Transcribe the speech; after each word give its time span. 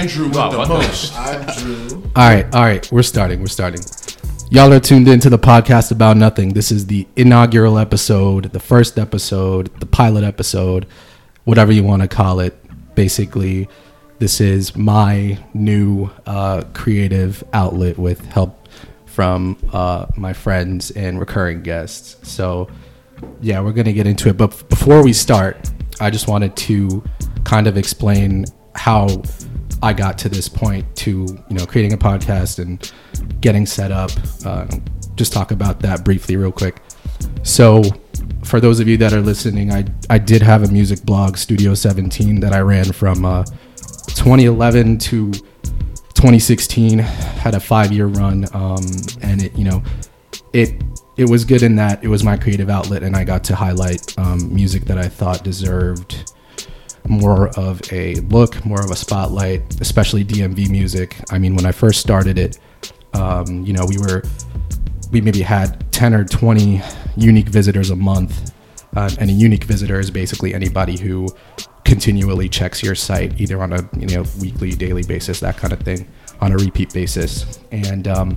Andrew 0.00 0.28
with 0.28 0.36
Wow, 0.36 0.50
the 0.50 0.56
what 0.56 0.68
most. 0.70 1.14
I'm 1.14 1.44
Dru. 1.58 2.02
All 2.16 2.26
right, 2.26 2.54
all 2.54 2.62
right, 2.62 2.90
we're 2.90 3.02
starting. 3.02 3.38
We're 3.38 3.48
starting. 3.48 3.82
Y'all 4.48 4.72
are 4.72 4.80
tuned 4.80 5.06
into 5.08 5.28
the 5.28 5.38
podcast 5.38 5.92
about 5.92 6.16
nothing. 6.16 6.54
This 6.54 6.72
is 6.72 6.86
the 6.86 7.06
inaugural 7.16 7.78
episode, 7.78 8.44
the 8.44 8.60
first 8.60 8.98
episode, 8.98 9.66
the 9.78 9.84
pilot 9.84 10.24
episode, 10.24 10.86
whatever 11.44 11.70
you 11.70 11.82
want 11.82 12.00
to 12.00 12.08
call 12.08 12.40
it. 12.40 12.56
Basically, 12.94 13.68
this 14.18 14.40
is 14.40 14.74
my 14.74 15.38
new 15.52 16.08
uh, 16.24 16.62
creative 16.72 17.44
outlet 17.52 17.98
with 17.98 18.24
help 18.24 18.68
from 19.04 19.58
uh, 19.70 20.06
my 20.16 20.32
friends 20.32 20.90
and 20.92 21.20
recurring 21.20 21.60
guests. 21.60 22.26
So, 22.26 22.70
yeah, 23.42 23.60
we're 23.60 23.72
going 23.72 23.84
to 23.84 23.92
get 23.92 24.06
into 24.06 24.30
it. 24.30 24.38
But 24.38 24.66
before 24.70 25.04
we 25.04 25.12
start, 25.12 25.70
I 26.00 26.08
just 26.08 26.26
wanted 26.26 26.56
to 26.56 27.04
kind 27.44 27.66
of 27.66 27.76
explain 27.76 28.46
how 28.74 29.22
I 29.82 29.92
got 29.92 30.18
to 30.18 30.28
this 30.28 30.48
point 30.48 30.94
to, 30.96 31.10
you 31.10 31.56
know, 31.56 31.66
creating 31.66 31.92
a 31.92 31.98
podcast 31.98 32.58
and 32.58 32.92
getting 33.40 33.66
set 33.66 33.90
up. 33.90 34.10
Uh, 34.44 34.66
just 35.16 35.32
talk 35.32 35.50
about 35.50 35.80
that 35.80 36.04
briefly, 36.04 36.36
real 36.36 36.52
quick. 36.52 36.82
So, 37.42 37.82
for 38.44 38.60
those 38.60 38.80
of 38.80 38.88
you 38.88 38.96
that 38.98 39.12
are 39.12 39.20
listening, 39.20 39.72
I, 39.72 39.84
I 40.08 40.18
did 40.18 40.42
have 40.42 40.62
a 40.62 40.68
music 40.68 41.02
blog, 41.04 41.36
Studio 41.36 41.74
17, 41.74 42.40
that 42.40 42.52
I 42.52 42.60
ran 42.60 42.92
from 42.92 43.24
uh, 43.24 43.44
2011 44.14 44.98
to 44.98 45.32
2016 46.20 46.98
had 46.98 47.54
a 47.54 47.60
five 47.60 47.92
year 47.92 48.06
run 48.06 48.44
um, 48.52 48.84
and 49.22 49.42
it 49.42 49.56
you 49.56 49.64
know 49.64 49.82
it 50.52 50.82
it 51.16 51.28
was 51.30 51.46
good 51.46 51.62
in 51.62 51.76
that 51.76 52.02
it 52.04 52.08
was 52.08 52.22
my 52.22 52.36
creative 52.36 52.68
outlet 52.68 53.02
and 53.02 53.16
i 53.16 53.24
got 53.24 53.42
to 53.42 53.56
highlight 53.56 54.18
um, 54.18 54.52
music 54.52 54.84
that 54.84 54.98
i 54.98 55.08
thought 55.08 55.42
deserved 55.42 56.34
more 57.10 57.48
of 57.58 57.80
a 57.92 58.14
look 58.14 58.64
more 58.64 58.80
of 58.80 58.90
a 58.90 58.96
spotlight 58.96 59.62
especially 59.80 60.24
dmv 60.24 60.70
music. 60.70 61.16
I 61.30 61.38
mean 61.38 61.54
when 61.56 61.66
i 61.66 61.72
first 61.72 62.00
started 62.00 62.38
it 62.38 62.58
um, 63.12 63.64
you 63.66 63.72
know 63.72 63.84
we 63.84 63.98
were 63.98 64.22
we 65.10 65.20
maybe 65.20 65.42
had 65.42 65.90
10 65.92 66.14
or 66.14 66.24
20 66.24 66.80
unique 67.16 67.48
visitors 67.48 67.90
a 67.90 67.96
month. 67.96 68.52
Uh, 68.96 69.10
and 69.20 69.30
a 69.30 69.32
unique 69.32 69.64
visitor 69.64 70.00
is 70.00 70.10
basically 70.10 70.52
anybody 70.52 70.98
who 70.98 71.28
continually 71.84 72.48
checks 72.48 72.82
your 72.82 72.94
site 72.94 73.40
either 73.40 73.62
on 73.62 73.72
a 73.72 73.88
you 73.96 74.06
know 74.08 74.24
weekly 74.40 74.72
daily 74.72 75.02
basis 75.02 75.40
that 75.40 75.56
kind 75.56 75.72
of 75.72 75.80
thing 75.80 76.08
on 76.40 76.52
a 76.52 76.56
repeat 76.56 76.92
basis. 76.92 77.60
And 77.70 78.08
um, 78.08 78.36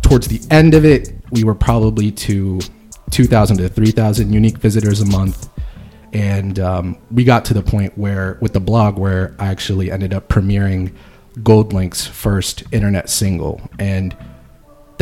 towards 0.00 0.28
the 0.28 0.40
end 0.50 0.74
of 0.74 0.84
it 0.84 1.12
we 1.30 1.44
were 1.44 1.54
probably 1.54 2.10
to 2.10 2.60
2000 3.10 3.58
to 3.58 3.68
3000 3.68 4.32
unique 4.32 4.58
visitors 4.58 5.02
a 5.02 5.06
month 5.06 5.50
and 6.12 6.58
um, 6.58 6.98
we 7.10 7.24
got 7.24 7.44
to 7.46 7.54
the 7.54 7.62
point 7.62 7.96
where 7.96 8.38
with 8.40 8.52
the 8.52 8.60
blog 8.60 8.98
where 8.98 9.34
i 9.38 9.46
actually 9.46 9.90
ended 9.90 10.12
up 10.12 10.28
premiering 10.28 10.92
goldlink's 11.38 12.06
first 12.06 12.62
internet 12.72 13.08
single 13.08 13.60
and 13.78 14.16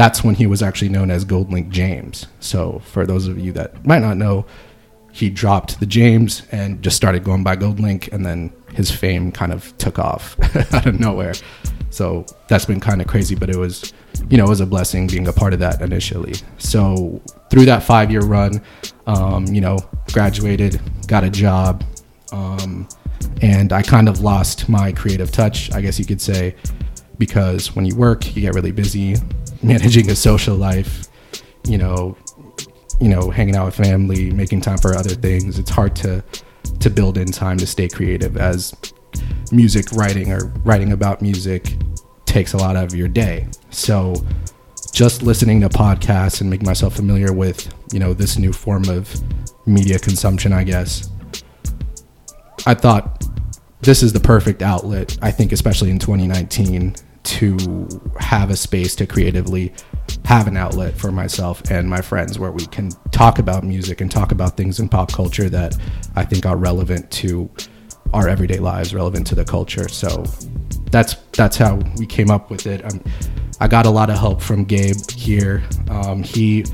that's 0.01 0.25
when 0.25 0.35
he 0.35 0.47
was 0.47 0.63
actually 0.63 0.89
known 0.89 1.11
as 1.11 1.27
Goldlink 1.27 1.69
James. 1.69 2.27
So 2.41 2.81
for 2.87 3.05
those 3.05 3.27
of 3.27 3.39
you 3.39 3.53
that 3.53 3.85
might 3.85 4.01
not 4.01 4.17
know, 4.17 4.47
he 5.13 5.31
dropped 5.31 5.81
the 5.81 5.87
James 5.87 6.43
and 6.53 6.83
just 6.83 6.97
started 6.97 7.25
going 7.25 7.43
by 7.43 7.57
Goldlink, 7.57 8.13
and 8.13 8.25
then 8.25 8.53
his 8.75 8.91
fame 8.91 9.33
kind 9.33 9.53
of 9.53 9.77
took 9.79 9.99
off 9.99 10.37
out 10.75 10.87
of 10.87 11.01
nowhere. 11.01 11.35
So 11.91 12.25
that's 12.49 12.65
been 12.65 12.81
kind 12.81 13.01
of 13.01 13.09
crazy, 13.09 13.35
but 13.35 13.51
it 13.51 13.57
was, 13.57 13.93
you 14.29 14.39
know, 14.39 14.45
it 14.45 14.49
was 14.49 14.61
a 14.61 14.67
blessing 14.67 15.09
being 15.09 15.27
a 15.27 15.33
part 15.33 15.53
of 15.53 15.59
that 15.59 15.83
initially. 15.83 16.35
So 16.59 17.21
through 17.51 17.65
that 17.65 17.83
five 17.83 18.11
year 18.11 18.21
run, 18.21 18.63
um, 19.07 19.47
you 19.47 19.61
know, 19.61 19.79
graduated, 20.13 20.81
got 21.09 21.25
a 21.25 21.31
job, 21.31 21.85
um, 22.33 22.89
and 23.43 23.73
I 23.73 23.83
kind 23.83 24.09
of 24.09 24.21
lost 24.21 24.69
my 24.69 24.93
creative 24.93 25.33
touch, 25.33 25.73
I 25.73 25.81
guess 25.81 25.99
you 25.99 26.05
could 26.05 26.21
say, 26.21 26.55
because 27.19 27.75
when 27.75 27.85
you 27.85 27.97
work, 27.97 28.35
you 28.37 28.43
get 28.43 28.55
really 28.55 28.73
busy 28.73 29.17
managing 29.63 30.11
a 30.11 30.15
social 30.15 30.57
life, 30.57 31.09
you 31.67 31.77
know, 31.77 32.17
you 33.01 33.09
know, 33.09 33.31
hanging 33.31 33.57
out 33.57 33.67
with 33.67 33.75
family, 33.75 34.31
making 34.31 34.61
time 34.61 34.79
for 34.79 34.95
other 34.95 35.15
things. 35.15 35.59
It's 35.59 35.71
hard 35.71 35.97
to 35.97 36.23
to 36.81 36.91
build 36.91 37.19
in 37.19 37.31
time 37.31 37.57
to 37.59 37.67
stay 37.67 37.89
creative 37.89 38.37
as 38.37 38.75
music 39.51 39.91
writing 39.93 40.33
or 40.33 40.47
writing 40.65 40.93
about 40.93 41.21
music 41.23 41.75
takes 42.27 42.53
a 42.53 42.57
lot 42.57 42.77
out 42.77 42.85
of 42.85 42.95
your 42.95 43.09
day. 43.09 43.49
So 43.71 44.15
just 44.93 45.23
listening 45.23 45.61
to 45.63 45.69
podcasts 45.69 46.41
and 46.41 46.51
making 46.51 46.67
myself 46.67 46.95
familiar 46.95 47.33
with, 47.33 47.73
you 47.93 47.99
know, 47.99 48.13
this 48.13 48.39
new 48.39 48.53
form 48.53 48.89
of 48.89 49.13
media 49.67 49.99
consumption, 49.99 50.53
I 50.53 50.65
guess. 50.65 51.11
I 52.67 52.75
thought 52.75 53.25
this 53.81 54.03
is 54.03 54.13
the 54.13 54.21
perfect 54.21 54.63
outlet, 54.63 55.19
I 55.23 55.31
think, 55.31 55.53
especially 55.53 55.91
in 55.91 55.99
2019, 55.99 56.95
to 57.23 57.89
have 58.19 58.51
a 58.51 58.57
space 58.57 58.95
to 58.97 59.07
creatively 59.07 59.73
have 60.25 60.47
an 60.47 60.57
outlet 60.57 60.97
for 60.97 61.11
myself 61.13 61.71
and 61.71 61.89
my 61.89 62.01
friends 62.01 62.39
where 62.39 62.53
we 62.53 62.67
can 62.67 62.91
talk 63.11 63.39
about 63.39 63.65
music 63.65 64.01
and 64.01 64.11
talk 64.11 64.33
about 64.33 64.57
things 64.57 64.81
in 64.81 64.89
pop 64.89 65.13
culture 65.13 65.49
that 65.49 65.77
I 66.17 66.25
think 66.25 66.47
are 66.47 66.57
relevant 66.57 67.11
to 67.13 67.51
our 68.13 68.29
everyday 68.29 68.59
lives, 68.59 68.95
relevant 68.95 69.27
to 69.29 69.35
the 69.35 69.45
culture. 69.45 69.89
So 69.89 70.25
that's 70.91 71.15
that's 71.33 71.57
how 71.57 71.77
we 71.97 72.07
came 72.07 72.31
up 72.31 72.51
with 72.51 72.67
it. 72.67 72.85
Um, 72.85 73.03
I 73.61 73.69
got 73.69 73.87
a 73.87 73.91
lot 73.91 74.11
of 74.11 74.19
help 74.19 74.41
from 74.41 74.65
Gabe 74.65 74.97
here. 75.11 75.63
Um, 75.89 76.23
he, 76.23 76.65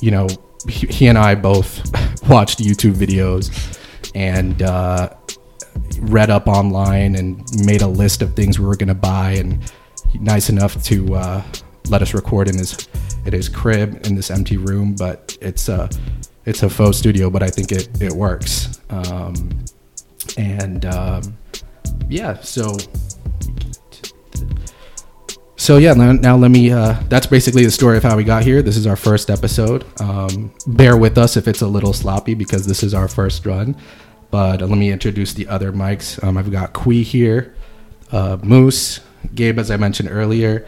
you 0.00 0.10
know, 0.10 0.28
he, 0.68 0.86
he 0.86 1.06
and 1.08 1.18
I 1.18 1.34
both 1.34 1.80
watched 2.28 2.60
YouTube 2.60 2.94
videos 2.94 3.50
and 4.14 4.62
uh, 4.62 5.10
read 6.00 6.30
up 6.30 6.46
online 6.46 7.16
and 7.16 7.42
made 7.64 7.82
a 7.82 7.86
list 7.86 8.22
of 8.22 8.34
things 8.34 8.58
we 8.58 8.66
were 8.66 8.76
going 8.76 8.88
to 8.88 8.94
buy 8.94 9.32
and 9.32 9.72
nice 10.20 10.48
enough 10.48 10.82
to 10.84 11.14
uh, 11.14 11.42
let 11.90 12.02
us 12.02 12.14
record 12.14 12.48
in 12.48 12.56
his 12.58 12.88
in 13.24 13.32
his 13.32 13.48
crib 13.48 14.06
in 14.06 14.14
this 14.14 14.30
empty 14.30 14.56
room 14.56 14.94
but 14.94 15.36
it's 15.40 15.68
a 15.68 15.88
it's 16.46 16.62
a 16.62 16.70
faux 16.70 16.96
studio 16.96 17.30
but 17.30 17.42
I 17.42 17.50
think 17.50 17.72
it 17.72 17.88
it 18.00 18.12
works. 18.12 18.80
Um, 18.90 19.64
and 20.36 20.86
um, 20.86 21.36
yeah 22.08 22.40
so 22.40 22.76
so 25.56 25.76
yeah 25.76 25.92
now, 25.92 26.36
let 26.36 26.50
me 26.50 26.70
uh, 26.70 26.96
that's 27.08 27.26
basically 27.26 27.64
the 27.64 27.70
story 27.70 27.96
of 27.96 28.02
how 28.02 28.16
we 28.16 28.24
got 28.24 28.44
here. 28.44 28.62
This 28.62 28.76
is 28.76 28.86
our 28.86 28.96
first 28.96 29.28
episode. 29.28 29.84
Um, 30.00 30.52
bear 30.66 30.96
with 30.96 31.18
us 31.18 31.36
if 31.36 31.46
it's 31.46 31.60
a 31.60 31.66
little 31.66 31.92
sloppy 31.92 32.34
because 32.34 32.66
this 32.66 32.82
is 32.82 32.94
our 32.94 33.08
first 33.08 33.44
run 33.44 33.76
but 34.30 34.60
let 34.60 34.78
me 34.78 34.90
introduce 34.90 35.34
the 35.34 35.48
other 35.48 35.72
mics. 35.72 36.22
Um, 36.22 36.36
i've 36.36 36.50
got 36.50 36.72
Kwi 36.72 37.02
here 37.02 37.54
uh, 38.12 38.38
moose 38.42 39.00
gabe 39.34 39.58
as 39.58 39.70
i 39.70 39.76
mentioned 39.76 40.08
earlier 40.10 40.66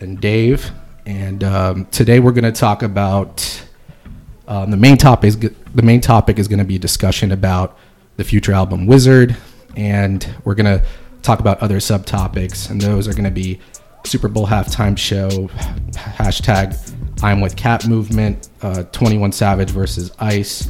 and 0.00 0.20
dave 0.20 0.70
and 1.06 1.44
um, 1.44 1.86
today 1.86 2.20
we're 2.20 2.32
going 2.32 2.44
to 2.44 2.52
talk 2.52 2.82
about 2.82 3.62
um, 4.48 4.70
the 4.70 4.76
main 4.76 4.96
topic 4.96 5.28
is 5.28 5.38
the 5.38 5.82
main 5.82 6.00
topic 6.00 6.38
is 6.38 6.48
going 6.48 6.58
to 6.58 6.64
be 6.64 6.76
a 6.76 6.80
discussion 6.80 7.32
about 7.32 7.78
the 8.16 8.24
future 8.24 8.52
album 8.52 8.86
WIZRD, 8.86 9.36
and 9.76 10.34
we're 10.44 10.54
going 10.54 10.78
to 10.78 10.84
talk 11.22 11.40
about 11.40 11.58
other 11.60 11.78
subtopics, 11.78 12.70
and 12.70 12.80
those 12.80 13.08
are 13.08 13.12
going 13.12 13.24
to 13.24 13.30
be 13.30 13.60
Super 14.04 14.28
Bowl 14.28 14.46
halftime 14.46 14.96
show, 14.96 15.28
hashtag 15.92 16.94
I'm 17.22 17.40
with 17.40 17.56
Kaep 17.56 17.88
movement, 17.88 18.48
uh, 18.62 18.84
21 18.84 19.32
Savage 19.32 19.70
versus 19.70 20.12
Ice, 20.20 20.68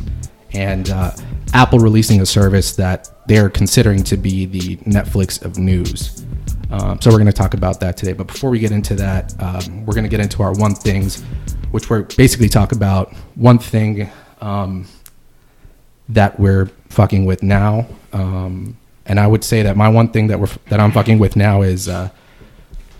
and 0.52 0.88
uh, 0.90 1.12
Apple 1.52 1.78
releasing 1.78 2.20
a 2.20 2.26
service 2.26 2.74
that 2.76 3.10
they're 3.26 3.50
considering 3.50 4.02
to 4.04 4.16
be 4.16 4.46
the 4.46 4.76
Netflix 4.78 5.42
of 5.44 5.58
news. 5.58 6.24
Um, 6.70 7.00
so 7.00 7.10
we're 7.10 7.18
going 7.18 7.26
to 7.26 7.32
talk 7.32 7.54
about 7.54 7.80
that 7.80 7.96
today. 7.96 8.12
But 8.12 8.26
before 8.26 8.50
we 8.50 8.58
get 8.58 8.72
into 8.72 8.94
that, 8.96 9.34
um, 9.40 9.86
we're 9.86 9.94
going 9.94 10.04
to 10.04 10.10
get 10.10 10.20
into 10.20 10.42
our 10.42 10.52
one 10.52 10.74
things, 10.74 11.22
which 11.70 11.88
we're 11.88 12.02
basically 12.02 12.48
talk 12.48 12.72
about 12.72 13.12
one 13.34 13.58
thing 13.58 14.10
um, 14.40 14.86
that 16.08 16.38
we're 16.38 16.66
fucking 16.88 17.24
with 17.24 17.42
now. 17.42 17.86
Um, 18.12 18.76
and 19.06 19.20
I 19.20 19.26
would 19.26 19.44
say 19.44 19.62
that 19.62 19.76
my 19.76 19.88
one 19.88 20.08
thing 20.08 20.26
that 20.28 20.40
we're 20.40 20.48
that 20.68 20.80
I'm 20.80 20.90
fucking 20.92 21.18
with 21.18 21.36
now 21.36 21.62
is 21.62 21.88
uh, 21.88 22.10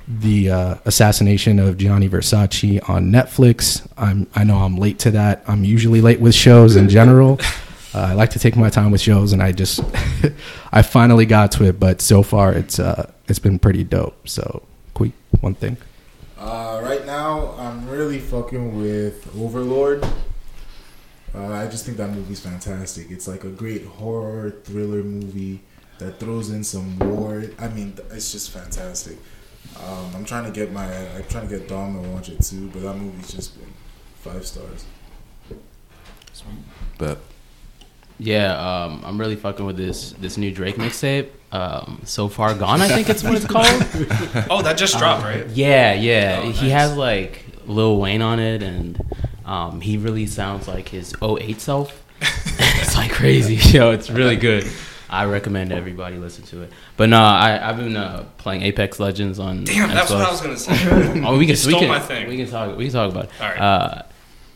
the 0.06 0.50
uh, 0.50 0.74
assassination 0.84 1.58
of 1.58 1.76
Gianni 1.78 2.08
Versace 2.08 2.88
on 2.88 3.10
Netflix. 3.10 3.86
I'm 3.96 4.28
I 4.34 4.44
know 4.44 4.58
I'm 4.58 4.76
late 4.76 5.00
to 5.00 5.10
that. 5.12 5.42
I'm 5.48 5.64
usually 5.64 6.00
late 6.00 6.20
with 6.20 6.34
shows 6.34 6.76
in 6.76 6.88
general. 6.88 7.40
Uh, 7.94 8.08
I 8.10 8.12
like 8.12 8.28
to 8.30 8.38
take 8.38 8.56
my 8.56 8.68
time 8.68 8.90
with 8.90 9.00
shows, 9.00 9.32
and 9.32 9.42
I 9.42 9.52
just 9.52 9.80
I 10.72 10.82
finally 10.82 11.24
got 11.24 11.52
to 11.52 11.64
it. 11.64 11.80
But 11.80 12.02
so 12.02 12.22
far, 12.22 12.52
it's 12.52 12.78
uh, 12.78 13.10
it's 13.28 13.38
been 13.38 13.58
pretty 13.58 13.84
dope. 13.84 14.28
So, 14.28 14.62
quick 14.94 15.12
one 15.40 15.54
thing. 15.54 15.76
Uh, 16.38 16.80
right 16.82 17.06
now, 17.06 17.54
I'm 17.58 17.88
really 17.88 18.18
fucking 18.18 18.80
with 18.80 19.34
Overlord. 19.36 20.04
Uh, 21.34 21.52
I 21.52 21.66
just 21.66 21.84
think 21.84 21.96
that 21.98 22.10
movie's 22.10 22.40
fantastic. 22.40 23.10
It's 23.10 23.28
like 23.28 23.44
a 23.44 23.48
great 23.48 23.84
horror 23.84 24.50
thriller 24.64 25.02
movie 25.02 25.60
that 25.98 26.18
throws 26.20 26.50
in 26.50 26.64
some 26.64 26.98
war. 26.98 27.44
I 27.58 27.68
mean, 27.68 27.98
it's 28.10 28.32
just 28.32 28.50
fantastic. 28.50 29.18
Um, 29.84 30.12
I'm 30.14 30.24
trying 30.24 30.44
to 30.44 30.50
get 30.50 30.72
my, 30.72 30.86
I'm 31.14 31.24
trying 31.24 31.48
to 31.48 31.58
get 31.58 31.68
Dom 31.68 32.02
to 32.02 32.08
watch 32.10 32.28
it 32.28 32.42
too, 32.42 32.68
but 32.72 32.82
that 32.82 32.94
movie's 32.96 33.32
just 33.32 33.58
been 33.58 33.72
five 34.16 34.46
stars. 34.46 34.84
But 36.98 37.18
Yeah, 38.18 38.84
um, 38.84 39.02
I'm 39.04 39.18
really 39.18 39.36
fucking 39.36 39.64
with 39.64 39.76
this 39.76 40.12
this 40.12 40.36
new 40.36 40.50
Drake 40.50 40.76
mixtape. 40.76 41.28
Um, 41.52 42.00
so 42.04 42.28
far 42.28 42.54
gone, 42.54 42.80
I 42.80 42.88
think 42.88 43.08
it's 43.08 43.22
what 43.22 43.34
it's 43.34 43.46
called. 43.46 43.66
Oh, 44.50 44.62
that 44.62 44.76
just 44.76 44.98
dropped, 44.98 45.22
right? 45.22 45.46
Yeah, 45.48 45.92
yeah. 45.94 46.42
Oh, 46.44 46.50
He 46.50 46.70
has 46.70 46.96
like 46.96 47.44
Lil 47.66 47.98
Wayne 47.98 48.22
on 48.22 48.40
it, 48.40 48.62
and 48.62 49.00
um, 49.44 49.80
he 49.80 49.96
really 49.96 50.26
sounds 50.26 50.66
like 50.66 50.88
his 50.88 51.14
08 51.22 51.60
self. 51.60 52.04
it's 52.20 52.96
like 52.96 53.12
crazy, 53.12 53.54
yo. 53.76 53.90
It's 53.92 54.10
really 54.10 54.36
good. 54.36 54.66
I 55.08 55.26
recommend 55.26 55.70
everybody 55.72 56.16
listen 56.16 56.44
to 56.46 56.62
it. 56.62 56.72
But 56.96 57.10
no, 57.10 57.20
I 57.22 57.68
I've 57.68 57.76
been 57.76 57.96
uh, 57.96 58.24
playing 58.38 58.62
Apex 58.62 58.98
Legends 58.98 59.38
on. 59.38 59.64
Damn, 59.64 59.88
that's 59.90 60.10
what 60.10 60.20
Xbox. 60.20 60.26
I 60.26 60.30
was 60.30 60.40
gonna 60.40 60.56
say. 60.56 61.22
Oh, 61.24 61.38
we 61.38 61.46
can 61.46 61.56
we 61.66 61.78
can, 61.78 61.88
my 61.88 62.00
thing. 62.00 62.28
We 62.28 62.36
can 62.38 62.48
talk. 62.48 62.76
We 62.76 62.84
can 62.86 62.92
talk 62.92 63.10
about 63.12 63.24
it. 63.26 63.30
All 63.40 63.48
right. 63.48 63.60
Uh, 63.60 64.02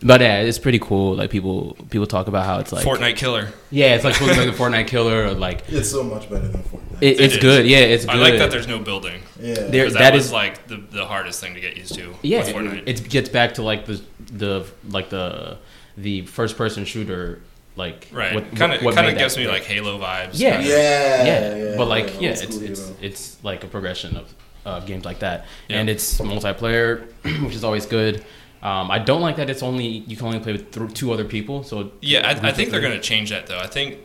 but 0.02 0.20
yeah, 0.20 0.41
it's 0.41 0.58
pretty 0.58 0.79
cool. 0.79 1.14
Like 1.17 1.31
people 1.31 1.76
people 1.91 2.06
talk 2.06 2.26
about 2.29 2.47
how 2.47 2.58
it's 2.58 2.73
like 2.73 2.85
Fortnite 2.87 3.17
killer. 3.17 3.49
Yeah, 3.70 3.94
it's 3.94 4.05
like 4.05 4.14
supposed 4.14 4.35
to 4.35 4.41
be 4.41 4.47
like 4.47 4.56
the 4.56 4.62
Fortnite 4.62 4.87
killer 4.87 5.25
or 5.26 5.32
like 5.35 5.64
It's 5.69 5.91
so 5.91 6.02
much 6.02 6.29
better 6.31 6.49
than 6.49 6.62
Fortnite. 6.62 7.02
it, 7.02 7.06
It 7.19 7.20
it's 7.20 7.35
is. 7.35 7.41
good. 7.41 7.67
Yeah, 7.67 7.79
it's 7.79 8.05
good. 8.05 8.14
I 8.17 8.19
like 8.19 8.38
that 8.38 8.50
there's 8.50 8.67
no 8.69 8.79
building. 8.79 9.20
yeah. 9.41 9.55
There- 9.55 9.91
that 9.91 9.99
that, 9.99 10.14
was 10.14 10.32
like 10.32 10.67
the, 10.69 10.76
the 10.76 11.05
hardest 11.06 11.41
thing 11.41 11.55
to 11.55 11.61
get 11.61 11.76
used 11.76 11.94
to. 11.94 12.14
yeah, 12.23 12.38
with 12.38 12.49
Fortnite. 12.55 12.82
it 12.87 13.08
gets 13.08 13.29
back 13.29 13.55
to 13.55 13.62
like 13.62 13.87
the 13.87 14.00
the 14.32 14.67
like 14.88 15.11
the 15.11 15.58
the 15.97 16.23
first 16.26 16.56
person 16.56 16.85
shooter 16.85 17.41
like 17.76 18.08
right. 18.12 18.32
Kind 18.56 18.73
of 18.73 18.81
kind 18.94 19.06
of 19.08 19.17
gives 19.19 19.37
me 19.37 19.46
like 19.49 19.62
Halo 19.64 19.99
vibes. 19.99 20.31
Yeah. 20.35 20.56
kinda. 20.56 20.69
yeah, 20.69 21.25
yeah, 21.25 21.56
yeah, 21.56 21.76
but 21.76 21.87
like 21.87 22.14
yeah, 22.14 22.20
yeah, 22.20 22.31
it's 22.31 22.43
school, 22.43 22.62
it's 22.62 22.81
you 22.81 22.87
know. 22.87 22.96
it's 23.03 23.44
like 23.44 23.64
a 23.64 23.67
progression 23.67 24.17
of 24.17 24.32
of 24.67 24.85
games 24.87 25.05
like 25.06 25.20
that, 25.20 25.46
Yeah. 25.69 25.79
and 25.79 25.88
it's 25.88 26.19
multiplayer, 26.20 27.06
which 27.44 27.55
is 27.55 27.64
always 27.64 27.87
good. 27.87 28.23
Um, 28.62 28.90
I 28.90 28.98
don't 28.98 29.22
like 29.22 29.36
that 29.36 29.48
it's 29.48 29.62
only 29.62 29.86
you 29.86 30.16
can 30.16 30.26
only 30.26 30.40
play 30.40 30.52
with 30.52 30.70
th- 30.72 30.92
two 30.94 31.12
other 31.12 31.24
people. 31.24 31.62
So 31.64 31.92
Yeah, 32.02 32.26
I, 32.26 32.48
I 32.48 32.52
think 32.52 32.70
they're 32.70 32.80
going 32.80 32.92
to 32.92 33.00
change 33.00 33.30
that 33.30 33.46
though. 33.46 33.58
I 33.58 33.66
think 33.66 33.98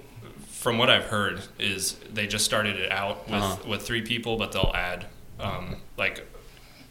from 0.47 0.77
what 0.77 0.89
I've 0.89 1.05
heard 1.05 1.41
is 1.59 1.95
they 2.13 2.25
just 2.27 2.45
started 2.45 2.77
it 2.79 2.91
out 2.91 3.25
with 3.29 3.41
Uh-huh. 3.41 3.69
with 3.69 3.81
three 3.83 4.01
people, 4.01 4.37
but 4.37 4.51
they'll 4.53 4.71
add 4.73 5.05
um, 5.39 5.75
like 5.97 6.25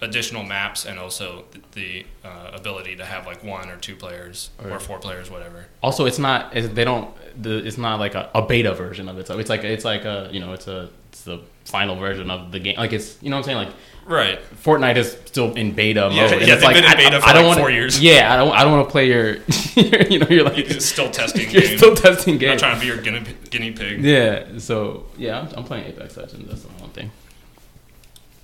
additional 0.01 0.43
maps 0.45 0.85
and 0.85 0.99
also 0.99 1.45
the 1.73 2.05
uh, 2.25 2.51
ability 2.53 2.97
to 2.97 3.05
have 3.05 3.27
like 3.27 3.43
one 3.43 3.71
or 3.71 3.77
two 3.79 3.97
players 3.97 4.51
or 4.63 4.79
four 4.79 4.99
players, 4.99 5.31
whatever. 5.31 5.65
Also, 5.83 6.05
it's 6.05 6.19
not. 6.19 6.55
It's, 6.55 6.69
they 6.69 6.85
don't. 6.85 7.11
The, 7.43 7.67
it's 7.67 7.79
not 7.79 7.99
like 7.99 8.15
a, 8.15 8.31
a 8.35 8.43
beta 8.43 8.75
version 8.75 9.09
of 9.09 9.19
it. 9.19 9.27
So 9.27 9.39
it's 9.39 9.49
like 9.49 9.65
it's 9.65 9.85
like 9.85 10.05
a 10.05 10.29
you 10.31 10.41
know 10.41 10.53
it's 10.53 10.69
a 10.69 10.91
it's 11.09 11.23
the 11.23 11.41
final 11.65 11.97
version 11.97 12.31
of 12.31 12.53
the 12.53 12.61
game. 12.61 12.77
Like 12.77 12.93
it's 12.93 13.17
you 13.23 13.31
know 13.31 13.37
what 13.37 13.41
I'm 13.41 13.45
saying. 13.45 13.59
Like 13.59 13.75
Right. 14.07 14.39
Fortnite 14.63 14.97
is 14.97 15.13
still 15.25 15.55
in 15.55 15.73
beta 15.73 16.11
Yeah, 16.13 16.23
mode. 16.23 16.31
yeah, 16.33 16.37
it's 16.37 16.47
they've 16.47 16.63
like, 16.63 16.75
been 16.77 16.85
in 16.85 16.91
I- 16.91 16.95
beta 16.95 17.17
I, 17.17 17.21
for 17.21 17.27
I 17.27 17.33
don't 17.33 17.43
like 17.45 17.49
wanna, 17.49 17.61
four 17.63 17.71
years. 17.71 18.01
Yeah, 18.03 18.33
I 18.33 18.37
don't. 18.37 18.53
I 18.53 18.63
don't 18.63 18.73
want 18.73 18.87
to 18.87 18.93
play 18.93 19.07
your. 19.09 19.37
you 20.11 20.19
know, 20.19 20.27
you're 20.29 20.45
like 20.45 20.59
You're 20.59 20.81
still 20.81 21.11
testing. 21.11 21.49
you're 21.51 21.63
game. 21.63 21.79
still 21.79 21.95
testing 21.95 22.37
games. 22.37 22.43
Not 22.43 22.49
games. 22.51 22.61
trying 22.61 22.75
to 22.75 22.81
be 22.81 22.87
your 22.87 22.99
guinea, 23.01 23.35
guinea 23.49 23.71
pig. 23.73 24.05
Yeah. 24.05 24.59
So 24.59 25.07
yeah, 25.17 25.41
I'm, 25.41 25.49
I'm 25.57 25.65
playing 25.65 25.87
Apex 25.87 26.17
Legends. 26.19 26.47
That's 26.49 26.63
the 26.63 26.69
one 26.83 26.91
thing. 26.91 27.11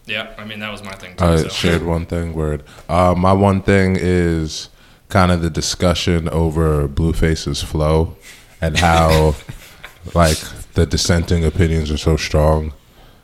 Yeah, 0.06 0.34
I 0.38 0.44
mean 0.44 0.60
that 0.60 0.72
was 0.72 0.82
my 0.82 0.92
thing 0.92 1.14
too. 1.16 1.24
I 1.24 1.36
so. 1.36 1.48
shared 1.48 1.82
one 1.82 2.06
thing. 2.06 2.32
Word. 2.32 2.62
Uh, 2.88 3.14
my 3.16 3.32
one 3.32 3.60
thing 3.62 3.96
is 4.00 4.70
kind 5.08 5.30
of 5.30 5.42
the 5.42 5.50
discussion 5.50 6.28
over 6.28 6.88
Blueface's 6.88 7.62
flow 7.62 8.16
and 8.62 8.78
how 8.78 9.34
like 10.14 10.38
the 10.74 10.86
dissenting 10.86 11.44
opinions 11.44 11.90
are 11.90 11.98
so 11.98 12.16
strong. 12.16 12.72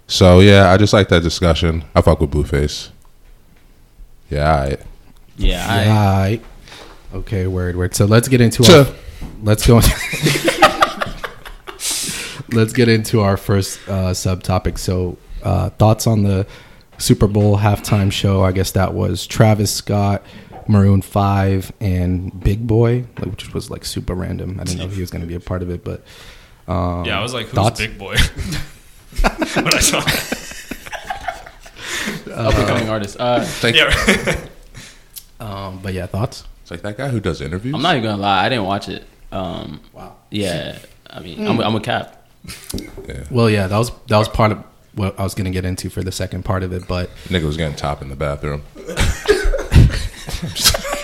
So 0.06 0.40
yeah, 0.40 0.70
I 0.70 0.76
just 0.76 0.92
like 0.92 1.08
that 1.08 1.22
discussion. 1.22 1.84
I 1.94 2.00
fuck 2.00 2.20
with 2.20 2.30
Blueface. 2.30 2.90
Yeah, 4.30 4.52
I, 4.52 4.76
Yeah. 5.36 5.66
I, 5.68 5.86
Right. 5.88 6.42
Okay, 7.14 7.46
word, 7.46 7.76
word. 7.76 7.94
So 7.94 8.04
let's 8.04 8.28
get 8.28 8.40
into 8.40 8.64
Sure. 8.64 8.84
our 8.84 8.92
let's 9.42 9.66
go 9.66 9.76
let's 12.52 12.72
get 12.72 12.88
into 12.88 13.20
our 13.20 13.36
first 13.36 13.78
uh, 13.88 14.10
subtopic. 14.10 14.78
So 14.78 15.16
uh, 15.42 15.70
thoughts 15.70 16.06
on 16.06 16.22
the 16.24 16.46
Super 16.98 17.26
Bowl 17.26 17.58
halftime 17.58 18.10
show? 18.10 18.42
I 18.42 18.52
guess 18.52 18.72
that 18.72 18.94
was 18.94 19.26
Travis 19.26 19.72
Scott, 19.72 20.22
Maroon 20.66 21.02
Five, 21.02 21.72
and 21.80 22.38
Big 22.42 22.66
Boi, 22.66 23.02
which 23.22 23.52
was 23.54 23.70
like 23.70 23.84
super 23.84 24.14
random. 24.14 24.58
I 24.60 24.64
didn't 24.64 24.80
know 24.80 24.88
he 24.88 25.00
was 25.00 25.10
going 25.10 25.22
to 25.22 25.28
be 25.28 25.34
a 25.34 25.40
part 25.40 25.62
of 25.62 25.70
it, 25.70 25.84
but 25.84 26.02
um, 26.68 27.04
yeah, 27.04 27.18
I 27.18 27.22
was 27.22 27.34
like, 27.34 27.46
who's 27.46 27.54
thoughts? 27.54 27.80
Big 27.80 27.98
Boi? 27.98 28.16
when 29.54 29.74
I 29.74 29.80
saw 29.80 30.00
that. 30.00 30.32
up 32.34 32.54
and 32.54 32.68
coming 32.68 32.88
artist. 32.88 33.16
Uh, 33.18 33.44
think 33.44 33.76
Yeah, 33.76 33.84
right. 33.84 34.50
Um, 35.38 35.80
but 35.82 35.92
yeah, 35.92 36.06
thoughts. 36.06 36.44
it's 36.62 36.70
like 36.70 36.80
that 36.82 36.96
guy 36.96 37.08
who 37.08 37.20
does 37.20 37.42
interviews. 37.42 37.74
I'm 37.74 37.82
not 37.82 37.96
even 37.96 38.08
gonna 38.10 38.22
lie. 38.22 38.46
I 38.46 38.48
didn't 38.48 38.64
watch 38.64 38.88
it. 38.88 39.04
Um, 39.32 39.80
Wow. 39.92 40.16
yeah. 40.30 40.78
I 41.10 41.20
mean, 41.20 41.46
I'm, 41.46 41.60
I'm 41.60 41.74
a 41.74 41.80
cap. 41.80 42.26
Yeah. 43.06 43.24
Well, 43.30 43.50
yeah, 43.50 43.66
that 43.66 43.76
was 43.76 43.90
that 44.08 44.18
was 44.18 44.28
part 44.28 44.52
of 44.52 44.64
what 44.94 45.18
I 45.20 45.24
was 45.24 45.34
going 45.34 45.44
to 45.44 45.50
get 45.50 45.64
into 45.66 45.90
for 45.90 46.02
the 46.02 46.12
second 46.12 46.44
part 46.44 46.62
of 46.62 46.72
it, 46.72 46.88
but 46.88 47.10
Nigga 47.28 47.44
was 47.44 47.58
getting 47.58 47.76
top 47.76 48.00
in 48.00 48.08
the 48.08 48.16
bathroom. 48.16 48.62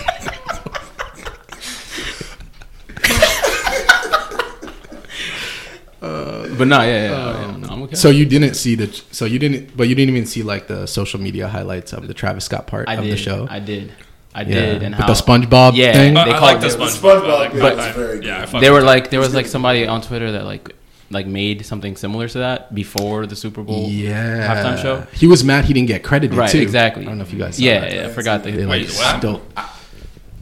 Uh, 6.03 6.47
but 6.57 6.67
no, 6.67 6.81
yeah, 6.81 6.85
yeah. 6.87 7.09
yeah, 7.09 7.15
uh, 7.15 7.57
yeah. 7.59 7.67
I'm 7.71 7.81
a 7.83 7.87
cap. 7.87 7.95
So 7.97 8.09
you 8.09 8.25
didn't 8.25 8.55
see 8.55 8.75
the 8.75 8.87
so 9.11 9.23
you 9.25 9.39
didn't 9.39 9.75
but 9.77 9.87
you 9.87 9.95
didn't 9.95 10.13
even 10.15 10.25
see 10.25 10.43
like 10.43 10.67
the 10.67 10.85
social 10.85 11.19
media 11.19 11.47
highlights 11.47 11.93
of 11.93 12.07
the 12.09 12.13
Travis 12.13 12.43
Scott 12.45 12.67
part 12.67 12.89
I 12.89 12.95
of 12.95 13.03
did. 13.05 13.13
the 13.13 13.17
show. 13.17 13.47
I 13.49 13.59
did. 13.59 13.91
I 14.35 14.41
yeah, 14.41 14.47
did. 14.47 14.83
And 14.83 14.95
with 14.95 15.05
how 15.05 15.07
the 15.07 15.13
SpongeBob 15.13 15.71
Yeah. 15.75 15.93
thing. 15.93 16.17
I, 16.17 16.25
They 16.25 16.31
I 16.31 16.39
call 16.39 16.47
like 16.53 16.57
it 16.57 16.61
the 16.71 16.75
the 16.77 16.85
SpongeBob. 16.85 17.21
SpongeBob 17.21 17.29
I 17.29 17.39
like, 17.43 17.51
bit 17.53 17.61
but 17.61 17.75
was 17.77 17.95
very 17.95 18.15
good. 18.17 18.25
yeah, 18.25 18.49
I 18.53 18.59
they 18.59 18.69
were 18.71 18.81
like 18.81 19.09
there 19.11 19.19
was 19.21 19.33
like 19.33 19.45
somebody 19.47 19.87
on 19.87 20.01
Twitter 20.01 20.31
that 20.33 20.43
like 20.45 20.75
like 21.09 21.27
made 21.27 21.65
something 21.65 21.95
similar 21.95 22.27
to 22.27 22.39
that 22.39 22.73
before 22.73 23.25
the 23.27 23.35
Super 23.35 23.61
Bowl. 23.63 23.87
yeah, 23.87 24.47
halftime 24.49 24.81
show? 24.81 25.07
He 25.13 25.27
was 25.27 25.43
mad 25.43 25.65
he 25.65 25.73
didn't 25.73 25.87
get 25.87 26.03
credited 26.03 26.35
Right, 26.37 26.49
too. 26.49 26.59
exactly. 26.59 27.03
I 27.03 27.09
don't 27.09 27.19
know 27.19 27.23
if 27.23 27.31
you 27.31 27.39
guys. 27.39 27.57
Saw 27.57 27.63
Yeah, 27.63 27.79
that. 27.81 27.93
yeah, 27.93 28.07
I 28.07 28.09
forgot 28.09 28.43
They, 28.43 28.51
that. 28.51 28.67
like, 28.67 28.81
Wait, 28.87 28.93
what? 28.95 29.17
still- 29.19 29.41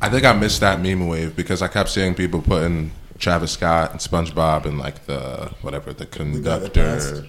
I 0.04 0.10
think 0.10 0.24
I 0.26 0.34
missed 0.34 0.62
that 0.62 0.82
meme 0.82 1.08
wave 1.08 1.36
because 1.36 1.62
I 1.62 1.68
kept 1.68 1.90
seeing 1.90 2.16
people 2.16 2.42
putting 2.42 2.92
Travis 3.22 3.52
Scott 3.52 3.92
and 3.92 4.00
SpongeBob 4.00 4.66
and 4.66 4.78
like 4.80 5.06
the 5.06 5.52
whatever 5.62 5.94
the 5.94 6.06
conductor, 6.08 7.26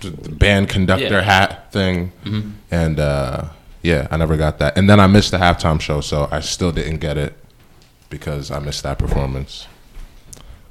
the 0.00 0.10
the 0.10 0.28
band 0.30 0.68
conductor 0.68 1.04
Yeah. 1.06 1.22
hat 1.22 1.72
thing, 1.72 2.12
Mm-hmm. 2.24 2.50
and 2.70 2.98
uh, 3.00 3.44
yeah, 3.82 4.08
I 4.10 4.16
never 4.16 4.36
got 4.36 4.58
that. 4.58 4.76
And 4.76 4.90
then 4.90 5.00
I 5.00 5.06
missed 5.06 5.30
the 5.30 5.38
halftime 5.38 5.80
show, 5.80 6.00
so 6.00 6.28
I 6.30 6.40
still 6.40 6.72
didn't 6.72 6.98
get 6.98 7.16
it 7.16 7.34
because 8.10 8.50
I 8.50 8.58
missed 8.58 8.82
that 8.82 8.98
performance. 8.98 9.66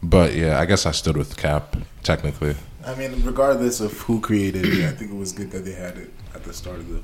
But 0.04 0.36
yeah, 0.36 0.60
I 0.60 0.66
guess 0.66 0.86
I 0.86 0.92
stood 0.92 1.16
with 1.18 1.38
Kaep 1.38 1.84
technically. 2.04 2.56
I 2.86 2.96
mean, 2.96 3.24
regardless 3.24 3.80
of 3.80 3.94
who 4.02 4.19
created 4.19 4.66
it, 4.66 4.86
I 4.86 4.92
think 4.92 5.12
it 5.12 5.18
was 5.18 5.31
good 5.31 5.52
that 5.52 5.63
they 5.63 5.74
had 5.74 5.98
it 5.98 6.12
at 6.36 6.44
the 6.44 6.52
start 6.54 6.78
of 6.80 6.90
the 6.90 7.02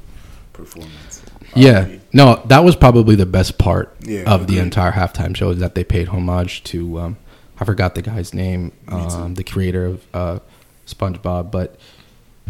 performance. 0.53 1.21
Yeah, 1.55 1.87
no, 2.13 2.41
that 2.45 2.63
was 2.63 2.75
probably 2.75 3.15
the 3.15 3.25
best 3.25 3.57
part 3.57 3.95
Yeah, 4.01 4.31
of 4.31 4.47
the 4.47 4.59
entire 4.59 4.91
halftime 4.91 5.35
show 5.35 5.51
is 5.51 5.59
that 5.59 5.75
they 5.75 5.83
paid 5.83 6.09
homage 6.09 6.63
to 6.65 6.99
um, 6.99 7.17
I 7.59 7.65
forgot 7.65 7.95
the 7.95 8.01
guy's 8.01 8.33
name, 8.33 8.71
um, 8.87 9.33
the 9.33 9.43
creator 9.43 9.85
of 9.85 10.05
uh, 10.13 10.39
SpongeBob. 10.85 11.51
But 11.51 11.79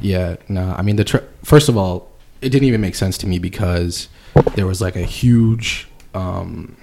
yeah, 0.01 0.35
no, 0.49 0.73
I 0.77 0.81
mean 0.81 0.97
the 0.97 1.03
tr- 1.03 1.25
first 1.43 1.69
of 1.69 1.77
all, 1.77 2.11
it 2.41 2.49
didn't 2.49 2.67
even 2.67 2.81
make 2.81 2.95
sense 2.95 3.17
to 3.19 3.27
me 3.27 3.39
because 3.39 4.09
there 4.55 4.67
was 4.67 4.81
like 4.81 4.95
a 4.95 5.03
huge 5.03 5.87
um, 6.13 6.75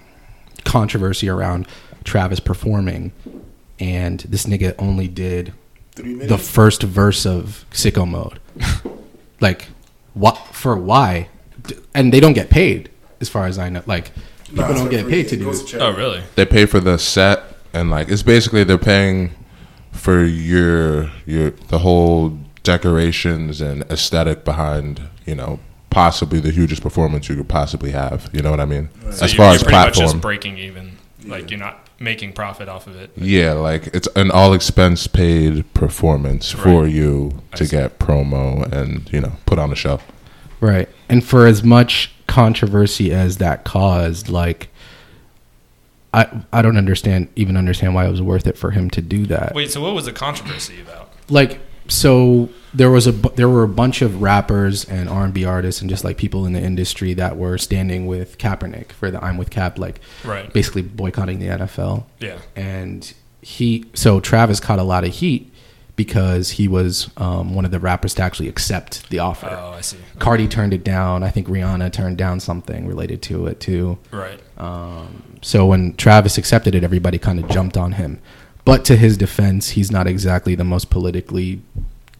controversy 0.64 1.28
around 1.28 1.68
Travis 2.04 2.40
performing, 2.40 3.12
and 3.78 4.20
this 4.20 4.46
nigga 4.46 4.74
only 4.78 5.08
did 5.08 5.52
the 5.94 6.38
first 6.38 6.82
verse 6.82 7.26
of 7.26 7.64
Sicko 7.70 8.08
Mode. 8.08 8.40
like, 9.40 9.68
what 10.14 10.36
for? 10.52 10.76
Why? 10.76 11.28
D- 11.66 11.76
And 11.94 12.12
they 12.12 12.20
don't 12.20 12.32
get 12.34 12.50
paid, 12.50 12.90
as 13.20 13.28
far 13.28 13.46
as 13.46 13.58
I 13.58 13.68
know. 13.68 13.82
Like, 13.86 14.12
people 14.44 14.62
Nah, 14.64 14.74
don't 14.74 14.90
get 14.90 15.08
paid 15.08 15.28
to 15.28 15.36
do 15.36 15.44
goes 15.46 15.60
it. 15.60 15.64
Oh, 15.64 15.78
charity. 15.78 15.86
Oh, 15.86 15.98
really? 16.04 16.22
They 16.36 16.44
pay 16.46 16.66
for 16.66 16.80
the 16.80 16.98
set 16.98 17.42
and 17.72 17.90
like 17.90 18.08
it's 18.08 18.22
basically 18.22 18.62
they're 18.64 18.78
paying 18.78 19.32
for 19.92 20.22
your 20.24 21.10
your 21.26 21.50
the 21.68 21.80
whole 21.80 22.38
decorations 22.62 23.60
and 23.60 23.82
aesthetic 23.84 24.44
behind 24.44 25.00
you 25.26 25.34
know 25.34 25.58
possibly 25.90 26.40
the 26.40 26.50
hugest 26.50 26.82
performance 26.82 27.28
you 27.28 27.36
could 27.36 27.48
possibly 27.48 27.90
have. 27.92 28.28
You 28.32 28.42
know 28.42 28.50
what 28.50 28.60
I 28.60 28.64
mean? 28.64 28.88
So 29.12 29.24
as 29.24 29.34
far 29.34 29.46
you're 29.46 29.54
as 29.56 29.62
pretty 29.62 29.76
much 29.76 29.82
platform, 29.94 30.04
just 30.06 30.20
breaking 30.20 30.58
even. 30.58 30.98
Like 31.24 31.50
you're 31.50 31.60
not 31.60 31.88
making 32.00 32.32
profit 32.32 32.68
off 32.68 32.86
of 32.86 32.96
it. 32.96 33.10
yeah, 33.16 33.52
like 33.52 33.86
it's 33.88 34.08
an 34.16 34.30
all 34.30 34.52
expense 34.52 35.06
paid 35.06 35.72
performance 35.74 36.50
for 36.50 36.86
you 36.86 37.40
to 37.54 37.66
get 37.66 37.98
promo 37.98 38.70
and 38.72 39.10
you 39.12 39.20
know 39.20 39.32
put 39.46 39.58
on 39.58 39.72
a 39.72 39.76
show. 39.76 40.00
Right. 40.60 40.88
And 41.08 41.22
for 41.24 41.46
as 41.46 41.62
much 41.62 42.12
controversy 42.26 43.12
as 43.12 43.36
that 43.38 43.64
caused, 43.64 44.28
like, 44.28 44.68
I 46.12 46.42
I 46.52 46.62
don't 46.62 46.76
understand 46.76 47.28
even 47.36 47.56
understand 47.56 47.94
why 47.94 48.06
it 48.06 48.10
was 48.10 48.22
worth 48.22 48.46
it 48.46 48.56
for 48.56 48.70
him 48.70 48.88
to 48.90 49.02
do 49.02 49.26
that. 49.26 49.54
Wait, 49.54 49.70
so 49.70 49.80
what 49.82 49.94
was 49.94 50.04
the 50.04 50.12
controversy 50.12 50.80
about? 50.80 51.10
like 51.30 51.58
so 51.88 52.48
there 52.74 52.90
was 52.90 53.06
a 53.06 53.12
there 53.12 53.48
were 53.48 53.62
a 53.62 53.68
bunch 53.68 54.00
of 54.02 54.20
rappers 54.22 54.84
and 54.86 55.08
R&B 55.08 55.44
artists 55.44 55.80
and 55.80 55.88
just 55.90 56.02
like 56.04 56.16
people 56.18 56.44
in 56.46 56.52
the 56.52 56.60
industry 56.62 57.12
that 57.14 57.36
were 57.38 57.56
standing 57.58 58.06
with 58.06 58.36
Kaepernick 58.38 58.92
for 58.92 59.10
the 59.10 59.22
I'm 59.24 59.36
with 59.38 59.48
Kaep 59.50 59.78
like 59.78 60.00
Right. 60.24 60.50
basically 60.52 60.82
boycotting 60.82 61.38
the 61.40 61.46
NFL 61.46 62.04
Yeah. 62.20 62.38
and 62.56 63.12
he 63.42 63.84
so 63.94 64.20
Travis 64.20 64.60
caught 64.60 64.78
a 64.78 64.82
lot 64.82 65.04
of 65.04 65.12
heat 65.14 65.50
because 65.96 66.50
he 66.50 66.66
was 66.66 67.10
um, 67.16 67.54
one 67.54 67.64
of 67.64 67.70
the 67.70 67.78
rappers 67.78 68.14
to 68.14 68.22
actually 68.22 68.48
accept 68.48 69.08
the 69.10 69.18
offer. 69.20 69.48
Oh, 69.50 69.70
I 69.70 69.80
see. 69.80 69.98
Cardi 70.18 70.48
turned 70.48 70.72
it 70.72 70.82
down. 70.82 71.22
I 71.22 71.30
think 71.30 71.46
Rihanna 71.46 71.92
turned 71.92 72.18
down 72.18 72.40
something 72.40 72.86
related 72.86 73.22
to 73.22 73.46
it 73.46 73.60
too. 73.60 73.98
Right. 74.10 74.40
So 75.42 75.66
when 75.66 75.94
Travis 75.96 76.38
accepted 76.38 76.74
it, 76.74 76.82
everybody 76.82 77.18
kind 77.18 77.38
of 77.38 77.48
jumped 77.48 77.76
on 77.76 77.92
him. 77.92 78.20
But 78.64 78.84
to 78.86 78.96
his 78.96 79.18
defense, 79.18 79.70
he's 79.70 79.90
not 79.90 80.06
exactly 80.06 80.54
the 80.54 80.64
most 80.64 80.88
politically 80.88 81.60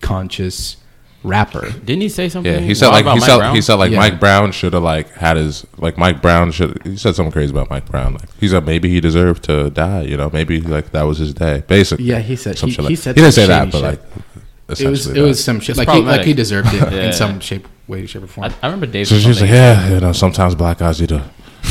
conscious 0.03 0.77
rapper. 1.25 1.71
Didn't 1.71 2.03
he 2.03 2.09
say 2.09 2.29
something? 2.29 2.53
Yeah, 2.53 2.61
he 2.61 2.75
said 2.75 2.89
like 2.91 3.05
he 3.07 3.11
Mike 3.13 3.21
said 3.23 3.39
Brown? 3.39 3.55
he 3.55 3.61
said 3.63 3.75
like 3.75 3.91
Yeah. 3.91 3.99
Mike 3.99 4.21
Brown 4.21 4.53
should 4.53 4.75
have 4.75 4.83
like 4.83 5.11
had 5.13 5.37
his 5.37 5.67
like 5.79 5.97
Mike 5.99 6.21
Brown 6.23 6.53
should 6.53 6.81
he 6.85 6.97
said 6.97 7.15
something 7.17 7.33
crazy 7.33 7.51
about 7.51 7.71
Mike 7.71 7.87
Brown 7.91 8.13
like 8.15 8.29
he 8.39 8.47
said 8.49 8.65
maybe 8.67 8.89
he 8.91 9.01
deserved 9.01 9.43
to 9.45 9.71
die 9.71 10.03
you 10.03 10.17
know 10.17 10.31
maybe 10.33 10.61
like 10.61 10.91
that 10.93 11.03
was 11.03 11.19
his 11.19 11.33
day 11.35 11.63
basically 11.67 12.05
Yeah, 12.05 12.19
he 12.21 12.37
said 12.37 12.59
some 12.59 12.69
he, 12.69 12.75
shit 12.75 12.85
like, 12.85 12.91
he 12.91 12.97
said 12.97 13.17
he 13.17 13.23
didn't 13.23 13.33
some 13.35 13.43
say 13.43 13.47
that 13.49 13.73
shady 13.73 13.73
but 13.73 13.79
shit. 13.79 14.01
like 14.01 14.79
it 14.81 14.89
was 14.89 15.01
essentially 15.01 15.19
it 15.21 15.23
was 15.23 15.45
some 15.45 15.61
shit 15.61 15.69
It's 15.71 15.79
like 15.79 15.89
he, 15.89 15.95
like 15.95 16.03
problematic. 16.05 16.27
he 16.27 16.33
deserved 16.35 16.69
it 16.75 16.81
Yeah. 16.93 17.07
in 17.07 17.13
some 17.13 17.41
shape, 17.41 17.67
way, 17.89 18.07
shape, 18.07 18.23
or 18.23 18.27
form. 18.27 18.47
I, 18.47 18.55
I 18.63 18.67
remember 18.67 18.87
Dave. 18.87 19.09
so 19.09 19.15
said 19.17 19.25
she's 19.25 19.41
like 19.41 19.51
yeah 19.51 19.89
you 19.95 20.01
know 20.01 20.13
sometimes 20.13 20.55
black 20.55 20.79
guys 20.79 21.01
need 21.01 21.09
to 21.09 21.23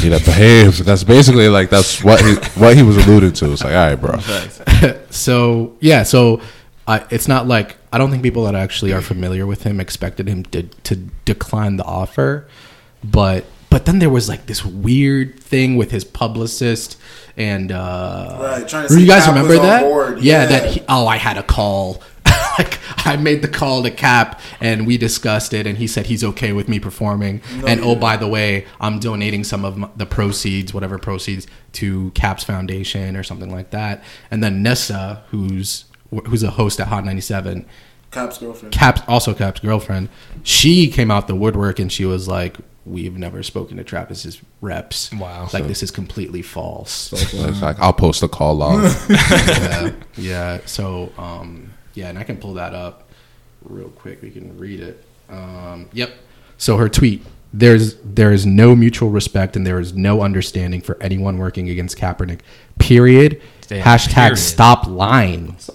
need 0.04 0.10
to 0.18 0.26
behave 0.26 0.84
that's 0.86 1.04
basically 1.04 1.48
like 1.50 1.70
that's 1.70 2.04
what 2.04 2.20
he 2.26 2.34
what 2.60 2.76
he 2.76 2.82
was 2.82 2.98
alluding 3.06 3.34
to 3.34 3.52
it's 3.52 3.64
like 3.64 3.74
all 3.76 3.88
right 3.88 3.96
bro 4.02 4.98
so 5.12 5.76
yeah, 5.80 6.04
so 6.04 6.42
I 6.88 7.06
it's 7.10 7.28
not 7.28 7.48
like 7.48 7.78
I 7.92 7.98
don't 7.98 8.12
think 8.12 8.24
people 8.24 8.44
that 8.46 8.56
actually 8.56 8.94
are 8.94 9.02
familiar 9.02 9.46
with 9.46 9.64
him 9.64 9.80
expected 9.80 10.28
him 10.28 10.44
to 10.46 10.64
to 10.64 10.96
decline 11.26 11.78
the 11.78 11.84
offer, 11.86 12.48
but 13.04 13.46
but 13.70 13.86
then 13.86 14.00
there 14.00 14.10
was 14.10 14.30
like 14.30 14.46
this 14.46 14.64
weird 14.64 15.40
thing 15.40 15.78
with 15.78 15.92
his 15.92 16.04
publicist 16.04 16.98
and 17.38 17.72
uh 17.72 18.38
Right, 18.42 18.68
trying 18.68 18.88
to 18.88 19.00
you 19.00 19.08
guys 19.08 19.24
Kaep 19.24 19.28
remember 19.30 19.56
that? 19.56 19.82
board, 19.84 20.22
Yeah, 20.22 20.42
yeah. 20.44 20.46
that 20.48 20.72
he, 20.72 20.82
oh 20.90 21.08
I 21.08 21.18
had 21.18 21.38
a 21.38 21.44
call. 21.44 22.02
like 22.60 22.78
I 23.08 23.16
made 23.18 23.42
the 23.42 23.48
call 23.48 23.82
to 23.84 23.90
Kaep 23.92 24.40
and 24.62 24.86
we 24.86 24.98
discussed 24.98 25.54
it 25.54 25.66
and 25.66 25.78
he 25.78 25.88
said 25.88 26.06
he's 26.06 26.24
okay 26.24 26.54
with 26.54 26.70
me 26.70 26.80
performing 26.80 27.42
No, 27.58 27.68
and 27.68 27.82
oh 27.82 27.96
by 27.96 28.16
the 28.18 28.28
way 28.28 28.66
I'm 28.80 29.00
donating 29.00 29.44
some 29.44 29.66
of 29.66 29.82
m- 29.82 29.90
the 29.98 30.06
proceeds 30.06 30.72
whatever 30.74 31.00
proceeds 31.00 31.48
to 31.74 32.12
Kaep's 32.12 32.44
foundation 32.44 33.16
or 33.18 33.24
something 33.24 33.50
like 33.50 33.72
that 33.72 34.04
and 34.30 34.44
then 34.44 34.62
Nessa 34.62 35.24
who's 35.32 35.86
who's 36.26 36.44
a 36.44 36.52
host 36.52 36.80
at 36.80 36.88
Hot 36.88 37.06
97 37.06 37.66
Kaep's 38.12 38.38
girlfriend. 38.38 38.74
Kaep's 38.74 39.02
also 39.08 39.34
Kaep's 39.34 39.60
girlfriend 39.60 40.10
she 40.44 40.88
came 40.90 41.10
out 41.12 41.28
the 41.28 41.36
woodwork 41.36 41.80
and 41.80 41.92
she 41.92 42.06
was 42.06 42.28
like 42.28 42.58
we've 42.86 43.18
never 43.18 43.42
spoken 43.44 43.78
to 43.78 43.84
Travis's 43.84 44.42
reps 44.62 45.12
Wow. 45.14 45.48
like 45.54 45.68
this 45.68 45.82
is 45.82 45.90
completely 45.92 46.42
false 46.42 47.12
it's 47.14 47.34
like 47.62 47.80
I'll 47.80 47.94
post 47.94 48.22
a 48.24 48.28
call 48.28 48.56
log 48.56 48.84
yeah, 49.10 49.92
yeah. 50.18 50.60
So, 50.66 51.12
um, 51.18 51.72
yeah, 51.94 52.10
and 52.10 52.20
I 52.20 52.24
can 52.24 52.38
pull 52.38 52.56
that 52.56 52.74
up 52.74 53.08
real 53.64 53.90
quick. 53.90 54.22
We 54.22 54.32
can 54.32 54.58
read 54.58 54.80
it. 54.80 55.04
Um, 55.30 55.88
yep. 55.94 56.12
So 56.58 56.76
her 56.78 56.90
tweet: 56.90 57.24
"There's 57.54 57.96
there 58.04 58.32
is 58.34 58.46
no 58.46 58.76
mutual 58.76 59.10
respect 59.10 59.56
and 59.56 59.66
there 59.66 59.80
is 59.80 59.94
no 59.94 60.22
understanding 60.22 60.82
for 60.82 60.98
anyone 61.02 61.38
working 61.38 61.70
against 61.70 61.98
Kaepernick. 61.98 62.40
Period. 62.80 63.42
Damn, 63.74 63.84
Hashtag 63.86 64.14
period. 64.14 64.38
stop 64.38 64.88
lying. 64.88 65.56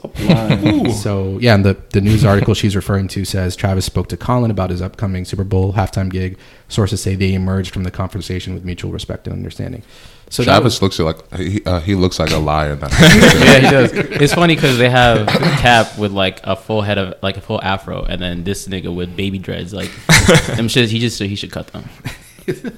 So 0.93 1.39
yeah, 1.41 1.55
and 1.55 1.65
the 1.65 1.77
the 1.91 2.01
news 2.01 2.25
article 2.25 2.55
she's 2.55 2.75
referring 2.77 3.09
to 3.09 3.25
says 3.25 3.57
Travis 3.57 3.85
spoke 3.85 4.09
to 4.09 4.17
Colin 4.17 4.51
about 4.51 4.71
his 4.71 4.83
upcoming 4.83 5.25
Super 5.25 5.45
Bowl 5.45 5.73
halftime 5.73 6.11
gig. 6.11 6.39
Sources 6.69 7.01
say 7.03 7.15
they 7.15 7.35
emerged 7.35 7.73
from 7.73 7.85
the 7.85 7.91
conversation 7.91 8.55
with 8.55 8.65
mutual 8.65 8.91
respect 8.93 9.27
and 9.27 9.35
understanding. 9.35 9.83
So 10.31 10.43
that 10.43 10.51
Travis 10.51 10.83
looks 10.83 10.99
like 10.99 11.17
he, 11.37 11.65
uh, 11.65 11.81
he 11.81 11.95
looks 11.95 12.19
like 12.19 12.31
a 12.33 12.37
liar 12.39 12.75
that 12.77 12.91
yeah, 13.41 13.59
he 13.61 13.71
does. 13.71 13.93
It's 14.21 14.35
funny 14.35 14.55
because 14.55 14.77
they 14.79 14.91
have 14.91 15.27
Kaep 15.29 15.99
with 15.99 16.13
like 16.13 16.41
a 16.45 16.57
full 16.57 16.83
head 16.83 16.99
of 16.99 17.15
like 17.23 17.37
a 17.37 17.41
full 17.41 17.61
afro, 17.63 18.03
and 18.05 18.21
then 18.21 18.45
this 18.45 18.69
nigga 18.69 18.95
with 18.95 19.17
baby 19.17 19.39
dreads. 19.39 19.73
Like 19.73 19.91
them 20.57 20.69
shit, 20.69 20.91
he 20.91 20.99
just 20.99 21.17
said 21.17 21.29
he 21.29 21.37
should 21.37 21.53
cut 21.53 21.69
them. 21.69 21.85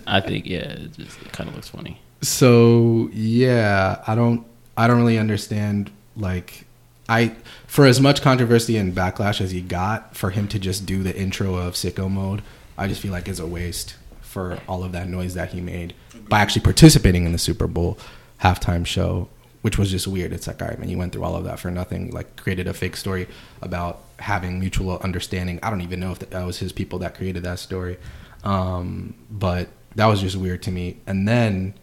I 0.07 0.21
think 0.21 0.47
yeah, 0.47 0.59
it 0.59 0.93
just 0.93 1.21
it 1.23 1.33
kind 1.33 1.49
of 1.49 1.55
looks 1.57 1.69
funny. 1.69 2.01
so 2.23 3.09
yeah 3.15 4.05
i 4.07 4.15
don't 4.15 4.45
i 4.81 4.87
don't 4.87 4.99
really 4.99 5.19
understand 5.19 5.91
like 6.17 6.65
i 7.09 7.35
for 7.67 7.87
as 7.87 8.01
much 8.01 8.23
controversy 8.23 8.77
and 8.77 8.95
backlash 8.95 9.41
as 9.41 9.51
he 9.51 9.61
got 9.61 10.17
for 10.17 10.31
him 10.31 10.49
to 10.49 10.59
just 10.59 10.87
do 10.87 11.03
the 11.03 11.17
intro 11.17 11.55
of 11.55 11.75
sicko 11.75 12.11
mode 12.11 12.43
i 12.77 12.87
just 12.87 13.01
feel 13.01 13.13
like 13.13 13.29
it's 13.29 13.41
a 13.41 13.47
waste 13.47 13.97
for 14.21 14.59
all 14.69 14.85
of 14.85 14.93
that 14.93 15.09
noise 15.09 15.35
that 15.35 15.51
he 15.51 15.61
made 15.61 15.95
by 16.29 16.41
actually 16.41 16.63
participating 16.63 17.25
in 17.25 17.33
the 17.33 17.39
super 17.39 17.67
bowl 17.67 17.99
halftime 18.43 18.87
show 18.87 19.29
which 19.63 19.77
was 19.77 19.91
just 19.91 20.07
weird. 20.07 20.33
It's 20.33 20.47
like 20.47 20.63
all 20.63 20.69
right 20.69 20.79
man 20.79 20.89
you 20.89 20.99
went 20.99 21.13
through 21.13 21.25
all 21.25 21.37
of 21.37 21.45
that 21.45 21.59
for 21.59 21.71
nothing 21.71 22.11
like 22.11 22.37
created 22.37 22.67
a 22.67 22.75
fake 22.75 22.97
story 22.97 23.27
about 23.61 24.03
having 24.19 24.59
mutual 24.59 24.99
understanding. 24.99 25.59
I 25.63 25.71
don't 25.71 25.83
even 25.83 26.01
know 26.01 26.13
if 26.13 26.19
that 26.19 26.45
was 26.45 26.59
his 26.59 26.73
people 26.73 26.99
that 27.01 27.15
created 27.15 27.43
that 27.45 27.59
story. 27.59 27.99
Um, 28.43 29.15
but 29.31 29.69
that 29.97 30.07
was 30.07 30.21
just 30.21 30.37
weird 30.37 30.63
to 30.63 30.71
me. 30.71 30.99
And 31.07 31.29
then 31.29 31.75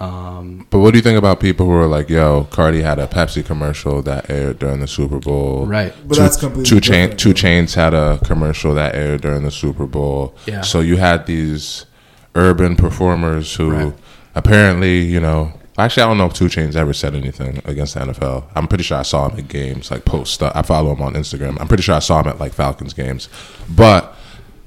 um, 0.00 0.66
But 0.70 0.78
what 0.78 0.92
do 0.92 0.98
you 0.98 1.02
think 1.02 1.18
about 1.18 1.40
people 1.40 1.66
who 1.66 1.72
are 1.72 1.86
like, 1.88 2.08
"Yo, 2.08 2.46
Cardi 2.50 2.82
had 2.82 2.98
a 2.98 3.06
Pepsi 3.06 3.44
commercial 3.44 4.00
that 4.02 4.30
aired 4.30 4.58
during 4.60 4.80
the 4.80 4.86
Super 4.86 5.18
Bowl." 5.18 5.66
Right. 5.66 5.92
But 6.06 6.14
two, 6.14 6.20
that's 6.22 6.36
completely 6.36 6.64
two 6.68 6.80
chain 6.80 7.16
2 7.16 7.30
Chainz 7.34 7.74
had 7.74 7.94
a 7.94 8.18
commercial 8.24 8.74
that 8.74 8.94
aired 8.94 9.22
during 9.22 9.42
the 9.42 9.50
Super 9.50 9.86
Bowl. 9.86 10.34
Yeah. 10.46 10.60
So 10.62 10.80
you 10.80 10.96
had 10.98 11.26
these 11.26 11.86
urban 12.34 12.76
performers 12.76 13.54
who 13.56 13.70
Right. 13.70 13.92
apparently, 14.36 15.00
you 15.00 15.18
know, 15.18 15.52
actually 15.76 16.04
I 16.04 16.06
don't 16.06 16.18
know 16.18 16.26
if 16.26 16.34
2 16.34 16.44
Chainz 16.46 16.76
ever 16.76 16.92
said 16.92 17.14
anything 17.16 17.60
against 17.64 17.94
the 17.94 18.00
NFL. 18.00 18.44
I'm 18.54 18.68
pretty 18.68 18.84
sure 18.84 18.98
I 18.98 19.02
saw 19.02 19.28
him 19.28 19.38
at 19.38 19.48
games, 19.48 19.90
like 19.90 20.04
post 20.04 20.34
stuff. 20.34 20.52
I 20.54 20.62
follow 20.62 20.92
him 20.94 21.02
on 21.02 21.14
Instagram. 21.14 21.56
I'm 21.60 21.66
pretty 21.66 21.82
sure 21.82 21.96
I 21.96 22.00
saw 22.00 22.20
him 22.20 22.28
at 22.28 22.38
like 22.38 22.52
Falcons 22.52 22.94
games. 22.94 23.28
But 23.68 24.14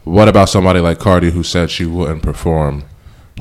what 0.03 0.27
about 0.27 0.49
somebody 0.49 0.79
like 0.81 0.99
Cardi 0.99 1.31
who 1.31 1.43
said 1.43 1.69
she 1.71 1.85
wouldn't 1.85 2.23
perform? 2.23 2.83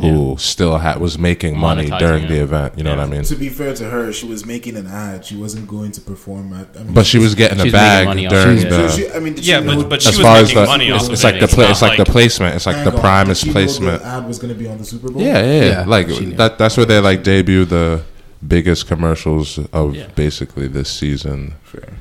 Who 0.01 0.37
still 0.39 0.79
had 0.79 0.99
was 0.99 1.19
making 1.19 1.59
money 1.59 1.87
Monetizing 1.89 1.99
during 1.99 2.25
it. 2.25 2.29
the 2.29 2.41
event? 2.43 2.79
You 2.79 2.85
know 2.85 2.91
Yeah. 2.93 2.97
what 2.99 3.07
I 3.07 3.11
mean? 3.11 3.23
To 3.25 3.35
be 3.35 3.49
fair 3.51 3.75
to 3.75 3.85
her, 3.91 4.13
she 4.13 4.27
was 4.27 4.47
making 4.47 4.77
an 4.77 4.87
ad. 4.87 5.25
She 5.27 5.37
wasn't 5.37 5.67
going 5.69 5.93
to 5.93 6.01
perform 6.01 6.53
at. 6.55 6.69
I 6.79 6.85
mean, 6.85 6.95
But 6.95 7.05
she 7.07 7.19
was 7.19 7.35
getting 7.35 7.61
a 7.61 7.71
bag 7.71 8.07
money 8.07 8.27
during 8.27 8.59
of 8.59 8.65
it. 8.65 8.71
the. 8.71 8.89
So 8.89 8.97
she, 8.97 9.11
I 9.13 9.19
mean, 9.19 9.35
did 9.35 9.45
Yeah, 9.47 9.61
she 9.61 9.67
know, 9.67 9.77
but 9.77 9.89
but 9.91 10.03
she 10.03 10.09
as 10.11 10.17
was 10.19 10.25
far 10.27 10.37
as 10.39 10.49
making 10.49 10.63
the, 10.63 10.67
money 10.69 10.91
off 10.91 11.01
it's, 11.01 11.07
of 11.09 11.13
it's 11.15 11.25
like 11.25 11.35
it. 11.35 11.41
the 11.41 11.49
pla- 11.49 11.63
not 11.65 11.71
it's 11.73 11.83
like 11.83 11.99
the 11.99 12.05
placement. 12.07 12.55
It's 12.57 12.67
like 12.67 12.85
the 12.85 12.93
on, 12.95 13.01
Primus 13.01 13.41
did 13.41 13.47
she 13.47 13.49
know 13.49 13.53
placement. 13.53 14.03
The 14.03 14.09
ad 14.09 14.27
was 14.27 14.39
going 14.39 14.53
to 14.55 14.59
be 14.59 14.69
on 14.69 14.79
the 14.79 14.85
Super 14.85 15.11
Bowl. 15.11 15.21
Yeah, 15.21 15.43
yeah, 15.43 15.61
yeah. 15.61 15.65
Yeah, 15.71 15.85
like 15.87 16.07
that. 16.37 16.57
That's 16.57 16.77
where 16.79 16.87
they 16.87 16.99
like 17.01 17.23
debut 17.23 17.65
the 17.67 18.03
biggest 18.47 18.87
commercials 18.87 19.59
of 19.71 19.95
Yeah. 19.97 20.07
basically 20.15 20.67
this 20.67 20.89
season 20.89 21.55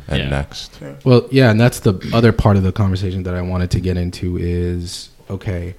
and 0.08 0.20
Yeah. 0.20 0.30
next. 0.30 0.72
Well, 1.04 1.28
yeah, 1.32 1.52
and 1.52 1.60
that's 1.60 1.82
the 1.82 2.00
other 2.14 2.32
part 2.32 2.56
of 2.56 2.64
the 2.64 2.72
conversation 2.72 3.24
that 3.24 3.34
I 3.34 3.42
wanted 3.42 3.72
to 3.72 3.82
get 3.82 3.98
into 3.98 4.38
is 4.38 5.10
okay, 5.30 5.76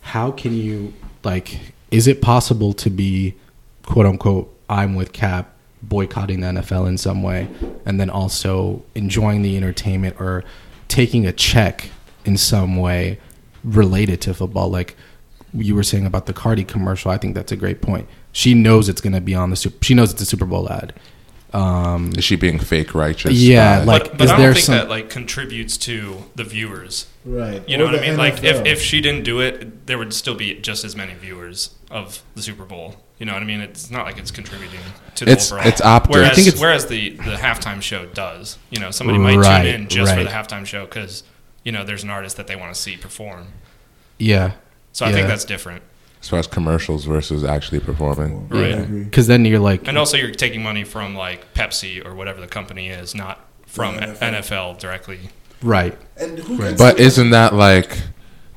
how 0.00 0.30
can 0.30 0.54
you 0.56 0.94
like 1.24 1.74
is 1.90 2.06
it 2.06 2.22
possible 2.22 2.72
to 2.72 2.90
be 2.90 3.34
quote 3.84 4.06
unquote 4.06 4.54
I'm 4.68 4.94
with 4.94 5.12
Kaep 5.12 5.46
boycotting 5.82 6.40
the 6.40 6.48
NFL 6.48 6.86
in 6.86 6.98
some 6.98 7.22
way 7.22 7.48
and 7.86 7.98
then 7.98 8.10
also 8.10 8.82
enjoying 8.94 9.42
the 9.42 9.56
entertainment 9.56 10.20
or 10.20 10.44
taking 10.88 11.26
a 11.26 11.32
check 11.32 11.90
in 12.24 12.36
some 12.36 12.76
way 12.76 13.18
related 13.64 14.20
to 14.22 14.34
football 14.34 14.70
like 14.70 14.96
you 15.52 15.74
were 15.74 15.82
saying 15.82 16.06
about 16.06 16.26
the 16.26 16.32
Cardi 16.32 16.64
commercial, 16.64 17.10
I 17.10 17.18
think 17.18 17.34
that's 17.34 17.52
a 17.52 17.56
great 17.56 17.80
point. 17.80 18.08
She 18.32 18.54
knows 18.54 18.88
it's 18.88 19.00
going 19.00 19.12
to 19.12 19.20
be 19.20 19.34
on 19.34 19.50
the 19.50 19.56
super, 19.56 19.84
she 19.84 19.94
knows 19.94 20.12
it's 20.12 20.22
a 20.22 20.26
Super 20.26 20.44
Bowl 20.44 20.70
ad. 20.70 20.94
Um, 21.52 22.12
Is 22.16 22.24
she 22.24 22.36
being 22.36 22.58
fake 22.58 22.94
righteous? 22.94 23.32
Yeah, 23.32 23.82
like- 23.84 24.04
but 24.04 24.18
but 24.18 24.24
is 24.26 24.30
I 24.30 24.36
there 24.36 24.46
don't 24.48 24.54
think 24.54 24.66
some- 24.66 24.74
that 24.76 24.88
like 24.88 25.10
contributes 25.10 25.76
to 25.78 26.24
the 26.36 26.44
viewers. 26.44 27.06
Right. 27.24 27.62
You 27.68 27.76
know 27.76 27.84
Or 27.84 27.86
what 27.88 27.96
I 27.96 27.98
the 28.02 28.06
mean? 28.08 28.16
Like 28.16 28.42
if, 28.44 28.64
if 28.64 28.80
she 28.80 29.00
didn't 29.00 29.24
do 29.24 29.40
it, 29.40 29.86
there 29.86 29.98
would 29.98 30.12
still 30.14 30.34
be 30.34 30.54
just 30.54 30.84
as 30.84 30.94
many 30.96 31.14
viewers 31.14 31.70
of 31.90 32.22
the 32.34 32.42
Super 32.42 32.64
Bowl. 32.64 32.96
You 33.18 33.26
know 33.26 33.34
what 33.34 33.42
I 33.42 33.46
mean? 33.46 33.60
It's 33.60 33.90
not 33.90 34.06
like 34.06 34.16
it's 34.16 34.30
contributing 34.30 34.80
to 35.16 35.24
the 35.26 35.32
It's- 35.32 35.50
overall. 35.52 35.66
it's 35.68 35.80
optic. 35.82 36.12
Whereas, 36.12 36.30
I 36.30 36.34
think 36.34 36.46
it's- 36.48 36.60
whereas 36.60 36.86
the 36.86 37.10
the 37.10 37.36
halftime 37.36 37.82
show 37.82 38.06
does. 38.06 38.56
You 38.70 38.80
know, 38.80 38.90
somebody 38.90 39.18
might 39.18 39.36
Right, 39.36 39.64
tune 39.64 39.74
in 39.82 39.88
just 39.88 40.14
for 40.14 40.22
the 40.24 40.30
halftime 40.30 40.64
show 40.64 40.84
because 40.86 41.24
you 41.64 41.72
know 41.72 41.84
there's 41.84 42.04
an 42.04 42.10
artist 42.10 42.36
that 42.38 42.46
they 42.46 42.56
want 42.56 42.72
to 42.74 42.80
see 42.80 42.96
perform. 42.96 43.48
yeah. 44.18 44.52
So 44.92 45.04
I 45.06 45.12
think 45.12 45.28
that's 45.28 45.44
different. 45.44 45.82
As 46.20 46.28
far 46.28 46.38
as 46.38 46.46
commercials 46.46 47.04
versus 47.04 47.44
actually 47.44 47.80
performing. 47.80 48.48
Right. 48.48 49.04
Because 49.04 49.26
then 49.26 49.44
you're 49.44 49.58
like, 49.58 49.88
And 49.88 49.96
also, 49.96 50.16
you're 50.16 50.30
taking 50.30 50.62
money 50.62 50.84
from 50.84 51.14
like 51.14 51.54
Pepsi 51.54 52.04
or 52.04 52.14
whatever 52.14 52.40
the 52.40 52.46
company 52.46 52.88
is, 52.88 53.14
not 53.14 53.40
from 53.66 53.94
From 53.96 54.14
NFL. 54.14 54.32
NFL 54.40 54.78
directly. 54.78 55.30
right. 55.62 55.96
And 56.16 56.38
who 56.38 56.56
Right. 56.56 56.76
But 56.76 56.98
isn't 57.00 57.30
that 57.30 57.54
like 57.54 57.98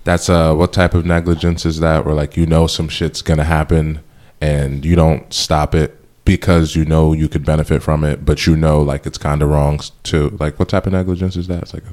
that's 0.03 0.29
uh 0.29 0.53
what 0.53 0.73
type 0.73 0.93
of 0.93 1.05
negligence 1.05 1.65
is 1.65 1.79
that? 1.79 2.05
Where 2.05 2.15
like 2.15 2.35
you 2.35 2.45
know 2.45 2.67
some 2.67 2.89
shit's 2.89 3.21
gonna 3.21 3.45
happen 3.45 4.01
and 4.41 4.83
you 4.83 4.95
don't 4.95 5.33
stop 5.33 5.73
it 5.73 5.97
because 6.25 6.75
you 6.75 6.83
know 6.85 7.13
you 7.13 7.27
could 7.29 7.45
benefit 7.45 7.81
from 7.83 8.03
it, 8.03 8.25
but 8.25 8.45
you 8.45 8.57
know 8.57 8.81
like 8.81 9.05
it's 9.05 9.17
kind 9.17 9.41
of 9.41 9.49
wrong 9.49 9.79
too. 10.03 10.35
Like 10.39 10.59
what 10.59 10.69
type 10.69 10.85
of 10.87 10.93
negligence 10.93 11.35
is 11.37 11.47
that? 11.47 11.63
It's 11.63 11.73
like 11.73 11.83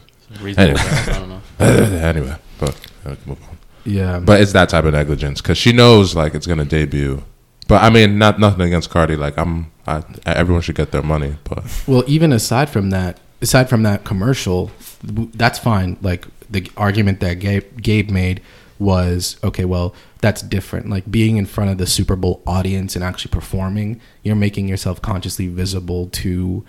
Reasonable 0.40 0.78
Anyway. 0.80 0.90
I 0.90 1.18
don't 1.18 1.28
know. 1.28 1.40
anyway, 1.60 2.36
but 2.58 2.88
uh, 3.04 3.14
move 3.26 3.42
on. 3.48 3.49
Yeah. 3.90 4.20
But 4.20 4.40
it's 4.40 4.52
that 4.52 4.68
type 4.68 4.84
of 4.84 4.92
negligence 4.92 5.40
because 5.40 5.58
she 5.58 5.72
knows 5.72 6.14
like 6.14 6.34
it's 6.34 6.46
gonna 6.46 6.64
debut 6.64 7.22
But 7.68 7.82
I 7.82 7.90
mean, 7.90 8.18
not 8.18 8.38
nothing 8.38 8.62
against 8.62 8.90
Cardi. 8.90 9.16
Like 9.16 9.36
I'm, 9.38 9.70
I, 9.86 10.02
everyone 10.26 10.62
should 10.62 10.76
get 10.76 10.90
their 10.92 11.02
money. 11.02 11.36
But 11.44 11.64
Well, 11.86 12.04
even 12.06 12.32
aside 12.32 12.68
from 12.70 12.90
that, 12.90 13.20
aside 13.40 13.68
from 13.68 13.82
that 13.84 14.04
commercial, 14.04 14.70
that's 15.02 15.58
fine. 15.58 15.96
Like 16.02 16.26
the 16.48 16.70
argument 16.76 17.20
that 17.20 17.34
Gabe, 17.34 17.80
Gabe 17.80 18.10
made 18.10 18.40
was 18.78 19.36
okay. 19.44 19.64
Well, 19.64 19.94
that's 20.20 20.42
different. 20.42 20.88
Like 20.90 21.10
being 21.10 21.36
in 21.36 21.46
front 21.46 21.70
of 21.70 21.78
the 21.78 21.86
Super 21.86 22.16
Bowl 22.16 22.42
audience 22.46 22.96
and 22.96 23.04
actually 23.04 23.30
performing, 23.30 24.00
you're 24.22 24.36
making 24.36 24.68
yourself 24.68 25.00
consciously 25.00 25.48
visible 25.48 26.08
to 26.08 26.64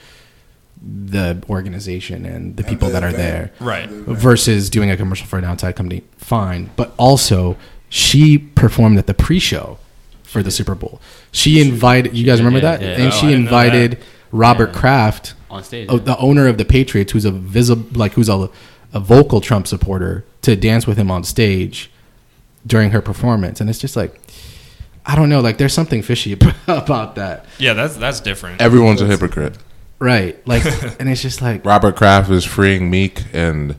the 0.84 1.44
organization 1.50 2.26
and 2.26 2.58
the 2.58 2.64
people 2.64 2.88
the 2.88 2.94
that 2.94 3.04
are 3.04 3.12
there 3.12 3.52
Right. 3.60 3.88
versus 3.90 4.70
doing 4.70 4.90
a 4.90 4.98
commercial 4.98 5.28
for 5.28 5.38
an 5.38 5.46
outside 5.46 5.76
company. 5.76 6.04
Fine, 6.18 6.72
but 6.76 6.94
also 6.98 7.56
she 7.90 8.38
performed 8.38 8.98
at 8.98 9.06
the 9.08 9.14
pre-show 9.14 9.78
for 10.24 10.42
the 10.42 10.50
Super 10.52 10.74
Bowl. 10.76 11.00
She 11.32 11.62
invited 11.62 12.16
you 12.18 12.26
guys 12.26 12.40
remember 12.40 12.60
Yeah, 12.66 12.78
that, 12.78 12.82
yeah. 12.82 12.88
and 12.94 13.04
Oh, 13.04 13.08
I 13.08 13.10
she 13.12 13.28
didn't 13.28 13.46
know 13.46 13.52
that. 13.52 13.66
invited 13.66 13.98
Robert 14.32 14.72
Yeah. 14.74 14.80
Kraft, 14.80 15.34
on 15.52 15.64
stage. 15.64 15.88
oh, 15.90 15.98
the 16.00 16.18
owner 16.18 16.48
of 16.48 16.58
the 16.58 16.66
Patriots, 16.66 17.12
who's 17.12 17.26
a 17.26 17.32
visible 17.32 17.86
like 17.94 18.14
who's 18.14 18.30
a 18.30 18.50
a 18.94 19.00
vocal 19.00 19.40
Trump 19.40 19.68
supporter, 19.68 20.26
to 20.42 20.56
dance 20.56 20.86
with 20.88 20.98
him 20.98 21.10
on 21.12 21.24
stage 21.24 21.92
during 22.66 22.92
her 22.92 23.02
performance, 23.02 23.62
and 23.62 23.70
it's 23.70 23.80
just 23.80 23.96
like. 23.96 24.20
I 25.04 25.16
don't 25.16 25.30
know, 25.30 25.40
like 25.40 25.58
there's 25.58 25.74
something 25.74 26.04
fishy 26.04 26.34
about 26.68 27.16
that, 27.16 27.46
Yeah, 27.58 27.74
that's 27.74 27.96
that's 27.98 28.20
different. 28.20 28.62
everyone's 28.62 29.02
a 29.02 29.08
hypocrite. 29.08 29.58
Right? 30.02 30.36
Like, 30.46 30.66
and 31.00 31.08
it's 31.10 31.22
just 31.22 31.42
like, 31.42 31.64
Robert 31.66 31.96
Kraft 31.96 32.30
is 32.30 32.44
freeing 32.44 32.90
Meek, 32.90 33.24
and 33.32 33.76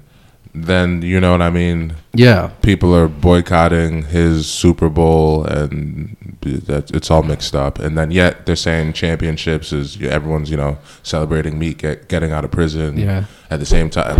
then 0.55 1.03
you 1.03 1.21
know 1.21 1.33
what 1.33 1.43
I 1.43 1.51
mean. 1.51 1.95
yeah, 2.15 2.49
People 2.63 2.95
are 2.95 3.09
boycotting 3.09 4.05
his 4.05 4.47
Super 4.51 4.89
Bowl, 4.89 5.45
and 5.45 6.17
that 6.43 6.91
it's 6.93 7.11
all 7.11 7.23
mixed 7.23 7.55
up. 7.55 7.79
And 7.79 7.97
then 7.97 8.11
yet 8.11 8.47
they're 8.47 8.57
saying 8.57 8.93
championships 8.95 9.73
is 9.73 10.01
everyone's 10.03 10.51
you 10.51 10.57
know 10.57 10.79
celebrating 11.03 11.59
Meek 11.59 11.79
get, 11.79 12.09
getting 12.09 12.33
out 12.33 12.45
of 12.45 12.51
prison. 12.51 12.99
Yeah. 12.99 13.25
At 13.51 13.61
the 13.61 13.67
same 13.67 13.91
time, 13.91 14.19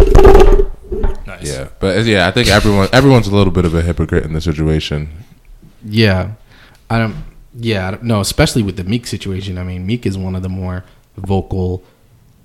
Nice. 1.27 1.49
yeah. 1.57 1.69
But 1.81 2.05
yeah, 2.05 2.29
I 2.29 2.31
think 2.31 2.49
everyone 2.49 2.89
everyone's 2.93 3.27
a 3.29 3.35
little 3.35 3.53
bit 3.53 3.65
of 3.65 3.75
a 3.75 3.83
hypocrite 3.83 4.25
in 4.25 4.33
the 4.35 4.41
situation. 4.41 5.09
Yeah, 5.85 6.33
I 6.91 6.99
don't. 6.99 7.17
Yeah, 7.55 7.89
I 7.89 7.91
don't- 7.93 8.05
no, 8.05 8.21
especially 8.21 8.63
with 8.63 8.77
the 8.77 8.85
Meek 8.85 9.07
situation. 9.07 9.59
I 9.59 9.65
mean, 9.65 9.85
Meek 9.87 10.07
is 10.07 10.17
one 10.17 10.35
of 10.35 10.43
the 10.43 10.49
more 10.49 10.85
vocal 11.19 11.83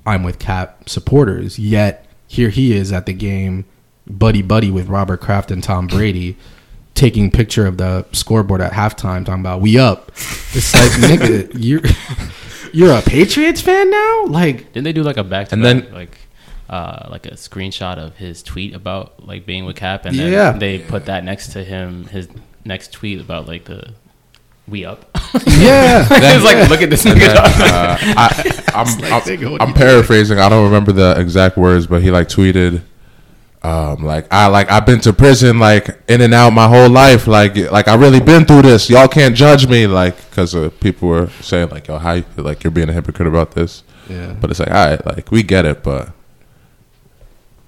"I'm 0.07 0.23
with 0.23 0.39
Kaep" 0.39 0.87
supporters. 0.89 1.59
Yet 1.59 2.05
here 2.27 2.49
he 2.49 2.75
is 2.75 2.91
at 2.91 3.05
the 3.05 3.13
game, 3.13 3.65
buddy 4.07 4.41
buddy 4.41 4.71
with 4.71 4.87
Robert 4.87 5.17
Kraft 5.21 5.51
and 5.51 5.63
Tom 5.63 5.87
Brady, 5.87 6.35
taking 6.95 7.29
picture 7.31 7.65
of 7.67 7.77
the 7.77 8.05
scoreboard 8.11 8.61
at 8.61 8.73
halftime, 8.73 9.25
talking 9.25 9.41
about 9.41 9.61
"We 9.61 9.77
up." 9.77 10.09
It's 10.09 10.73
like, 10.73 10.91
nigga, 11.19 11.51
you 11.61 11.81
you're 12.73 12.91
a 12.97 13.01
Patriots 13.01 13.61
fan 13.61 13.89
now? 13.89 14.25
Like, 14.25 14.73
Didn't 14.73 14.83
they 14.85 14.93
do 14.93 15.03
like 15.03 15.17
a 15.17 15.23
back 15.23 15.49
to 15.49 15.53
And 15.55 15.63
then- 15.65 15.87
like 15.93 16.17
uh 16.69 17.07
like 17.09 17.25
a 17.25 17.31
screenshot 17.31 17.97
of 17.97 18.17
his 18.17 18.43
tweet 18.43 18.75
about 18.75 19.25
like 19.25 19.45
being 19.45 19.63
with 19.65 19.77
Kaep 19.77 20.03
and 20.05 20.13
Yeah. 20.15 20.51
then 20.51 20.59
they 20.59 20.79
put 20.79 21.05
that 21.05 21.23
next 21.23 21.53
to 21.53 21.63
him 21.63 22.07
his 22.07 22.27
next 22.65 22.91
tweet 22.91 23.21
about 23.21 23.47
like 23.47 23.63
the 23.63 23.93
we 24.67 24.86
up. 24.86 25.05
yeah, 25.45 26.07
it's 26.12 26.43
like 26.43 26.69
look 26.69 26.81
at 26.81 26.89
this 26.89 27.03
nigga. 27.03 27.36
Uh, 27.36 27.97
I, 28.00 28.63
I'm, 28.74 28.86
nigga, 28.86 29.59
I'm, 29.59 29.69
I'm 29.69 29.74
paraphrasing. 29.74 30.39
I 30.39 30.50
don't 30.50 30.65
remember 30.65 30.91
the 30.91 31.19
exact 31.19 31.57
words, 31.57 31.88
but 31.88 32.01
he 32.01 32.12
like 32.12 32.27
tweeted, 32.27 32.81
um, 33.63 34.03
like 34.03 34.27
I 34.31 34.47
like 34.47 34.69
I've 34.69 34.86
been 34.86 35.00
to 35.01 35.13
prison 35.13 35.59
like 35.59 36.00
in 36.07 36.21
and 36.21 36.33
out 36.33 36.51
my 36.51 36.67
whole 36.67 36.89
life. 36.89 37.27
Like 37.27 37.55
like 37.71 37.88
I 37.88 37.95
really 37.95 38.19
been 38.19 38.45
through 38.45 38.63
this. 38.63 38.89
Y'all 38.89 39.07
can't 39.07 39.36
judge 39.36 39.67
me. 39.67 39.88
Like 39.88 40.17
because 40.29 40.55
uh, 40.55 40.69
people 40.79 41.09
were 41.09 41.29
saying 41.41 41.69
like 41.69 41.88
yo, 41.88 41.97
how 41.97 42.13
you, 42.13 42.25
like 42.36 42.63
you're 42.63 42.71
being 42.71 42.89
a 42.89 42.93
hypocrite 42.93 43.27
about 43.27 43.51
this. 43.51 43.83
yeah. 44.09 44.33
But 44.39 44.51
it's 44.51 44.59
like 44.59 44.71
all 44.71 44.88
right, 44.88 45.05
like 45.05 45.31
we 45.31 45.43
get 45.43 45.65
it, 45.65 45.83
but 45.83 46.12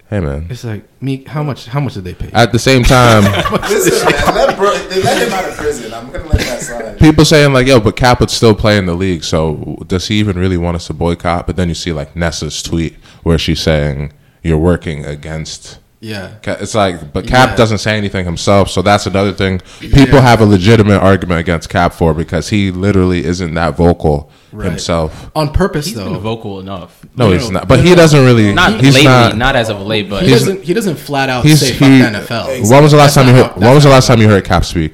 hey 0.10 0.20
man. 0.20 0.48
It's 0.50 0.64
like 0.64 0.84
me. 1.02 1.24
How 1.26 1.44
much? 1.44 1.66
How 1.68 1.80
much 1.80 1.94
did 1.96 2.04
they 2.04 2.14
pay? 2.14 2.30
At 2.34 2.52
the 2.52 2.60
same 2.60 2.84
time, 2.84 3.24
Listen, 3.70 4.12
man, 4.12 4.36
let 4.36 4.58
bro, 4.58 4.78
they 4.90 5.02
let 5.04 5.28
him 5.28 5.34
out 5.34 5.46
of 5.50 5.56
prison. 5.56 5.94
I'm 5.94 6.12
gonna 6.12 6.26
let 6.26 6.40
that 6.40 6.62
slide. 6.62 7.00
people 7.00 7.26
saying 7.26 7.54
like, 7.54 7.68
yo, 7.68 7.80
but 7.80 7.96
Kaep 7.96 8.20
would 8.20 8.30
still 8.30 8.56
play 8.56 8.78
in 8.78 8.86
the 8.86 8.96
league. 8.96 9.24
So 9.24 9.84
does 9.88 10.08
he 10.08 10.16
even 10.20 10.38
really 10.38 10.58
want 10.58 10.76
us 10.76 10.88
to 10.88 10.94
boycott? 10.94 11.48
But 11.48 11.56
then 11.56 11.70
you 11.70 11.76
see 11.76 11.92
like 11.94 12.16
Nessa's 12.16 12.62
tweet 12.62 12.96
where 13.24 13.38
she's 13.38 13.62
saying 13.62 14.14
you're 14.44 14.58
working 14.58 15.06
against. 15.06 15.80
Yeah, 16.02 16.30
It's 16.46 16.76
like, 16.76 17.12
but 17.12 17.26
Kaep 17.26 17.32
Yeah. 17.32 17.56
doesn't 17.58 17.80
say 17.80 17.98
anything 17.98 18.24
himself. 18.24 18.70
So 18.70 18.82
that's 18.82 19.06
another 19.06 19.34
thing 19.34 19.60
people 19.82 20.16
Yeah. 20.16 20.22
have 20.22 20.40
a 20.40 20.46
legitimate 20.46 21.00
argument 21.00 21.42
against 21.42 21.70
Kaep 21.70 21.92
for 21.92 22.14
because 22.14 22.48
he 22.50 22.72
literally 22.72 23.26
isn't 23.26 23.54
that 23.56 23.76
vocal 23.76 24.32
Right. 24.54 24.70
himself. 24.70 25.30
on 25.36 25.50
purpose 25.50 25.88
He's 25.88 25.96
though. 25.96 26.06
been 26.14 26.22
vocal 26.22 26.60
enough. 26.62 27.00
No, 27.18 27.28
No, 27.28 27.34
he's 27.34 27.50
no, 27.50 27.60
not. 27.60 27.68
But 27.68 27.80
no, 27.80 27.86
he 27.86 27.96
doesn't 27.96 28.24
really. 28.26 28.54
Not 28.54 28.80
he's 28.80 28.96
lately, 28.96 29.10
not. 29.10 29.38
not, 29.38 29.56
as 29.58 29.70
of 29.70 29.82
late, 29.82 30.10
but 30.10 30.24
he 30.24 30.30
doesn't. 30.32 30.64
He 30.64 30.74
doesn't 30.74 30.96
flat 30.98 31.30
out 31.30 31.44
He's 31.44 31.60
say 31.60 31.74
he. 31.74 31.74
fuck 31.74 32.14
the 32.14 32.20
NFL. 32.20 32.70
When 32.70 32.82
was 32.82 32.92
the 32.94 32.98
last 32.98 33.16
That's 33.16 33.28
time 33.28 33.28
you 33.36 33.42
heard? 33.44 33.52
how- 33.52 33.60
When 33.60 33.76
was 33.76 33.84
the 33.84 33.90
last 33.90 34.08
time 34.08 34.22
you 34.22 34.30
heard 34.30 34.46
Kaep 34.46 34.64
speak? 34.64 34.94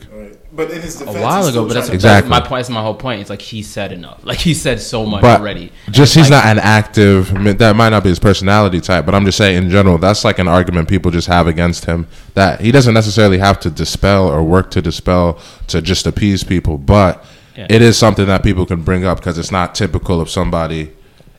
Right. 0.55 0.67
But 0.67 0.75
in 0.75 0.81
his 0.81 1.01
a 1.01 1.05
while 1.05 1.45
ago. 1.47 1.65
But 1.67 1.73
that's 1.73 1.89
Exactly. 1.89 2.29
my 2.29 2.39
point. 2.39 2.59
That's 2.59 2.69
my 2.69 2.81
whole 2.81 2.93
point. 2.95 3.21
It's 3.21 3.29
like 3.29 3.41
he 3.41 3.61
said 3.61 3.91
enough. 3.91 4.21
Like 4.23 4.37
he 4.39 4.53
said 4.53 4.79
so 4.79 5.05
much 5.05 5.21
But 5.21 5.39
already. 5.41 5.71
just 5.91 6.15
he's 6.15 6.29
Like, 6.29 6.43
not 6.43 6.51
an 6.51 6.59
active. 6.59 7.33
I 7.35 7.39
mean, 7.39 7.57
that 7.57 7.75
might 7.75 7.89
not 7.89 8.03
be 8.03 8.09
his 8.09 8.19
personality 8.19 8.79
type, 8.81 9.05
but 9.05 9.13
I'm 9.13 9.25
just 9.25 9.37
saying 9.37 9.57
in 9.63 9.69
general, 9.69 9.97
that's 9.97 10.23
like 10.23 10.39
an 10.39 10.47
argument 10.47 10.87
people 10.87 11.11
just 11.11 11.27
have 11.27 11.47
against 11.47 11.85
him. 11.85 12.07
That 12.33 12.61
he 12.61 12.71
doesn't 12.71 12.93
necessarily 12.93 13.37
have 13.39 13.59
to 13.61 13.69
dispel 13.69 14.27
or 14.27 14.43
work 14.43 14.71
to 14.71 14.81
dispel 14.81 15.37
to 15.67 15.81
just 15.81 16.07
appease 16.07 16.43
people, 16.43 16.77
but 16.77 17.23
Yeah. 17.55 17.67
it 17.69 17.81
is 17.81 17.97
something 17.97 18.25
that 18.27 18.43
people 18.43 18.65
can 18.65 18.81
bring 18.81 19.05
up 19.05 19.19
because 19.19 19.37
it's 19.37 19.51
not 19.51 19.75
typical 19.75 20.19
of 20.21 20.29
somebody 20.29 20.91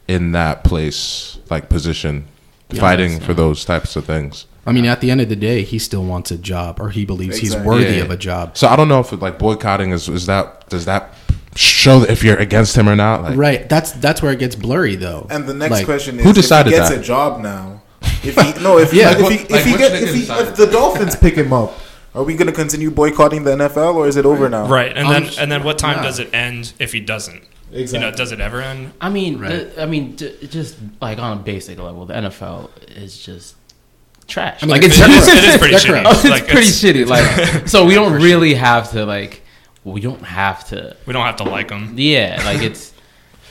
in 0.08 0.32
that 0.32 0.62
place, 0.64 1.38
like 1.50 1.68
position, 1.68 2.26
fighting 2.74 3.18
for 3.20 3.34
those 3.34 3.64
types 3.64 3.96
of 3.96 4.04
things. 4.04 4.46
I 4.66 4.72
mean, 4.72 4.84
at 4.86 5.00
the 5.00 5.10
end 5.10 5.20
of 5.20 5.28
the 5.28 5.36
day, 5.36 5.62
he 5.62 5.78
still 5.78 6.04
wants 6.04 6.30
a 6.30 6.36
job, 6.36 6.80
or 6.80 6.90
he 6.90 7.04
believes 7.04 7.38
he's 7.38 7.54
worthy 7.56 7.96
Yeah. 7.96 8.02
of 8.02 8.10
a 8.10 8.16
job. 8.16 8.56
So 8.56 8.66
I 8.68 8.74
don't 8.76 8.88
know 8.88 9.00
if 9.00 9.12
like 9.12 9.38
boycotting 9.38 9.90
is 9.92 10.08
is 10.08 10.26
that 10.26 10.68
does 10.68 10.84
that 10.86 11.14
show 11.54 12.02
if 12.02 12.22
you're 12.24 12.36
against 12.36 12.76
him 12.76 12.88
or 12.88 12.96
not? 12.96 13.22
Like, 13.22 13.36
Right. 13.36 13.68
That's 13.68 13.92
that's 13.92 14.20
where 14.22 14.32
it 14.32 14.38
gets 14.38 14.54
blurry, 14.56 14.96
though. 14.96 15.26
And 15.30 15.46
the 15.46 15.54
next 15.54 15.70
Like, 15.72 15.84
question 15.86 16.18
is, 16.18 16.24
who 16.24 16.32
decided 16.32 16.72
if 16.72 16.74
he 16.74 16.80
gets 16.80 16.90
that? 16.90 17.00
a 17.00 17.02
job 17.02 17.40
now? 17.42 17.82
If 18.22 18.34
he 18.40 18.62
no, 18.62 18.78
if 18.78 18.92
Yeah, 18.92 19.10
yeah, 19.10 19.12
if 19.12 19.18
he 19.18 19.24
like, 19.38 19.50
if 19.50 19.64
he 19.64 19.72
which 19.72 19.80
get 19.80 20.02
if, 20.02 20.14
he, 20.14 20.22
if 20.22 20.56
the 20.56 20.66
Dolphins 20.66 21.16
pick 21.16 21.34
him 21.34 21.52
up, 21.52 21.72
are 22.14 22.22
we 22.24 22.34
gonna 22.34 22.52
continue 22.52 22.90
boycotting 22.90 23.44
the 23.44 23.52
NFL 23.52 23.94
or 23.94 24.06
is 24.08 24.16
it 24.16 24.26
over 24.26 24.48
now? 24.48 24.66
Right, 24.66 24.96
and 24.96 25.06
Um, 25.06 25.12
then 25.12 25.30
and 25.38 25.52
then 25.52 25.62
what 25.64 25.78
time 25.78 25.98
yeah. 25.98 26.02
does 26.04 26.18
it 26.18 26.30
end 26.34 26.72
if 26.78 26.92
he 26.92 27.00
doesn't? 27.00 27.42
You 27.72 27.80
Exactly. 27.80 28.08
know, 28.10 28.16
does 28.16 28.30
it 28.32 28.40
ever 28.40 28.60
end? 28.62 28.92
I 29.00 29.08
mean, 29.10 29.38
Right. 29.40 29.74
the, 29.74 29.82
I 29.82 29.86
mean, 29.86 30.14
d- 30.14 30.32
just 30.48 30.76
like 31.00 31.18
on 31.18 31.38
a 31.38 31.40
basic 31.40 31.78
level, 31.80 32.06
the 32.06 32.14
NFL 32.14 32.70
is 32.96 33.18
just 33.18 33.55
trash. 34.26 34.62
I 34.62 34.66
mean, 34.66 34.70
like 34.72 34.82
it 34.82 34.86
it's, 34.86 34.98
is- 34.98 35.06
just, 35.06 35.28
it 35.36 35.44
is 35.44 35.56
pretty 35.58 35.74
shitty. 35.74 35.86
correct. 35.86 36.08
it's 36.10 36.24
Like, 36.24 36.46
pretty 36.48 36.68
it's- 36.68 36.82
shitty. 36.82 37.06
Like, 37.06 37.68
so 37.72 37.84
we 37.86 37.94
don't 37.94 38.20
really 38.20 38.54
have 38.54 38.90
to 38.92 39.04
like, 39.06 39.42
we 39.84 40.00
don't 40.00 40.22
have 40.22 40.66
to. 40.68 40.96
We 41.06 41.12
don't 41.12 41.24
have 41.26 41.36
to 41.36 41.44
like 41.44 41.70
him. 41.70 41.94
Yeah, 41.96 42.42
like 42.44 42.62
it's. 42.62 42.92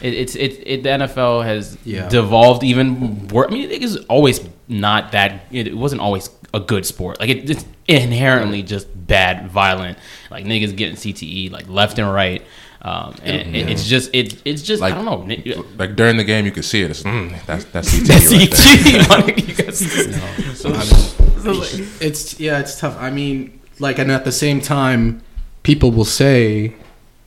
It, 0.01 0.13
it's 0.13 0.35
it, 0.35 0.63
it 0.67 0.83
the 0.83 0.89
NFL 0.89 1.45
has 1.45 1.77
Yeah. 1.85 2.09
devolved 2.09 2.63
even 2.65 3.29
worse. 3.29 3.47
I 3.49 3.53
mean, 3.53 3.71
it 3.71 3.81
is 3.81 3.95
always 4.09 4.41
not 4.67 5.13
that. 5.13 5.45
It, 5.51 5.67
it 5.67 5.77
wasn't 5.77 6.01
always 6.01 6.29
a 6.53 6.59
good 6.59 6.85
sport. 6.85 7.21
Like 7.21 7.29
it, 7.29 7.49
it's 7.49 7.63
inherently 7.88 8.61
just 8.61 8.88
bad, 9.07 9.49
violent. 9.49 9.97
Like 10.29 10.43
niggas 10.43 10.75
getting 10.75 10.97
CTE 10.97 11.49
like 11.51 11.69
left 11.69 11.97
and 11.97 12.11
right. 12.13 12.41
Um, 12.85 13.15
and 13.23 13.55
it, 13.55 13.67
it's 13.71 13.83
just 13.87 14.11
it, 14.13 14.39
it's 14.45 14.61
just 14.61 14.79
Like- 14.79 14.93
I 14.93 15.01
don't 15.03 15.27
know. 15.27 15.65
Like 15.75 15.95
during 15.95 16.17
the 16.17 16.23
game, 16.23 16.45
you 16.45 16.51
could 16.51 16.65
see 16.65 16.83
it. 16.83 16.91
It's 16.91 17.01
mm, 17.01 17.43
that's 17.47 17.65
that's 17.65 17.89
CTE 17.91 18.05
That's 18.07 18.31
right 18.31 18.51
there. 18.51 19.01
CTE. 19.01 19.09
like, 19.25 19.47
you 19.47 19.55
guys- 19.55 20.55
So, 20.55 20.71
I 20.71 21.53
mean, 21.53 21.87
it's 21.99 22.39
yeah, 22.39 22.59
it's 22.59 22.79
tough. 22.79 22.95
I 22.99 23.09
mean, 23.09 23.59
like, 23.79 23.97
and 23.99 24.11
at 24.11 24.23
the 24.23 24.31
same 24.31 24.61
time, 24.61 25.21
people 25.63 25.91
will 25.91 26.05
say, 26.05 26.75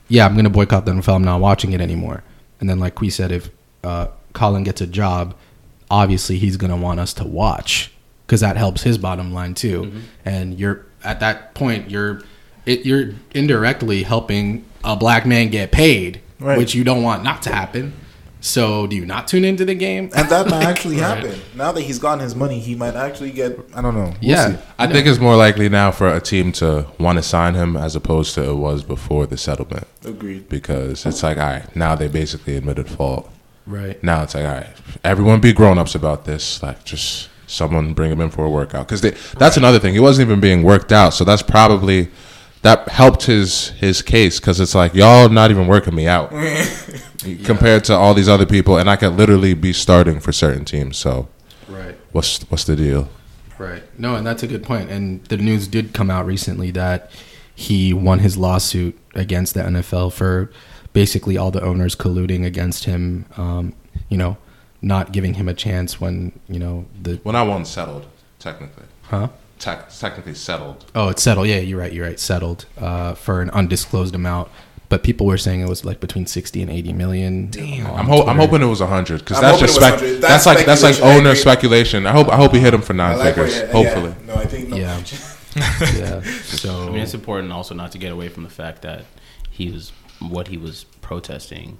"Yeah, 0.07 0.25
I'm 0.25 0.33
going 0.33 0.45
to 0.45 0.49
boycott 0.49 0.85
the 0.85 0.91
NFL. 0.93 1.15
I'm 1.15 1.23
not 1.23 1.41
watching 1.41 1.73
it 1.73 1.81
anymore." 1.81 2.23
And 2.61 2.69
then, 2.69 2.79
like 2.79 2.99
we 3.01 3.09
said, 3.09 3.31
if 3.31 3.49
uh, 3.83 4.07
Colin 4.33 4.63
gets 4.63 4.79
a 4.81 4.87
job, 4.87 5.35
obviously 5.91 6.37
he's 6.37 6.55
going 6.57 6.71
to 6.71 6.77
want 6.77 6.99
us 7.01 7.13
to 7.15 7.23
watch 7.25 7.91
because 8.25 8.41
that 8.41 8.57
helps 8.57 8.83
his 8.83 8.97
bottom 8.97 9.33
line 9.33 9.53
too. 9.55 9.91
And 10.25 10.57
you're 10.59 10.85
at 11.03 11.19
that 11.21 11.53
point, 11.55 11.89
you're 11.89 12.21
it, 12.65 12.85
you're 12.85 13.11
indirectly 13.31 14.03
helping 14.03 14.65
a 14.83 14.95
black 14.95 15.25
man 15.25 15.49
get 15.49 15.71
paid, 15.71 16.21
Right. 16.39 16.57
which 16.57 16.73
you 16.75 16.83
don't 16.83 17.03
want 17.03 17.23
not 17.23 17.41
to 17.43 17.53
happen. 17.53 17.93
So, 18.41 18.87
do 18.87 18.95
you 18.95 19.05
not 19.05 19.27
tune 19.27 19.43
into 19.43 19.65
the 19.65 19.75
game? 19.75 20.09
And 20.15 20.29
that 20.29 20.47
might 20.49 20.63
actually 20.71 20.95
happen. 20.95 21.37
Now 21.55 21.73
that 21.73 21.81
he's 21.81 21.99
gotten 21.99 22.23
his 22.23 22.33
money, 22.35 22.59
he 22.59 22.73
might 22.73 22.95
actually 22.95 23.31
get. 23.31 23.59
I 23.75 23.81
don't 23.81 23.93
know. 23.93 24.03
We'll 24.05 24.15
yeah, 24.21 24.51
see. 24.55 24.57
I 24.77 24.87
think 24.87 25.07
it's 25.07 25.19
more 25.19 25.35
likely 25.35 25.67
now 25.67 25.91
for 25.91 26.07
a 26.07 26.21
team 26.21 26.53
to 26.53 26.87
want 26.97 27.17
to 27.17 27.21
sign 27.21 27.55
him 27.55 27.75
as 27.75 27.97
opposed 27.97 28.33
to 28.35 28.49
it 28.49 28.53
was 28.55 28.81
before 28.83 29.25
the 29.25 29.35
settlement 29.37 29.87
Agreed. 30.05 30.47
because 30.47 31.05
it's 31.05 31.21
like, 31.21 31.35
all 31.35 31.43
right, 31.47 31.75
now 31.75 31.95
they 31.95 32.07
basically 32.07 32.55
admitted 32.55 32.87
fault. 32.87 33.29
right. 33.67 34.01
Now 34.01 34.23
it's 34.23 34.35
like, 34.35 34.45
all 34.45 34.53
right, 34.53 34.69
everyone 35.03 35.41
be 35.41 35.51
grown 35.51 35.77
ups 35.77 35.93
about 35.93 36.23
this. 36.23 36.63
Like, 36.63 36.85
just 36.85 37.27
someone 37.45 37.93
bring 37.93 38.09
him 38.09 38.21
in 38.21 38.29
for 38.29 38.45
a 38.45 38.49
workout 38.49 38.87
because 38.87 39.01
that's 39.33 39.57
another 39.57 39.79
thing. 39.79 39.93
He 39.93 39.99
wasn't 39.99 40.27
even 40.29 40.39
being 40.39 40.63
worked 40.63 40.93
out, 40.93 41.13
so 41.13 41.25
that's 41.25 41.41
probably 41.43 42.07
that 42.61 42.87
helped 42.89 43.23
his 43.23 43.69
his 43.79 44.01
case 44.01 44.39
because 44.39 44.59
it's 44.59 44.75
like 44.75 44.93
y'all 44.93 45.29
not 45.29 45.49
even 45.51 45.67
working 45.67 45.95
me 45.95 46.07
out 46.07 46.29
compared 47.43 47.83
to 47.85 47.93
all 47.95 48.13
these 48.13 48.29
other 48.29 48.45
people, 48.45 48.77
and 48.77 48.89
I 48.89 48.95
could 48.95 49.13
literally 49.13 49.53
be 49.53 49.73
starting 49.73 50.19
for 50.19 50.31
certain 50.31 50.65
teams. 50.65 50.97
So 50.97 51.27
Right. 51.67 51.95
what's 52.11 52.39
what's 52.49 52.63
the 52.63 52.75
deal? 52.75 53.09
Right. 53.57 53.83
No, 53.99 54.15
and 54.15 54.25
that's 54.25 54.41
a 54.43 54.47
good 54.47 54.63
point. 54.63 54.89
And 54.89 55.23
the 55.25 55.37
news 55.37 55.67
did 55.67 55.93
come 55.93 56.09
out 56.09 56.25
recently 56.25 56.71
that 56.71 57.11
he 57.53 57.93
won 57.93 58.19
his 58.19 58.37
lawsuit 58.37 58.97
against 59.15 59.53
the 59.53 59.61
NFL 59.61 60.13
for 60.13 60.49
basically 60.93 61.37
all 61.37 61.51
the 61.51 61.61
owners 61.61 61.95
colluding 61.95 62.45
against 62.45 62.85
him. 62.85 63.25
Um, 63.37 63.73
you 64.07 64.17
know, 64.17 64.37
not 64.81 65.11
giving 65.11 65.33
him 65.35 65.47
a 65.49 65.53
chance 65.53 65.99
when 65.99 66.31
you 66.47 66.57
know 66.59 66.85
the 67.01 67.19
Well, 67.23 67.33
not 67.33 67.47
one 67.47 67.65
settled 67.65 68.05
technically. 68.39 68.85
huh. 69.03 69.27
Tech, 69.59 69.89
technically 69.89 70.33
settled. 70.33 70.85
Oh, 70.95 71.09
it's 71.09 71.21
settled. 71.21 71.47
Yeah, 71.47 71.57
you're 71.59 71.79
right. 71.79 71.91
You're 71.91 72.07
right. 72.07 72.19
Settled 72.19 72.65
uh, 72.77 73.13
for 73.13 73.41
an 73.41 73.49
undisclosed 73.51 74.15
amount. 74.15 74.49
But 74.87 75.03
people 75.03 75.27
were 75.27 75.37
saying 75.37 75.61
it 75.61 75.69
was 75.69 75.85
like 75.85 75.99
between 75.99 76.25
sixty 76.25 76.61
and 76.63 76.71
eighty 76.71 76.93
million. 76.93 77.51
Damn. 77.51 77.85
I'm, 77.87 78.05
ho- 78.07 78.25
I'm 78.25 78.37
hoping 78.37 78.61
it 78.63 78.65
was 78.65 78.79
hundred 78.79 79.19
because 79.19 79.39
that's 79.39 79.59
just 79.59 79.75
spec. 79.75 79.99
That's, 79.99 80.19
That's 80.21 80.45
like 80.47 80.65
that's 80.65 80.81
like 80.81 80.95
speculation. 80.95 81.03
I 81.03 81.29
owner 81.29 81.35
speculation. 81.35 82.07
I 82.07 82.11
hope 82.11 82.27
I 82.29 82.37
hope 82.37 82.53
he 82.53 82.59
hit 82.59 82.73
him 82.73 82.81
for 82.81 82.93
nine 82.93 83.11
I 83.11 83.15
like 83.15 83.35
figures. 83.35 83.55
what- 83.55 83.65
yeah, 83.67 83.71
hopefully, 83.71 84.15
No, 84.25 84.35
I 84.35 84.45
think 84.47 84.69
no. 84.69 84.77
Yeah. 84.77 84.97
yeah. 85.95 86.21
So 86.21 86.87
I 86.87 86.89
mean, 86.89 86.99
it's 87.01 87.13
important 87.13 87.51
also 87.51 87.75
not 87.75 87.91
to 87.91 87.97
get 87.99 88.11
away 88.11 88.29
from 88.29 88.43
the 88.43 88.49
fact 88.49 88.81
that 88.81 89.05
he 89.51 89.69
was 89.69 89.91
what 90.19 90.47
he 90.47 90.57
was 90.57 90.85
protesting 91.01 91.77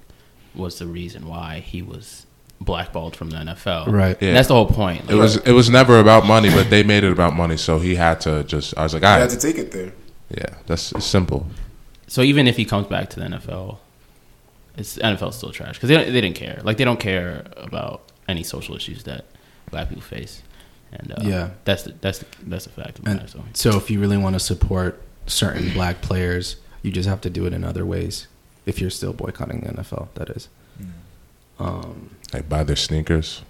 was 0.54 0.78
the 0.78 0.86
reason 0.86 1.26
why 1.26 1.58
he 1.60 1.82
was 1.82 2.26
blackballed 2.60 3.16
from 3.16 3.30
the 3.30 3.36
NFL. 3.38 3.86
Right. 3.88 4.16
Yeah. 4.20 4.32
That's 4.32 4.48
the 4.48 4.54
whole 4.54 4.66
point. 4.66 5.10
it 5.10 5.14
was 5.14 5.36
it 5.38 5.52
was 5.52 5.70
never 5.70 5.98
about 5.98 6.26
money, 6.26 6.50
but 6.50 6.70
they 6.70 6.82
made 6.82 7.04
it 7.04 7.12
about 7.12 7.34
money, 7.34 7.56
so 7.56 7.78
he 7.78 7.94
had 7.94 8.20
to 8.22 8.44
just. 8.44 8.76
I 8.76 8.82
was 8.82 8.94
like, 8.94 9.02
I 9.04 9.14
all 9.14 9.20
had 9.20 9.30
to 9.30 9.38
take 9.38 9.56
it 9.58 9.72
there. 9.72 9.92
yeah, 10.30 10.54
that's 10.66 10.92
simple. 11.04 11.46
So 12.06 12.22
even 12.22 12.46
if 12.46 12.56
he 12.56 12.64
comes 12.64 12.86
back 12.86 13.08
to 13.10 13.20
the 13.20 13.26
NFL, 13.26 13.78
it's 14.76 14.98
NFL 14.98 15.32
still 15.32 15.52
trash 15.52 15.74
because 15.74 15.88
they 15.88 15.94
don't, 15.96 16.06
they 16.12 16.20
didn't 16.20 16.36
care. 16.36 16.60
Like 16.64 16.76
they 16.76 16.84
don't 16.84 17.00
care 17.00 17.44
about 17.56 18.02
any 18.28 18.42
social 18.42 18.74
issues 18.76 19.04
that 19.04 19.24
black 19.70 19.88
people 19.88 20.02
face. 20.02 20.42
And 20.92 21.12
uh, 21.12 21.16
Yeah. 21.22 21.50
that's 21.64 21.84
the, 21.84 21.94
that's 22.00 22.18
the, 22.18 22.26
that's 22.46 22.66
a 22.66 22.70
fact. 22.70 22.98
And 22.98 23.06
matter, 23.06 23.28
so 23.28 23.44
so. 23.54 23.76
if 23.76 23.90
you 23.90 24.00
really 24.00 24.16
want 24.16 24.34
to 24.34 24.40
support 24.40 25.00
certain 25.26 25.72
black 25.72 26.00
players, 26.02 26.56
you 26.82 26.90
just 26.90 27.08
have 27.08 27.20
to 27.20 27.30
do 27.30 27.46
it 27.46 27.52
in 27.52 27.62
other 27.62 27.86
ways. 27.86 28.26
If 28.66 28.80
you're 28.80 28.90
still 28.90 29.12
boycotting 29.12 29.60
the 29.60 29.68
NFL, 29.72 30.08
that 30.14 30.30
is. 30.30 30.48
Um, 31.58 32.10
Like 32.32 32.48
buy 32.48 32.62
their 32.64 32.76
sneakers. 32.76 33.42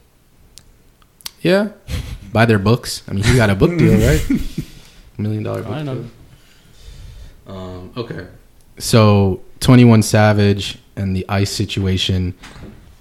yeah, 1.42 1.68
buy 2.32 2.46
their 2.46 2.58
books. 2.58 3.02
I 3.08 3.12
mean, 3.12 3.24
he 3.24 3.36
got 3.36 3.50
a 3.50 3.54
book 3.54 3.76
deal, 3.78 3.92
right? 4.06 4.26
Million 5.18 5.42
dollar 5.42 5.62
book 5.62 5.72
I 5.72 5.82
know. 5.82 5.94
deal. 5.96 7.56
Um, 7.56 7.92
okay. 7.96 8.26
So, 8.78 9.42
21 9.60 10.02
Savage 10.02 10.78
and 10.96 11.14
the 11.14 11.26
ICE 11.28 11.50
situation. 11.50 12.34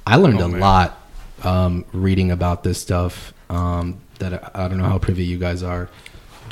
I 0.05 0.15
learned 0.15 0.41
Oh, 0.41 0.45
a 0.45 0.49
man. 0.49 0.59
lot 0.59 1.01
um, 1.43 1.85
reading 1.93 2.31
about 2.31 2.63
this 2.63 2.81
stuff 2.81 3.33
um, 3.49 3.99
that 4.17 4.33
I, 4.55 4.65
I 4.65 4.67
don't 4.67 4.77
know 4.79 4.85
how 4.85 4.97
privy 4.97 5.23
you 5.23 5.37
guys 5.37 5.63
are. 5.63 5.89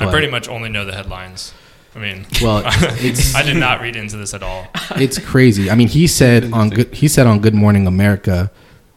I 0.00 0.06
pretty 0.10 0.28
much 0.30 0.48
only 0.48 0.68
know 0.68 0.84
the 0.84 0.94
headlines. 0.94 1.52
I 1.94 1.98
mean, 1.98 2.24
Well, 2.40 2.58
it's- 3.00 3.34
I 3.34 3.42
did 3.42 3.56
not 3.56 3.80
read 3.80 3.96
into 3.96 4.16
this 4.16 4.32
at 4.32 4.42
all. 4.42 4.68
it's 4.96 5.18
crazy. 5.18 5.70
I 5.70 5.74
mean, 5.74 5.88
he 5.88 6.06
said 6.06 6.52
on 6.52 6.70
good 6.70 6.94
he 6.94 7.08
said 7.08 7.26
on 7.26 7.40
Good 7.40 7.54
Morning 7.54 7.86
America 7.88 8.50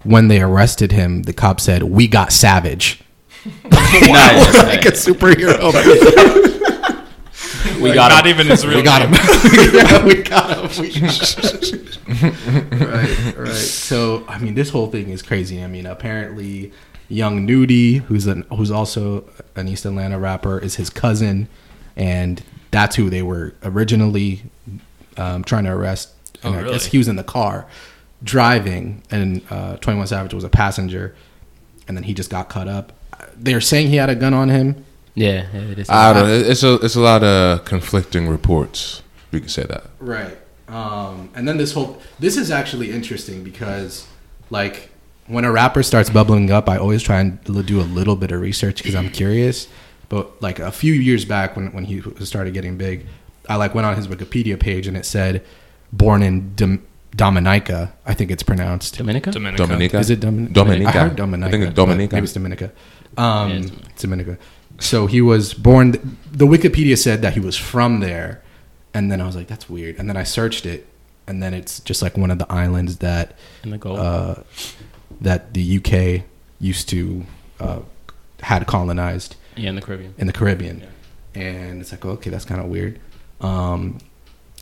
when 0.04 0.28
they 0.28 0.42
arrested 0.42 0.92
him, 0.92 1.24
the 1.24 1.34
cop 1.34 1.60
said, 1.60 1.84
"We 1.84 2.08
got 2.08 2.32
Savage." 2.32 3.02
Nice. 3.72 4.56
like 4.64 4.86
a 4.86 4.92
superhero. 4.92 5.58
we 7.82 7.92
got 7.94 8.10
not 8.12 8.26
him. 8.26 8.30
even 8.36 8.48
his 8.48 8.66
real. 8.68 8.78
we 8.78 8.84
got 8.84 9.02
name. 9.02 9.14
him. 9.14 9.74
yeah, 9.74 10.06
we 10.06 10.22
got 10.22 10.58
him. 10.58 10.82
We- 10.84 10.92
right, 12.86 13.38
right. 13.38 13.48
So, 13.56 14.24
I 14.28 14.38
mean, 14.38 14.54
this 14.56 14.70
whole 14.70 14.88
thing 14.88 15.10
is 15.10 15.22
crazy. 15.22 15.64
I 15.64 15.68
mean, 15.68 15.86
apparently, 15.86 16.72
Young 17.10 17.46
Nudy, 17.46 17.98
who's 17.98 18.28
an 18.28 18.46
who's 18.56 18.72
also 18.72 19.26
an 19.56 19.68
East 19.68 19.86
Atlanta 19.86 20.20
rapper, 20.20 20.60
is 20.60 20.76
his 20.76 20.90
cousin, 20.90 21.48
and 21.96 22.44
that's 22.72 22.96
who 22.96 23.10
they 23.10 23.22
were 23.22 23.54
originally 23.64 24.44
um, 25.18 25.44
trying 25.44 25.64
to 25.66 25.72
arrest. 25.72 26.12
And 26.44 26.56
Oh, 26.56 26.58
I 26.58 26.62
really? 26.62 26.74
guess 26.74 26.86
he 26.86 26.98
was 26.98 27.08
in 27.08 27.16
the 27.18 27.24
car 27.24 27.66
driving, 28.24 29.04
and 29.12 29.42
uh, 29.50 29.78
Twenty 29.78 29.98
One 29.98 30.08
Savage 30.08 30.34
was 30.34 30.44
a 30.44 30.50
passenger, 30.50 31.16
and 31.88 31.96
then 31.98 32.04
he 32.04 32.14
just 32.14 32.30
got 32.30 32.50
cut 32.50 32.68
up. 32.68 32.94
They're 33.36 33.62
saying 33.62 33.90
he 33.90 33.96
had 33.96 34.10
a 34.10 34.16
gun 34.16 34.34
on 34.34 34.50
him. 34.50 34.86
Yeah, 35.14 35.48
yeah, 35.54 35.62
it 35.62 35.80
is. 35.80 35.90
I 35.90 36.14
don't 36.14 36.28
know. 36.28 36.34
It's 36.34 36.64
a 36.64 36.76
it's 36.76 36.96
a 36.96 37.02
lot 37.02 37.24
of 37.24 37.66
conflicting 37.66 38.28
reports. 38.28 39.04
We 39.32 39.40
can 39.40 39.50
say 39.50 39.64
that. 39.64 39.86
Right. 40.00 40.38
Um, 40.68 41.30
and 41.36 41.48
then 41.48 41.58
this 41.58 41.74
whole 41.74 42.02
this 42.20 42.38
is 42.38 42.50
actually 42.50 42.92
interesting 42.92 43.44
because 43.44 44.08
like 44.50 44.90
when 45.28 45.44
a 45.46 45.52
rapper 45.52 45.84
starts 45.84 46.10
bubbling 46.10 46.52
up, 46.52 46.70
I 46.70 46.78
always 46.78 47.04
try 47.04 47.20
and 47.20 47.44
do 47.44 47.80
a 47.80 47.84
little 47.84 48.16
bit 48.16 48.32
of 48.32 48.42
research 48.42 48.78
because 48.78 48.96
I'm 48.96 49.10
curious. 49.10 49.68
But 50.10 50.42
like 50.42 50.60
a 50.60 50.72
few 50.72 50.94
years 50.94 51.26
back 51.26 51.56
when 51.56 51.72
when 51.74 51.86
he 51.86 52.02
started 52.26 52.54
getting 52.54 52.78
big, 52.78 53.06
I 53.50 53.56
like 53.56 53.76
went 53.76 53.86
on 53.86 53.96
his 53.96 54.08
Wikipedia 54.08 54.60
page 54.60 54.88
and 54.88 54.96
it 54.96 55.06
said 55.06 55.44
born 55.92 56.24
in 56.24 56.56
Dom- 56.56 56.86
Dominica, 57.16 57.94
I 58.06 58.14
think 58.14 58.32
it's 58.32 58.44
pronounced. 58.44 58.98
Dominica. 58.98 59.32
Dominica. 59.32 59.64
Dominica. 59.64 60.00
Is 60.00 60.10
it 60.10 60.20
Domin- 60.22 60.54
Dominica. 60.54 60.90
I 60.90 60.92
heard 60.92 61.16
Dominica. 61.16 61.48
I 61.48 61.52
think 61.52 61.64
it's 61.66 61.74
but 61.76 61.86
Dominica. 61.86 62.16
Maybe 62.16 62.24
it's 62.24 62.34
Dominica. 62.34 62.72
Um, 63.18 63.50
Yeah, 63.50 63.56
it's 63.58 63.72
it's 63.90 64.02
Dominica. 64.02 64.38
So 64.80 65.08
he 65.08 65.22
was 65.22 65.54
born. 65.54 66.18
The 66.32 66.48
Wikipedia 66.48 66.98
said 66.98 67.22
that 67.22 67.34
he 67.34 67.40
was 67.40 67.58
from 67.58 68.00
there, 68.00 68.42
and 68.94 69.12
then 69.12 69.20
I 69.22 69.26
was 69.26 69.36
like, 69.36 69.48
"That's 69.48 69.70
weird." 69.70 69.98
And 70.00 70.08
then 70.10 70.16
I 70.18 70.24
searched 70.24 70.66
it, 70.66 70.88
and 71.28 71.44
then 71.44 71.54
it's 71.54 71.80
just 71.82 72.02
like 72.02 72.18
one 72.18 72.32
of 72.32 72.40
the 72.40 72.52
islands 72.52 72.98
that 72.98 73.36
in 73.64 73.72
the 73.72 73.78
goal. 73.78 73.98
uh, 74.00 74.36
that 75.20 75.54
the 75.54 75.78
UK 75.78 76.24
used 76.60 76.90
to 76.90 77.26
uh, 77.60 77.80
had 78.42 78.66
colonized 78.66 79.36
yeah, 79.56 79.70
in 79.70 79.76
the 79.76 79.82
Caribbean. 79.82 80.16
in 80.18 80.28
the 80.28 80.34
Caribbean, 80.34 80.88
and 81.36 81.82
it's 81.82 81.92
like, 81.92 82.06
okay, 82.06 82.30
that's 82.30 82.46
kind 82.46 82.62
of 82.62 82.68
weird. 82.68 83.00
Um, 83.42 83.98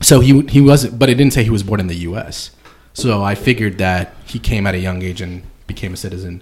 so 0.02 0.20
he 0.20 0.42
he 0.48 0.62
wasn't, 0.62 0.98
but 1.00 1.10
it 1.10 1.16
didn't 1.16 1.34
say 1.34 1.44
he 1.44 1.50
was 1.50 1.64
born 1.64 1.80
in 1.80 1.88
the 1.88 1.96
U.S. 1.98 2.52
So 2.94 3.24
I 3.24 3.36
figured 3.36 3.78
that 3.78 4.14
he 4.26 4.40
came 4.40 4.66
at 4.68 4.76
a 4.76 4.80
young 4.80 5.02
age 5.02 5.22
and 5.22 5.44
became 5.68 5.94
a 5.94 5.98
citizen 5.98 6.42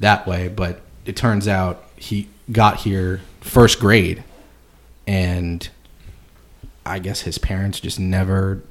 that 0.00 0.26
way. 0.26 0.48
But 0.48 0.80
it 1.04 1.16
turns 1.16 1.46
out 1.48 1.84
he 1.96 2.28
got 2.52 2.78
here 2.78 3.20
first 3.40 3.78
grade, 3.80 4.24
and 5.06 5.68
I 6.84 6.98
guess 6.98 7.22
his 7.22 7.38
parents 7.38 7.80
just 7.80 7.98
never 8.00 8.62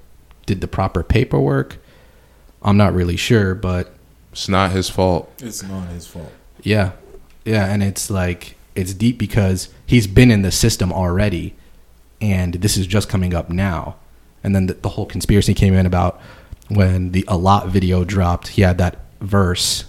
did 0.46 0.62
the 0.62 0.68
proper 0.68 1.04
paperwork. 1.04 1.78
I'm 2.62 2.78
not 2.78 2.94
really 2.94 3.16
sure, 3.18 3.54
but 3.56 3.94
It's 4.32 4.50
not 4.50 4.72
his 4.72 4.90
fault. 4.90 5.32
It's 5.40 5.62
not 5.64 5.88
his 5.90 6.08
fault. 6.08 6.32
yeah. 6.64 6.92
Yeah, 7.46 7.66
and 7.72 7.84
it's 7.84 8.10
like 8.10 8.58
it's 8.74 8.96
deep 8.96 9.20
because 9.20 9.70
he's 9.86 10.08
been 10.08 10.32
in 10.32 10.42
the 10.42 10.52
system 10.52 10.92
already 10.92 11.54
and 12.20 12.56
this 12.56 12.76
is 12.76 12.88
just 12.88 13.08
coming 13.08 13.36
up 13.36 13.52
now. 13.52 13.98
And 14.45 14.55
then 14.55 14.67
the, 14.67 14.73
the 14.75 14.89
whole 14.89 15.05
conspiracy 15.05 15.53
came 15.53 15.73
in 15.73 15.86
about 15.86 16.21
when 16.69 17.12
the 17.12 17.25
a 17.27 17.36
lot 17.38 17.67
video 17.69 18.03
dropped, 18.05 18.49
he 18.49 18.62
had 18.62 18.77
that 18.77 18.99
verse, 19.19 19.86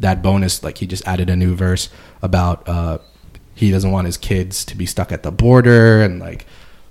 that 0.00 0.22
bonus 0.22 0.62
like 0.64 0.78
he 0.78 0.86
just 0.86 1.06
added 1.06 1.28
a 1.30 1.36
new 1.36 1.54
verse 1.54 1.88
about 2.22 2.68
uh 2.68 2.98
he 3.54 3.70
doesn't 3.72 3.90
want 3.90 4.06
his 4.06 4.16
kids 4.16 4.64
to 4.64 4.76
be 4.76 4.86
stuck 4.86 5.10
at 5.12 5.22
the 5.24 5.32
border 5.32 6.00
and 6.02 6.20
like 6.20 6.46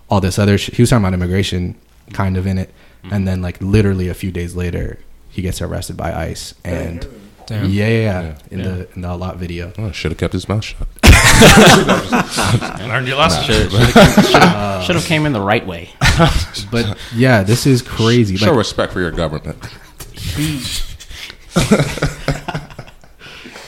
all 0.10 0.20
this 0.22 0.38
other 0.38 0.58
sh- 0.58 0.72
he 0.74 0.82
was 0.82 0.90
talking 0.90 1.04
about 1.06 1.14
immigration 1.14 1.76
kind 2.12 2.36
of 2.38 2.46
in 2.46 2.58
it 2.58 2.70
and 3.12 3.26
then 3.28 3.42
like 3.42 3.58
literally 3.62 4.10
a 4.10 4.14
few 4.14 4.30
days 4.32 4.56
later 4.56 5.00
he 5.30 5.42
gets 5.42 5.62
arrested 5.62 5.96
by 5.96 6.14
ICE 6.14 6.54
and 6.66 7.08
Damn. 7.46 7.70
yeah, 7.70 7.88
yeah, 7.88 8.00
yeah, 8.22 8.38
in 8.52 8.60
Yeah. 8.60 8.66
the 8.66 8.94
in 8.96 9.02
the 9.02 9.16
lot 9.16 9.38
video. 9.38 9.72
Oh, 9.78 9.92
should 9.94 10.12
have 10.12 10.18
kept 10.20 10.34
his 10.34 10.50
mouth 10.50 10.66
shut. 10.66 10.86
Learned 12.88 13.08
your 13.08 13.18
lesson. 13.18 13.44
Should 13.46 14.96
have 14.96 15.06
came 15.06 15.26
in 15.26 15.34
the 15.34 15.42
right 15.42 15.66
way. 15.66 15.90
But 16.72 16.98
yeah, 17.16 17.44
this 17.44 17.66
is 17.68 17.82
crazy. 17.82 18.36
Show 18.36 18.48
Like, 18.48 18.58
respect 18.58 18.92
for 18.94 19.00
your 19.00 19.12
government. 19.12 19.58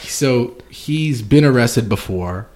so 0.03 0.57
he's 0.69 1.21
been 1.21 1.45
arrested 1.45 1.87
before. 1.89 2.47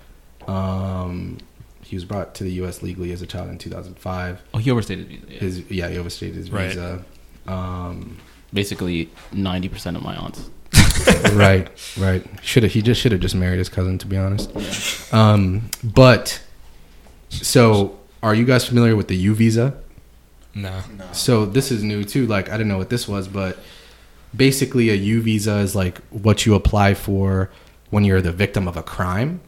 Um, 0.48 1.38
he 1.82 1.96
was 1.96 2.04
brought 2.06 2.36
to 2.36 2.44
the 2.44 2.52
U.S. 2.54 2.82
legally 2.82 3.12
as 3.12 3.22
a 3.22 3.28
child 3.28 3.50
in 3.50 3.58
2005. 3.58 4.42
Oh, 4.54 4.58
he 4.58 4.72
overstated. 4.72 5.08
visa, 5.08 5.26
yeah. 5.30 5.40
His 5.40 5.72
yeah, 5.72 5.90
he 5.90 5.98
overstayed 5.98 6.34
his 6.34 6.50
Right. 6.52 6.70
visa. 6.70 7.04
Um, 7.48 8.18
Basically, 8.54 9.10
ninety 9.32 9.68
percent 9.68 9.98
of 9.98 10.04
my 10.04 10.16
aunts. 10.16 10.50
right, 11.34 11.70
right. 11.98 12.24
Should 12.42 12.64
have 12.64 12.72
he 12.74 12.82
just 12.82 13.02
should 13.02 13.12
have 13.12 13.22
just 13.22 13.36
married 13.36 13.60
his 13.60 13.70
cousin 13.70 13.98
to 14.00 14.08
be 14.08 14.18
honest. 14.18 15.14
Um, 15.14 15.70
but 15.84 16.42
so 17.30 18.00
are 18.22 18.36
you 18.36 18.46
guys 18.46 18.66
familiar 18.66 18.96
with 18.96 19.08
the 19.08 19.16
U 19.16 19.36
visa? 19.36 19.76
No. 20.56 20.82
So 21.14 21.46
this 21.46 21.72
is 21.72 21.84
new 21.84 22.04
too. 22.04 22.28
Like 22.28 22.50
I 22.50 22.54
didn't 22.54 22.68
know 22.68 22.78
what 22.78 22.90
this 22.90 23.08
was, 23.08 23.28
but 23.28 23.58
basically 24.36 24.90
a 24.90 24.96
U 24.96 25.22
visa 25.22 25.58
is 25.58 25.76
like 25.76 26.00
what 26.10 26.46
you 26.46 26.56
apply 26.56 26.94
for 26.94 27.50
when 27.90 28.04
you're 28.04 28.22
the 28.22 28.32
victim 28.32 28.68
of 28.68 28.76
a 28.78 28.84
crime, 28.84 29.42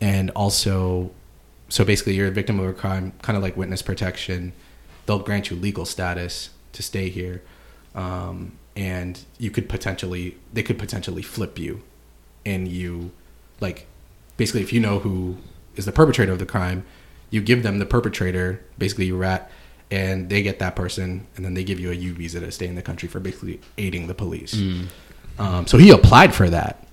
and 0.00 0.30
also 0.30 1.12
so 1.70 1.84
basically, 1.84 2.14
you're 2.14 2.26
a 2.26 2.32
victim 2.32 2.58
of 2.58 2.66
a 2.66 2.72
crime, 2.72 3.12
kind 3.22 3.36
of 3.36 3.42
like 3.42 3.56
witness 3.56 3.80
protection. 3.80 4.52
They'll 5.06 5.20
grant 5.20 5.50
you 5.50 5.56
legal 5.56 5.86
status 5.86 6.50
to 6.72 6.82
stay 6.82 7.08
here, 7.08 7.42
um, 7.94 8.52
and 8.80 9.20
you 9.38 9.50
could 9.50 9.68
potentially 9.68 10.36
they 10.54 10.62
could 10.62 10.78
potentially 10.78 11.20
flip 11.20 11.58
you, 11.58 11.82
and 12.46 12.66
you 12.66 13.12
like 13.60 13.86
basically 14.38 14.62
if 14.62 14.72
you 14.72 14.80
know 14.80 14.98
who 15.00 15.36
is 15.76 15.84
the 15.84 15.92
perpetrator 15.92 16.32
of 16.32 16.38
the 16.38 16.46
crime, 16.46 16.84
you 17.28 17.42
give 17.42 17.62
them 17.62 17.78
the 17.78 17.84
perpetrator, 17.84 18.64
basically 18.78 19.04
you 19.04 19.16
rat, 19.18 19.50
and 19.90 20.30
they 20.30 20.42
get 20.42 20.58
that 20.60 20.74
person, 20.74 21.26
and 21.36 21.44
then 21.44 21.52
they 21.52 21.62
give 21.62 21.78
you 21.78 21.90
a 21.90 21.94
U 21.94 22.14
visa 22.14 22.40
to 22.40 22.50
stay 22.50 22.66
in 22.66 22.74
the 22.74 22.82
country 22.82 23.06
for 23.06 23.20
basically 23.20 23.60
aiding 23.76 24.06
the 24.06 24.14
police. 24.14 24.54
Um, 25.38 25.66
so 25.66 25.76
he 25.76 25.90
applied 25.90 26.34
for 26.34 26.48
that 26.48 26.86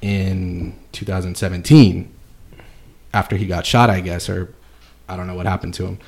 in 0.00 0.74
2017 0.92 2.14
after 3.12 3.36
he 3.36 3.44
got 3.46 3.66
shot, 3.66 3.90
I 3.90 4.00
guess, 4.00 4.28
or 4.30 4.54
I 5.06 5.16
don't 5.18 5.26
know 5.26 5.34
what 5.34 5.44
happened 5.46 5.74
to 5.74 5.86
him. 5.86 5.98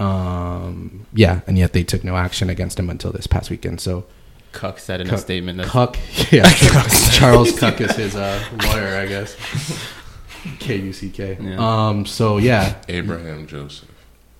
Um, 0.00 1.06
yeah, 1.12 1.40
and 1.46 1.58
yet 1.58 1.72
they 1.72 1.82
took 1.84 2.02
no 2.04 2.16
action 2.16 2.48
against 2.50 2.78
him 2.78 2.88
until 2.90 3.12
this 3.12 3.26
past 3.26 3.50
weekend. 3.50 3.80
So 3.80 4.04
Kuck 4.52 4.78
said 4.78 5.00
in 5.00 5.10
a 5.10 5.18
statement 5.18 5.58
that 5.58 5.66
Kuck, 5.66 5.96
yeah, 6.32 6.50
Charles 7.12 7.58
Kuck 7.58 7.80
is 7.80 7.92
his 7.96 8.16
uh, 8.16 8.42
lawyer, 8.64 8.96
I 8.96 9.06
guess. 9.06 9.36
K 10.58 10.76
U 10.76 10.92
C 10.92 11.10
K. 11.10 11.36
Yeah. 11.40 11.56
Um. 11.88 12.06
So 12.06 12.38
yeah, 12.38 12.76
Abraham 12.88 13.46
Joseph. 13.46 13.88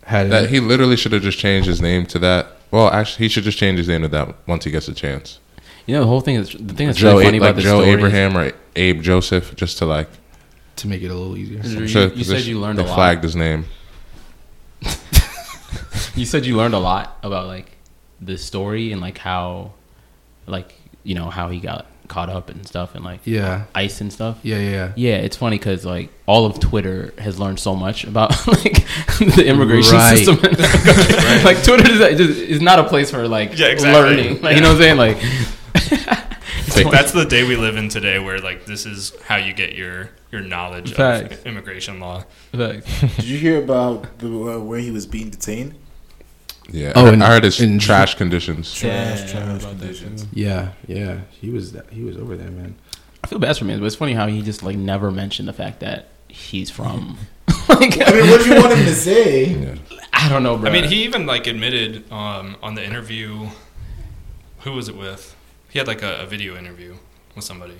had 0.04 0.30
That 0.30 0.48
he 0.50 0.58
literally 0.60 0.96
should 0.96 1.12
have 1.12 1.22
just 1.22 1.38
changed 1.38 1.68
his 1.68 1.82
name 1.82 2.06
to 2.06 2.18
that. 2.20 2.46
Well, 2.70 2.88
actually, 2.88 3.24
he 3.26 3.28
should 3.28 3.44
just 3.44 3.58
change 3.58 3.78
his 3.78 3.88
name 3.88 4.02
to 4.02 4.08
that 4.08 4.34
once 4.46 4.64
he 4.64 4.70
gets 4.70 4.88
a 4.88 4.94
chance. 4.94 5.38
you 5.86 5.94
know 5.94 6.00
the 6.00 6.06
whole 6.06 6.20
thing 6.22 6.36
is 6.36 6.52
the 6.52 6.72
thing 6.72 6.86
that's 6.86 6.98
Joe, 6.98 7.12
really 7.12 7.24
funny 7.24 7.38
like 7.40 7.50
about 7.50 7.56
this 7.56 7.64
Joe 7.64 7.80
story 7.80 7.90
is- 7.90 7.96
Abraham 7.98 8.36
or 8.36 8.52
Abe 8.76 9.02
Joseph, 9.02 9.54
just 9.56 9.76
to 9.78 9.84
like. 9.86 10.08
to 10.76 10.88
make 10.88 11.02
it 11.02 11.10
a 11.10 11.14
little 11.14 11.36
easier. 11.36 11.60
You- 11.62 11.86
sure 11.88 12.06
you 12.08 12.24
said 12.24 12.42
you 12.42 12.58
learned 12.60 12.78
they 12.78 12.84
a 12.84 12.86
lot. 12.86 12.94
flagged 12.94 13.22
his 13.24 13.36
name. 13.36 13.66
you 16.16 16.26
said 16.26 16.46
you 16.46 16.56
learned 16.56 16.74
a 16.74 16.78
lot 16.78 17.16
about 17.22 17.46
like 17.46 17.76
the 18.20 18.36
story 18.38 18.92
and 18.92 19.00
like 19.00 19.18
how 19.18 19.72
like 20.46 20.74
you 21.04 21.14
know 21.14 21.30
how 21.30 21.48
he 21.48 21.58
got 21.60 21.86
caught 22.08 22.28
up 22.28 22.50
and 22.50 22.66
stuff 22.66 22.94
and 22.96 23.04
like 23.04 23.20
Yeah. 23.24 23.64
ice 23.74 24.00
and 24.00 24.12
stuff 24.12 24.38
Yeah. 24.42 24.58
Yeah. 24.58 24.70
Yeah. 24.70 24.92
yeah 24.96 25.16
it's 25.18 25.36
funny 25.36 25.58
because 25.58 25.84
like 25.84 26.10
all 26.26 26.44
of 26.44 26.58
twitter 26.58 27.14
has 27.18 27.38
learned 27.38 27.60
so 27.60 27.76
much 27.76 28.02
about 28.04 28.30
like 28.48 28.84
the 29.18 29.44
immigration 29.46 29.94
Right. 29.94 30.18
system 30.18 30.36
in 30.44 30.54
America. 30.56 31.44
like 31.44 31.62
twitter 31.62 31.88
is, 31.90 32.20
is 32.20 32.38
is 32.40 32.60
not 32.60 32.78
a 32.80 32.84
place 32.84 33.10
for 33.12 33.28
like 33.28 33.56
Yeah, 33.56 33.68
exactly. 33.68 33.92
learning 34.16 34.42
like 34.42 34.56
you 34.56 34.62
know 34.62 34.74
what 34.74 34.82
i'm 34.82 34.82
saying 34.82 34.96
like 34.96 35.18
Like, 36.76 36.90
that's 36.92 37.12
the 37.12 37.24
day 37.24 37.44
we 37.46 37.56
live 37.56 37.76
in 37.76 37.88
today, 37.88 38.18
where 38.20 38.38
like 38.38 38.64
this 38.64 38.86
is 38.86 39.12
how 39.26 39.36
you 39.36 39.52
get 39.52 39.74
your 39.74 40.10
your 40.30 40.40
knowledge 40.40 40.94
Facts. 40.94 41.34
of 41.40 41.46
immigration 41.46 41.98
law. 42.00 42.24
like, 42.52 42.84
Did 43.16 43.24
you 43.24 43.38
hear 43.38 43.58
about 43.62 44.18
the 44.20 44.28
uh, 44.28 44.58
where 44.60 44.78
he 44.78 44.90
was 44.90 45.04
being 45.04 45.30
detained? 45.30 45.74
Yeah. 46.72 46.92
Oh, 46.94 47.06
I, 47.06 47.12
and- 47.12 47.22
I 47.24 47.28
heard 47.28 47.44
his 47.44 47.60
and- 47.60 47.80
trash 47.80 48.14
conditions. 48.14 48.72
Trash, 48.74 49.20
Yeah, 49.20 49.26
trash 49.26 49.62
about 49.62 49.78
conditions. 49.78 50.26
Yeah. 50.32 50.72
Yeah. 50.86 51.20
He 51.30 51.50
was. 51.50 51.76
He 51.90 52.02
was 52.02 52.16
over 52.16 52.36
there, 52.36 52.50
man. 52.50 52.74
i 53.22 53.26
feel 53.26 53.38
bad 53.38 53.56
for 53.56 53.64
him 53.66 53.78
but 53.80 53.86
it's 53.86 53.96
funny 53.96 54.14
how 54.14 54.26
he 54.26 54.40
just 54.42 54.62
like 54.62 54.76
never 54.76 55.10
mentioned 55.10 55.46
the 55.46 55.52
fact 55.52 55.80
that 55.80 56.08
he's 56.28 56.70
from 56.70 57.18
like 57.68 58.00
I 58.00 58.12
mean, 58.12 58.30
what 58.30 58.42
do 58.42 58.48
you 58.48 58.60
want 58.62 58.72
him 58.78 58.84
to 58.86 58.94
say? 58.94 59.44
Yeah. 59.46 59.74
i 60.14 60.28
don't 60.30 60.42
know 60.42 60.56
bro 60.56 60.70
I 60.70 60.72
mean, 60.72 60.84
he 60.84 61.04
even 61.04 61.26
like 61.26 61.46
admitted 61.46 62.10
um, 62.12 62.56
on 62.62 62.74
the 62.76 62.84
interview. 62.84 63.48
Who 64.60 64.72
was 64.72 64.88
it 64.88 64.96
with? 64.96 65.34
He 65.70 65.78
had 65.78 65.86
like 65.88 66.02
a, 66.02 66.22
a 66.22 66.26
video 66.26 66.56
interview 66.56 66.96
with 67.34 67.44
somebody. 67.44 67.74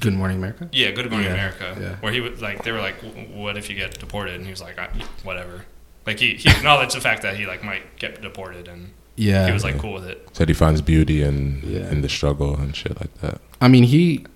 Good 0.00 0.14
Morning 0.14 0.38
America. 0.38 0.68
Yeah, 0.72 0.90
Good 0.90 1.10
Morning 1.10 1.28
Yeah, 1.28 1.34
America. 1.34 1.76
yeah. 1.80 1.96
Where 2.02 2.12
he 2.12 2.20
was 2.20 2.40
like, 2.42 2.64
they 2.64 2.72
were 2.72 2.80
like, 2.80 2.96
"What 3.32 3.56
if 3.56 3.68
you 3.70 3.76
get 3.76 3.98
deported?" 3.98 4.34
And 4.34 4.44
he 4.44 4.50
was 4.50 4.60
like, 4.62 4.78
I, 4.78 4.88
"Whatever." 5.22 5.64
Like 6.06 6.18
he, 6.20 6.34
he 6.34 6.48
acknowledged 6.50 6.94
the 6.96 7.00
fact 7.00 7.22
that 7.22 7.36
he 7.36 7.46
like 7.46 7.64
might 7.64 7.96
get 7.98 8.20
deported, 8.20 8.68
and 8.68 8.90
Yeah. 9.16 9.46
he 9.46 9.52
was 9.52 9.64
like 9.64 9.78
cool 9.78 9.94
with 9.94 10.04
it. 10.06 10.28
Said 10.32 10.48
he 10.48 10.54
finds 10.54 10.80
beauty 10.82 11.22
in 11.22 11.62
Yeah. 11.66 11.90
in 11.90 12.02
the 12.02 12.08
struggle 12.08 12.54
and 12.56 12.74
shit 12.76 13.00
like 13.00 13.14
that. 13.20 13.40
I 13.60 13.68
mean, 13.68 13.84
he 13.84 14.26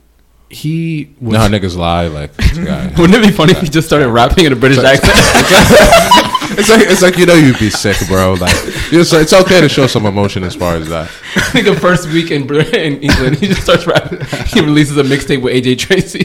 he 0.50 0.98
You 0.98 1.08
was. 1.20 1.32
know 1.34 1.38
how 1.40 1.48
niggas 1.48 1.76
lie, 1.76 2.06
like 2.06 2.34
guy. 2.36 2.86
wouldn't 2.98 3.14
it 3.22 3.26
be 3.28 3.32
funny 3.32 3.52
if 3.52 3.60
he 3.60 3.68
just 3.68 3.86
started 3.86 4.08
rapping 4.08 4.46
in 4.46 4.52
a 4.54 4.56
british 4.56 4.78
accent 4.78 5.12
it's 6.58 6.70
like 6.70 6.80
it's 6.88 7.02
like 7.02 7.18
you 7.18 7.26
know 7.26 7.34
you'd 7.34 7.58
be 7.58 7.68
sick, 7.68 7.96
bro. 8.08 8.32
Like 8.32 8.54
it's, 8.90 9.12
it's 9.12 9.34
okay 9.34 9.60
to 9.60 9.68
show 9.68 9.86
some 9.86 10.06
emotion 10.06 10.42
as 10.44 10.54
far 10.54 10.76
as 10.76 10.88
that. 10.88 11.10
I 11.36 11.40
think 11.50 11.66
the 11.66 11.76
first 11.78 12.08
week 12.08 12.30
in, 12.30 12.42
in 12.74 13.02
England, 13.02 13.36
he 13.36 13.48
just 13.48 13.62
starts 13.62 13.86
rapping. 13.86 14.20
He 14.46 14.60
releases 14.62 14.96
a 14.96 15.02
mixtape 15.02 15.42
with 15.42 15.52
AJ 15.52 15.78
Tracey. 15.78 16.24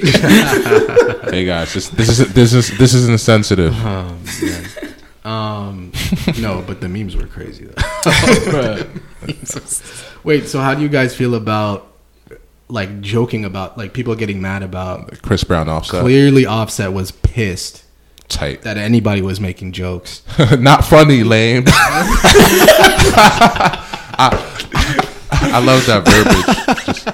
Hey 1.30 1.44
guys, 1.46 1.74
this, 1.74 1.90
this 1.90 2.20
is 2.20 2.34
this 2.34 2.54
is 2.54 2.78
this 2.78 2.94
isn't 2.94 3.20
sensitive. 3.20 3.74
Yeah. 3.74 4.08
Oh, 4.10 4.93
um, 5.24 5.92
no, 6.40 6.64
but 6.66 6.82
the 6.82 6.90
memes 6.90 7.16
were 7.16 7.28
crazy 7.28 7.66
though. 7.66 7.82
Wait, 10.24 10.48
so 10.48 10.60
how 10.60 10.74
do 10.74 10.82
you 10.82 10.90
guys 10.90 11.16
feel 11.16 11.36
about 11.36 11.88
like 12.68 13.02
joking 13.02 13.46
about 13.46 13.78
like 13.78 13.94
people 13.94 14.16
getting 14.16 14.42
mad 14.42 14.64
about 14.64 15.22
Chris 15.22 15.44
Brown 15.44 15.70
offset 15.70 16.02
clearly 16.02 16.46
Offset 16.46 16.92
was 16.92 17.12
pissed 17.12 17.84
tight, 18.28 18.64
that 18.64 18.78
anybody 18.78 19.22
was 19.22 19.40
making 19.40 19.72
jokes. 19.74 20.24
not 20.60 20.84
funny, 20.84 21.24
lame. 21.24 21.64
I, 24.16 25.03
I 25.42 25.60
love 25.64 25.86
that 25.88 26.06
verbiage. 26.06 26.86
Just, 26.86 27.08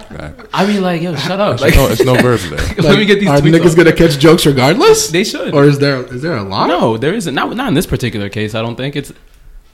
I 0.54 0.66
mean, 0.66 0.82
like, 0.82 1.02
yo, 1.02 1.16
shut 1.16 1.40
up. 1.40 1.60
Like, 1.62 1.76
no, 1.76 1.88
it's 1.88 2.04
no 2.04 2.16
verbs 2.16 2.50
there. 2.50 2.60
let 2.84 2.98
me 2.98 3.06
get 3.06 3.20
these 3.20 3.30
Are 3.30 3.38
tweets 3.38 3.56
niggas 3.60 3.72
off. 3.72 3.76
gonna 3.78 3.94
catch 3.94 4.18
jokes 4.20 4.46
regardless? 4.46 5.08
They 5.10 5.24
should. 5.24 5.54
Or 5.54 5.64
is 5.66 5.80
there 5.80 6.04
is 6.14 6.22
there 6.22 6.36
a 6.36 6.44
line? 6.44 6.68
no, 6.70 6.98
there 6.98 7.14
isn't. 7.14 7.34
Not 7.34 7.56
not 7.56 7.68
in 7.70 7.74
this 7.74 7.86
particular 7.88 8.30
case. 8.30 8.56
I 8.56 8.62
don't 8.62 8.76
think 8.76 8.96
it's. 8.96 9.12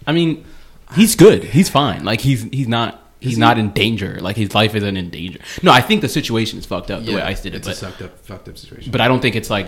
I 0.07 0.11
mean, 0.11 0.45
he's 0.93 1.15
good. 1.15 1.43
He's 1.43 1.69
fine. 1.69 2.03
Like 2.05 2.21
he's 2.21 2.43
he's 2.43 2.67
not. 2.67 3.01
He's 3.19 3.35
he? 3.35 3.39
not 3.39 3.57
in 3.57 3.71
danger. 3.71 4.19
Like 4.21 4.35
his 4.35 4.53
life 4.53 4.75
isn't 4.75 4.97
in 4.97 5.09
danger. 5.09 5.39
No, 5.63 5.71
I 5.71 5.81
think 5.81 6.01
the 6.01 6.09
situation 6.09 6.59
is 6.59 6.65
fucked 6.65 6.91
up 6.91 7.03
the 7.05 7.15
way 7.15 7.21
Ice 7.21 7.41
did 7.41 7.55
it. 7.55 7.65
It's 7.65 7.67
But 7.67 7.87
a 7.87 7.91
fucked 7.91 8.01
up, 8.03 8.19
fucked 8.19 8.49
up 8.49 8.57
situation. 8.57 8.91
but 8.91 9.01
I 9.01 9.07
don't 9.07 9.21
think 9.21 9.35
it's 9.35 9.49
like 9.49 9.67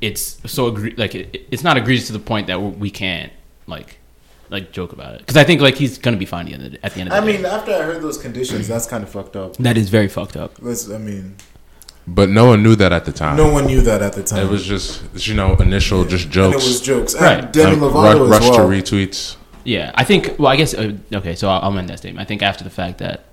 it's 0.00 0.40
so 0.50 0.72
egre- 0.72 0.98
like 0.98 1.14
it, 1.14 1.46
it's 1.50 1.62
not 1.62 1.76
egregious 1.76 2.06
to 2.08 2.12
the 2.12 2.18
point 2.18 2.46
that 2.48 2.60
we 2.60 2.90
can't 2.90 3.32
like 3.66 3.98
like 4.50 4.72
joke 4.72 4.92
about 4.92 5.14
it 5.14 5.18
because 5.20 5.36
I 5.36 5.44
think 5.44 5.60
like 5.60 5.76
he's 5.76 5.98
gonna 5.98 6.16
be 6.16 6.24
fine 6.26 6.46
at 6.46 6.48
the 6.48 6.54
end 6.54 6.64
of 6.66 6.72
the, 6.72 6.86
at 6.86 6.94
the, 6.94 7.00
end 7.00 7.08
of 7.10 7.14
I 7.14 7.20
the 7.20 7.26
mean, 7.26 7.44
after 7.46 7.72
I 7.72 7.82
heard 7.82 8.02
those 8.02 8.18
conditions, 8.18 8.66
that's 8.68 8.86
kind 8.86 9.02
of 9.04 9.10
fucked 9.10 9.36
up. 9.36 9.56
that 9.58 9.76
is 9.76 9.88
very 9.90 10.08
fucked 10.08 10.36
up. 10.36 10.54
Let's, 10.60 10.90
I 10.90 10.98
mean, 10.98 11.36
But 12.06 12.28
no 12.30 12.46
one 12.46 12.62
knew 12.62 12.74
that 12.76 12.92
at 12.92 13.04
the 13.04 13.12
time. 13.12 13.36
no 13.36 13.52
one 13.52 13.66
knew 13.66 13.82
that 13.82 14.00
at 14.02 14.14
the 14.14 14.22
time. 14.22 14.46
It 14.46 14.50
was 14.50 14.64
just 14.64 15.26
you 15.28 15.34
know 15.34 15.54
initial 15.56 16.04
just 16.04 16.24
And 16.24 16.32
jokes. 16.32 16.64
it 16.64 16.68
was 16.68 16.80
jokes. 16.80 17.14
Right. 17.14 17.44
And 17.44 17.52
Demi 17.52 17.76
Like, 17.76 17.92
Lovato 17.92 18.18
ru- 18.18 18.24
as 18.24 18.30
rush 18.30 18.42
well. 18.50 18.68
to 18.68 18.74
retweets. 18.74 19.36
Yeah, 19.64 19.92
I 19.94 20.04
think. 20.04 20.38
Well, 20.38 20.48
I 20.50 20.56
guess 20.56 20.72
uh, 20.72 20.92
okay. 21.12 21.34
So 21.34 21.48
I'll, 21.50 21.60
I'll 21.62 21.70
amend 21.70 21.90
that 21.90 21.98
statement. 21.98 22.22
I 22.24 22.26
think 22.28 22.42
after 22.42 22.64
the 22.64 22.70
fact 22.70 22.98
that 22.98 23.24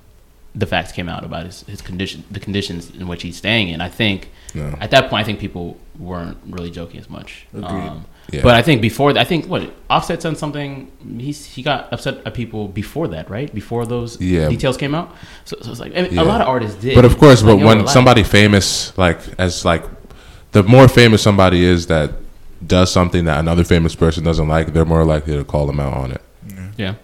the 0.53 0.65
facts 0.65 0.91
came 0.91 1.07
out 1.09 1.23
about 1.23 1.45
his, 1.45 1.61
his 1.63 1.81
condition, 1.81 2.23
the 2.31 2.39
conditions 2.39 2.89
in 2.89 3.07
which 3.07 3.23
he's 3.23 3.37
staying 3.37 3.69
in, 3.69 3.79
I 3.81 3.89
think 3.89 4.29
No. 4.53 4.75
at 4.81 4.91
that 4.91 5.09
point, 5.09 5.21
I 5.21 5.23
think 5.25 5.39
people 5.39 5.77
weren't 5.99 6.37
really 6.47 6.71
joking 6.71 6.99
as 6.99 7.09
much. 7.09 7.45
Agreed. 7.53 7.65
Um, 7.65 8.05
Yeah. 8.31 8.41
But 8.41 8.55
I 8.55 8.61
think 8.63 8.81
before, 8.81 9.13
that, 9.13 9.19
I 9.19 9.23
think 9.23 9.45
what 9.45 9.71
Offset 9.89 10.21
said 10.21 10.35
something. 10.37 10.91
He's 11.19 11.45
he 11.45 11.61
got 11.61 11.93
upset 11.93 12.25
at 12.25 12.33
people 12.33 12.67
before 12.67 13.07
that, 13.09 13.29
right? 13.29 13.53
Before 13.53 13.85
those 13.85 14.19
Yeah. 14.19 14.49
details 14.49 14.77
came 14.77 14.95
out. 14.95 15.13
So, 15.45 15.57
so 15.61 15.69
it's 15.71 15.79
like 15.79 15.91
I 15.95 16.01
mean, 16.03 16.13
Yeah. 16.13 16.23
a 16.23 16.25
lot 16.25 16.41
of 16.41 16.47
artists 16.47 16.75
did. 16.81 16.95
But 16.95 17.05
of 17.05 17.17
course, 17.19 17.43
Like, 17.43 17.59
but 17.59 17.65
when 17.65 17.77
relax. 17.77 17.93
somebody 17.93 18.23
famous, 18.23 18.97
like 18.97 19.19
as 19.37 19.63
like, 19.63 19.83
the 20.53 20.63
more 20.63 20.87
famous 20.87 21.21
somebody 21.21 21.63
is 21.63 21.85
that 21.87 22.11
does 22.65 22.91
something 22.91 23.25
that 23.25 23.39
another 23.39 23.63
famous 23.63 23.93
person 23.93 24.23
doesn't 24.23 24.47
like, 24.47 24.73
they're 24.73 24.85
more 24.85 25.05
likely 25.05 25.35
to 25.37 25.43
call 25.43 25.67
them 25.67 25.79
out 25.79 25.93
on 25.93 26.11
it. 26.11 26.21
yeah, 26.77 26.95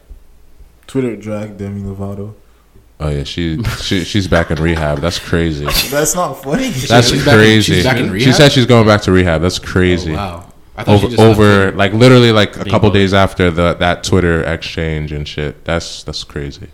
Twitter 0.88 1.15
dragged 1.15 1.57
Demi 1.57 1.81
Lovato. 1.81 2.34
Oh 2.99 3.10
yeah, 3.10 3.23
she, 3.23 3.62
she 3.81 4.03
she's 4.03 4.27
back 4.27 4.51
in 4.51 4.62
rehab. 4.62 4.99
That's 5.01 5.19
crazy. 5.19 5.65
That's 5.65 6.15
not 6.15 6.34
funny. 6.43 6.69
That's 6.69 7.10
She's 7.10 7.23
back 7.25 7.34
in- 7.36 7.39
crazy. 7.39 7.73
she's 7.75 7.84
back 7.84 7.97
in 7.97 8.19
She 8.19 8.31
said 8.31 8.51
she's 8.51 8.65
going 8.67 8.86
back 8.88 9.01
to 9.03 9.12
rehab. 9.12 9.41
That's 9.41 9.60
crazy. 9.60 10.13
Oh, 10.13 10.15
wow. 10.15 10.51
I 10.77 10.84
thought 10.84 10.95
Over 11.03 11.07
just 11.07 11.19
over 11.19 11.71
like 11.73 11.93
literally 11.93 12.31
like 12.31 12.55
a 12.57 12.65
couple 12.65 12.89
days 12.91 13.13
after 13.13 13.51
the 13.51 13.73
that 13.75 14.03
Twitter 14.03 14.43
exchange 14.43 15.12
and 15.12 15.27
shit. 15.27 15.65
That's 15.65 16.03
that's 16.03 16.23
crazy. 16.23 16.69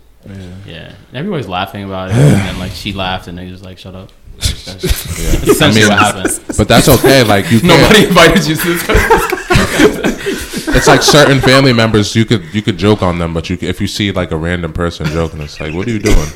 yeah. 0.66 0.94
Everybody's 1.12 1.48
laughing 1.48 1.84
about 1.84 2.10
it, 2.10 2.16
and 2.16 2.34
then 2.48 2.58
like 2.58 2.72
she 2.72 2.92
laughed, 2.92 3.26
and 3.28 3.36
they 3.38 3.48
just 3.48 3.64
like 3.64 3.78
shut 3.78 3.94
up. 3.94 4.10
That's, 4.38 4.64
that's 4.66 5.18
Yeah. 5.18 5.50
essentially 5.50 5.82
I 5.82 5.88
mean, 5.88 5.88
what 5.88 5.98
happened. 5.98 6.40
But 6.56 6.68
that's 6.68 6.88
okay. 6.88 7.24
Like 7.24 7.50
you 7.50 7.58
can't. 7.64 7.80
Nobody 7.82 8.06
invited 8.06 8.46
you 8.46 8.54
to 8.54 8.74
this. 8.74 10.17
It's 10.74 10.86
like 10.86 11.02
certain 11.02 11.40
family 11.40 11.72
members 11.72 12.14
you 12.14 12.24
could 12.24 12.42
you 12.54 12.62
could 12.62 12.76
joke 12.78 13.02
on 13.02 13.18
them, 13.18 13.32
but 13.34 13.48
you 13.50 13.56
could, 13.56 13.68
if 13.68 13.80
you 13.80 13.86
see 13.86 14.12
like 14.12 14.30
a 14.30 14.36
random 14.36 14.72
person 14.72 15.06
joking, 15.06 15.40
it's 15.40 15.58
like, 15.60 15.74
what 15.74 15.86
are 15.86 15.90
you 15.90 15.98
doing? 15.98 16.28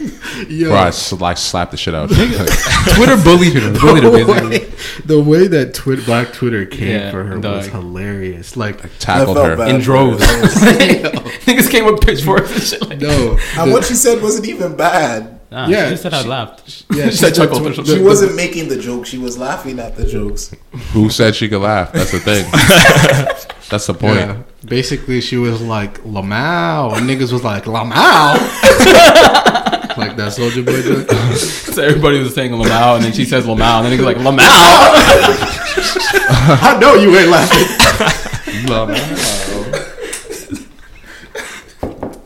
Yo, 0.49 0.68
Bro, 0.68 0.77
I 0.77 0.88
s- 0.88 1.12
like 1.12 1.37
slap 1.37 1.71
the 1.71 1.77
shit 1.77 1.95
out 1.95 2.11
of 2.11 2.16
you. 2.18 2.27
Twitter 2.97 3.16
bullied 3.23 3.55
her. 3.55 3.73
Bullied 3.79 4.03
her 4.05 4.11
the, 4.11 4.25
basically. 4.25 4.59
way, 4.59 4.73
the 5.05 5.21
way 5.23 5.47
that 5.49 5.75
Twi- 5.75 6.05
Black 6.05 6.33
Twitter 6.33 6.64
came 6.66 6.88
Yeah, 6.88 7.11
for 7.11 7.25
her 7.25 7.38
was 7.38 7.66
hilarious. 7.68 8.57
Like, 8.57 8.81
Tackled 8.99 9.37
I 9.38 9.40
felt 9.40 9.47
her. 9.51 9.57
bad 9.57 9.75
in 9.75 9.81
droves. 9.81 10.23
Niggas 11.47 11.71
came 11.71 11.85
with 11.87 12.01
pitchforks 12.01 12.51
and 12.53 12.62
shit 12.62 12.81
like 12.88 13.01
no, 13.01 13.38
And 13.59 13.71
the- 13.71 13.73
what 13.75 13.85
she 13.85 13.95
said 13.95 14.23
wasn't 14.23 14.47
even 14.49 14.77
bad. 14.77 15.38
Nah, 15.51 15.66
Yeah, 15.68 15.85
she 15.85 15.90
just 15.90 16.03
said 16.05 16.14
I 16.14 16.23
she- 16.23 16.29
laughed. 16.29 16.85
Yeah, 16.92 17.05
She 17.11 17.16
said 17.16 17.35
said 17.37 17.49
chuckle. 17.49 17.71
tw- 17.73 17.87
She 17.87 17.99
the- 17.99 18.03
wasn't 18.05 18.35
making 18.37 18.68
the 18.68 18.79
joke. 18.79 19.05
She 19.07 19.18
was 19.18 19.37
laughing 19.38 19.79
at 19.79 19.97
the 19.97 20.07
jokes. 20.07 20.55
Who 20.92 21.11
said 21.11 21.37
she 21.37 21.49
could 21.49 21.61
laugh? 21.61 21.92
That's 21.92 22.11
the 22.12 22.21
thing. 22.21 22.47
That's 23.73 23.87
the 23.87 23.95
point. 23.95 24.17
Yeah. 24.17 24.43
Basically, 24.67 25.23
she 25.23 25.39
was 25.39 25.63
like 25.63 26.03
Lamau, 26.03 26.95
and 26.95 27.09
niggas 27.09 27.33
was 27.33 27.43
like 27.43 27.65
Lamau, 27.65 28.35
like 29.97 30.15
that 30.17 30.35
Soldier 30.35 30.63
Boy 30.63 30.83
joke. 30.83 31.09
So 31.39 31.83
everybody 31.83 32.19
was 32.19 32.35
saying 32.35 32.53
Lamau, 32.53 32.97
and 32.97 33.05
then 33.07 33.15
she 33.15 33.25
says 33.25 33.47
Lamau, 33.47 33.79
and 33.79 33.87
then 33.87 33.93
he's 33.93 34.03
like 34.03 34.19
Lamau. 34.19 34.43
I 36.61 36.77
know 36.79 36.97
you 36.97 37.17
ain't 37.17 37.31
laughing. 37.31 37.67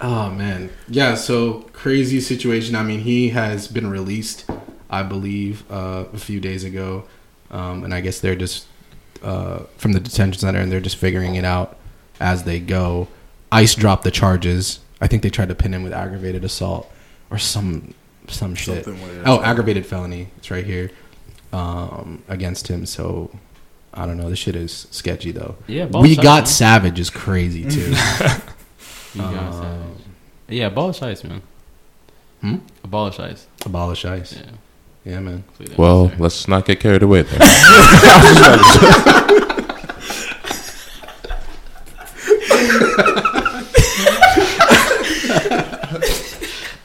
Oh 0.01 0.31
man, 0.31 0.71
yeah. 0.89 1.15
So 1.15 1.61
crazy 1.73 2.21
situation. 2.21 2.75
I 2.75 2.83
mean, 2.83 3.03
he 3.03 3.29
has 3.29 3.69
been 3.69 3.89
released, 3.89 4.51
I 4.91 5.05
believe, 5.05 5.63
uh, 5.71 6.07
a 6.13 6.19
few 6.19 6.41
days 6.41 6.65
ago, 6.65 7.05
um, 7.53 7.85
and 7.85 7.95
I 7.95 8.01
guess 8.01 8.19
they're 8.19 8.35
just 8.35 8.67
uh, 9.23 9.61
from 9.77 9.93
the 9.93 10.01
detention 10.01 10.41
center, 10.41 10.61
and 10.61 10.71
they're 10.71 10.81
just 10.81 10.97
figuring 10.97 11.35
it 11.37 11.45
out 11.45 11.77
as 12.21 12.45
they 12.45 12.61
go. 12.61 13.09
ICE 13.53 13.75
dropped 13.75 14.05
the 14.05 14.11
charges. 14.11 14.81
I 15.01 15.07
think 15.07 15.23
they 15.23 15.31
tried 15.31 15.49
to 15.49 15.55
pin 15.55 15.73
him 15.75 15.83
with 15.83 15.93
aggravated 15.93 16.45
assault 16.45 16.91
or 17.31 17.39
some 17.39 17.95
some 18.29 18.55
shit. 18.55 18.85
Something 18.85 19.03
weird. 19.03 19.23
Oh, 19.27 19.41
aggravated 19.43 19.87
felony. 19.87 20.29
It's 20.39 20.51
right 20.51 20.65
here 20.65 20.91
um, 21.53 22.23
against 22.29 22.69
him. 22.69 22.87
So 22.87 23.31
I 23.95 24.07
don't 24.07 24.17
know. 24.19 24.29
This 24.31 24.39
shit 24.39 24.57
is 24.57 24.87
sketchy 24.91 25.31
though. 25.33 25.57
Yeah, 25.67 25.87
we 25.87 26.15
shots, 26.15 26.23
got 26.25 26.37
man. 26.39 26.47
Savage 26.47 26.99
is 27.01 27.11
crazy 27.11 27.65
too. 27.71 27.91
You 27.91 29.23
got 29.23 29.35
Um, 29.35 29.53
Savage. 29.63 30.05
Yeah, 30.49 30.67
abolish 30.67 31.03
ice, 31.03 31.25
man. 31.25 31.43
Hmm? 32.41 32.57
Abolish 32.85 33.19
ice. 33.19 33.47
Abolish 33.65 34.05
ICE. 34.05 34.33
Yeah. 34.37 34.51
Yeah, 35.07 35.21
man. 35.21 35.45
completely 35.45 35.77
Well, 35.79 36.11
let's 36.19 36.49
not 36.49 36.65
get 36.67 36.81
carried 36.81 37.03
away 37.05 37.23
there. 37.23 37.39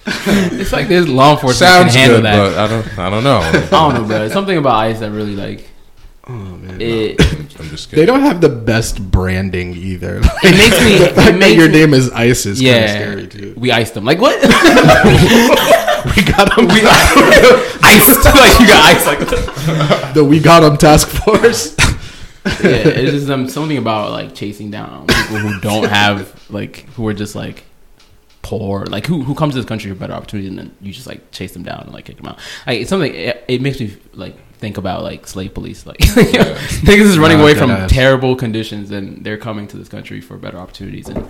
it's 0.15 0.71
like 0.71 0.87
this 0.87 1.07
law 1.07 1.33
enforcement 1.33 1.57
Sounds 1.71 1.93
can 1.95 1.99
handle 2.01 2.17
good, 2.19 2.25
that. 2.25 2.37
but 2.37 2.57
I 2.57 2.67
don't. 2.67 2.99
I 2.99 3.09
don't 3.09 3.23
know. 3.23 3.39
I 3.77 3.91
don't 3.91 3.93
know, 4.01 4.07
bro. 4.07 4.23
It's 4.25 4.33
something 4.33 4.57
about 4.57 4.75
ice 4.75 4.99
that 4.99 5.11
really 5.11 5.35
like 5.35 5.67
Oh 6.27 6.33
man. 6.33 6.79
it. 6.79 7.19
I'm 7.59 7.69
just 7.69 7.89
kidding. 7.89 8.01
They 8.01 8.05
don't 8.05 8.21
have 8.21 8.41
the 8.41 8.49
best 8.49 9.11
branding 9.11 9.73
either. 9.73 10.19
It 10.23 10.23
makes 10.57 10.79
me. 10.83 10.97
the 10.97 11.05
It 11.05 11.15
fact 11.15 11.15
that 11.15 11.35
makes 11.37 11.57
your 11.57 11.67
me- 11.67 11.73
name 11.79 11.93
is 11.93 12.09
ICE 12.11 12.45
is 12.45 12.61
yeah, 12.61 12.73
kind 13.05 13.19
of 13.21 13.31
scary 13.31 13.51
too. 13.53 13.59
we 13.59 13.71
iced 13.71 13.93
them. 13.95 14.05
Like 14.05 14.19
what? 14.21 14.39
We 16.15 16.23
got 16.23 16.55
them. 16.55 16.67
we 16.67 16.81
iced 17.91 18.25
like 18.25 18.59
you 18.59 18.67
got 18.67 18.95
ice. 18.95 19.05
Like 19.05 20.13
the 20.13 20.23
We 20.23 20.39
Got 20.39 20.63
Him 20.63 20.77
Task 20.77 21.07
Force. 21.09 21.75
yeah, 22.45 22.69
it's 22.87 23.11
just 23.11 23.29
um, 23.29 23.47
something 23.49 23.77
about 23.77 24.11
like 24.11 24.33
chasing 24.35 24.71
down 24.71 25.07
people 25.07 25.37
who 25.37 25.59
don't 25.59 25.87
have 25.89 26.49
like 26.49 26.85
who 26.95 27.07
are 27.07 27.13
just 27.13 27.35
like 27.35 27.63
poor, 28.41 28.85
like 28.87 29.05
who 29.05 29.21
who 29.21 29.35
comes 29.35 29.53
to 29.53 29.59
this 29.59 29.67
country 29.67 29.91
for 29.91 29.95
better 29.97 30.13
opportunities, 30.13 30.49
and 30.49 30.57
then 30.59 30.75
you 30.81 30.91
just 30.91 31.07
like 31.07 31.31
chase 31.31 31.53
them 31.53 31.63
down 31.63 31.81
and 31.81 31.93
like 31.93 32.05
kick 32.05 32.17
them 32.17 32.25
out. 32.27 32.39
Like 32.65 32.81
it's 32.81 32.89
something. 32.89 33.13
It, 33.13 33.43
it 33.47 33.61
makes 33.61 33.79
me 33.79 33.95
like 34.13 34.35
think 34.57 34.77
about 34.77 35.03
like 35.03 35.27
slave 35.27 35.53
police. 35.53 35.85
Like 35.85 35.97
niggas 35.99 37.01
is 37.01 37.19
running 37.19 37.37
Nah, 37.37 37.43
away 37.43 37.55
from 37.55 37.69
deadass. 37.69 37.89
terrible 37.89 38.35
conditions, 38.35 38.89
and 38.91 39.23
they're 39.23 39.37
coming 39.37 39.67
to 39.67 39.77
this 39.77 39.89
country 39.89 40.19
for 40.21 40.37
better 40.37 40.57
opportunities, 40.57 41.09
and 41.09 41.27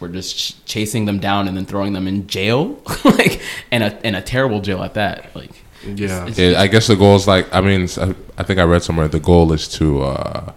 we're 0.00 0.08
just 0.08 0.36
ch- 0.36 0.64
chasing 0.66 1.04
them 1.06 1.18
down 1.18 1.48
and 1.48 1.56
then 1.56 1.64
throwing 1.64 1.92
them 1.94 2.06
in 2.06 2.26
jail, 2.26 2.78
like 3.04 3.40
and 3.70 3.82
a 3.84 4.06
and 4.06 4.16
a 4.16 4.20
terrible 4.20 4.60
jail 4.60 4.82
at 4.82 4.94
that. 4.94 5.34
Like 5.34 5.50
Yeah. 5.84 6.22
it's- 6.28 6.38
Yeah, 6.38 6.60
I 6.60 6.66
guess 6.66 6.86
the 6.86 6.96
goal 6.96 7.16
is 7.16 7.26
like. 7.26 7.52
I 7.54 7.60
mean, 7.60 7.88
I, 7.98 8.14
I 8.38 8.42
think 8.42 8.58
I 8.60 8.64
read 8.64 8.82
somewhere 8.82 9.08
the 9.08 9.20
goal 9.20 9.52
is 9.52 9.68
to 9.78 10.02
uh, 10.02 10.52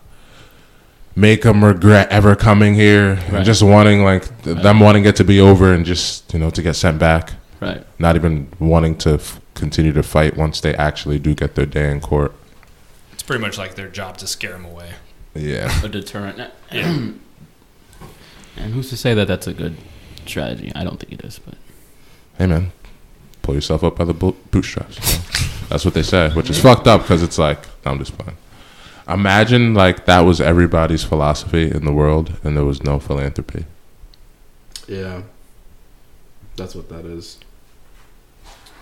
make 1.16 1.42
them 1.44 1.64
regret 1.64 2.10
ever 2.12 2.36
coming 2.36 2.76
here, 2.76 3.20
and 3.28 3.46
just 3.46 3.64
wanting 3.64 4.04
like 4.04 4.24
th- 4.44 4.58
them 4.62 4.80
wanting 4.80 5.06
it 5.06 5.16
to 5.18 5.24
be 5.24 5.40
over 5.40 5.74
and 5.74 5.86
just 5.86 6.34
you 6.34 6.40
know 6.40 6.50
to 6.52 6.62
get 6.62 6.76
sent 6.76 7.00
back, 7.00 7.34
right. 7.62 7.86
not 8.00 8.16
even 8.16 8.48
wanting 8.60 8.96
to 9.00 9.16
f- 9.16 9.40
continue 9.54 9.92
to 9.94 10.04
fight 10.04 10.36
once 10.38 10.62
they 10.62 10.76
actually 10.76 11.18
do 11.20 11.34
get 11.34 11.56
their 11.56 11.66
day 11.66 11.90
in 11.92 12.02
court. 12.02 12.34
It's 13.14 13.24
pretty 13.24 13.42
much 13.42 13.58
like 13.58 13.76
their 13.76 13.88
job 13.90 14.18
to 14.18 14.28
scare 14.28 14.52
them 14.54 14.66
away. 14.66 14.92
Yeah, 15.34 15.72
a 15.84 15.90
deterrent. 15.90 16.38
Yeah. 16.72 17.10
And 18.58 18.74
who's 18.74 18.90
to 18.90 18.96
say 18.98 19.14
that 19.14 19.28
that's 19.28 19.48
a 19.48 19.54
good 19.54 19.76
strategy? 20.26 20.72
I 20.74 20.86
don't 20.86 20.98
think 20.98 21.12
it 21.12 21.26
is, 21.26 21.40
but 21.40 21.56
hey 22.38 22.48
man, 22.48 22.72
pull 23.46 23.56
yourself 23.56 23.84
up 23.84 23.96
by 23.96 24.06
the 24.06 24.14
bootstraps. 24.14 24.98
you 24.98 25.18
know? 25.18 25.24
That's 25.70 25.86
what 25.86 25.94
they 25.94 26.04
say, 26.04 26.30
which 26.32 26.50
is 26.50 26.60
fucked 26.60 26.88
up 26.88 27.02
because 27.02 27.24
it's 27.24 27.38
like 27.38 27.60
no, 27.86 27.92
I'm 27.92 28.00
just 28.00 28.18
playing. 28.18 28.38
Imagine 29.08 29.74
like 29.74 30.06
that 30.06 30.22
was 30.22 30.42
everybody's 30.42 31.04
philosophy 31.04 31.70
in 31.70 31.86
the 31.86 31.92
world, 31.92 32.34
and 32.44 32.58
there 32.58 32.66
was 32.66 32.84
no 32.84 33.00
philanthropy. 33.00 33.66
Yeah. 34.88 35.22
That's 36.56 36.76
what 36.76 36.90
that 36.90 37.06
is. 37.06 37.38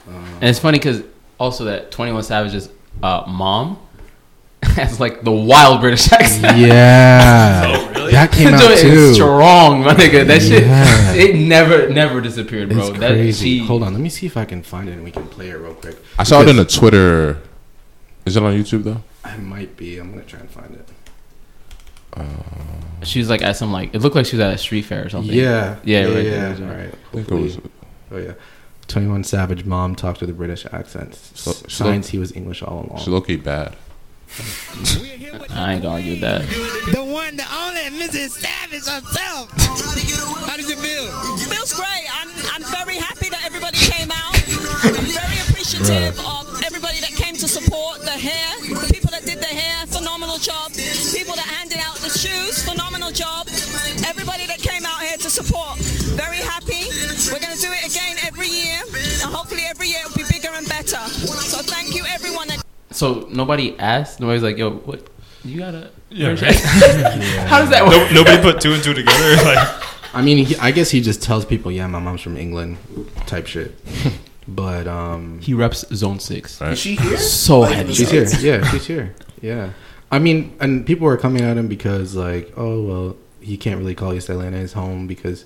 Uh, 0.08 0.12
and 0.12 0.44
it's 0.44 0.60
funny 0.60 0.78
because 0.78 1.04
also 1.40 1.66
that 1.66 1.92
Twenty 1.92 2.12
One 2.12 2.24
Savage's 2.24 2.70
uh, 3.02 3.24
mom 3.28 3.80
has 4.82 5.00
like 5.00 5.22
the 5.24 5.32
wild 5.32 5.82
British 5.82 6.12
accent. 6.12 6.58
yeah. 6.58 7.64
Oh, 7.66 7.90
really? 7.92 8.04
That 8.14 8.32
came 8.32 8.54
out 8.54 8.78
too. 8.78 9.14
strong, 9.16 9.82
my 9.84 9.94
nigga. 9.96 10.26
That 10.28 10.42
Yeah. 10.44 11.14
shit, 11.14 11.30
it 11.30 11.36
never, 11.36 11.90
never 11.90 12.22
disappeared, 12.22 12.70
bro. 12.70 12.90
It's 12.90 13.00
That- 13.00 13.12
crazy. 13.14 13.60
she- 13.60 13.66
Hold 13.66 13.82
on, 13.84 13.94
let 13.94 14.02
me 14.02 14.10
see 14.10 14.26
if 14.28 14.38
I 14.38 14.46
can 14.46 14.62
find 14.62 14.88
it 14.88 14.94
and 14.94 15.04
we 15.04 15.10
can 15.12 15.28
play 15.28 15.50
it 15.50 15.56
real 15.56 15.74
quick. 15.74 15.98
I 16.20 16.24
saw 16.24 16.42
it 16.42 16.50
in 16.50 16.60
a 16.60 16.66
Twitter. 16.66 17.40
Is 18.26 18.36
it 18.38 18.44
on 18.44 18.54
YouTube 18.54 18.84
though? 18.84 19.02
I 19.24 19.38
might 19.38 19.76
be. 19.78 19.98
I'm 19.98 20.12
gonna 20.12 20.24
try 20.24 20.40
and 20.42 20.50
find 20.50 20.74
it. 20.76 20.88
She 23.04 23.20
was 23.20 23.30
like 23.30 23.42
at 23.42 23.58
some 23.58 23.72
like 23.72 23.94
it 23.94 24.00
looked 24.00 24.16
like 24.16 24.26
she 24.26 24.36
was 24.38 24.42
at 24.46 24.54
a 24.54 24.58
street 24.58 24.84
fair 24.84 25.06
or 25.06 25.10
something. 25.10 25.34
Yeah. 25.36 25.78
Yeah, 25.84 26.06
right 26.06 26.24
yeah. 26.26 26.54
there. 26.54 26.70
All 26.70 26.76
right. 26.78 26.94
I 26.94 27.16
think 27.16 27.30
it 27.30 27.36
was. 27.36 27.58
Oh 28.12 28.18
yeah. 28.18 28.34
Twenty 28.88 29.08
One 29.08 29.24
Savage 29.24 29.66
mom 29.66 29.96
talked 29.96 30.22
with 30.22 30.30
a 30.30 30.34
British 30.34 30.66
accent. 30.72 31.16
So- 31.16 31.52
so- 31.52 31.68
Signs 31.68 32.10
he 32.10 32.18
was 32.20 32.32
English 32.36 32.62
all 32.62 32.86
along. 32.88 33.00
She 33.04 33.10
low 33.10 33.22
bad. 33.22 33.76
I 35.50 35.74
ain't 35.74 35.84
gonna 35.84 35.96
argue 35.96 36.20
that. 36.22 36.42
The 36.92 37.04
one, 37.04 37.38
the 37.38 37.46
only 37.54 37.82
Mrs. 38.02 38.42
Savage 38.42 38.86
herself. 38.90 39.52
How 40.50 40.58
does 40.58 40.70
it 40.70 40.80
feel? 40.80 41.06
feels 41.46 41.74
great. 41.74 42.06
I'm, 42.10 42.30
I'm 42.54 42.64
very 42.74 42.98
happy 42.98 43.30
that 43.30 43.46
everybody 43.46 43.78
came 43.78 44.10
out. 44.10 44.34
I'm 44.84 45.06
very 45.06 45.38
appreciative 45.46 46.18
of 46.20 46.50
everybody 46.66 47.00
that 47.06 47.14
came 47.14 47.36
to 47.36 47.48
support 47.48 48.02
the 48.02 48.18
hair, 48.18 48.50
the 48.62 48.90
people 48.92 49.12
that 49.12 49.26
did 49.26 49.38
the 49.38 49.54
hair, 49.54 49.86
phenomenal 49.88 50.38
job. 50.38 50.74
People 51.14 51.36
that 51.36 51.46
handed 51.46 51.78
out 51.78 51.96
the 52.02 52.10
shoes, 52.10 52.66
phenomenal 52.66 53.12
job. 53.12 53.48
Everybody 54.10 54.48
that 54.48 54.60
came 54.60 54.86
out 54.86 55.02
here 55.02 55.18
to 55.18 55.30
support, 55.30 55.78
very 56.18 56.42
happy. 56.42 56.90
We're 57.30 57.40
going 57.40 57.54
to 57.54 57.62
do 57.62 57.70
it 57.70 57.86
again 57.86 58.18
every 58.26 58.50
year, 58.50 58.82
and 59.22 59.30
hopefully 59.30 59.64
every 59.70 59.90
year 59.90 60.02
it'll 60.02 60.18
be 60.18 60.26
bigger 60.26 60.50
and 60.50 60.68
better. 60.68 61.02
So 61.46 61.62
thank 61.62 61.94
you 61.94 62.04
everyone 62.10 62.48
that 62.50 62.63
So 62.94 63.28
nobody 63.32 63.78
asked. 63.80 64.20
Nobody's 64.20 64.44
like, 64.44 64.58
"Yo, 64.58 64.72
what? 64.72 65.08
You 65.44 65.60
gotta." 65.60 65.90
Yeah, 66.10 66.34
British 66.36 66.64
accent?" 66.64 67.24
How 67.50 67.60
does 67.60 67.70
that 67.72 67.84
work? 67.86 68.12
No, 68.12 68.22
nobody 68.24 68.42
put 68.42 68.62
two 68.62 68.74
and 68.74 68.84
two 68.84 68.94
together. 68.94 69.36
Like, 69.44 69.68
I 70.16 70.22
mean, 70.22 70.46
he, 70.46 70.56
I 70.58 70.70
guess 70.72 70.92
he 70.92 71.02
just 71.02 71.24
tells 71.24 71.44
people, 71.46 71.72
"Yeah, 71.72 71.88
my 71.88 72.00
mom's 72.00 72.22
from 72.22 72.38
England," 72.38 72.78
type 73.26 73.48
shit. 73.48 73.74
but 74.48 74.88
um, 74.88 75.40
He 75.40 75.54
reps 75.54 75.86
Zone 75.94 76.20
Six. 76.20 76.62
Right. 76.62 76.74
Is 76.74 76.80
she 76.80 76.96
here? 76.96 77.18
So 77.18 77.62
Like, 77.62 77.74
heavy. 77.76 77.94
she's 77.94 78.12
here. 78.12 78.28
Yeah, 78.40 78.70
she's 78.70 78.86
here. 78.86 79.16
Yeah. 79.42 79.72
I 80.12 80.20
mean, 80.20 80.56
and 80.60 80.86
people 80.86 81.08
were 81.08 81.18
coming 81.18 81.42
at 81.42 81.58
him 81.58 81.68
because, 81.68 82.14
like, 82.16 82.54
oh 82.56 82.84
well, 82.84 83.18
he 83.42 83.58
can't 83.58 83.80
really 83.80 83.96
call 83.96 84.14
East 84.14 84.30
Atlanta 84.30 84.58
his 84.58 84.74
home 84.74 85.08
because, 85.08 85.46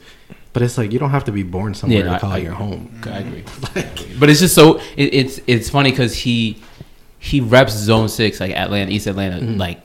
but 0.52 0.62
it's 0.62 0.78
like 0.78 0.92
you 0.92 1.00
don't 1.00 1.12
have 1.12 1.24
to 1.26 1.32
be 1.32 1.44
born 1.44 1.74
somewhere 1.74 2.04
Yeah, 2.04 2.14
to 2.16 2.20
call 2.20 2.32
I 2.34 2.40
it 2.40 2.44
your 2.44 2.52
agree. 2.54 2.66
home. 2.68 3.02
I 3.06 3.20
agree. 3.20 3.44
but 4.20 4.30
it's 4.30 4.42
just 4.42 4.54
so 4.54 4.80
it, 4.98 5.14
it's 5.14 5.40
it's 5.48 5.70
funny 5.70 5.92
because 5.92 6.14
he 6.14 6.58
he 7.20 7.42
reps 7.42 7.74
Zone 7.74 8.10
Six 8.10 8.40
like 8.40 8.52
Atlanta, 8.52 8.92
East 8.92 9.08
Atlanta, 9.08 9.38
Mm-hmm. 9.44 9.58
like 9.58 9.82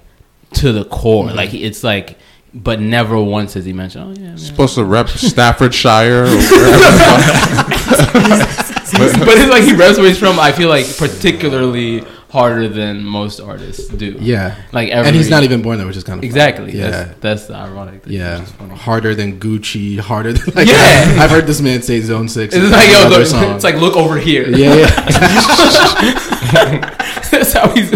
to 0.54 0.72
the 0.72 0.84
core. 0.84 1.30
Like 1.32 1.54
it's 1.54 1.82
like, 1.82 2.18
but 2.54 2.78
never 2.80 3.18
once 3.20 3.54
has 3.54 3.64
he 3.64 3.72
mentioned. 3.72 4.18
Oh 4.18 4.20
yeah, 4.20 4.28
man. 4.28 4.38
Supposed 4.38 4.74
to 4.74 4.84
rep 4.84 5.08
Staffordshire. 5.08 6.24
Or 6.24 6.26
wherever. 6.26 6.38
but 8.92 9.38
it's 9.38 9.50
like 9.50 9.62
he 9.64 9.74
reps 9.74 9.96
where 9.98 10.06
he's 10.08 10.18
from. 10.18 10.38
I 10.38 10.52
feel 10.52 10.68
like 10.68 10.86
particularly 10.98 12.00
harder 12.30 12.68
than 12.68 13.02
most 13.04 13.40
artists 13.40 13.88
do. 13.88 14.16
Yeah. 14.20 14.54
like 14.72 14.88
every, 14.90 15.08
and 15.08 15.16
he's 15.16 15.30
not 15.30 15.44
even 15.44 15.62
born 15.62 15.78
there, 15.78 15.86
which 15.86 15.96
is 15.96 16.04
kind 16.04 16.18
of 16.18 16.24
exactly. 16.24 16.72
Yeah. 16.76 16.90
that's, 16.90 17.20
that's 17.20 17.46
the 17.46 17.54
ironic. 17.56 18.02
Thing, 18.04 18.12
yeah, 18.14 18.44
funny. 18.44 18.74
harder 18.74 19.14
than 19.14 19.38
Gucci, 19.40 19.98
harder 19.98 20.32
than 20.34 20.54
like, 20.54 20.68
Yeah. 20.68 21.16
I've 21.20 21.30
heard 21.30 21.46
this 21.46 21.60
man 21.62 21.80
say 21.82 22.00
Zone 22.00 22.28
Six. 22.28 22.54
It's 22.54 22.70
like 22.72 22.88
yo, 22.90 23.06
another 23.06 23.24
look, 23.24 23.54
it's 23.56 23.64
like 23.64 23.76
look 23.76 23.96
over 23.96 24.18
here. 24.18 24.48
yeah, 24.50 24.74
yeah. 24.74 26.28
that's 26.42 27.52
how 27.52 27.68
he's. 27.70 27.90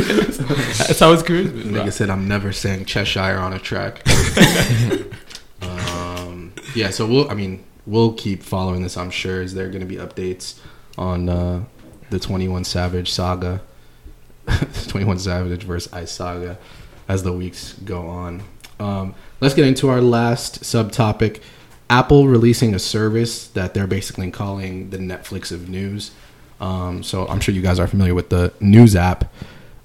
That's 0.78 1.00
how 1.00 1.12
his 1.12 1.22
career's 1.22 1.50
been. 1.50 1.72
Nigga 1.72 1.92
said 1.92 2.10
I'm 2.10 2.28
never 2.28 2.52
saying 2.52 2.84
Cheshire 2.84 3.38
on 3.38 3.52
a 3.52 3.58
track. 3.58 4.06
um, 5.62 6.52
yeah, 6.74 6.90
so 6.90 7.06
we'll. 7.06 7.30
I 7.30 7.34
mean, 7.34 7.64
we'll 7.86 8.12
keep 8.12 8.42
following 8.42 8.82
this. 8.82 8.96
I'm 8.96 9.10
sure. 9.10 9.42
Is 9.42 9.54
there 9.54 9.68
going 9.68 9.80
to 9.80 9.86
be 9.86 9.96
updates 9.96 10.60
on 10.96 11.28
uh, 11.28 11.64
the 12.10 12.20
Twenty 12.20 12.46
One 12.46 12.62
Savage 12.64 13.10
saga, 13.10 13.62
Twenty 14.88 15.06
One 15.06 15.18
Savage 15.18 15.64
versus 15.64 15.92
Ice 15.92 16.12
saga, 16.12 16.58
as 17.08 17.24
the 17.24 17.32
weeks 17.32 17.72
go 17.72 18.06
on. 18.06 18.42
Um, 18.78 19.14
let's 19.40 19.54
get 19.54 19.66
into 19.66 19.88
our 19.88 20.00
last 20.00 20.62
subtopic. 20.62 21.40
Apple 21.88 22.26
releasing 22.28 22.74
a 22.74 22.78
service 22.78 23.46
that 23.48 23.74
they're 23.74 23.86
basically 23.86 24.30
calling 24.30 24.90
the 24.90 24.98
Netflix 24.98 25.52
of 25.52 25.68
news. 25.68 26.10
Um, 26.60 27.02
so 27.02 27.26
I'm 27.26 27.40
sure 27.40 27.54
you 27.54 27.62
guys 27.62 27.78
are 27.78 27.86
familiar 27.86 28.14
with 28.14 28.30
the 28.30 28.52
news 28.60 28.96
app. 28.96 29.32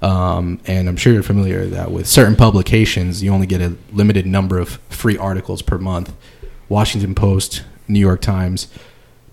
Um, 0.02 0.60
and 0.66 0.90
I'm 0.90 0.98
sure 0.98 1.14
you're 1.14 1.22
familiar 1.22 1.68
that 1.68 1.92
with 1.92 2.08
certain 2.08 2.36
publications, 2.36 3.22
you 3.22 3.32
only 3.32 3.46
get 3.46 3.62
a 3.62 3.78
limited 3.92 4.26
number 4.26 4.58
of 4.58 4.80
free 4.90 5.18
articles 5.18 5.62
per 5.62 5.78
month. 5.78 6.14
Washington 6.70 7.14
Post, 7.14 7.64
New 7.88 8.00
York 8.00 8.22
Times 8.22 8.68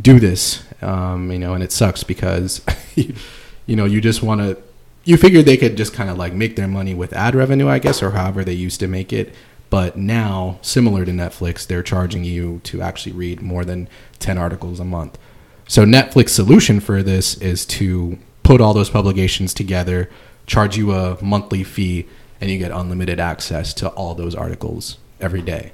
do 0.00 0.20
this, 0.20 0.62
um, 0.82 1.32
you 1.32 1.38
know, 1.38 1.54
and 1.54 1.62
it 1.62 1.72
sucks 1.72 2.04
because, 2.04 2.60
you 2.94 3.76
know, 3.76 3.84
you 3.84 4.00
just 4.00 4.22
want 4.22 4.40
to. 4.40 4.60
You 5.04 5.16
figured 5.16 5.46
they 5.46 5.56
could 5.56 5.76
just 5.76 5.94
kind 5.94 6.10
of 6.10 6.18
like 6.18 6.34
make 6.34 6.56
their 6.56 6.68
money 6.68 6.94
with 6.94 7.14
ad 7.14 7.34
revenue, 7.34 7.66
I 7.66 7.78
guess, 7.78 8.02
or 8.02 8.10
however 8.10 8.44
they 8.44 8.52
used 8.52 8.78
to 8.80 8.88
make 8.88 9.10
it. 9.10 9.34
But 9.70 9.96
now, 9.96 10.58
similar 10.60 11.06
to 11.06 11.12
Netflix, 11.12 11.66
they're 11.66 11.82
charging 11.82 12.24
you 12.24 12.60
to 12.64 12.82
actually 12.82 13.12
read 13.12 13.40
more 13.40 13.64
than 13.64 13.88
10 14.18 14.36
articles 14.36 14.80
a 14.80 14.84
month. 14.84 15.18
So 15.68 15.84
Netflix 15.84 16.30
solution 16.30 16.80
for 16.80 17.02
this 17.02 17.36
is 17.36 17.64
to 17.66 18.18
put 18.42 18.60
all 18.60 18.72
those 18.74 18.90
publications 18.90 19.52
together, 19.54 20.08
charge 20.46 20.76
you 20.76 20.92
a 20.92 21.22
monthly 21.22 21.62
fee, 21.62 22.06
and 22.40 22.50
you 22.50 22.58
get 22.58 22.70
unlimited 22.72 23.20
access 23.20 23.74
to 23.74 23.88
all 23.90 24.14
those 24.14 24.34
articles 24.34 24.96
every 25.20 25.42
day. 25.42 25.72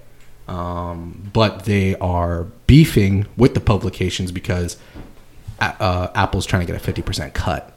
Um, 0.48 1.30
but 1.32 1.64
they 1.64 1.94
are 1.96 2.44
beefing 2.66 3.26
with 3.36 3.54
the 3.54 3.60
publications 3.60 4.32
because 4.32 4.76
uh, 5.60 6.08
Apple's 6.14 6.44
trying 6.44 6.66
to 6.66 6.70
get 6.72 6.86
a 6.86 6.92
50% 6.92 7.32
cut. 7.32 7.70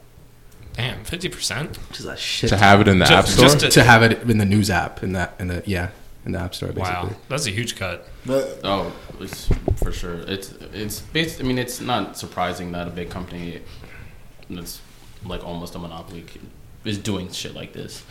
Damn, 0.73 1.03
fifty 1.05 1.27
percent. 1.27 1.75
Which 1.89 1.99
is 2.01 2.05
a 2.05 2.15
shit. 2.15 2.49
To 2.49 2.57
have 2.57 2.81
it 2.81 2.87
in 2.87 2.99
the 2.99 3.05
Just- 3.05 3.11
app 3.11 3.25
store. 3.27 3.45
just 3.45 3.59
to- 3.61 3.69
to 3.71 3.83
have 3.83 4.03
it 4.03 4.21
in 4.29 4.37
the 4.37 4.45
news 4.45 4.69
app 4.69 5.01
in 5.01 5.13
that 5.13 5.33
in 5.39 5.47
the 5.47 5.63
yeah 5.65 5.89
in 6.27 6.33
the 6.33 6.39
app 6.39 6.53
store 6.53 6.69
basically. 6.73 7.09
Wow, 7.09 7.15
that's 7.29 7.47
a 7.47 7.51
huge 7.51 7.75
cut. 7.75 8.07
But 8.25 8.59
Oh, 8.63 8.93
it's 9.19 9.49
for 9.77 9.91
sure. 9.91 10.19
It's 10.27 10.51
it's 10.73 10.99
based. 10.99 11.39
I 11.39 11.43
mean, 11.43 11.57
it's 11.57 11.81
not 11.81 12.17
surprising 12.17 12.71
that 12.73 12.87
a 12.87 12.91
big 12.91 13.09
company 13.09 13.61
that's 14.49 14.81
like 15.25 15.43
almost 15.43 15.73
a 15.73 15.79
monopoly 15.79 16.25
is 16.85 16.97
doing 16.99 17.31
shit 17.31 17.55
like 17.55 17.73
this. 17.73 18.03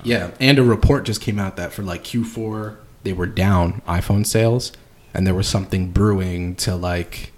Um, 0.00 0.04
yeah, 0.04 0.30
and 0.38 0.58
a 0.58 0.62
report 0.62 1.04
just 1.04 1.20
came 1.20 1.38
out 1.38 1.56
that 1.56 1.72
for 1.72 1.82
like 1.82 2.04
Q4 2.04 2.76
they 3.02 3.12
were 3.12 3.26
down 3.26 3.82
iPhone 3.88 4.24
sales, 4.24 4.70
and 5.12 5.26
there 5.26 5.34
was 5.34 5.48
something 5.48 5.90
brewing 5.90 6.54
to 6.56 6.76
like 6.76 7.32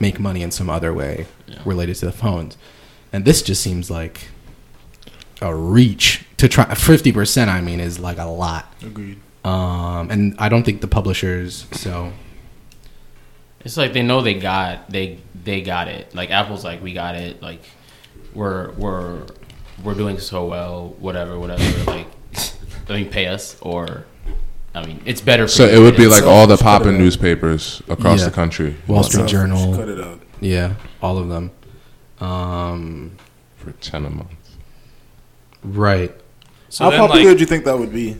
make 0.00 0.18
money 0.18 0.42
in 0.42 0.50
some 0.50 0.70
other 0.70 0.92
way 0.94 1.26
Yeah. 1.46 1.58
related 1.64 1.96
to 1.96 2.06
the 2.06 2.12
phones, 2.12 2.56
and 3.12 3.24
this 3.24 3.42
just 3.42 3.62
seems 3.62 3.90
like 3.90 4.28
a 5.42 5.54
reach 5.54 6.24
to 6.38 6.48
try. 6.48 6.72
Fifty 6.74 7.12
percent, 7.12 7.50
I 7.50 7.60
mean, 7.60 7.80
is 7.80 7.98
like 7.98 8.18
a 8.18 8.24
lot. 8.24 8.72
Agreed. 8.86 9.18
Um, 9.44 10.10
and 10.10 10.34
I 10.38 10.48
don't 10.48 10.62
think 10.64 10.80
the 10.80 10.88
publishers. 10.88 11.66
So 11.72 12.12
It's 13.64 13.76
like 13.76 13.92
they 13.92 14.02
know 14.02 14.20
they 14.22 14.34
got 14.34 14.90
they 14.90 15.18
they 15.44 15.60
got 15.62 15.88
it. 15.88 16.14
Like 16.14 16.30
Apple's 16.30 16.64
like 16.64 16.82
we 16.82 16.92
got 16.92 17.14
it. 17.14 17.42
Like 17.42 17.62
we're 18.34 18.72
we're 18.72 19.26
we're 19.82 19.94
doing 19.94 20.18
so 20.18 20.46
well. 20.46 20.94
Whatever, 20.98 21.38
whatever. 21.38 21.62
Like 21.84 22.06
I 22.88 22.92
mean, 22.92 23.10
pay 23.10 23.26
us 23.26 23.56
or 23.60 24.04
I 24.74 24.84
mean, 24.86 25.00
it's 25.04 25.20
better. 25.20 25.44
For 25.44 25.52
So 25.52 25.66
it 25.66 25.78
would 25.78 25.96
be 25.96 26.06
like 26.06 26.22
So 26.24 26.28
all 26.30 26.46
the 26.46 26.54
just 26.54 26.62
cut 26.62 26.78
popping 26.82 26.98
newspapers 26.98 27.82
across 27.88 28.20
Yeah. 28.20 28.26
the 28.26 28.30
country 28.32 28.76
Wall 28.86 29.02
Street 29.02 29.22
Just 29.22 29.32
Journal, 29.32 29.76
Cut 29.76 29.88
it 29.88 30.00
out. 30.00 30.20
yeah, 30.40 30.74
all 31.02 31.18
of 31.18 31.28
them. 31.28 31.50
Um, 32.20 33.16
for 33.56 33.72
ten 33.72 34.04
a 34.06 34.10
month. 34.10 34.30
right. 35.62 36.12
So 36.68 36.84
How 36.90 36.90
popular 37.06 37.26
like, 37.28 37.36
do 37.36 37.40
you 37.40 37.46
think 37.46 37.64
that 37.66 37.78
would 37.78 37.92
be? 37.92 38.16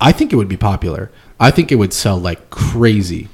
I 0.00 0.12
think 0.12 0.32
it 0.32 0.36
would 0.36 0.48
be 0.48 0.56
popular. 0.56 1.10
I 1.40 1.50
think 1.50 1.70
it 1.72 1.76
would 1.76 1.92
sell 1.92 2.18
like 2.18 2.50
crazy. 2.50 3.28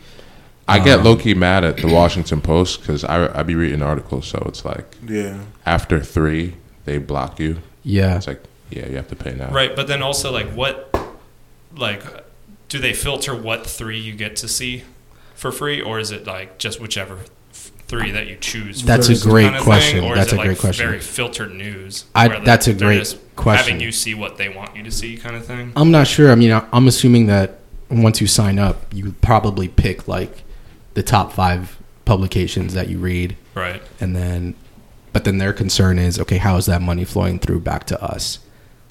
I 0.68 0.78
get 0.78 1.00
Um, 1.00 1.04
low 1.04 1.16
key 1.16 1.34
mad 1.34 1.64
at 1.64 1.78
the 1.78 1.88
Washington 1.88 2.40
Post 2.40 2.80
because 2.80 3.02
I 3.04 3.38
I 3.38 3.42
be 3.42 3.54
reading 3.54 3.82
articles, 3.82 4.26
so 4.28 4.42
it's 4.46 4.64
like 4.64 4.96
Yeah. 5.06 5.38
after 5.66 6.00
three 6.00 6.54
they 6.84 6.98
block 6.98 7.40
you. 7.40 7.58
Yeah. 7.82 8.16
It's 8.16 8.26
like 8.26 8.42
yeah, 8.70 8.86
you 8.86 8.96
have 8.96 9.08
to 9.08 9.16
pay 9.16 9.34
now. 9.34 9.50
right, 9.50 9.74
but 9.74 9.88
then 9.88 10.00
also 10.00 10.30
like 10.32 10.48
what, 10.52 10.94
like, 11.76 12.02
do 12.68 12.78
they 12.78 12.92
filter 12.92 13.34
what 13.34 13.66
three 13.66 13.98
you 13.98 14.12
get 14.14 14.36
to 14.36 14.48
see 14.48 14.84
for 15.34 15.50
free, 15.50 15.80
or 15.80 15.98
is 15.98 16.10
it 16.12 16.24
like 16.26 16.58
just 16.58 16.80
whichever 16.80 17.16
f- 17.16 17.30
three 17.90 18.12
that 18.12 18.28
you 18.28 18.36
choose? 18.36 18.82
That's 18.82 19.08
a 19.08 19.18
great 19.28 19.44
kind 19.44 19.56
of 19.56 19.62
question. 19.62 20.00
Thing, 20.00 20.14
That's 20.14 20.32
a 20.32 20.36
great 20.36 20.58
question. 20.58 20.86
Very 20.86 21.00
filtered 21.00 21.52
news. 21.52 22.04
I- 22.14 22.38
that's 22.40 22.68
a 22.68 22.72
great 22.72 23.14
question. 23.36 23.64
Having 23.72 23.80
you 23.80 23.92
see 23.92 24.14
what 24.14 24.38
they 24.38 24.48
want 24.48 24.76
you 24.76 24.82
to 24.84 24.90
see, 24.90 25.16
kind 25.16 25.34
of 25.36 25.44
thing. 25.44 25.72
I'm 25.76 25.90
not 25.90 26.06
sure. 26.06 26.30
I 26.30 26.36
mean, 26.36 26.58
I'm 26.72 26.86
assuming 26.86 27.26
that 27.26 27.58
once 27.90 28.20
you 28.20 28.26
sign 28.28 28.58
up, 28.58 28.84
you 28.94 29.12
probably 29.20 29.66
pick 29.66 30.06
like 30.06 30.44
the 30.94 31.02
top 31.02 31.32
five 31.32 31.76
publications 32.04 32.74
that 32.74 32.88
you 32.88 32.98
read, 32.98 33.36
Right. 33.54 33.82
and 34.00 34.14
then, 34.14 34.54
but 35.12 35.24
then 35.24 35.38
their 35.38 35.52
concern 35.52 35.98
is, 35.98 36.18
okay, 36.20 36.38
how 36.38 36.56
is 36.56 36.66
that 36.66 36.80
money 36.82 37.04
flowing 37.04 37.38
through 37.38 37.60
back 37.60 37.84
to 37.86 38.02
us? 38.02 38.38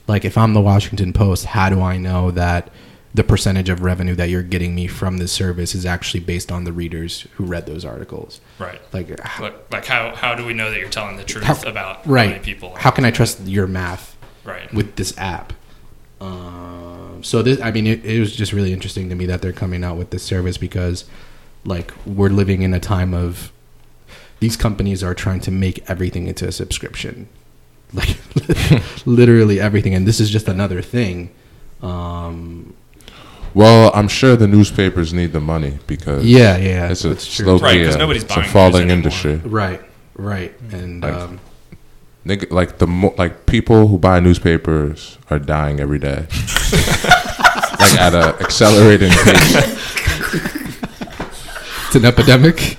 Like, 0.08 0.26
if 0.26 0.38
I'm 0.38 0.54
the 0.54 0.62
Washington 0.62 1.14
Post, 1.14 1.46
how 1.46 1.70
do 1.70 1.82
I 1.82 1.98
know 1.98 2.32
that 2.32 2.70
the 3.14 3.24
percentage 3.24 3.70
of 3.70 3.82
revenue 3.82 4.14
that 4.16 4.30
you're 4.30 4.44
getting 4.44 4.76
me 4.76 4.86
from 4.88 5.18
this 5.18 5.32
service 5.32 5.74
is 5.74 5.86
actually 5.86 6.20
based 6.20 6.52
on 6.52 6.64
the 6.64 6.72
readers 6.72 7.22
who 7.36 7.44
read 7.46 7.66
those 7.66 7.84
articles? 7.84 8.40
Right. 8.60 8.80
Like, 8.94 9.10
h- 9.10 9.20
Like, 9.40 9.72
like 9.72 9.86
how 9.86 10.16
how 10.16 10.36
do 10.36 10.46
we 10.46 10.54
know 10.54 10.70
that 10.70 10.80
you're 10.80 10.90
telling 10.90 11.18
the 11.18 11.24
truth 11.24 11.44
How- 11.46 11.62
about 11.70 12.06
how 12.06 12.12
right? 12.12 12.30
many 12.30 12.44
people? 12.44 12.76
How 12.78 12.92
can 12.92 13.06
I 13.06 13.12
trust 13.12 13.42
your 13.46 13.66
math? 13.68 14.16
Right. 14.46 14.74
with 14.74 14.96
this 14.96 15.16
app. 15.18 15.54
Um, 16.22 17.22
so 17.24 17.42
this, 17.42 17.60
I 17.62 17.72
mean, 17.72 17.86
it, 17.88 18.04
it 18.06 18.20
was 18.20 18.36
just 18.36 18.52
really 18.54 18.74
interesting 18.74 19.10
to 19.10 19.16
me 19.16 19.26
that 19.28 19.42
they're 19.42 19.54
coming 19.54 19.84
out 19.84 19.98
with 19.98 20.10
this 20.10 20.24
service 20.24 20.58
because, 20.58 21.06
like, 21.66 21.94
we're 22.06 22.30
living 22.30 22.62
in 22.62 22.74
a 22.74 22.80
time 22.80 23.14
of 23.14 23.52
these 24.40 24.56
companies 24.58 25.04
are 25.04 25.14
trying 25.14 25.40
to 25.42 25.52
make 25.52 25.88
everything 25.90 26.28
into 26.28 26.48
a 26.48 26.52
subscription, 26.52 27.28
like 27.94 28.18
literally 29.06 29.60
everything, 29.60 29.94
and 29.94 30.08
this 30.08 30.20
is 30.20 30.30
just 30.30 30.48
another 30.48 30.82
thing. 30.82 31.30
Um, 31.82 32.74
Well, 33.60 33.92
I'm 33.94 34.08
sure 34.08 34.38
the 34.38 34.48
newspapers 34.48 35.14
need 35.14 35.34
the 35.34 35.42
money 35.42 35.80
because 35.86 36.24
yeah, 36.24 36.56
yeah, 36.58 36.90
it's 36.92 37.04
a 37.04 37.10
that's 37.10 37.28
true. 37.36 37.44
slow 37.46 37.58
Right, 37.60 37.84
'cause 37.86 37.96
uh, 37.96 38.00
nobody's 38.00 38.24
it's 38.24 38.32
a 38.32 38.36
buying 38.36 38.46
news 38.46 38.54
falling 38.54 38.90
industry. 38.90 39.36
Right, 39.44 39.82
right, 40.16 40.54
and 40.72 41.02
Like- 41.04 41.14
um, 41.14 41.40
Nigga, 42.26 42.52
like 42.52 42.78
the 42.78 42.88
mo- 42.88 43.16
like 43.18 43.46
people 43.48 43.88
who 43.88 43.98
buy 43.98 44.20
newspapers 44.22 45.18
are 45.30 45.40
dying 45.40 45.80
every 45.80 46.00
day, 46.00 46.28
like 47.80 47.96
at 48.00 48.14
a 48.14 48.36
accelerating 48.40 49.10
pace. 49.10 49.56
it's 51.88 51.96
an 51.96 52.06
epidemic. 52.06 52.78